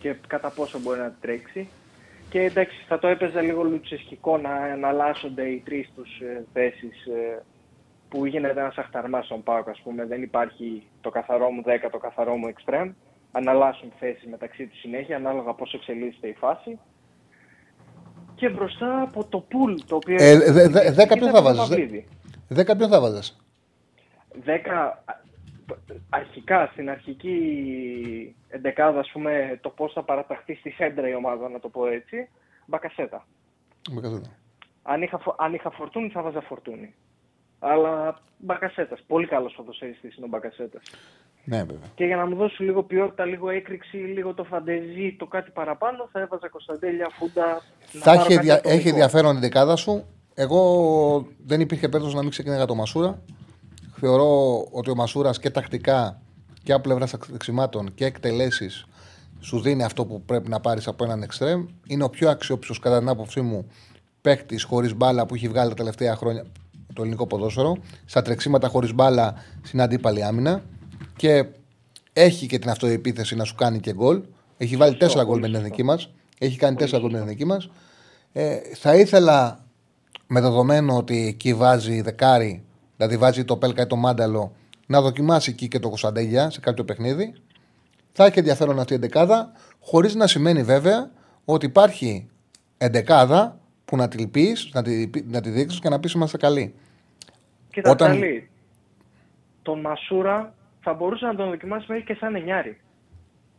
και 0.00 0.16
κατά 0.26 0.48
πόσο 0.50 0.78
μπορεί 0.78 0.98
να 0.98 1.14
τρέξει. 1.20 1.68
Και 2.36 2.42
εντάξει, 2.42 2.84
θα 2.88 2.98
το 2.98 3.06
έπαιζα 3.08 3.40
λίγο 3.40 3.62
λουτσεσκικό 3.62 4.38
να 4.38 4.66
εναλλάσσονται 4.66 5.42
οι 5.48 5.62
τρεις 5.64 5.90
τους 5.94 6.20
ε, 6.20 6.44
θέσεις 6.52 7.06
που 8.08 8.26
γίνεται 8.26 8.60
ένας 8.60 8.76
αχταρμάς 8.76 9.24
στον 9.24 9.42
Πάκο, 9.42 9.70
ας 9.70 9.80
πούμε. 9.84 10.04
Δεν 10.06 10.22
υπάρχει 10.22 10.82
το 11.00 11.10
καθαρό 11.10 11.50
μου 11.50 11.62
10, 11.66 11.88
το 11.90 11.98
καθαρό 11.98 12.36
μου 12.36 12.46
εξτρέμ. 12.48 12.92
Αναλάσσουν 13.32 13.92
θέσεις 13.98 14.26
μεταξύ 14.30 14.66
τους 14.66 14.78
συνέχεια, 14.80 15.16
ανάλογα 15.16 15.52
πώς 15.52 15.72
εξελίσσεται 15.74 16.28
η 16.28 16.32
φάση. 16.32 16.78
Και 18.34 18.48
μπροστά 18.48 19.00
από 19.02 19.24
το 19.24 19.38
πουλ, 19.38 19.74
το 19.86 19.96
οποίο. 19.96 20.16
Ε, 20.18 20.38
δε- 20.50 20.68
δε- 20.68 20.90
δέκα 20.90 21.14
ποιον 21.16 21.28
ήταν 21.28 21.30
θα 21.30 21.38
το 21.38 21.42
βάζεις, 21.42 21.68
Παυλίδη. 21.68 22.06
Δέκα 22.48 22.76
ποιον 22.76 22.88
θα 22.88 23.00
βάζε. 23.00 23.20
10 24.44 25.02
αρχικά 26.08 26.68
στην 26.72 26.90
αρχική 26.90 27.36
εντεκάδα, 28.48 28.98
ας 29.00 29.10
πούμε, 29.12 29.58
το 29.62 29.68
πώς 29.70 29.92
θα 29.92 30.02
παραταχθεί 30.02 30.54
στη 30.54 30.70
σέντρα 30.70 31.08
η 31.08 31.14
ομάδα, 31.14 31.48
να 31.48 31.60
το 31.60 31.68
πω 31.68 31.86
έτσι, 31.86 32.28
μπακασέτα. 32.66 33.26
Αν 34.82 35.02
είχα, 35.02 35.18
φο- 35.18 35.34
αν 35.38 35.54
είχα 35.54 35.70
φορτούνι 35.70 36.08
θα 36.08 36.22
βάζα 36.22 36.40
φορτούνι. 36.40 36.94
Αλλά 37.58 38.18
μπακασέτας. 38.38 39.02
Πολύ 39.06 39.26
καλός 39.26 39.52
ποδοσφαιριστής 39.56 40.16
είναι 40.16 40.24
ο 40.24 40.28
μπακασέτας. 40.28 40.82
Ναι, 41.44 41.58
βέβαια. 41.58 41.88
Και 41.94 42.04
για 42.04 42.16
να 42.16 42.26
μου 42.26 42.36
δώσει 42.36 42.62
λίγο 42.62 42.82
ποιότητα, 42.82 43.24
λίγο 43.24 43.50
έκρηξη, 43.50 43.96
λίγο 43.96 44.34
το 44.34 44.44
φαντεζή, 44.44 45.16
το 45.18 45.26
κάτι 45.26 45.50
παραπάνω, 45.50 46.08
θα 46.12 46.20
έβαζα 46.20 46.48
Κωνσταντέλια, 46.48 47.08
Φούντα. 47.12 47.46
να 47.92 48.00
Θα 48.00 48.04
πάρω 48.10 48.20
έχει, 48.20 48.28
κάτι 48.34 48.44
δια- 48.46 48.54
ατομικό. 48.54 48.78
έχει 48.78 48.88
ενδιαφέρον 48.88 49.36
η 49.36 49.40
δεκάδα 49.40 49.76
σου. 49.76 50.04
Εγώ 50.34 50.60
δεν 51.44 51.60
υπήρχε 51.60 51.88
περίπτωση 51.88 52.16
να 52.16 52.22
μην 52.22 52.30
ξεκινάει 52.30 52.64
το 52.66 52.74
Μασούρα. 52.74 53.22
Θεωρώ 54.00 54.60
ότι 54.70 54.90
ο 54.90 54.94
Μασούρας 54.94 55.38
και 55.38 55.50
τακτικά 55.50 56.20
και 56.62 56.72
από 56.72 56.82
πλευράς 56.82 57.14
δεξιμάτων 57.30 57.94
και 57.94 58.04
εκτελέσεις 58.04 58.86
σου 59.40 59.60
δίνει 59.60 59.82
αυτό 59.82 60.04
που 60.04 60.22
πρέπει 60.22 60.48
να 60.48 60.60
πάρεις 60.60 60.86
από 60.86 61.04
έναν 61.04 61.22
εξτρέμ. 61.22 61.66
Είναι 61.86 62.04
ο 62.04 62.10
πιο 62.10 62.30
αξιόπιστος 62.30 62.78
κατά 62.78 62.98
την 62.98 63.08
άποψή 63.08 63.40
μου 63.40 63.66
παίκτης 64.20 64.62
χωρίς 64.62 64.94
μπάλα 64.94 65.26
που 65.26 65.34
έχει 65.34 65.48
βγάλει 65.48 65.68
τα 65.68 65.74
τελευταία 65.74 66.16
χρόνια 66.16 66.44
το 66.92 67.02
ελληνικό 67.02 67.26
ποδόσφαιρο. 67.26 67.76
Στα 68.04 68.22
τρεξίματα 68.22 68.68
χωρίς 68.68 68.94
μπάλα 68.94 69.34
στην 69.62 69.80
αντίπαλη 69.80 70.24
άμυνα. 70.24 70.62
Και 71.16 71.46
έχει 72.12 72.46
και 72.46 72.58
την 72.58 72.70
αυτοεπίθεση 72.70 73.36
να 73.36 73.44
σου 73.44 73.54
κάνει 73.54 73.80
και 73.80 73.92
γκολ. 73.92 74.22
Έχει 74.56 74.76
βάλει 74.76 74.96
τέσσερα 74.96 75.24
γκολ 75.24 75.40
με 75.40 75.46
την 75.46 75.54
εθνική 75.54 75.82
μας. 75.82 76.10
Έχει 76.38 76.58
κάνει 76.58 76.76
τέσσερα 76.76 77.00
γκολ 77.00 77.10
με 77.10 77.16
την 77.16 77.26
εθνική 77.26 77.44
μας. 77.44 77.70
Ε, 78.32 78.56
θα 78.74 78.94
ήθελα 78.94 79.64
με 80.26 80.40
δεδομένο 80.40 80.96
ότι 80.96 81.26
εκεί 81.26 81.54
βάζει 81.54 82.00
δεκάρι, 82.00 82.64
δηλαδή 82.96 83.16
βάζει 83.16 83.44
το 83.44 83.56
Πέλκα 83.56 83.82
ή 83.82 83.86
το 83.86 83.96
Μάνταλο, 83.96 84.52
να 84.86 85.00
δοκιμάσει 85.00 85.50
εκεί 85.50 85.68
και 85.68 85.78
το 85.78 85.88
Κωνσταντέλια 85.88 86.50
σε 86.50 86.60
κάποιο 86.60 86.84
παιχνίδι. 86.84 87.34
Θα 88.12 88.24
έχει 88.24 88.38
ενδιαφέρον 88.38 88.78
αυτή 88.80 88.92
η 88.92 88.96
εντεκάδα, 88.96 89.52
χωρίς 89.80 90.14
να 90.14 90.26
σημαίνει 90.26 90.62
βέβαια 90.62 91.10
ότι 91.44 91.66
υπάρχει 91.66 92.26
εντεκάδα 92.78 93.58
που 93.84 93.96
να 93.96 94.08
τη 94.08 94.26
πει, 94.26 94.56
να 94.72 94.82
τη, 94.82 95.10
να 95.26 95.40
τη 95.40 95.50
δείξεις 95.50 95.80
και 95.80 95.88
να 95.88 96.00
πεις 96.00 96.12
είμαστε 96.12 96.36
καλοί. 96.36 96.74
Κοίτα, 97.70 97.90
Όταν- 97.90 98.10
Όταν... 98.16 98.42
τον 99.62 99.80
Μασούρα 99.80 100.54
θα 100.80 100.94
μπορούσε 100.94 101.26
να 101.26 101.34
τον 101.34 101.48
δοκιμάσει 101.48 101.86
μέχρι 101.88 102.04
και 102.04 102.14
σαν 102.20 102.34
εννιάρι. 102.34 102.78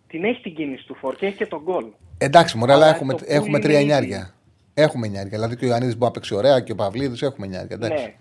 Την 0.08 0.24
έχει 0.24 0.42
την 0.42 0.56
κίνηση 0.56 0.86
του 0.86 0.96
φόρ 0.96 1.16
και 1.16 1.26
έχει 1.26 1.36
και 1.38 1.46
τον 1.46 1.62
γκολ. 1.64 1.86
Εντάξει, 2.18 2.58
μωρέ, 2.58 2.74
αλλά 2.74 2.86
Αλλά 2.86 2.96
έχουμε, 2.96 3.14
το 3.14 3.20
που 3.20 3.26
έχουμε 3.28 3.50
είναι 3.50 3.60
τρία 3.60 3.80
ήδη. 3.80 3.92
εννιάρια. 3.92 4.34
Έχουμε 4.74 5.06
εννιάρια. 5.06 5.30
Δηλαδή 5.32 5.56
και 5.56 5.66
ο 5.66 5.68
Ιωαννίδης 5.68 5.94
μπορεί 5.98 6.06
να 6.06 6.12
παίξει 6.12 6.36
ωραία 6.36 6.60
και 6.60 6.72
ο 6.72 6.76
Παυλίδης 6.76 7.22
έχουμε 7.22 7.46
εννιάρια. 7.46 7.76
Εντάξει. 7.76 8.04
Ναι, 8.04 8.16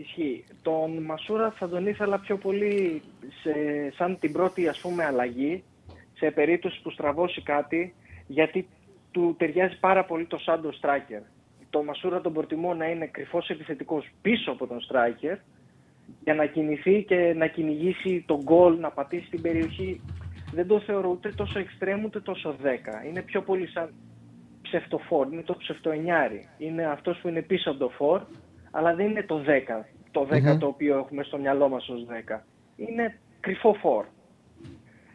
ισχύει. 0.00 0.44
Τον 0.62 1.02
Μασούρα 1.02 1.50
θα 1.50 1.68
τον 1.68 1.86
ήθελα 1.86 2.18
πιο 2.18 2.36
πολύ 2.36 3.02
σε, 3.42 3.52
σαν 3.96 4.18
την 4.18 4.32
πρώτη 4.32 4.68
ας 4.68 4.80
πούμε 4.80 5.04
αλλαγή 5.04 5.64
σε 6.12 6.30
περίπτωση 6.30 6.82
που 6.82 6.90
στραβώσει 6.90 7.42
κάτι 7.42 7.94
γιατί 8.26 8.68
του 9.10 9.34
ταιριάζει 9.38 9.78
πάρα 9.78 10.04
πολύ 10.04 10.24
το 10.26 10.38
Σάντο 10.38 10.72
Στράκερ. 10.72 11.20
Το 11.70 11.82
Μασούρα 11.82 12.20
τον 12.20 12.32
προτιμώ 12.32 12.74
να 12.74 12.86
είναι 12.86 13.06
κρυφός 13.06 13.48
επιθετικός 13.48 14.08
πίσω 14.22 14.50
από 14.50 14.66
τον 14.66 14.80
Στράκερ 14.80 15.38
για 16.24 16.34
να 16.34 16.46
κινηθεί 16.46 17.02
και 17.02 17.34
να 17.36 17.46
κυνηγήσει 17.46 18.24
τον 18.26 18.42
γκολ, 18.42 18.78
να 18.78 18.90
πατήσει 18.90 19.30
την 19.30 19.42
περιοχή. 19.42 20.00
Δεν 20.52 20.66
το 20.66 20.80
θεωρώ 20.80 21.08
ούτε 21.08 21.28
τόσο 21.28 21.58
εξτρέμ 21.58 22.04
ούτε 22.04 22.20
τόσο 22.20 22.56
10. 22.62 23.06
Είναι 23.08 23.22
πιο 23.22 23.42
πολύ 23.42 23.68
σαν 23.68 23.94
ψευτοφόρ, 24.62 25.32
είναι 25.32 25.42
το 25.42 25.56
ψευτοενιάρι. 25.56 26.48
Είναι 26.58 26.84
αυτός 26.84 27.18
που 27.18 27.28
είναι 27.28 27.42
πίσω 27.42 27.70
από 27.70 27.78
το 27.78 27.88
φορ, 27.88 28.22
αλλά 28.70 28.94
δεν 28.94 29.10
είναι 29.10 29.22
το 29.22 29.42
10, 29.46 29.84
το 30.12 30.28
10 30.30 30.56
το 30.58 30.66
οποίο 30.66 30.98
έχουμε 30.98 31.22
στο 31.22 31.38
μυαλό 31.38 31.68
μας 31.68 31.88
ως 31.88 32.06
10. 32.34 32.38
Είναι 32.76 33.18
κρυφό 33.40 33.74
φορ. 33.74 34.04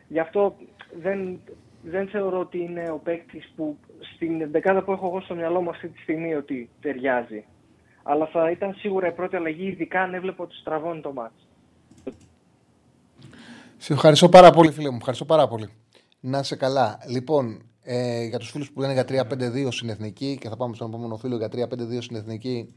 Γι' 0.08 0.20
αυτό 0.20 0.56
δεν, 1.02 1.40
δεν 1.82 2.08
θεωρώ 2.08 2.40
ότι 2.40 2.58
είναι 2.58 2.90
ο 2.90 3.00
παίκτης 3.04 3.54
που 3.56 3.78
στην 4.16 4.52
δεκάδα 4.52 4.84
που 4.84 4.92
έχω 4.92 5.06
εγώ 5.06 5.22
στο 5.22 5.36
μυαλό 5.36 5.62
μου 5.62 5.70
αυτή 5.70 5.88
τη 5.88 6.00
στιγμή 6.02 6.34
ότι 6.36 6.70
ταιριάζει. 6.82 7.46
Αλλά 8.04 8.26
θα 8.26 8.52
ήταν 8.52 8.74
σίγουρα 8.74 9.08
η 9.08 9.12
πρώτη 9.12 9.36
αλλαγή, 9.36 9.68
ειδικά 9.68 10.02
αν 10.02 10.14
έβλεπα 10.14 10.44
ότι 10.44 10.56
στραβώνει 10.56 11.02
το 11.02 11.14
μάτς. 11.14 11.48
Σε 13.78 13.94
ευχαριστώ 13.94 14.30
πάρα 14.30 14.52
πολύ, 14.52 14.72
φίλε 14.72 14.90
μου. 14.90 14.98
Ευχαριστώ 14.98 15.26
πάρα 15.26 15.48
πολύ. 15.48 15.70
Να 16.20 16.40
είσαι 16.40 16.56
καλά. 16.56 16.98
Λοιπόν, 17.08 17.62
ε, 17.84 18.24
για 18.24 18.40
τους 18.40 18.50
φίλους 18.52 18.72
που 18.72 18.80
λένε 18.80 18.94
για 18.94 19.06
3-5-2 19.06 19.72
στην 19.72 19.90
εθνική 19.90 20.38
και 20.42 20.50
θα 20.50 20.56
πάμε 20.58 20.76
στον 20.76 20.88
επόμενο 20.88 21.18
φίλο 21.18 21.38
για 21.38 21.48
3-5-2 21.48 22.02
στην 22.02 22.16
εθνική. 22.16 22.74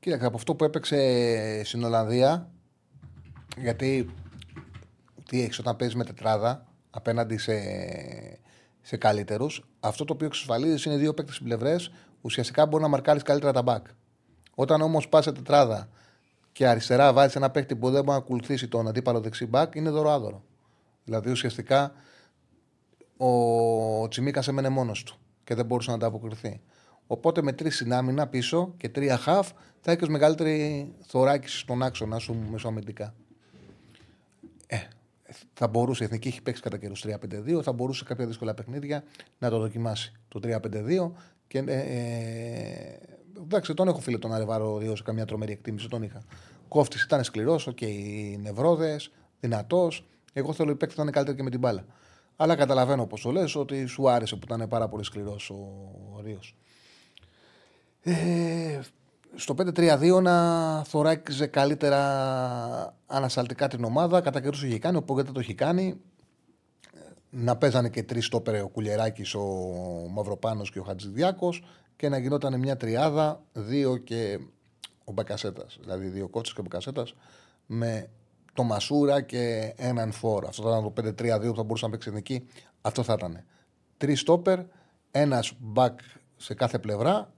Κοίταξε, 0.00 0.26
από 0.26 0.36
αυτό 0.36 0.54
που 0.54 0.64
έπαιξε 0.64 1.62
στην 1.64 1.84
Ολλανδία, 1.84 2.50
γιατί 3.56 4.14
τι 5.28 5.42
έχεις 5.42 5.58
όταν 5.58 5.76
παίζεις 5.76 5.96
με 5.96 6.04
τετράδα 6.04 6.66
απέναντι 6.90 7.36
σε, 7.38 7.52
σε 8.80 8.96
καλύτερους, 8.96 9.68
αυτό 9.80 10.04
το 10.04 10.12
οποίο 10.12 10.26
εξασφαλίζεις 10.26 10.84
είναι 10.84 10.96
δύο 10.96 11.14
παίκτες 11.14 11.34
στην 11.34 11.46
πλευρές, 11.46 11.92
ουσιαστικά 12.20 12.66
μπορεί 12.66 12.82
να 12.82 12.88
μαρκάρεις 12.88 13.22
καλύτερα 13.22 13.52
τα 13.52 13.62
μπακ. 13.62 13.86
Όταν 14.54 14.80
όμως 14.80 15.08
πας 15.08 15.24
σε 15.24 15.32
τετράδα 15.32 15.88
και 16.52 16.68
αριστερά 16.68 17.12
βάζεις 17.12 17.36
ένα 17.36 17.50
παίκτη 17.50 17.76
που 17.76 17.90
δεν 17.90 18.04
μπορεί 18.04 18.18
να 18.18 18.24
ακολουθήσει 18.24 18.68
τον 18.68 18.88
αντίπαλο 18.88 19.20
δεξί 19.20 19.46
μπακ, 19.46 19.74
είναι 19.74 19.90
δωροάδωρο. 19.90 20.42
Δηλαδή 21.04 21.30
ουσιαστικά 21.30 21.92
ο 23.16 24.08
Τσιμίκας 24.08 24.48
έμενε 24.48 24.68
μόνος 24.68 25.02
του 25.02 25.18
και 25.44 25.54
δεν 25.54 25.66
μπορούσε 25.66 25.90
να 25.90 25.96
ανταποκριθεί. 25.96 26.60
Οπότε 27.10 27.42
με 27.42 27.52
τρεις 27.52 27.76
στην 27.76 27.98
άμυνα 27.98 28.26
πίσω 28.26 28.74
και 28.76 28.88
τρία 28.88 29.16
χαφ 29.16 29.50
θα 29.80 29.92
έχεις 29.92 30.08
μεγαλύτερη 30.08 30.92
θωράκιση 31.06 31.58
στον 31.58 31.82
άξονα 31.82 32.18
σου 32.18 32.36
μεσοαμυντικά. 32.50 33.14
Ε, 34.66 34.78
θα 35.52 35.68
μπορούσε, 35.68 36.02
η 36.02 36.06
Εθνική 36.06 36.28
έχει 36.28 36.42
παίξει 36.42 36.62
κατά 36.62 36.76
καιρούς 36.76 37.04
3-5-2, 37.06 37.62
θα 37.62 37.72
μπορούσε 37.72 38.04
κάποια 38.04 38.26
δύσκολα 38.26 38.54
παιχνίδια 38.54 39.04
να 39.38 39.50
το 39.50 39.58
δοκιμάσει 39.58 40.12
το 40.28 40.40
3-5-2. 40.42 41.12
Και, 41.46 41.58
ε, 41.58 41.78
ε, 41.78 42.98
εντάξει, 43.42 43.74
τον 43.74 43.88
έχω 43.88 44.00
φίλε 44.00 44.18
τον 44.18 44.32
Αρέβαλο 44.32 44.78
Ρίος 44.78 44.96
σε 44.96 45.02
καμιά 45.02 45.24
τρομερή 45.24 45.52
εκτίμηση, 45.52 45.88
τον 45.88 46.02
είχα. 46.02 46.22
Κόφτης 46.68 47.02
ήταν 47.02 47.24
σκληρός, 47.24 47.66
OK, 47.66 47.78
okay, 47.80 48.36
νευρώδης, 48.40 49.10
δυνατός. 49.40 50.06
Εγώ 50.32 50.52
θέλω 50.52 50.70
οι 50.70 50.74
παίκτες 50.74 50.94
να 50.96 51.02
είναι 51.02 51.12
καλύτεροι 51.12 51.36
και 51.36 51.42
με 51.42 51.50
την 51.50 51.60
μπάλα. 51.60 51.84
Αλλά 52.36 52.56
καταλαβαίνω 52.56 53.02
όπως 53.02 53.20
το 53.20 53.30
λες 53.30 53.54
ότι 53.54 53.86
σου 53.86 54.10
άρεσε 54.10 54.36
που 54.36 54.42
ήταν 54.44 54.68
πάρα 54.68 54.88
πολύ 54.88 55.04
σκληρός 55.04 55.50
ο 55.50 56.20
Ρίο. 56.24 56.40
Ε, 58.02 58.80
στο 59.34 59.54
5-3-2 59.58 60.22
να 60.22 60.84
θωράκιζε 60.84 61.46
καλύτερα 61.46 62.94
ανασταλτικά 63.06 63.68
την 63.68 63.84
ομάδα. 63.84 64.20
Κατά 64.20 64.40
καιρούς 64.40 64.62
είχε 64.62 64.78
κάνει, 64.78 64.96
ο 64.96 65.02
Πογκέτα 65.02 65.32
το 65.32 65.40
έχει 65.40 65.54
κάνει. 65.54 66.00
Να 67.30 67.56
παίζανε 67.56 67.88
και 67.88 68.02
τρεις 68.02 68.26
στόπερ 68.26 68.62
ο 68.62 68.68
Κουλιεράκη, 68.68 69.36
ο 69.36 69.44
Μαυροπάνος 70.10 70.70
και 70.70 70.78
ο 70.78 70.82
Χατζηδιάκος 70.82 71.62
και 71.96 72.08
να 72.08 72.18
γινόταν 72.18 72.58
μια 72.58 72.76
τριάδα, 72.76 73.42
δύο 73.52 73.96
και 73.96 74.38
ο 75.04 75.12
Μπακασέτας. 75.12 75.78
Δηλαδή 75.80 76.08
δύο 76.08 76.28
κότσες 76.28 76.54
και 76.54 76.60
ο 76.60 76.62
Μπακασέτας 76.62 77.14
με 77.66 78.10
το 78.52 78.62
Μασούρα 78.62 79.20
και 79.20 79.74
έναν 79.76 80.12
φόρ. 80.12 80.46
Αυτό 80.46 80.62
θα 80.62 80.68
ήταν 80.68 80.82
το 80.82 80.92
5-3-2 81.02 81.50
που 81.50 81.56
θα 81.56 81.62
μπορούσε 81.62 81.84
να 81.84 81.90
παίξει 81.90 82.08
εθνική. 82.08 82.46
Αυτό 82.80 83.02
θα 83.02 83.12
ήταν. 83.12 83.44
Τρεις 83.96 84.20
στόπερ, 84.20 84.60
ένας 85.10 85.52
μπακ 85.58 85.98
σε 86.36 86.54
κάθε 86.54 86.78
πλευρά 86.78 87.32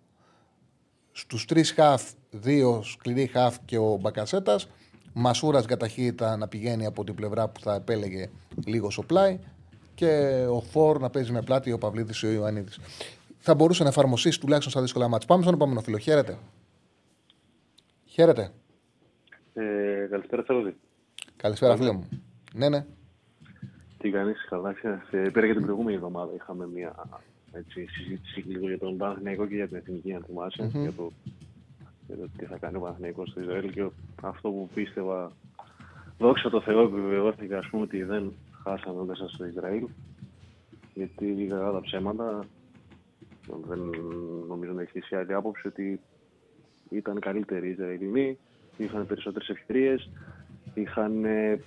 Στους 1.12 1.44
τρεις 1.44 1.72
χαφ, 1.72 2.02
δύο 2.30 2.82
σκληροί 2.82 3.26
χαφ 3.26 3.56
και 3.64 3.78
ο 3.78 3.96
Μπακασέτας. 4.00 4.68
Μασούρας 5.12 5.64
για 5.64 5.76
ταχύτητα 5.76 6.36
να 6.36 6.48
πηγαίνει 6.48 6.86
από 6.86 7.04
την 7.04 7.14
πλευρά 7.14 7.48
που 7.48 7.60
θα 7.60 7.74
επέλεγε 7.74 8.30
λίγο 8.66 8.90
στο 8.90 9.02
πλάι 9.02 9.38
και 9.94 10.44
ο 10.50 10.60
Φόρ 10.60 11.00
να 11.00 11.10
παίζει 11.10 11.32
με 11.32 11.42
πλάτη 11.42 11.72
ο 11.72 11.78
Παυλίδης 11.78 12.22
ή 12.22 12.26
ο 12.26 12.30
Ιωαννίδης. 12.30 12.78
Θα 13.38 13.54
μπορούσε 13.54 13.82
να 13.82 13.88
εφαρμοστεί 13.88 14.38
τουλάχιστον 14.38 14.72
στα 14.72 14.80
δύσκολα 14.80 15.08
μάτια. 15.08 15.26
Πάμε 15.26 15.42
στον 15.42 15.54
επόμενο 15.54 15.80
φίλο. 15.80 15.98
Χαίρετε. 15.98 16.38
Χαίρετε. 18.04 18.50
Ε, 19.54 20.06
καλησπέρα, 20.10 20.42
Θεόδη. 20.42 20.76
Καλησπέρα, 21.36 21.76
φίλο 21.76 21.92
μου. 21.92 22.08
Ναι, 22.54 22.68
ναι. 22.68 22.86
Τι 23.98 24.10
κάνεις, 24.10 24.46
καλά. 24.48 24.74
Ε, 25.10 25.28
πέρα 25.28 25.46
για 25.46 25.54
την 25.54 25.64
προηγούμενη 25.64 25.96
εβδομάδα 25.96 26.34
είχαμε 26.34 26.66
μια 26.66 26.94
έτσι, 27.52 27.86
συζήτηση 27.86 28.40
λίγο 28.40 28.68
για 28.68 28.78
τον 28.78 28.96
Παναθηναϊκό 28.96 29.46
και 29.46 29.54
για 29.54 29.68
την 29.68 29.76
εθνική, 29.76 30.14
αν 30.14 30.24
θυμασαι 30.26 30.70
για, 30.72 30.92
το, 30.92 31.12
για 32.06 32.16
το 32.16 32.28
τι 32.36 32.44
θα 32.44 32.56
κάνει 32.56 32.76
ο 32.76 32.80
Παναθηναϊκός 32.80 33.28
στο 33.28 33.40
Ισραήλ 33.40 33.70
και 33.72 33.88
αυτό 34.22 34.50
που 34.50 34.68
πίστευα, 34.74 35.32
δόξα 36.18 36.50
τω 36.50 36.60
Θεώ, 36.60 36.80
επιβεβαιώθηκα 36.80 37.58
ας 37.58 37.66
πούμε 37.66 37.82
ότι 37.82 38.02
δεν 38.02 38.32
χάσαμε 38.62 39.04
μέσα 39.04 39.28
στο 39.28 39.44
Ισραήλ, 39.44 39.86
γιατί 40.94 41.24
λίγα 41.24 41.70
τα 41.70 41.80
ψέματα, 41.80 42.44
δεν 43.68 43.78
νομίζω 44.48 44.72
να 44.72 44.82
έχει 44.82 45.14
άλλη 45.14 45.34
άποψη 45.34 45.66
ότι 45.66 46.00
ήταν 46.90 47.20
καλύτεροι 47.20 47.66
οι 47.66 47.70
Ισραηλινοί, 47.70 48.38
είχαν 48.76 49.06
περισσότερες 49.06 49.48
ευκαιρίες, 49.48 50.10
είχαν 50.74 51.24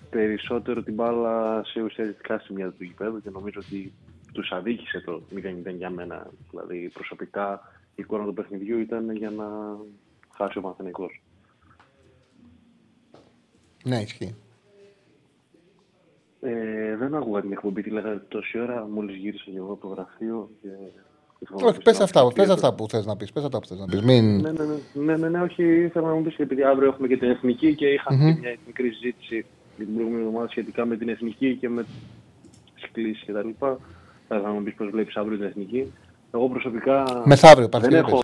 περισσότερο 0.10 0.84
την 0.84 0.94
μπάλα 0.94 1.64
σε 1.64 1.82
ουσιαστικά 1.82 2.40
σημεία 2.40 2.72
του 2.72 2.84
γηπέδου 2.84 3.22
και 3.22 3.30
νομίζω 3.30 3.60
ότι 3.66 3.94
τους 4.34 4.52
αδίκησε 4.52 5.00
το 5.00 5.22
0-0 5.36 5.74
για 5.78 5.90
μένα. 5.90 6.32
Δηλαδή 6.50 6.90
προσωπικά 6.94 7.62
η 7.96 8.02
εικόνα 8.02 8.26
του 8.26 8.34
παιχνιδιού 8.34 8.80
ήταν 8.80 9.16
για 9.16 9.30
να 9.30 9.46
χάσει 10.36 10.58
ο 10.58 10.62
Παναθηναϊκός. 10.62 11.22
Ναι, 13.84 14.02
ισχύει. 14.02 14.36
Ε, 16.42 16.96
δεν 16.96 17.16
άκουγα 17.16 17.42
την 17.42 17.52
εκπομπή, 17.52 17.82
τη 17.82 17.90
λέγατε 17.90 18.26
τόση 18.28 18.60
ώρα, 18.60 18.88
μόλις 18.88 19.16
γύρισα 19.16 19.44
και 19.52 19.58
εγώ 19.58 19.72
από 19.72 19.88
το 19.88 19.94
γραφείο 19.94 20.50
και... 20.62 20.70
Όχι, 21.52 21.82
πες 21.82 22.00
αυτά, 22.00 22.28
πες 22.34 22.50
αυτά 22.50 22.74
που 22.74 22.90
θες 22.90 23.06
να 23.06 23.18
πεις, 23.18 23.32
πες 23.32 23.44
αυτά 23.44 23.60
που 23.60 23.68
θες 23.68 23.80
να 23.80 23.86
πεις. 23.86 24.02
Μην... 24.02 24.42
Ναι, 24.42 24.52
ναι, 24.52 24.64
ναι, 24.64 24.76
ναι, 24.94 25.18
ναι, 25.18 25.30
ναι, 25.30 25.42
όχι, 25.42 25.64
ήθελα 25.64 26.08
να 26.08 26.14
μου 26.14 26.22
πεις 26.22 26.36
επειδή 26.36 26.64
αύριο 26.64 26.88
έχουμε 26.88 27.08
και 27.08 27.18
την 27.18 27.30
εθνική 27.30 27.76
και 27.76 27.88
είχαμε 27.88 28.32
mm-hmm. 28.32 28.40
μια 28.40 28.56
μικρή 28.66 28.90
συζήτηση 28.90 29.46
την 29.78 29.94
προηγούμενη 29.94 30.24
εβδομάδα 30.24 30.50
σχετικά 30.50 30.86
με 30.86 30.98
την 30.98 31.10
εθνική 31.10 31.56
και 31.56 31.70
με 31.70 31.86
τις 32.74 32.92
κλήσεις 32.92 33.26
κτλ 33.26 33.66
θα 34.28 34.52
μου 34.52 34.64
πεις 34.64 34.74
πώς 34.74 34.90
βλέπεις 34.90 35.16
αύριο 35.16 35.38
την 35.38 35.46
εθνική. 35.46 35.94
Εγώ 36.32 36.50
προσωπικά. 36.50 37.22
Μεθαύριο, 37.26 37.70
δεν 37.80 37.94
έχω... 37.94 38.20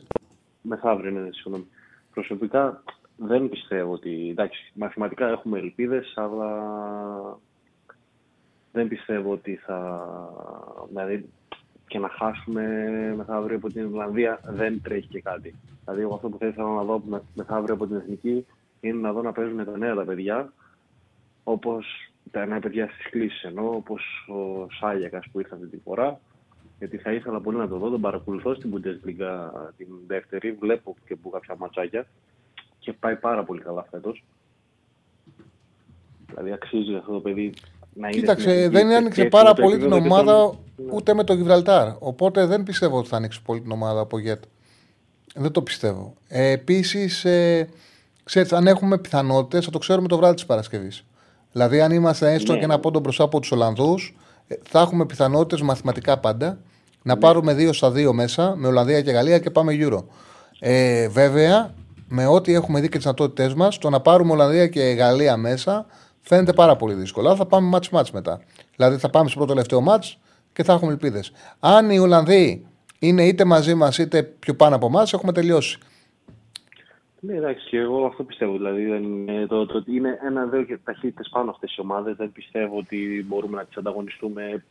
Μεθαύριο, 0.62 1.12
ναι, 1.12 1.30
συγγνώμη. 1.32 1.68
Προσωπικά 2.14 2.84
δεν 3.16 3.50
πιστεύω 3.50 3.92
ότι. 3.94 4.30
Εντάξει, 4.30 4.72
μαθηματικά 4.74 5.28
έχουμε 5.28 5.60
ελπίδες, 5.60 6.14
αλλά 6.16 6.50
δεν 8.72 8.88
πιστεύω 8.88 9.32
ότι 9.32 9.56
θα. 9.56 10.06
Δηλαδή, 10.88 11.30
και 11.88 12.00
να 12.00 12.10
χάσουμε 12.10 12.64
μεθαύριο 13.18 13.58
από 13.58 13.68
την 13.70 13.84
Ιρλανδία 13.84 14.40
δεν 14.44 14.82
τρέχει 14.82 15.08
και 15.08 15.22
κάτι. 15.22 15.56
Δηλαδή, 15.84 16.02
εγώ 16.02 16.14
αυτό 16.16 16.30
που 16.30 16.38
θα 16.38 16.48
ήθελα 16.48 16.74
να 16.74 16.84
δω 16.84 17.04
μεθαύριο 17.34 17.74
από 17.74 17.88
την 17.88 17.96
εθνική 17.96 18.46
είναι 18.80 19.00
να 19.00 19.14
δω 19.14 19.22
να 19.22 19.32
παίζουν 19.32 19.66
τα 19.66 19.78
νέα 19.78 19.96
τα 19.96 20.04
παιδιά, 20.04 20.54
όπως 21.44 22.09
τα 22.32 22.46
νέα 22.46 22.60
παιδιά 22.60 22.90
στις 22.94 23.10
κλήσεις 23.10 23.44
ενώ 23.44 23.70
όπως 23.76 24.04
ο 24.28 24.68
Σάλιακας 24.80 25.26
που 25.32 25.40
ήρθε 25.40 25.56
αυτή 25.56 25.68
τη 25.68 25.78
φορά. 25.84 26.20
Γιατί 26.80 26.98
θα 26.98 27.14
ήθελα 27.14 27.42
πολύ 27.42 27.58
να 27.58 27.68
το 27.68 27.78
δω. 27.78 27.90
Τον 27.90 28.02
παρακολουθώ 28.02 28.54
στην 28.54 28.74
Bundesliga 28.74 29.50
την 29.78 29.88
δεύτερη. 30.08 30.52
Βλέπω 30.52 30.96
και 31.08 31.16
που 31.16 31.30
κάποια 31.30 31.56
ματσάκια 31.58 32.06
και 32.80 32.94
πάει 32.94 33.16
πάρα 33.16 33.44
πολύ 33.44 33.62
καλά 33.62 33.88
φέτος. 33.92 34.24
Δηλαδή 36.28 36.52
αξίζει 36.52 36.96
αυτό 36.96 37.12
το 37.12 37.20
παιδί 37.20 37.54
να 37.94 38.08
είναι. 38.08 38.20
Κοίταξε, 38.20 38.70
δεν 38.70 38.92
άνοιξε 38.92 39.26
πάρα 39.26 39.54
πολύ 39.54 39.78
την 39.78 39.92
ομάδα 39.92 40.58
ούτε 40.92 41.14
με 41.14 41.24
το 41.24 41.34
Γιβραλτάρ. 41.34 41.88
Οπότε 42.00 42.46
δεν 42.46 42.64
πιστεύω 42.64 42.98
ότι 42.98 43.08
θα 43.08 43.18
ανοίξει 43.18 43.42
πολύ 43.42 43.62
την 43.62 43.72
ομάδα 43.72 44.00
από 44.00 44.20
Γετ. 44.20 44.44
Δεν 45.36 45.52
το 45.52 45.62
πιστεύω. 45.62 46.14
Ε, 46.28 46.52
Επίσης, 46.52 47.26
ε, 47.26 47.70
ξέρετε, 48.24 48.56
αν 48.56 48.68
έχουμε 48.68 48.98
πιθανότητες, 48.98 49.66
θα 49.66 49.72
το 49.72 49.78
ξέρουμε 49.78 50.08
το 50.08 50.18
βράδυ 50.18 50.36
της 50.36 50.46
Παρασκευής. 50.46 51.04
Δηλαδή, 51.52 51.82
αν 51.82 51.92
είμαστε 51.92 52.34
έστω 52.34 52.52
ναι. 52.54 52.60
και 52.60 52.66
ένα 52.66 52.80
πόντο 52.80 53.00
μπροστά 53.00 53.24
από 53.24 53.40
τους 53.40 53.52
Ολλανδούς, 53.52 54.16
ε, 54.48 54.56
θα 54.70 54.80
έχουμε 54.80 55.06
πιθανότητες 55.06 55.62
μαθηματικά 55.62 56.18
πάντα 56.18 56.58
να 57.02 57.14
ναι. 57.14 57.20
πάρουμε 57.20 57.54
δύο 57.54 57.74
στα 57.74 57.92
δύο 57.92 58.14
μέσα 58.14 58.56
με 58.56 58.68
Ολλανδία 58.68 59.02
και 59.02 59.12
Γαλλία 59.12 59.40
και 59.40 59.50
πάμε 59.50 59.74
γύρω. 59.74 60.08
Ε, 60.60 61.08
βέβαια, 61.08 61.74
με 62.08 62.26
ό,τι 62.26 62.54
έχουμε 62.54 62.80
δει 62.80 62.86
και 62.86 62.96
τις 62.96 63.04
δυνατότητές 63.04 63.54
μας, 63.54 63.78
το 63.78 63.90
να 63.90 64.00
πάρουμε 64.00 64.32
Ολλανδία 64.32 64.68
και 64.68 64.82
Γαλλία 64.82 65.38
μέσα 65.38 65.86
φαίνεται 66.22 66.54
πάρα 66.54 66.76
πολύ 66.76 66.94
δύσκολο. 66.94 67.36
θα 67.36 67.46
πάμε 67.46 67.78
match-match 67.78 68.10
μετά. 68.14 68.42
Δηλαδή, 68.76 68.98
θα 68.98 69.10
πάμε 69.10 69.30
στο 69.30 69.38
πρώτο 69.38 69.54
τελευταίο 69.54 69.84
match 69.88 70.16
και 70.54 70.64
θα 70.64 70.74
έχουμε 70.74 70.92
ελπίδες. 70.92 71.32
Αν 71.60 71.90
οι 71.90 72.00
Ολλανδοί 72.00 72.66
είναι 73.00 73.24
είτε 73.24 73.46
μαζί 73.46 73.74
μας 73.74 73.98
είτε 73.98 74.24
πιο 74.24 74.56
πάνω 74.56 74.76
από 74.76 74.86
εμάς, 74.86 75.14
έχουμε 75.14 75.32
τελειώσει. 75.32 75.78
Ναι, 77.22 77.34
εντάξει, 77.36 77.70
και 77.70 77.78
εγώ 77.78 78.06
αυτό 78.06 78.24
πιστεύω. 78.24 78.52
Δηλαδή, 78.52 78.82
είναι 78.82 79.46
το, 79.46 79.66
το 79.66 79.78
ότι 79.78 79.96
είναι 79.96 80.20
ένα-δύο 80.22 80.80
ταχύτητες 80.84 81.30
πάνω 81.32 81.50
αυτές 81.50 81.76
οι 81.76 81.82
ομάδες. 81.82 82.16
Δεν 82.16 82.32
πιστεύω 82.32 82.78
ότι 82.78 83.26
μπορούμε 83.28 83.58
να 83.58 83.66
τις 83.66 83.78
ανταγωνιστούμε 83.78 84.64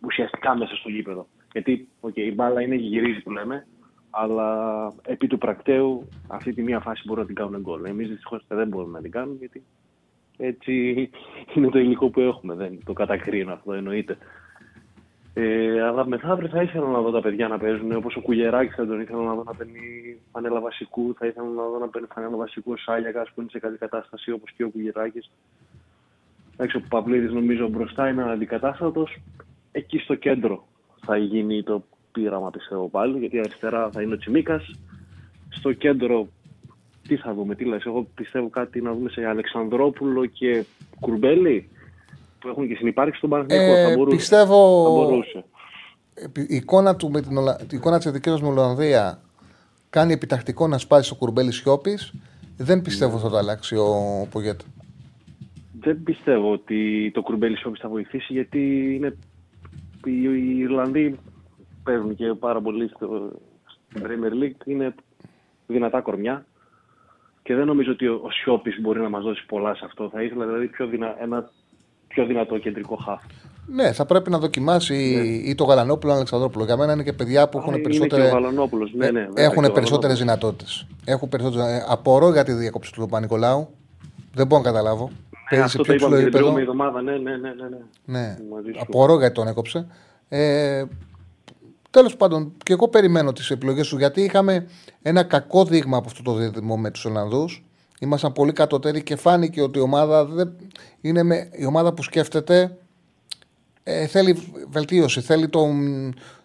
ουσιαστικά 0.00 0.56
μέσα 0.56 0.74
στο 0.74 0.88
γήπεδο. 0.88 1.26
Γιατί 1.52 1.88
okay, 2.00 2.16
η 2.16 2.34
μπάλα 2.34 2.62
είναι 2.62 2.74
γυρίζει 2.74 3.22
που 3.22 3.30
λέμε, 3.30 3.66
αλλά 4.10 4.92
επί 5.02 5.26
του 5.26 5.38
πρακτέου 5.38 6.08
αυτή 6.28 6.52
τη 6.52 6.62
μία 6.62 6.80
φάση 6.80 7.02
μπορούν 7.06 7.20
να 7.22 7.26
την 7.26 7.36
κάνουν 7.36 7.60
γκολ. 7.60 7.84
Εμείς 7.84 8.08
δυστυχώς 8.08 8.44
δεν 8.48 8.68
μπορούμε 8.68 8.92
να 8.92 9.02
την 9.02 9.10
κάνουμε 9.10 9.36
γιατί 9.38 9.62
έτσι 10.36 11.10
είναι 11.54 11.68
το 11.68 11.78
υλικό 11.78 12.10
που 12.10 12.20
έχουμε. 12.20 12.54
Δεν 12.54 12.78
το 12.84 12.92
κατακρίνω 12.92 13.52
αυτό, 13.52 13.72
εννοείται. 13.72 14.18
Ε, 15.40 15.82
αλλά 15.82 16.06
μεθαύριο 16.06 16.48
θα 16.48 16.62
ήθελα 16.62 16.88
να 16.88 17.00
δω 17.00 17.10
τα 17.10 17.20
παιδιά 17.20 17.48
να 17.48 17.58
παίζουν 17.58 17.92
όπως 17.92 18.16
ο 18.16 18.20
Κουγεράκη 18.20 18.72
θα 18.72 18.86
τον 18.86 19.00
ήθελα 19.00 19.22
να 19.22 19.34
δω 19.34 19.42
να 19.42 19.54
παίρνει 19.54 20.16
φανέλα 20.32 20.60
βασικού. 20.60 21.14
Θα 21.18 21.26
ήθελα 21.26 21.46
να 21.46 21.62
δω 21.62 21.78
να 21.78 21.88
παίρνει 21.88 22.08
φανέλα 22.14 22.36
βασικού 22.36 22.72
ο 22.72 22.76
Σάλιακα 22.76 23.26
που 23.34 23.40
είναι 23.40 23.50
σε 23.50 23.58
καλή 23.58 23.76
κατάσταση 23.76 24.30
όπως 24.30 24.52
και 24.56 24.64
ο 24.64 24.68
Κουγεράκη. 24.70 25.22
Εντάξει, 26.52 26.76
ο 26.76 26.82
Παυλίδης 26.88 27.32
νομίζω 27.32 27.68
μπροστά 27.68 28.08
είναι 28.08 28.30
αντικατάστατο. 28.30 29.06
Εκεί 29.72 29.98
στο 29.98 30.14
κέντρο 30.14 30.64
θα 31.04 31.16
γίνει 31.16 31.62
το 31.62 31.84
πείραμα 32.12 32.50
πιστεύω 32.50 32.88
πάλι 32.88 33.18
γιατί 33.18 33.38
αριστερά 33.38 33.90
θα 33.90 34.02
είναι 34.02 34.14
ο 34.14 34.18
Τσιμίκας. 34.18 34.80
Στο 35.48 35.72
κέντρο 35.72 36.28
τι 37.08 37.16
θα 37.16 37.34
δούμε, 37.34 37.54
τι 37.54 37.64
λες. 37.64 37.84
Εγώ 37.84 38.06
πιστεύω 38.14 38.48
κάτι 38.48 38.80
να 38.80 38.92
δούμε 38.92 39.10
σε 39.10 39.26
Αλεξανδρόπουλο 39.26 40.26
και 40.26 40.64
Κουρμπέλη 41.00 41.68
που 42.40 42.48
έχουν 42.48 42.68
και 42.68 42.74
συνεπάρξει 42.74 43.18
στον 43.18 43.30
Παναθηναϊκό. 43.30 43.72
Ε, 43.74 43.88
θα 43.88 43.96
μπορούσε. 43.96 44.16
πιστεύω- 44.16 44.84
Θα 44.84 44.90
μπορούσε. 44.90 45.44
η 46.48 46.54
εικόνα, 46.56 46.96
του 46.96 47.10
με 47.10 47.20
την 47.20 47.36
Ολα... 47.36 47.58
η 47.62 47.76
εικόνα 47.76 47.96
της 47.96 48.06
εθνικής 48.06 48.32
μας 48.32 48.40
με 48.40 48.48
Ολλανδία 48.48 49.20
κάνει 49.90 50.12
επιτακτικό 50.12 50.66
να 50.66 50.78
σπάσει 50.78 51.06
στο 51.06 51.14
κουρμπέλι 51.14 51.52
Σιώπης. 51.52 52.12
Δεν 52.56 52.82
πιστεύω 52.82 53.18
θα 53.18 53.30
το 53.30 53.36
αλλάξει 53.36 53.76
ο 53.76 53.92
Πογέτα. 54.30 54.64
Δεν 55.80 56.02
πιστεύω 56.02 56.52
ότι 56.52 57.10
το 57.14 57.22
Κουρμπέλη 57.22 57.56
Σόπης 57.58 57.80
θα 57.80 57.88
βοηθήσει 57.88 58.32
γιατί 58.32 58.94
είναι... 58.94 59.16
οι, 60.04 60.22
οι 60.22 60.58
Ιρλανδοί 60.58 61.18
παίζουν 61.82 62.14
και 62.14 62.34
πάρα 62.34 62.60
πολύ 62.60 62.88
στο 62.88 63.30
στην 63.88 64.02
Premier 64.06 64.42
League. 64.44 64.66
Είναι 64.66 64.94
δυνατά 65.66 66.00
κορμιά 66.00 66.46
και 67.42 67.54
δεν 67.54 67.66
νομίζω 67.66 67.92
ότι 67.92 68.06
ο, 68.06 68.20
ο 68.24 68.30
Σιώπης 68.30 68.80
μπορεί 68.80 69.00
να 69.00 69.08
μας 69.08 69.22
δώσει 69.22 69.46
πολλά 69.46 69.74
σε 69.74 69.84
αυτό. 69.84 70.08
Θα 70.12 70.22
ήθελα 70.22 70.46
δηλαδή 70.46 70.66
πιο 70.66 70.86
δυνα... 70.86 71.22
ένα 71.22 71.50
πιο 72.08 72.26
δυνατό 72.26 72.58
κεντρικό 72.58 72.96
χάφ. 72.96 73.20
Ναι, 73.66 73.92
θα 73.92 74.04
πρέπει 74.06 74.30
να 74.30 74.38
δοκιμάσει 74.38 74.94
ή 75.46 75.54
το 75.54 75.64
Γαλανόπουλο 75.64 75.98
ή 75.98 76.06
τον 76.06 76.16
Αλεξανδρόπουλος. 76.16 76.66
Για 76.66 76.76
μένα 76.76 76.92
είναι 76.92 77.02
και 77.02 77.12
παιδιά 77.12 77.48
που 77.48 77.58
Α, 77.58 77.60
έχουν 77.62 77.74
είναι 77.74 77.82
περισσότερε. 77.82 78.22
και 78.22 78.28
ο 78.28 78.32
Βαλανόπουλος, 78.32 78.92
ναι, 78.94 79.10
ναι, 79.10 79.20
βέβαια, 79.20 79.44
έχουν 79.44 79.62
και 79.62 79.68
ο 79.68 79.72
περισσότερες 79.72 80.18
Βαλανόπουλος. 80.18 80.18
δυνατότητες. 80.18 80.86
Έχουν 81.04 81.28
περισσότερες... 81.28 81.66
ε, 81.66 81.84
Απορώ 81.88 82.32
για 82.32 82.44
τη 82.44 82.52
διακόψη 82.52 82.92
του 82.92 83.00
Παπα-Νικολάου. 83.00 83.68
Δεν 84.34 84.46
μπορώ 84.46 84.62
να 84.62 84.68
καταλάβω. 84.70 85.04
Ναι, 85.04 85.58
Παίζει 85.58 85.70
σε 85.70 85.78
αυτό 85.80 85.82
πιο 85.82 85.92
το 85.92 85.94
είπαμε 85.94 86.16
ψηλό 86.16 86.16
την 86.16 86.26
επίπεδο. 86.26 86.52
προηγούμενη 86.52 86.66
εβδομάδα. 86.66 87.02
Ναι, 87.02 87.12
ναι, 87.30 87.36
ναι, 87.36 87.54
ναι, 87.54 87.68
ναι. 88.04 88.18
Ναι. 88.20 88.36
Μαζί 88.54 88.70
σου. 88.74 88.78
Απορώ 88.80 89.18
γιατί 89.18 89.34
τον 89.34 89.46
έκοψε. 89.48 89.86
Ε, 90.28 90.84
Τέλος 91.90 92.16
πάντων, 92.16 92.52
και 92.62 92.72
εγώ 92.72 92.88
περιμένω 92.88 93.32
τις 93.32 93.50
επιλογές 93.50 93.86
σου 93.86 93.98
γιατί 93.98 94.20
είχαμε 94.22 94.66
ένα 95.02 95.22
κακό 95.22 95.64
δείγμα 95.64 95.96
από 95.96 96.06
αυτό 96.08 96.22
το 96.22 96.32
δίδυμο 96.34 96.76
με 96.76 96.90
τους 96.90 97.04
Ολλανδούς. 97.04 97.64
Ήμασταν 98.00 98.32
πολύ 98.32 98.52
κατώτεροι 98.52 99.02
και 99.02 99.16
φάνηκε 99.16 99.62
ότι 99.62 99.78
η 99.78 99.82
ομάδα 99.82 100.24
δεν... 100.24 100.56
είναι 101.00 101.22
με... 101.22 101.48
η 101.52 101.64
ομάδα 101.64 101.94
που 101.94 102.02
σκέφτεται 102.02 102.76
ε, 103.82 104.06
θέλει 104.06 104.36
βελτίωση, 104.68 105.20
θέλει 105.20 105.48
το, 105.48 105.66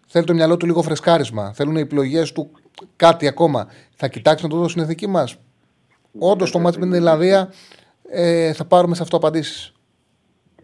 θέλει 0.07 0.25
το 0.25 0.33
μυαλό 0.33 0.57
του 0.57 0.65
λίγο 0.65 0.81
φρεσκάρισμα. 0.81 1.53
Θέλουν 1.53 1.75
οι 1.75 1.79
επιλογές 1.79 2.31
του 2.31 2.51
κάτι 2.95 3.27
ακόμα. 3.27 3.67
Θα 3.95 4.07
κοιτάξει 4.07 4.43
να 4.43 4.49
το 4.49 4.57
δώσει 4.57 4.69
στην 4.69 4.81
εθνική 4.81 5.07
μας. 5.07 5.37
Όντως, 6.19 6.51
το 6.51 6.59
μάτι 6.59 6.79
με 6.79 6.85
την 6.85 6.93
Ιρλανδία 6.93 7.53
ε, 8.09 8.53
θα 8.53 8.65
πάρουμε 8.65 8.95
σε 8.95 9.03
αυτό 9.03 9.17
απαντήσεις. 9.17 9.73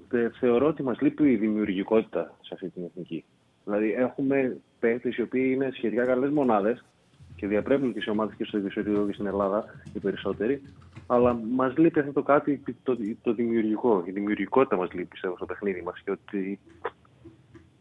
Θε- 0.09 0.35
θεωρώ 0.39 0.67
ότι 0.67 0.83
μας 0.83 0.99
λείπει 0.99 1.31
η 1.31 1.35
δημιουργικότητα 1.35 2.37
σε 2.41 2.53
αυτή 2.53 2.69
την 2.69 2.83
εθνική. 2.83 3.25
Δηλαδή 3.63 3.91
έχουμε 3.91 4.57
παίκτες 4.79 5.17
οι 5.17 5.21
οποίοι 5.21 5.51
είναι 5.55 5.69
σχετικά 5.73 6.05
καλές 6.05 6.29
μονάδες 6.29 6.83
και 7.39 7.47
διαπρέπουν 7.47 7.93
τις 7.93 8.07
ομάδες 8.07 8.35
και 8.35 8.43
στο 8.43 8.57
Ιδιωτικό 8.57 9.05
και 9.05 9.13
στην 9.13 9.25
Ελλάδα 9.25 9.65
οι 9.93 9.99
περισσότεροι, 9.99 10.61
αλλά 11.07 11.33
μας 11.33 11.77
λείπει 11.77 11.99
αυτό 11.99 12.11
το 12.11 12.23
κάτι 12.23 12.63
το, 12.83 12.97
το 13.21 13.33
δημιουργικό. 13.33 14.03
Η 14.05 14.11
δημιουργικότητα 14.11 14.75
μας 14.75 14.91
λείπει 14.91 15.05
πιστεύω, 15.05 15.35
στο 15.35 15.45
παιχνίδι 15.45 15.81
μας 15.81 16.01
και 16.03 16.11
ότι 16.11 16.59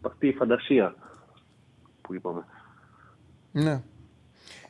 αυτή 0.00 0.26
η 0.26 0.32
φαντασία 0.32 0.94
που 2.00 2.14
είπαμε. 2.14 2.44
Ναι. 3.52 3.82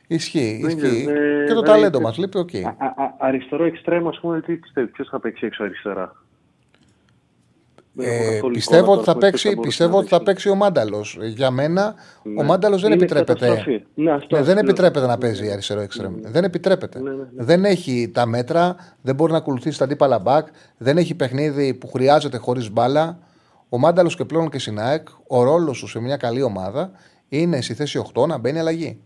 Ισχύει. 0.07 0.59
Δεν 0.61 0.77
ισχύει. 0.77 1.01
ξέρω, 1.01 1.19
ε, 1.19 1.45
και 1.45 1.53
το 1.53 1.61
δηλαδή, 1.61 1.65
ταλέντο 1.65 1.97
ε, 1.97 2.01
μα 2.01 2.13
λείπει, 2.17 2.37
οκ. 2.37 2.55
Α, 2.55 2.85
α, 2.85 3.03
α, 3.03 3.15
αριστερό 3.17 3.63
εξτρέμ, 3.63 4.07
ας 4.07 4.19
πούμε, 4.19 4.41
τι 4.41 4.55
πιστεύεις, 4.55 4.91
ποιος 4.91 5.09
θα 5.09 5.19
παίξει 5.19 5.45
έξω 5.45 5.63
αριστερά; 5.63 6.15
Δεν 8.03 8.13
έχω 8.13 8.23
Ε, 8.23 8.33
καθόλου 8.33 8.53
πιστεύω 8.53 8.81
εικόνα 8.83 8.97
ότι 8.97 9.05
θα 9.05 9.13
τώρα 9.13 9.19
ποιος 9.29 9.31
παίξει, 9.31 9.47
μπορούσε 9.55 9.67
πιστεύω 9.67 9.91
να 9.91 9.97
ότι 9.97 10.07
θα 10.07 10.17
παίξει. 10.17 10.31
παίξει 10.33 10.49
ο 10.49 10.55
Μάνταλος. 10.55 11.17
Για 11.21 11.51
μένα, 11.51 11.95
ο 12.23 12.29
Ναι. 12.29 12.43
Μάνταλος 12.43 12.81
δεν 12.81 12.91
Είναι 12.91 12.99
επιτρέπεται. 13.03 13.45
καταστροφή. 13.47 13.83
Ναι, 13.95 14.11
αυτό 14.11 14.35
Ναι, 14.35 14.41
δεν 14.43 14.51
ακριβώς. 14.57 14.69
επιτρέπεται 14.69 15.05
να 15.05 15.17
παίζει 15.17 15.51
αριστερό 15.51 15.81
εξτρέμ. 15.81 16.13
Δεν 16.21 16.43
επιτρέπεται. 16.43 16.99
Ναι, 16.99 17.09
ναι, 17.09 17.15
ναι. 17.15 17.43
Δεν 17.43 17.65
έχει 17.65 18.11
τα 18.13 18.25
μέτρα, 18.25 18.75
δεν 19.01 19.15
μπορεί 19.15 19.31
να 19.31 19.37
ακολουθήσει 19.37 19.77
τα 19.77 19.83
αντίπαλα 19.83 20.19
μπακ, 20.19 20.47
δεν 20.77 20.97
έχει 20.97 21.15
παιχνίδι 21.15 21.73
που 21.73 21.87
χρειάζεται 21.87 22.37
χωρίς 22.37 22.71
μπάλα. 22.71 23.19
Ο 23.69 23.77
Μάνταλος 23.77 24.15
και 24.15 24.25
πλέον 24.25 24.49
και 24.49 24.59
στην 24.59 24.79
ΑΕΚ, 24.79 25.07
ο 25.27 25.43
ρόλος 25.43 25.79
του 25.79 25.87
σε 25.87 25.99
μια 25.99 26.17
καλή 26.17 26.41
ομάδα 26.41 26.91
είναι 27.29 27.61
στη 27.61 27.73
θέση 27.73 28.01
8 28.13 28.27
να 28.27 28.37
μπαίνει 28.37 28.59
αλλαγή. 28.59 28.99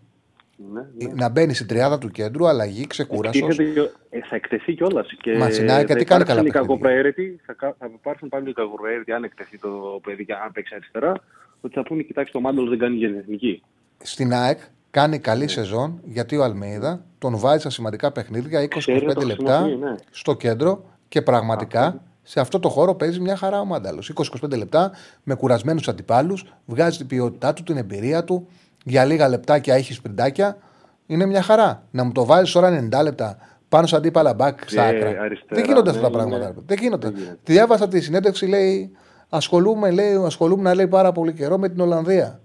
Ναι, 0.73 0.81
ναι. 1.07 1.13
Να 1.13 1.30
μπαίνει 1.30 1.53
στην 1.53 1.67
τριάδα 1.67 1.97
του 1.97 2.09
κέντρου, 2.09 2.47
αλλαγή, 2.47 2.88
ξεκούρασος. 2.88 3.41
Εκτίθεται 3.41 3.80
και- 4.09 4.17
ε, 4.17 4.19
θα 4.30 4.35
εκτεθεί 4.35 4.73
κιόλας. 4.73 5.07
Μα 5.39 5.49
στην 5.49 5.71
ΑΕΚ 5.71 5.85
γιατί 5.85 6.03
κάνει 6.05 6.23
καλά 6.23 6.39
οι 6.39 6.43
παιχνίδια. 6.43 6.59
κακοπροαίρετοι, 6.61 7.39
θα, 7.45 7.53
κα- 7.53 7.75
θα 7.80 7.89
υπάρξουν 7.93 8.30
πάλι 8.30 8.49
οι 8.49 8.53
κακοπροαίρετοι 8.53 9.11
αν 9.11 9.23
εκτεθεί 9.23 9.59
το 9.59 9.99
παιδί 10.03 10.25
και 10.25 10.34
αν 10.34 10.51
παίξει 10.51 10.75
αριστερά, 10.75 11.13
ότι 11.61 11.73
θα 11.73 11.84
πούνε: 11.84 12.01
Κοιτάξτε, 12.01 12.31
το 12.38 12.43
Μάνταλο 12.43 12.69
δεν 12.69 12.77
κάνει 12.80 12.95
για 12.95 13.07
την 13.07 13.17
εθνική. 13.17 13.61
Στην 14.03 14.34
ΑΕΚ 14.34 14.59
κάνει 14.91 15.19
καλή 15.19 15.43
Ναι. 15.43 15.47
σεζόν 15.49 16.01
γιατί 16.05 16.38
ο 16.38 16.43
Αλμέιδα 16.43 17.05
τον 17.17 17.38
βάζει 17.38 17.61
σε 17.61 17.69
σημαντικά 17.69 18.11
παιχνίδια 18.11 18.61
20-25 18.61 18.67
Ξέρει 18.77 19.05
να 19.05 19.13
το 19.13 19.21
λεπτά 19.25 19.57
χρησιμοποιεί, 19.61 19.84
ναι. 19.89 19.95
στο 20.11 20.35
κέντρο 20.35 20.85
και 21.07 21.21
πραγματικά 21.21 22.01
σε 22.23 22.39
αυτό 22.39 22.59
το 22.59 22.69
χώρο 22.69 22.95
παίζει 22.95 23.19
μια 23.19 23.35
χαρά 23.35 23.59
ο 23.59 23.65
Μάνταλος. 23.65 24.11
20-25 24.41 24.57
λεπτά 24.57 24.91
με 25.23 25.35
κουρασμένους 25.35 25.88
αντιπάλους, 25.88 26.45
βγάζει 26.65 26.97
την 26.97 27.07
ποιότητά 27.07 27.53
του, 27.53 27.63
την 27.63 27.77
εμπειρία 27.77 28.23
του. 28.23 28.47
Για 28.84 29.05
λίγα 29.05 29.27
λεπτάκια 29.30 29.76
έχεις 29.76 29.95
σπριντάκια. 29.95 30.57
Είναι 31.05 31.26
μια 31.26 31.41
χαρά. 31.41 31.84
Να 31.91 32.03
μου 32.03 32.11
το 32.11 32.26
βάλεις 32.26 32.51
τώρα 32.51 32.88
90 32.91 33.03
λεπτά 33.03 33.38
πάνω 33.69 33.88
σε 33.88 33.95
αντίπαλα 33.95 34.34
μπακ 34.34 34.60
στα 34.65 34.81
Και 34.91 34.95
άκρα. 34.95 35.07
αριστερά, 35.22 35.35
Δεν 35.49 35.64
γίνονται 35.65 35.91
ναι, 35.91 35.97
αυτά 35.97 36.10
τα 36.10 36.22
είναι- 36.23 36.30
πράγματα. 36.38 36.61
Δεν 36.65 36.77
γίνονται. 36.81 37.07
δεν 37.10 37.18
γίνεται. 37.18 37.38
Τη 37.43 37.51
διάβασα 37.51 37.88
τη 37.88 38.01
συνέντευξη, 38.01 38.45
λέει. 38.45 38.91
Ασχολούμαι, 39.30 39.91
λέει, 39.91 40.15
ασχολούμαι 40.26 40.73
λέει, 40.73 40.88
πάρα 40.88 41.11
πολύ 41.11 41.34
καιρό 41.34 41.57
με 41.57 41.69
την 41.69 41.80
Ολλανδία. 41.80 42.39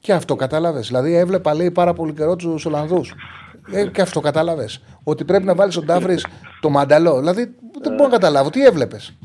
Και 0.00 0.12
αυτό 0.12 0.36
κατάλαβες. 0.36 0.86
Δηλαδή, 0.86 1.14
έβλεπα 1.14 1.54
λέει 1.54 1.70
πάρα 1.70 1.92
πολύ 1.92 2.12
καιρό 2.12 2.36
τους 2.36 2.64
Ολλανδούς. 2.66 3.14
Ε, 3.72 3.86
και 3.86 4.00
αυτό 4.02 4.20
κατάλαβες. 4.20 4.82
Ότι 5.02 5.24
πρέπει 5.24 5.44
να 5.44 5.54
βάλεις 5.54 5.74
τον 5.74 5.86
Τάφρη 5.86 6.18
το 6.60 6.70
μανταλό. 6.70 7.18
Δηλαδή, 7.18 7.54
δεν 7.82 7.92
μπορώ 7.94 8.04
να 8.10 8.16
καταλάβω. 8.16 8.50
Τι 8.50 8.64
έβλεπες. 8.64 9.16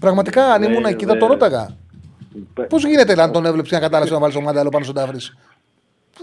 Πραγματικά, 0.00 0.44
αν 0.44 0.60
Ναι, 0.60 0.66
ήμουν 0.66 0.84
εκεί, 0.84 1.04
θα 1.04 1.12
ναι. 1.12 1.18
το 1.18 1.26
ρώταγα. 1.26 1.68
Πε- 2.54 2.68
Πώς 2.68 2.84
γίνεται 2.84 3.14
να 3.14 3.30
τον 3.30 3.46
έβλεψε 3.46 3.74
να 3.74 3.80
κατάλαβες 3.80 4.12
να 4.12 4.18
βάλεις 4.18 4.34
το 4.34 4.40
μανταλό 4.40 4.68
πάνω 4.68 4.84
στον 4.84 4.96
Τάφρη. 4.96 5.18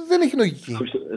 Δεν 0.07 0.22
έχει 0.22 0.35
λογική. 0.35 0.72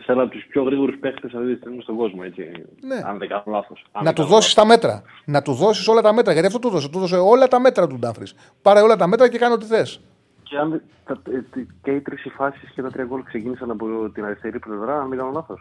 Σε 0.05 0.13
ένα 0.13 0.23
από 0.23 0.31
τους 0.31 0.45
πιο 0.49 0.63
γρήγορους 0.63 0.97
παίχτε 1.01 1.27
αυτής 1.27 1.41
της 1.49 1.57
στιγμή 1.59 1.83
στον 1.83 1.97
κόσμο. 1.97 2.21
Έτσι. 2.25 2.43
Ναι. 2.81 3.01
Αν 3.05 3.19
δεν 3.19 3.29
κάνω 3.29 3.43
λάθος. 3.47 3.85
Να 4.03 4.13
του 4.13 4.25
δώσεις 4.25 4.55
τα 4.55 4.65
μέτρα. 4.67 5.03
Να 5.25 5.43
του 5.43 5.53
δώσεις 5.53 5.89
όλα 5.89 6.01
τα 6.01 6.13
μέτρα. 6.13 6.33
Γιατί 6.33 6.47
αυτό 6.47 6.59
του 6.59 6.69
δώσε. 6.69 6.89
Του 6.89 6.99
δώσε 6.99 7.17
όλα 7.17 7.49
τα 7.49 7.61
μέτρα 7.61 7.87
του 7.87 7.99
Ντάφρης. 7.99 8.35
Πάρε 8.63 8.81
όλα 8.81 8.97
τα 8.97 9.07
μέτρα 9.07 9.29
και 9.29 9.39
κάνε 9.39 9.55
ό,τι 9.55 9.67
θες. 9.67 10.01
Και, 10.43 10.57
αν, 10.59 10.71
δεν- 10.71 10.83
τα, 11.05 11.21
ε, 11.33 11.43
τι- 11.53 11.67
και 11.83 11.91
οι 11.91 12.01
τρεις 12.01 12.27
φάσεις 12.37 12.71
και 12.75 12.83
τα 12.83 12.91
τρία 12.91 13.05
γκολ 13.05 13.23
ξεκίνησαν 13.23 13.71
από 13.71 14.11
την 14.15 14.25
αριστερή 14.25 14.59
πλευρά, 14.59 15.01
αν 15.01 15.09
δεν 15.09 15.19
κάνω 15.19 15.31
λάθος. 15.35 15.61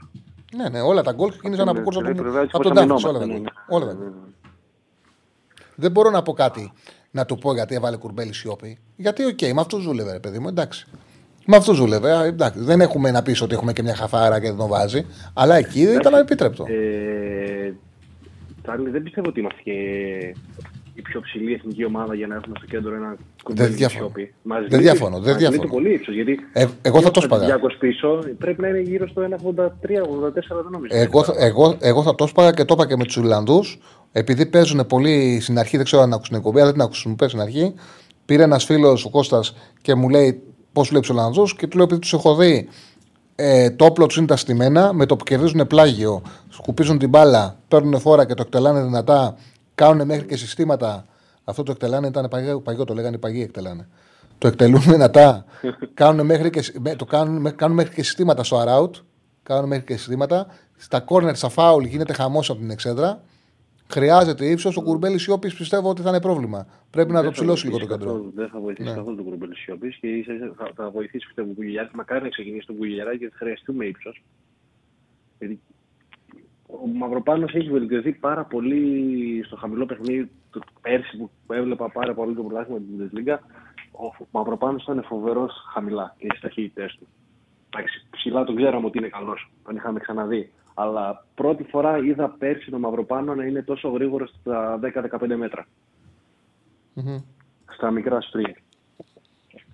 Ναι, 0.56 0.70
ναι, 0.70 0.82
όλα 0.82 1.02
τα 1.02 1.12
γκολ 1.12 1.30
ξεκίνησαν 1.30 1.70
από 1.70 1.82
κόρσα 1.82 2.00
αριστερή 2.00 2.18
του 2.18 2.24
πλευρά, 2.24 2.42
έτσι 2.42 2.56
από 2.56 2.64
τον 2.64 2.74
πώς 2.88 3.02
Ντάφρη. 3.02 3.08
Όλα 3.08 3.18
τα 3.18 3.24
αμυνόμαστε, 3.24 3.34
γκολ. 3.34 3.42
ναι, 3.42 3.50
ναι. 3.50 3.76
Όλα 3.76 3.86
τα 3.86 3.94
γκολ. 3.94 4.08
Δεν 5.76 5.92
μπορώ 5.92 6.10
να 6.10 6.22
πω 6.22 6.34
κάτι 6.34 6.72
να 7.12 7.26
του 7.26 7.38
πω 7.38 7.54
γιατί 7.54 7.76
έβαλε 7.76 7.98
κουρμπέλι 7.98 8.34
σιώπη. 8.34 8.80
Γιατί, 8.96 9.24
οκ, 9.26 9.42
με 9.42 9.62
αυτό 9.62 9.78
ζούλευε, 9.78 10.12
ρε 10.12 10.20
παιδί 10.20 10.40
μου, 10.40 10.48
εντάξει. 10.48 10.88
Με 11.50 11.56
αυτό 11.56 11.74
ζούλευε. 11.74 12.12
α, 12.12 12.24
Εντάξει. 12.26 12.60
Δεν 12.60 12.82
έχουμε 12.82 13.12
να 13.12 13.22
πεις 13.22 13.42
ότι 13.42 13.54
έχουμε 13.54 13.74
και 13.74 13.82
μια 13.84 13.96
χαφάρα 13.96 14.40
και 14.40 14.48
δεν 14.48 14.58
τον 14.58 14.68
βάζει. 14.68 15.06
Αλλά 15.34 15.56
εκεί 15.56 15.82
ήταν 15.82 16.14
ανεπίτρεπτο. 16.16 16.66
Ε, 16.68 17.72
Τσάρλι, 18.64 18.90
δεν 18.90 19.04
πιστεύω 19.04 19.30
ότι 19.30 19.40
είμαστε 19.40 19.62
και 19.64 19.72
η 20.94 21.02
πιο 21.02 21.20
ψηλή 21.22 21.54
εθνική 21.54 21.86
ομάδα 21.86 22.16
για 22.16 22.28
να 22.28 22.36
έχουμε 22.36 22.56
στο 22.58 22.66
κέντρο 22.68 22.96
ένα 22.96 23.16
κουμπέλι 23.44 23.74
διαφωνώ. 23.74 24.00
σιώπη. 24.06 24.34
Μας 24.42 24.58
Δεν 24.60 24.68
λείπει- 24.70 24.82
διαφωνώ, 24.84 25.20
δεν 25.20 25.34
μας 25.34 25.42
λείπει 25.42 25.50
διαφωνώ. 25.56 25.74
πολύ 25.74 25.94
ύψος, 25.94 26.14
γιατί 26.16 26.40
Ε, 26.54 26.66
εγώ 26.82 27.02
θα 27.02 27.12
το 27.12 27.20
ο 27.20 27.22
σπάγα. 27.22 27.42
Παναθηναϊκός 27.42 27.78
πίσω 27.80 28.20
πρέπει 28.38 28.62
να 28.62 28.68
είναι 28.68 28.80
γύρω 28.80 29.08
στο 29.08 29.22
1,83-84, 29.22 30.62
δεν 30.62 30.72
νομίζω. 30.72 30.96
Εγώ, 30.98 31.24
θα- 31.24 31.34
εγώ, 31.38 31.78
εγώ 31.80 32.04
θα 32.04 32.16
το 32.16 32.24
έσπαγα 32.24 32.52
και 32.52 32.66
το 32.66 32.74
είπα 32.78 32.88
και 32.88 32.96
με 32.96 33.04
τους 33.04 33.16
Ιρλανδούς. 33.16 33.80
Επειδή 34.12 34.46
παίζουν 34.46 34.88
πολύ 34.88 35.40
στην 35.42 35.60
αρχή, 35.60 35.76
δεν 35.76 35.86
ξέρω 35.86 36.02
αν 36.02 36.10
ακούσουν 36.14 36.28
την 36.30 36.38
εκπομπή, 36.38 36.56
αλλά 36.58 36.66
δεν 36.66 36.74
την 36.74 36.84
ακούσουν. 36.84 37.10
Μου 37.12 37.16
πες 37.16 37.30
στην 37.30 37.42
αρχή. 37.42 37.74
Πήρε 38.26 38.44
ένας 38.44 38.66
φίλος 38.66 39.06
ο 39.06 39.10
Κώστας 39.10 39.56
και 39.82 39.96
μου 39.96 40.10
λέει 40.10 40.42
πώς 40.78 40.90
βλέπει 40.90 41.06
του 41.08 41.14
Ιρλανδού 41.14 41.44
και 41.44 41.68
του 41.68 41.78
λέω 41.78 41.86
επειδή 41.86 42.02
τους 42.02 42.14
έχω 42.14 42.36
δει. 42.36 42.68
Ε, 43.36 43.70
το 43.70 43.86
όπλο 43.86 44.06
τους 44.06 44.18
είναι 44.18 44.26
τα 44.26 44.36
στημένα, 44.36 44.94
με 44.94 45.06
το 45.06 45.16
που 45.16 45.24
κερδίζουν 45.24 45.68
πλάγιο, 45.68 46.22
σκουπίζουν 46.50 46.98
την 46.98 47.10
μπάλα, 47.10 47.58
παίρνουν 47.68 48.00
φόρα 48.00 48.26
και 48.26 48.34
το 48.34 48.44
εκτελάνε 48.46 48.82
δυνατά, 48.84 49.36
κάνουν 49.76 50.06
μέχρι 50.06 50.26
και 50.26 50.38
συστήματα. 50.38 51.06
Αυτό 51.44 51.64
το 51.64 51.72
εκτελάνε 51.72 52.08
ήταν 52.08 52.28
παγιό, 52.30 52.60
παγιό 52.62 52.84
το 52.84 52.94
λέγανε 52.94 53.18
παγί 53.18 53.42
εκτελάνε. 53.42 53.88
Το 54.38 54.48
εκτελούν 54.48 54.82
δυνατά, 54.82 55.46
κάνουν 55.94 56.26
μέχρι 56.26 56.50
και, 56.50 56.74
με- 56.80 56.96
το 56.96 57.06
κάνουν, 57.06 57.56
κάνουν 57.56 57.76
μέχρι 57.76 57.94
και 57.94 58.04
συστήματα 58.04 58.44
στο 58.44 58.64
arout, 58.66 58.92
κάνουν 59.44 59.68
μέχρι 59.68 59.86
και 59.86 59.94
συστήματα. 59.94 60.48
Στα 60.78 61.04
corner, 61.08 61.32
στα 61.34 61.50
foul 61.56 61.88
γίνεται 61.88 62.14
χαμός 62.14 62.50
από 62.50 62.60
την 62.60 62.70
εξέδρα. 62.70 63.22
Χρειάζεται 63.90 64.46
ύψος. 64.46 64.78
Ο 64.78 64.82
κουρμπέλι 64.82 65.18
Σιώπης 65.18 65.56
πιστεύω 65.56 65.90
ότι 65.90 66.02
θα 66.02 66.10
είναι 66.10 66.22
πρόβλημα. 66.22 66.68
Πρέπει 66.90 67.12
να 67.12 67.16
το 67.18 67.22
Δεν 67.24 67.32
θα 67.32 67.36
ψηλώσει 67.38 67.66
λίγο 67.66 67.78
το 67.78 67.86
βοηθήσει 67.88 68.00
κέντρο. 68.00 68.14
καθόλου- 68.16 68.36
Δεν 68.36 68.50
θα 68.50 68.60
βοηθήσει 68.60 68.90
Ναι. 68.90 68.96
καθόλου 68.96 69.16
το 69.18 69.24
κουρμπέλι 69.24 69.56
σιώπης 69.56 69.96
και 69.98 70.08
ίσα 70.08 70.34
ίσα 70.34 70.54
θα, 70.58 70.72
θα 70.76 70.90
βοηθήσει 70.90 71.26
πιστεύω 71.26 71.50
ο 71.50 71.54
Μπουγιλιάρη. 71.54 71.90
Μακάρι 71.94 72.22
να 72.24 72.30
ξεκινήσει 72.30 72.66
τον 72.68 72.76
Μπουγιλιάρη 72.76 73.18
γιατί 73.18 73.36
χρειαστούμε 73.36 73.86
ύψος. 73.86 74.24
Γιατί 75.40 75.60
ο 76.68 76.88
Μαυροπάνος 76.88 77.54
έχει 77.54 77.70
βελτιωθεί 77.70 78.12
πάρα 78.12 78.44
πολύ 78.46 79.44
στο 79.46 79.56
χαμηλό 79.56 79.86
παιχνίδι 79.86 80.30
του 80.52 80.62
πέρσι 80.82 81.18
που 81.18 81.54
έβλεπα 81.54 81.90
πάρα 81.92 82.14
πολύ 82.14 82.36
το 82.36 82.44
πρωτάθλημα 82.44 82.80
της 82.80 82.88
Bundesliga. 82.90 83.38
Ο 83.92 84.26
Μαυροπάνος 84.32 84.84
ήταν 84.84 85.04
φοβερός 85.04 85.54
χαμηλά 85.74 86.16
και 86.18 86.26
στις 86.30 86.42
ταχύτητές 86.42 86.96
του. 87.00 87.08
Εντάξει, 87.74 88.08
ψηλά 88.10 88.44
τον 88.44 88.56
ξέραμε 88.56 88.86
ότι 88.86 88.98
είναι 88.98 89.08
καλός, 89.10 89.52
τον 89.66 89.76
είχαμε 89.76 90.00
ξαναδεί. 90.00 90.52
Αλλά 90.80 91.26
πρώτη 91.36 91.64
φορά 91.64 91.98
είδα 91.98 92.30
πέρσι 92.30 92.72
το 92.72 92.80
Μαυροπάνο 92.80 93.36
να 93.36 93.44
είναι 93.44 93.62
τόσο 93.62 93.90
γρήγορο 93.90 94.28
στα 94.28 94.80
10-15 94.84 95.36
μέτρα. 95.36 95.68
Στα 97.74 97.92
μικρά 97.92 98.22
σπρι. 98.22 98.56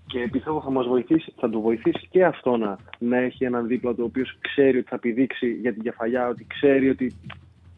Και 0.05 0.29
πιστεύω 0.31 0.61
θα 0.61 0.69
μας 0.69 0.87
βοηθήσει, 0.87 1.33
θα 1.35 1.49
του 1.49 1.61
βοηθήσει 1.61 2.07
και 2.09 2.25
αυτό 2.25 2.57
να, 2.57 2.77
να 2.99 3.17
έχει 3.17 3.45
έναν 3.45 3.67
δίπλα 3.67 3.91
του 3.91 3.99
ο 4.01 4.05
οποίος 4.05 4.37
ξέρει 4.39 4.77
ότι 4.77 4.89
θα 4.89 4.99
πηδήξει 4.99 5.51
για 5.53 5.73
την 5.73 5.81
κεφαλιά, 5.81 6.27
ότι 6.27 6.47
ξέρει 6.47 6.89
ότι 6.89 7.15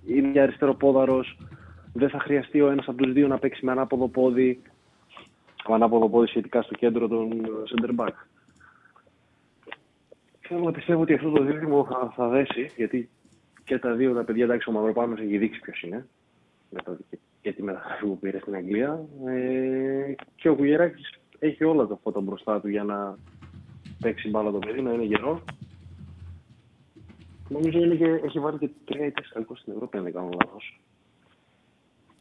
είναι 0.08 0.32
για 0.32 0.44
αριστεροπόδαρος, 0.44 1.38
δεν 1.94 2.10
θα 2.10 2.20
χρειαστεί 2.20 2.62
ο 2.62 2.70
ένας 2.70 2.88
από 2.88 3.04
τους 3.04 3.14
δύο 3.14 3.28
να 3.28 3.38
παίξει 3.38 3.66
με 3.66 3.72
ανάποδο 3.72 4.08
πόδι, 4.08 4.62
με 5.68 5.74
ανάποδο 5.74 6.10
πόδι 6.10 6.28
σχετικά 6.28 6.62
στο 6.62 6.74
κέντρο 6.74 7.08
των 7.08 7.30
center 7.46 8.06
back. 8.06 8.14
Θέλω 10.48 10.64
να 10.64 10.72
πιστεύω 10.72 11.02
ότι 11.02 11.14
αυτό 11.14 11.30
το 11.30 11.44
δίδυμο 11.44 11.86
θα, 11.86 12.14
θα 12.16 12.28
δέσει, 12.28 12.72
γιατί 12.78 13.10
και 13.64 13.80
τα 13.80 13.94
δύο 13.94 14.14
τα 14.14 14.24
παιδιά, 14.24 14.44
εντάξει, 14.44 14.70
ο 14.70 14.72
Μαυροπάνος 14.72 15.20
έχει 15.20 15.38
δείξει 15.38 15.60
ποιος 15.60 15.82
είναι, 15.82 16.08
για, 16.70 16.84
το, 16.84 16.98
για 17.42 17.54
τη 17.54 17.64
μεταγραφή 17.64 18.06
που 18.06 18.20
πήρε 18.20 18.40
στην 18.40 18.56
Αγγλία, 18.56 19.06
ε, 19.28 20.16
και 20.36 20.50
ο 20.50 20.56
Κουγεράκης 20.56 21.20
έχει 21.40 21.64
όλα 21.64 21.88
τα 21.88 22.00
φώτα 22.04 22.20
μπροστά 22.20 22.62
του 22.62 22.68
για 22.68 22.84
να 22.84 23.18
παίξει 24.02 24.30
μπάλα 24.30 24.52
το 24.52 24.60
παιδί, 24.60 24.82
να 24.82 24.92
είναι 24.92 25.04
γερός. 25.04 25.40
Νομίζω 27.50 27.80
είναι 27.80 27.96
και, 27.96 28.22
έχει 28.26 28.40
βάλει 28.40 28.58
και 28.58 28.70
τρία 28.86 29.06
ή 29.06 29.12
τέσσερα 29.12 29.46
στην 29.54 29.74
Ευρώπη, 29.74 29.98
αν 29.98 30.04
δεν 30.04 30.14
κάνω 30.14 30.30
λάθος. 30.44 30.80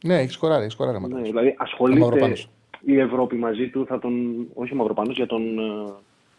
Ναι, 0.04 0.18
έχει 0.18 0.30
σκοράρει, 0.30 0.62
έχει 0.62 0.72
σκοράρει 0.72 0.98
ναι, 1.00 1.22
δηλαδή 1.22 1.54
ασχολείται 1.58 2.36
η 2.80 2.98
Ευρώπη 2.98 3.36
μαζί 3.36 3.68
του, 3.68 3.86
θα 3.86 3.98
τον, 3.98 4.46
όχι 4.54 4.72
ο 4.72 4.76
Μαυροπάνος, 4.76 5.16
για 5.16 5.26
τον 5.26 5.42
uh, 5.58 5.92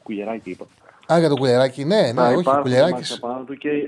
Κουγεράκη 0.03 0.49
είπα. 0.49 0.65
Α, 1.13 1.19
για 1.19 1.27
τον 1.27 1.37
Κουλεράκη, 1.37 1.85
ναι, 1.85 2.11
ναι, 2.13 2.21
όχι, 2.21 2.49
ο 2.49 2.59
Κουλεράκη. 2.61 3.13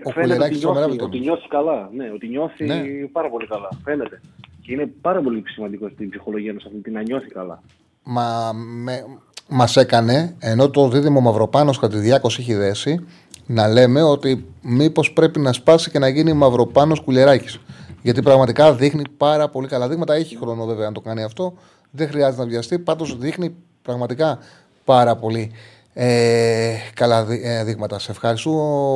Ο 0.03 0.11
Κουλεράκη 0.21 0.65
ότι, 0.65 1.01
ότι 1.01 1.19
νιώθει 1.19 1.47
καλά. 1.47 1.89
Ναι, 1.93 2.11
ότι 2.13 2.27
νιώθει 2.27 2.65
ναι. 2.65 2.83
πάρα 3.11 3.29
πολύ 3.29 3.47
καλά. 3.47 3.69
Φαίνεται. 3.83 4.21
Και 4.61 4.73
είναι 4.73 4.85
πάρα 5.01 5.21
πολύ 5.21 5.43
σημαντικό 5.47 5.89
στην 5.89 6.09
ψυχολογία 6.09 6.53
μας 6.53 6.65
αυτή 6.65 6.91
να 6.91 7.01
νιώθει 7.01 7.27
καλά 7.27 7.61
μα, 8.07 8.53
με, 8.53 9.05
μας 9.49 9.77
έκανε, 9.77 10.35
ενώ 10.39 10.69
το 10.69 10.89
δίδυμο 10.89 11.19
Μαυροπάνος 11.19 11.77
Χατζηδιάκος 11.77 12.39
έχει 12.39 12.53
δέσει, 12.53 13.05
να 13.45 13.67
λέμε 13.67 14.01
ότι 14.01 14.45
μήπως 14.61 15.11
πρέπει 15.11 15.39
να 15.39 15.53
σπάσει 15.53 15.91
και 15.91 15.99
να 15.99 16.07
γίνει 16.07 16.33
Μαυροπάνος 16.33 17.01
Κουλεράκης. 17.01 17.59
Γιατί 18.01 18.21
πραγματικά 18.21 18.73
δείχνει 18.73 19.03
πάρα 19.17 19.49
πολύ 19.49 19.67
καλά 19.67 19.87
δείγματα. 19.87 20.13
Έχει 20.13 20.37
χρόνο 20.37 20.65
βέβαια 20.65 20.87
να 20.87 20.91
το 20.91 21.01
κάνει 21.01 21.23
αυτό. 21.23 21.53
Δεν 21.91 22.07
χρειάζεται 22.07 22.41
να 22.41 22.47
βιαστεί. 22.47 22.79
Πάντως 22.79 23.17
δείχνει 23.17 23.55
πραγματικά 23.81 24.39
πάρα 24.85 25.15
πολύ 25.15 25.51
ε, 25.99 26.75
καλά 26.93 27.27
ε, 27.29 27.63
δείγματα. 27.63 27.99
Σε 27.99 28.11
ευχαριστώ 28.11 28.51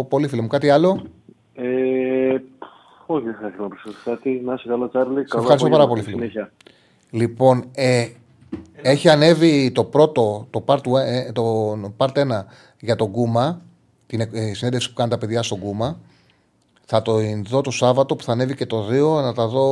πολύ 0.09 0.27
φίλε 0.27 0.41
μου. 0.41 0.47
Κάτι 0.47 0.69
άλλο; 0.69 1.01
Ε, 1.53 2.41
όχι, 3.05 3.25
δεν 3.25 3.35
θα 3.41 3.47
ήθελα 3.47 3.61
να 3.61 3.67
προσθέσω 3.67 3.97
κάτι. 4.03 4.41
Να 4.45 4.53
είσαι 4.53 4.67
καλά, 4.67 4.89
Τσάρλι. 4.89 5.27
Σε 5.27 5.37
ευχαριστώ 5.37 5.69
πάρα 5.69 5.87
πολύ, 5.87 6.01
φίλε. 6.01 6.29
Λοιπόν, 7.09 7.65
ε, 7.71 8.07
έχει 8.81 9.09
ανέβει 9.09 9.71
το 9.71 9.83
πρώτο, 9.83 10.47
το 10.49 10.63
part, 10.67 10.79
ε, 11.05 11.31
το 11.31 11.73
part 11.97 12.17
1 12.17 12.45
για 12.79 12.95
τον 12.95 13.11
Κούμα, 13.11 13.61
την 14.07 14.21
ε, 14.21 14.53
συνέντευξη 14.53 14.89
που 14.89 14.95
κάνουν 14.95 15.11
τα 15.11 15.17
παιδιά 15.17 15.43
στον 15.43 15.59
Κούμα. 15.59 15.99
Θα 16.85 17.01
το 17.01 17.13
δω 17.47 17.61
το 17.61 17.71
Σάββατο 17.71 18.15
που 18.15 18.23
θα 18.23 18.31
ανέβει 18.31 18.55
και 18.55 18.65
το 18.65 18.87
2, 19.19 19.21
να 19.21 19.33
τα 19.33 19.47
δω 19.47 19.65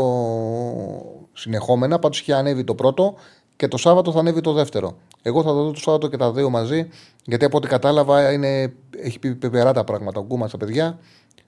συνεχόμενα. 1.34 2.00
Πάντως 2.00 2.20
είχε 2.20 2.34
ανέβει 2.34 2.64
το 2.64 2.76
πρώτο 2.76 3.16
και 3.60 3.68
το 3.68 3.78
Σάββατο 3.78 4.12
θα 4.12 4.20
ανέβει 4.20 4.42
το 4.42 4.54
δεύτερο. 4.54 4.98
Εγώ 5.22 5.44
θα 5.44 5.50
το 5.50 5.64
δω 5.64 5.72
το 5.72 5.80
Σάββατο 5.80 6.08
και 6.08 6.18
τα 6.18 6.32
δύο 6.32 6.50
μαζί, 6.50 6.88
γιατί 7.24 7.46
από 7.46 7.58
ό,τι 7.58 7.68
κατάλαβα 7.68 8.32
είναι, 8.32 8.74
έχει 8.98 9.20
πει 9.20 9.36
πεπερά 9.36 9.74
τα 9.74 9.84
πράγματα 9.84 10.20
ο 10.20 10.24
Κούμας 10.24 10.50
στα 10.50 10.58
παιδιά, 10.58 11.00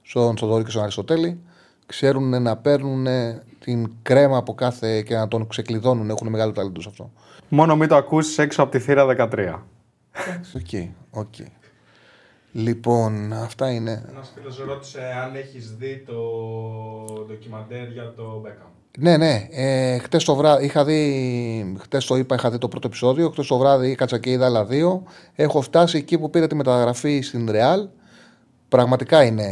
στον 0.01 0.37
Θοδωρή 0.37 0.63
και 0.63 0.69
στον 0.69 0.81
Αριστοτέλη 0.81 1.39
ξέρουν 1.85 2.41
να 2.41 2.57
παίρνουν 2.57 3.07
την 3.59 3.91
κρέμα 4.01 4.37
από 4.37 4.53
κάθε 4.53 5.01
και 5.01 5.15
να 5.15 5.27
τον 5.27 5.47
ξεκλειδώνουν. 5.47 6.09
Έχουν 6.09 6.27
μεγάλο 6.27 6.51
ταλέντο 6.51 6.81
σε 6.81 6.89
αυτό. 6.89 7.11
Μόνο 7.49 7.75
μην 7.75 7.87
το 7.87 7.95
ακούσει 7.95 8.41
έξω 8.41 8.61
από 8.61 8.71
τη 8.71 8.79
θύρα 8.79 9.29
13. 9.31 9.59
OK, 10.59 10.89
OK. 11.09 11.33
Λοιπόν, 12.51 13.33
αυτά 13.33 13.71
είναι. 13.71 14.05
Ένας 14.09 14.31
φίλος 14.35 14.57
ρώτησε 14.57 15.01
αν 15.23 15.35
έχεις 15.35 15.75
δει 15.75 16.03
το 16.07 16.13
ντοκιμαντέρ 17.27 17.91
για 17.91 18.13
το 18.13 18.39
Μπέκαμ. 18.43 18.70
Ναι, 18.97 19.17
ναι. 19.17 19.47
Ε, 19.51 19.97
Χτες 19.97 20.23
το 20.23 20.35
βράδυ 20.35 20.65
είχα 20.65 20.85
δει. 20.85 21.75
Χτες 21.79 22.05
το 22.05 22.15
είπα, 22.15 22.35
είχα 22.35 22.51
δει 22.51 22.57
το 22.57 22.67
πρώτο 22.67 22.87
επεισόδιο. 22.87 23.29
Χτες 23.29 23.47
το 23.47 23.57
βράδυ 23.57 23.89
είχα 23.89 24.19
και 24.19 24.31
είδα 24.31 24.45
άλλα 24.45 24.65
δύο. 24.65 25.03
Έχω 25.35 25.61
φτάσει 25.61 25.97
εκεί 25.97 26.17
που 26.17 26.29
πήρε 26.29 26.47
τη 26.47 26.55
μεταγραφή 26.55 27.21
στην 27.21 27.51
Ρεάλ. 27.51 27.87
Πραγματικά 28.67 29.23
είναι 29.23 29.49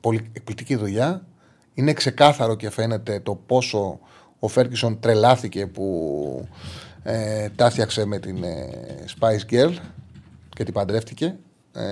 πολύ 0.00 0.30
εκπληκτική 0.32 0.76
δουλειά. 0.76 1.26
Είναι 1.74 1.92
ξεκάθαρο 1.92 2.54
και 2.54 2.70
φαίνεται 2.70 3.20
το 3.20 3.34
πόσο 3.46 3.98
ο 4.38 4.48
Φέρκισον 4.48 5.00
τρελάθηκε 5.00 5.66
που 5.66 6.48
ε, 7.02 7.48
τα 7.48 7.72
με 8.06 8.18
την 8.18 8.42
ε, 8.44 8.68
Spice 9.18 9.52
Girl 9.52 9.74
και 10.48 10.64
την 10.64 10.74
παντρεύτηκε. 10.74 11.36
Ε, 11.72 11.84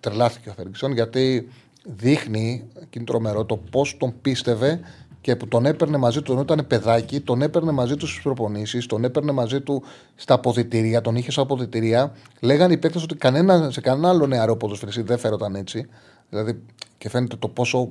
τρελάθηκε 0.00 0.48
ο 0.48 0.52
Φέρκισον 0.52 0.92
γιατί 0.92 1.48
δείχνει, 1.86 2.64
και 2.74 2.98
είναι 2.98 3.04
τρομερό, 3.04 3.44
το 3.44 3.56
πώς 3.56 3.96
τον 3.96 4.14
πίστευε 4.22 4.80
και 5.20 5.36
που 5.36 5.48
τον 5.48 5.66
έπαιρνε 5.66 5.96
μαζί 5.96 6.22
του 6.22 6.32
όταν 6.32 6.44
ήταν 6.44 6.66
παιδάκι, 6.66 7.20
τον 7.20 7.42
έπαιρνε 7.42 7.72
μαζί 7.72 7.96
του 7.96 8.06
στις 8.06 8.22
προπονήσεις, 8.22 8.86
τον 8.86 9.04
έπαιρνε 9.04 9.32
μαζί 9.32 9.60
του 9.60 9.82
στα 10.14 10.34
αποδητήρια, 10.34 11.00
τον 11.00 11.16
είχε 11.16 11.30
στα 11.30 11.42
αποδητήρια. 11.42 12.12
Λέγανε 12.40 12.72
οι 12.72 12.76
παίκτες 12.76 13.02
ότι 13.02 13.14
κανένα, 13.14 13.70
σε 13.70 13.80
κανένα 13.80 14.08
άλλο 14.08 14.26
νεαρό 14.26 14.56
ποδοσφαιριστή 14.56 15.02
δεν 15.02 15.18
φέρονταν 15.18 15.54
έτσι. 15.54 15.86
Δηλαδή, 16.30 16.62
και 16.98 17.08
φαίνεται 17.08 17.36
το 17.36 17.48
πόσο 17.48 17.88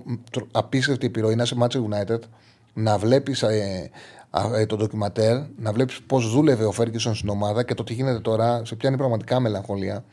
απίστευτη 0.52 1.06
επιρροή 1.06 1.34
είναι 1.34 1.46
σε 1.46 1.56
Manchester 1.60 1.82
United 1.90 2.20
να 2.74 2.98
βλέπεις 2.98 3.44
ε, 3.44 3.92
ε, 4.56 4.66
το 4.66 4.76
ντοκιματέρ, 4.76 5.38
να 5.58 5.72
βλέπεις 5.72 6.02
πώς 6.02 6.32
δούλευε 6.32 6.66
ο 6.66 6.72
Φέργκισον 6.72 7.16
στην 7.16 7.30
ομάδα 7.30 7.64
και 7.64 7.74
το 7.74 7.84
τι 7.84 7.94
γίνεται 7.94 8.20
τώρα, 8.20 8.62
σε 8.66 8.76
πιάνει 8.76 8.98
πραγματικά 8.98 9.40
μελαγχολία. 9.40 10.04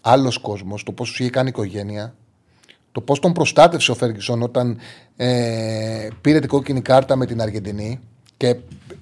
Άλλος 0.00 0.38
κόσμος, 0.38 0.82
το 0.82 0.92
πώς 0.92 1.10
του 1.10 1.22
είχε 1.22 1.30
κάνει 1.30 1.48
οικογένεια, 1.48 2.14
το 2.94 3.00
πώς 3.00 3.20
τον 3.20 3.32
προστάτευσε 3.32 3.90
ο 3.90 3.94
Φέργκισον 3.94 4.42
όταν 4.42 4.78
ε, 5.16 6.08
πήρε 6.20 6.38
την 6.38 6.48
κόκκινη 6.48 6.80
κάρτα 6.80 7.16
με 7.16 7.26
την 7.26 7.40
Αργεντινή. 7.40 8.00
Και 8.36 8.56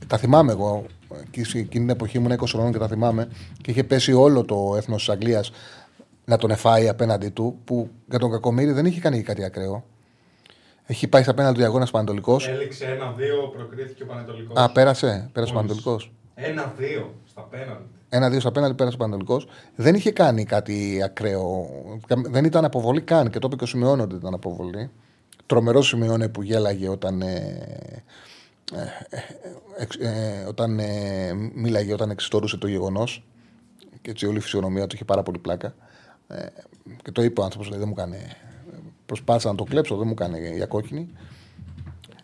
τα 0.07 0.17
θυμάμαι 0.19 0.53
εγώ. 0.53 0.85
Εκείνη 1.27 1.65
την 1.65 1.91
εποχή 1.91 2.17
ήμουν 2.17 2.33
20 2.33 2.45
χρόνια 2.47 2.71
και 2.71 2.79
τα 2.79 2.89
θυμάμαι. 2.89 3.29
Και 3.63 3.71
είχε 3.71 3.85
πέσει 3.85 4.13
όλο 4.13 4.45
το 4.45 4.75
έθνος 4.77 5.05
της 5.05 5.15
Αγγλίας 5.15 5.53
να 6.25 6.37
τον 6.37 6.51
εφάει 6.51 6.89
απέναντί 6.89 7.29
του, 7.29 7.59
που 7.65 7.91
για 8.09 8.19
τον 8.19 8.31
Κακομήρη 8.31 8.73
δεν 8.73 8.87
είχε 8.87 9.01
κάνει 9.01 9.23
κάτι 9.23 9.45
ακραίο. 9.45 9.85
Έχει 10.87 11.09
πάει 11.09 11.23
στα 11.23 11.35
πέναλτι 11.35 11.59
του 11.59 11.65
αγώνας 11.65 11.91
Πανετολικός. 11.91 12.49
Έληξε 12.49 12.85
ένα-δύο, 12.85 13.53
προκρίθηκε 13.57 14.03
ο 14.03 14.07
Πανετολικός. 14.07 14.57
Α, 14.57 14.73
πέρασε, 14.73 15.31
πέρασε 15.33 15.53
ο 15.53 15.57
Πανετολικός. 15.57 16.13
Ένα-δύο 16.35 17.15
στα 17.25 17.43
πέναλτι. 17.43 18.02
Ένα-δύο 18.15 18.41
στα 18.41 18.53
πέναλτι 18.53 18.75
πέρασε 18.75 18.97
ο 18.97 18.99
Πανετολικό. 18.99 19.43
Δεν 19.75 19.95
είχε 19.95 20.11
κάνει 20.11 20.45
κάτι 20.45 21.01
ακραίο. 21.05 21.69
Δεν 22.07 22.45
ήταν 22.45 22.65
αποβολή 22.65 23.01
καν 23.01 23.31
και 23.31 23.39
το 23.39 23.47
είπε 23.47 23.57
και 23.57 23.65
ο 23.65 23.67
Σιμεώνε 23.67 24.03
ότι 24.03 24.15
ήταν 24.15 24.35
αποβολή. 24.35 24.91
Τρομερός 25.47 25.87
Σιμεώνε 25.87 26.29
που 26.29 26.43
γέλαγε 26.43 26.89
όταν. 26.89 27.23
Ε, 27.23 28.03
ε, 29.77 30.09
ε, 30.09 30.45
όταν 30.49 30.79
ε, 30.79 31.33
μίλαγε, 31.55 31.93
όταν 31.93 32.11
εξιστορούσε 32.11 32.57
το 32.57 32.67
γεγονός. 32.67 33.25
Και 34.03 34.11
έτσι 34.11 34.27
όλη 34.27 34.37
η 34.37 34.41
φυσιονομία 34.41 34.87
του 34.87 34.95
είχε 34.95 35.05
πάρα 35.05 35.23
πολύ 35.23 35.39
πλάκα. 35.39 35.75
Ε, 36.29 36.47
και 37.03 37.11
το 37.11 37.23
είπε 37.23 37.41
ο 37.41 37.45
άνθρωπος, 37.45 37.69
δεν 37.69 37.83
μου 37.87 37.95
έκανε. 37.97 38.19
Προσπάθησα 39.07 39.49
να 39.49 39.55
το 39.55 39.65
κλέψω, 39.65 39.97
δεν 39.97 40.07
μου 40.07 40.13
έκανε 40.13 40.39
για 40.39 40.67
κόκκινη. 40.67 41.09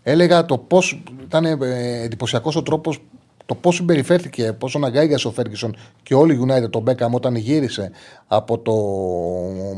Έλεγα 0.02 0.44
το 0.44 0.58
πώς. 0.58 1.02
ήταν 1.22 1.44
ε, 1.44 2.02
εντυπωσιακός 2.02 2.56
ο 2.56 2.62
τρόπος 2.62 3.00
το 3.48 3.54
πώς 3.54 3.74
συμπεριφέρθηκε, 3.74 4.52
πόσο 4.52 4.80
αγκάγιασε 4.84 5.28
ο 5.28 5.30
Φέργκισον 5.30 5.76
και 6.02 6.14
όλοι 6.14 6.34
οι 6.34 6.46
United 6.48 6.70
τον 6.70 6.82
Μπέκαμ 6.82 7.14
όταν 7.14 7.36
γύρισε 7.36 7.90
από 8.26 8.58
το 8.58 8.72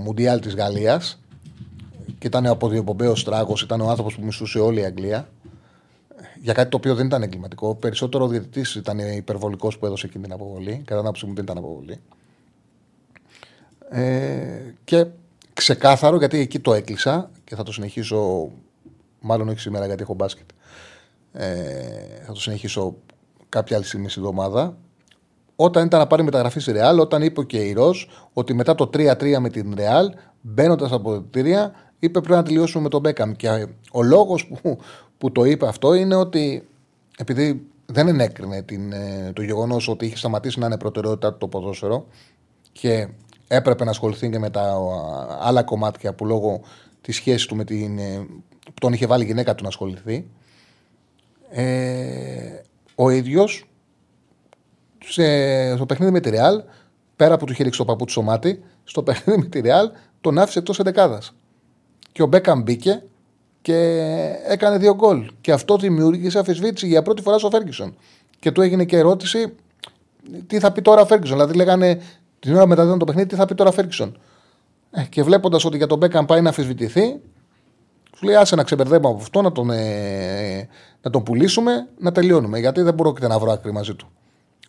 Μουντιάλ 0.05 0.40
της 0.40 0.55
Γαλλίας. 0.55 1.20
Και 2.18 2.26
ήταν 2.26 2.47
από 2.47 2.68
διοπομπαίο 2.68 3.12
τράγος, 3.12 3.62
ήταν 3.62 3.80
ο 3.80 3.88
άνθρωπος 3.88 4.14
που 4.14 4.24
μισούσε 4.24 4.59
όλη 4.59 4.80
η 4.80 4.84
Αγγλία. 4.84 5.28
Για 6.40 6.52
κάτι 6.52 6.70
το 6.70 6.76
οποίο 6.76 6.94
δεν 6.94 7.06
ήταν 7.06 7.22
εγκληματικό. 7.22 7.74
Περισσότερο 7.74 8.24
ο 8.24 8.28
διαιτητής 8.28 8.74
ήταν 8.74 8.98
υπερβολικός 8.98 9.78
που 9.78 9.86
έδωσε 9.86 10.06
εκείνη 10.06 10.24
την 10.24 10.32
αποβολή. 10.32 10.72
Κατά 10.72 10.97
την 11.01 11.01
άποψή 11.01 11.26
μου 11.26 11.34
δεν 11.34 11.44
ήταν 11.44 11.59
αποβολή. 11.59 12.01
Ε, 13.90 14.74
και 14.84 15.06
ξεκάθαρο, 15.52 16.16
γιατί 16.16 16.38
εκεί 16.38 16.59
το 16.59 16.74
έκλεισα 16.74 17.30
και 17.44 17.55
θα 17.55 17.62
το 17.62 17.72
συνεχίσω, 17.72 18.51
μάλλον 19.20 19.48
όχι 19.48 19.60
σήμερα 19.60 19.86
γιατί 19.86 20.02
έχω 20.02 20.14
μπάσκετ, 20.14 20.48
ε, 21.32 21.47
θα 22.26 22.32
το 22.32 22.40
συνεχίσω 22.40 22.94
κάποια 23.51 23.77
άλλη 23.77 23.85
στιγμή 23.85 24.09
στην 24.09 24.22
εβδομάδα. 24.22 24.77
Όταν 25.56 25.86
ήταν 25.86 26.01
να 26.01 26.06
πάρει 26.06 26.22
μεταγραφή 26.22 26.60
στη 26.60 26.72
Ρεάλ, 26.72 26.98
όταν 26.98 27.22
είπε 27.22 27.43
και 27.43 27.59
η 27.59 27.72
Ροζ 27.72 28.05
ότι 28.32 28.55
μετά 28.55 28.74
το 28.74 28.90
3-3 28.94 29.36
με 29.39 29.48
την 29.48 29.74
Ρεάλ, 29.77 30.12
μπαίνοντας 30.40 30.93
από 30.93 31.12
την 31.12 31.27
κτίρια, 31.31 31.72
είπε 31.98 32.20
πρέπει 32.20 32.35
να 32.35 32.43
τελειώσουμε 32.43 32.82
με 32.82 32.89
τον 32.89 33.01
Μπέκαμ. 33.01 33.32
Και 33.32 33.66
ο 33.93 34.02
λόγος 34.02 34.47
που, 34.47 34.78
που 35.18 35.32
το 35.32 35.44
είπε 35.44 35.66
αυτό 35.66 35.94
είναι 35.94 36.14
ότι 36.14 36.68
επειδή 37.18 37.66
δεν 37.86 38.09
ενέκρινε 38.09 38.62
την, 38.62 38.93
ε, 38.93 39.32
το 39.35 39.43
γεγονός 39.43 39.89
ότι 39.89 40.06
είχε 40.06 40.16
σταματήσει 40.16 40.59
να 40.59 40.66
είναι 40.66 40.78
προτεραιότητα 40.78 41.36
το 41.36 41.48
ποδόσφαιρο 41.48 42.06
και 42.72 43.09
έπρεπε 43.48 43.85
να 43.85 43.90
ασχοληθεί 43.90 44.31
και 44.31 44.39
με 44.39 44.51
τα 44.51 44.78
άλλα 45.40 45.62
κομμάτια 45.62 46.14
που 46.14 46.27
λόγω 46.27 46.60
της 47.01 47.16
σχέσης 47.16 47.47
του 47.47 47.56
με 47.56 47.64
την. 47.64 47.98
Ε, 47.98 48.27
που 48.64 48.81
τον 48.81 48.93
είχε 48.93 49.06
βάλει 49.06 49.22
η 49.22 49.27
γυναίκα 49.27 49.55
του 49.55 49.62
να 49.62 49.68
ασχοληθεί. 49.68 50.27
Ε, 51.51 52.60
ο 53.02 53.10
ίδιος 53.10 53.64
στο 55.74 55.86
παιχνίδι 55.86 56.12
με 56.12 56.20
τη 56.20 56.31
Ρεάλ, 56.31 56.62
πέρα 57.16 57.35
από 57.35 57.47
του 57.47 57.52
είχε 57.52 57.62
ρίξει 57.62 57.78
το 57.78 57.85
παππού 57.85 58.05
του 58.05 58.10
στο 58.10 58.22
μάτι, 58.22 58.62
στο 58.85 59.02
παιχνίδι 59.02 59.40
με 59.40 59.47
τη 59.47 59.60
Ρεάλ 59.60 59.90
τον 60.20 60.39
άφησε 60.39 60.59
εκτός 60.59 60.78
εντεκάδα. 60.78 61.22
Και 62.12 62.22
ο 62.22 62.27
Μπέκαμ 62.27 62.62
μπήκε 62.62 63.02
και 63.62 63.77
έκανε 64.47 64.78
δύο 64.78 64.94
γκολ. 64.94 65.31
Και 65.40 65.52
αυτό 65.52 65.77
δημιούργησε 65.77 66.39
αφισβήτηση 66.39 66.86
για 66.86 67.02
πρώτη 67.02 67.22
φορά 67.22 67.39
στο 67.39 67.51
Φέργκισον. 67.51 67.97
Και 68.39 68.51
του 68.51 68.62
έγινε 68.62 68.85
και 68.85 68.97
ερώτηση 68.97 69.55
τι 70.47 70.59
θα 70.59 70.72
πει 70.72 70.82
τώρα 70.82 71.06
Φέργκισον. 71.06 71.36
Δηλαδή 71.36 71.55
λέγανε 71.55 72.01
την 72.40 72.55
ώρα 72.55 72.66
μετά 72.66 72.97
το 72.97 73.05
παιχνίδι 73.05 73.28
τι 73.28 73.35
θα 73.35 73.47
πει 73.47 73.55
τώρα 73.55 73.72
Φέργκισον. 73.72 74.18
Ε, 74.90 75.05
και 75.05 75.22
βλέποντας 75.22 75.64
ότι 75.64 75.77
για 75.77 75.86
τον 75.86 75.98
Μπέκαμ 75.98 76.27
πάει 76.27 76.40
να 76.40 76.48
αφισβητηθεί, 76.48 77.20
σου 78.20 78.26
λέει 78.26 78.34
άσε 78.34 78.56
να 78.56 78.62
ξεμπερδεύουμε 78.62 79.09
από 79.09 79.18
αυτό, 79.22 79.42
να 79.42 79.52
τον, 79.52 79.70
ε, 79.70 80.68
να 81.02 81.10
τον 81.10 81.22
πουλήσουμε, 81.22 81.88
να 81.98 82.12
τελειώνουμε. 82.12 82.59
Γιατί 82.59 82.82
δεν 82.82 82.94
μπορώ 82.94 83.12
και 83.12 83.26
να 83.26 83.38
βρω 83.38 83.52
άκρη 83.52 83.72
μαζί 83.72 83.94
του. 83.94 84.09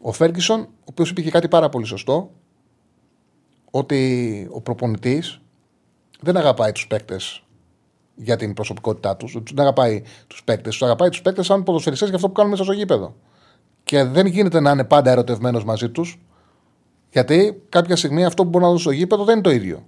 Ο 0.02 0.11
Φέργκισον, 0.11 0.60
ο 0.60 0.84
οποίος 0.84 1.10
είπε 1.10 1.22
και 1.22 1.32
κάτι 1.32 1.48
πάρα 1.48 1.69
πολύ 1.69 1.86
σωστό, 1.86 2.32
ότι 3.72 4.48
ο 4.52 4.61
προπονητής 4.61 5.41
δεν 6.22 6.38
αγαπάει 6.38 6.72
τους 6.72 6.88
παίκτες 6.88 7.44
για 8.15 8.36
την 8.36 8.53
προσωπικότητά 8.53 9.15
τους. 9.15 9.38
Δεν 9.53 9.60
αγαπάει 9.60 10.03
τους 10.28 10.44
παίκτες. 10.44 10.72
Τους 10.72 10.84
αγαπάει 10.84 11.10
τους 11.10 11.22
παίκτες 11.22 11.45
σαν 11.45 11.64
ποδοσφαιριστές 11.64 12.07
για 12.07 12.18
αυτό 12.18 12.28
που 12.28 12.34
κάνουν 12.34 12.52
μέσα 12.52 12.64
στο 12.64 12.73
γήπεδο. 12.73 13.15
Και 13.84 14.03
δεν 14.03 14.26
γίνεται 14.26 14.60
να 14.60 14.72
είναι 14.72 14.84
πάντα 14.84 15.11
ερωτευμένος 15.11 15.64
μαζί 15.64 15.90
τους, 15.90 16.19
γιατί 17.11 17.61
κάποια 17.69 17.95
στιγμή 17.95 18.26
αυτό 18.26 18.44
που 18.44 18.49
μπορεί 18.49 18.64
να 18.64 18.69
δώσει 18.69 18.82
στο 18.84 18.91
γήπεδο 18.91 19.23
δεν 19.23 19.34
είναι 19.34 19.44
το 19.44 19.52
ίδιο. 19.52 19.86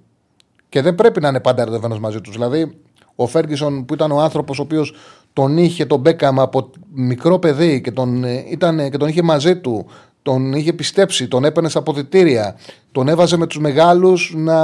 Και 0.69 0.81
δεν 0.81 0.95
πρέπει 0.95 1.21
να 1.21 1.27
είναι 1.27 1.39
πάντα 1.39 1.61
ερωτευμένος 1.61 1.99
μαζί 1.99 2.21
τους. 2.21 2.33
Δηλαδή, 2.33 2.82
ο 3.15 3.27
Φέργκισον 3.27 3.85
που 3.85 3.93
ήταν 3.93 4.11
ο 4.11 4.21
άνθρωπος 4.21 4.59
ο 4.59 4.61
οποίος 4.61 4.93
τον 5.33 5.57
είχε 5.57 5.85
τον 5.85 5.99
Μπέκαμ 5.99 6.41
από 6.41 6.69
μικρό 6.93 7.39
παιδί 7.39 7.81
και 7.81 7.91
τον, 7.91 8.23
ε, 8.23 8.45
ήταν, 8.49 8.89
και 8.89 8.97
τον 8.97 9.07
είχε 9.07 9.21
μαζί 9.21 9.57
του, 9.57 9.85
τον 10.21 10.53
είχε 10.53 10.73
πιστέψει, 10.73 11.27
τον 11.27 11.45
έπαιρνε 11.45 11.69
σε 11.69 11.77
αποδητήρια, 11.77 12.55
τον 12.91 13.07
έβαζε 13.07 13.37
με 13.37 13.47
τους 13.47 13.59
μεγάλους 13.59 14.33
να 14.35 14.57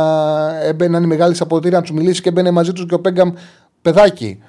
έμπαιναν 0.63 1.03
οι 1.03 1.07
μεγάλοι 1.07 1.35
σε 1.35 1.43
αποδητήρια 1.43 1.77
να 1.77 1.84
τους 1.84 1.95
μιλήσει 1.95 2.21
και 2.21 2.30
έμπαινε 2.30 2.51
μαζί 2.51 2.73
τους 2.73 2.85
και 2.85 2.93
ο 2.93 2.97
Μπέκαμ 2.97 3.34
παιδάκι. 3.81 4.39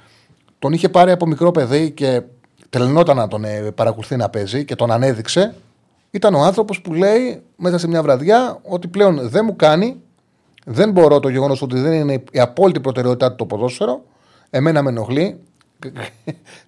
Τον 0.58 0.72
είχε 0.72 0.88
πάρει 0.88 1.10
από 1.10 1.26
μικρό 1.26 1.50
παιδί 1.50 1.90
και 1.90 2.22
τρελνόταν 2.70 3.16
να 3.16 3.28
τον 3.28 3.44
ε, 3.44 3.70
παρακολουθεί 3.74 4.16
να 4.16 4.28
παίζει 4.28 4.64
και 4.64 4.74
τον 4.74 4.90
ανέδειξε. 4.90 5.54
Ήταν 6.10 6.34
ο 6.34 6.42
άνθρωπος 6.42 6.80
που 6.80 6.92
λέει 6.92 7.42
μέσα 7.56 7.78
σε 7.78 7.88
μια 7.88 8.02
βραδιά 8.02 8.58
ότι 8.62 8.88
πλέον 8.88 9.28
δεν 9.28 9.44
μου 9.46 9.56
κάνει 9.56 9.96
δεν 10.72 10.90
μπορώ 10.90 11.20
το 11.20 11.28
γεγονός 11.28 11.62
ότι 11.62 11.78
δεν 11.78 11.92
είναι 11.92 12.22
η 12.30 12.40
απόλυτη 12.40 12.80
προτεραιότητά 12.80 13.30
του 13.30 13.36
το 13.36 13.46
ποδόσφαιρο. 13.46 14.02
Εμένα 14.50 14.82
με 14.82 14.90
ενοχλεί. 14.90 15.40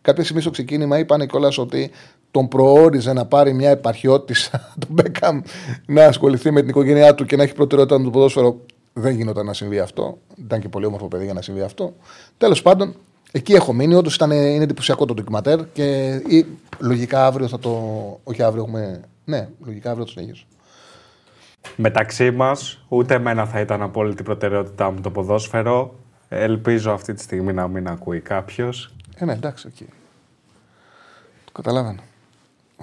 Κάποια 0.02 0.22
στιγμή 0.22 0.42
στο 0.42 0.50
ξεκίνημα 0.50 0.98
είπαν 0.98 1.26
κιόλα 1.26 1.52
ότι 1.56 1.90
τον 2.30 2.48
προόριζε 2.48 3.12
να 3.12 3.26
πάρει 3.26 3.52
μια 3.52 3.70
επαρχιώτησα 3.70 4.68
τον 4.80 4.88
Μπέκαμ 4.92 5.40
να 5.86 6.04
ασχοληθεί 6.04 6.50
με 6.50 6.60
την 6.60 6.68
οικογένειά 6.68 7.14
του 7.14 7.24
και 7.24 7.36
να 7.36 7.42
έχει 7.42 7.54
προτεραιότητα 7.54 7.98
με 7.98 8.04
το 8.04 8.10
ποδόσφαιρο. 8.10 8.60
Δεν 8.92 9.14
γινόταν 9.14 9.46
να 9.46 9.52
συμβεί 9.52 9.78
αυτό. 9.78 10.18
Ήταν 10.44 10.60
και 10.60 10.68
πολύ 10.68 10.86
όμορφο 10.86 11.08
παιδί 11.08 11.24
για 11.24 11.34
να 11.34 11.42
συμβεί 11.42 11.60
αυτό. 11.60 11.94
Τέλος 12.38 12.62
πάντων, 12.62 12.94
εκεί 13.32 13.52
έχω 13.52 13.72
μείνει. 13.72 13.94
Όντως 13.94 14.16
είναι 14.16 14.54
εντυπωσιακό 14.54 15.04
το 15.04 15.14
ντοκιματέρ 15.14 15.60
και 15.72 16.14
ή, 16.26 16.46
λογικά 16.78 17.26
αύριο 17.26 17.48
θα 17.48 17.58
το. 17.58 17.70
Όχι 18.24 18.42
αύριο 18.42 18.62
έχουμε. 18.62 19.00
Ναι, 19.24 19.48
λογικά 19.64 19.90
αύριο 19.90 20.04
το 20.04 20.10
συνεχίσω. 20.10 20.44
Μεταξύ 21.76 22.30
μας, 22.30 22.84
ούτε 22.88 23.14
εμένα 23.14 23.46
θα 23.46 23.60
ήταν 23.60 23.82
απόλυτη 23.82 24.22
προτεραιότητά 24.22 24.90
μου 24.90 25.00
το 25.00 25.10
ποδόσφαιρο. 25.10 25.94
Ελπίζω 26.28 26.92
αυτή 26.92 27.14
τη 27.14 27.22
στιγμή 27.22 27.52
να 27.52 27.68
μην 27.68 27.88
ακούει 27.88 28.20
κάποιος. 28.20 28.94
Ε, 29.16 29.24
ναι, 29.24 29.32
εντάξει, 29.32 29.66
εκεί. 29.68 29.86
Το 31.44 31.52
καταλαβαίνω. 31.52 32.00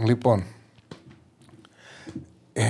Λοιπόν. 0.06 0.44
Ε, 2.54 2.64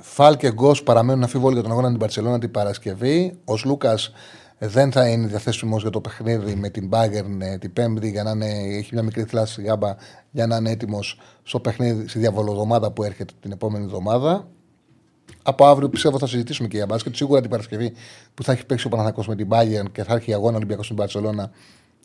Φάλ 0.00 0.36
και 0.36 0.52
Γκος 0.52 0.82
παραμένουν 0.82 1.22
αφιβόλοι 1.22 1.54
για 1.54 1.62
τον 1.62 1.72
αγώνα 1.72 1.88
την 1.88 1.98
Παρσελόνα 1.98 2.38
την 2.38 2.50
Παρασκευή. 2.50 3.38
Ο 3.44 3.54
Λούκα 3.64 3.98
δεν 4.58 4.92
θα 4.92 5.08
είναι 5.08 5.26
διαθέσιμος 5.26 5.82
για 5.82 5.90
το 5.90 6.00
παιχνίδι 6.00 6.54
με 6.54 6.68
την 6.68 6.88
Bayern 6.92 7.40
ε, 7.40 7.58
την 7.58 7.72
Πέμπτη 7.72 8.10
για 8.10 8.22
να 8.22 8.30
είναι, 8.30 8.46
έχει 8.76 8.90
μια 8.92 9.02
μικρή 9.02 9.24
θλάση 9.24 9.62
γάμπα 9.62 9.96
για 10.30 10.46
να 10.46 10.56
είναι 10.56 10.70
έτοιμος 10.70 11.20
στο 11.42 11.60
παιχνίδι, 11.60 12.08
στη 12.08 12.18
διαβολοδομάδα 12.18 12.90
που 12.90 13.02
έρχεται 13.02 13.32
την 13.40 13.52
επόμενη 13.52 13.84
εβδομάδα. 13.84 14.46
Από 15.48 15.66
αύριο 15.66 15.88
πιστεύω 15.88 16.18
θα 16.18 16.26
συζητήσουμε 16.26 16.68
και 16.68 16.76
για 16.76 16.86
μπάσκετ. 16.86 17.16
Σίγουρα 17.16 17.40
την 17.40 17.50
Παρασκευή 17.50 17.92
που 18.34 18.42
θα 18.42 18.52
έχει 18.52 18.66
παίξει 18.66 18.86
ο 18.86 18.90
Παναθακό 18.90 19.24
με 19.26 19.34
την 19.36 19.48
Bayern 19.50 19.92
και 19.92 20.04
θα 20.04 20.14
έχει 20.14 20.34
αγώνα 20.34 20.56
Ολυμπιακός 20.56 20.84
στην 20.84 20.96
Παρσελώνα, 20.96 21.50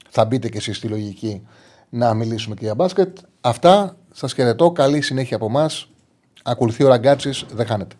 θα 0.10 0.26
μπείτε 0.26 0.50
και 0.50 0.58
εσείς 0.58 0.78
στη 0.78 0.88
λογική 0.88 1.48
να 1.90 2.14
μιλήσουμε 2.14 2.56
και 2.56 2.66
για 2.66 2.76
μπάσκετ. 2.76 3.18
Αυτά. 3.42 3.96
Σας 4.14 4.34
χαιρετώ. 4.34 4.72
Καλή 4.72 5.02
συνέχεια 5.02 5.36
από 5.36 5.46
εμάς. 5.46 5.88
Ακολουθεί 6.44 6.84
ο 6.84 6.88
Ραγκάτσης. 6.88 7.46
Δεν 7.54 7.66
χάνετε. 7.66 7.96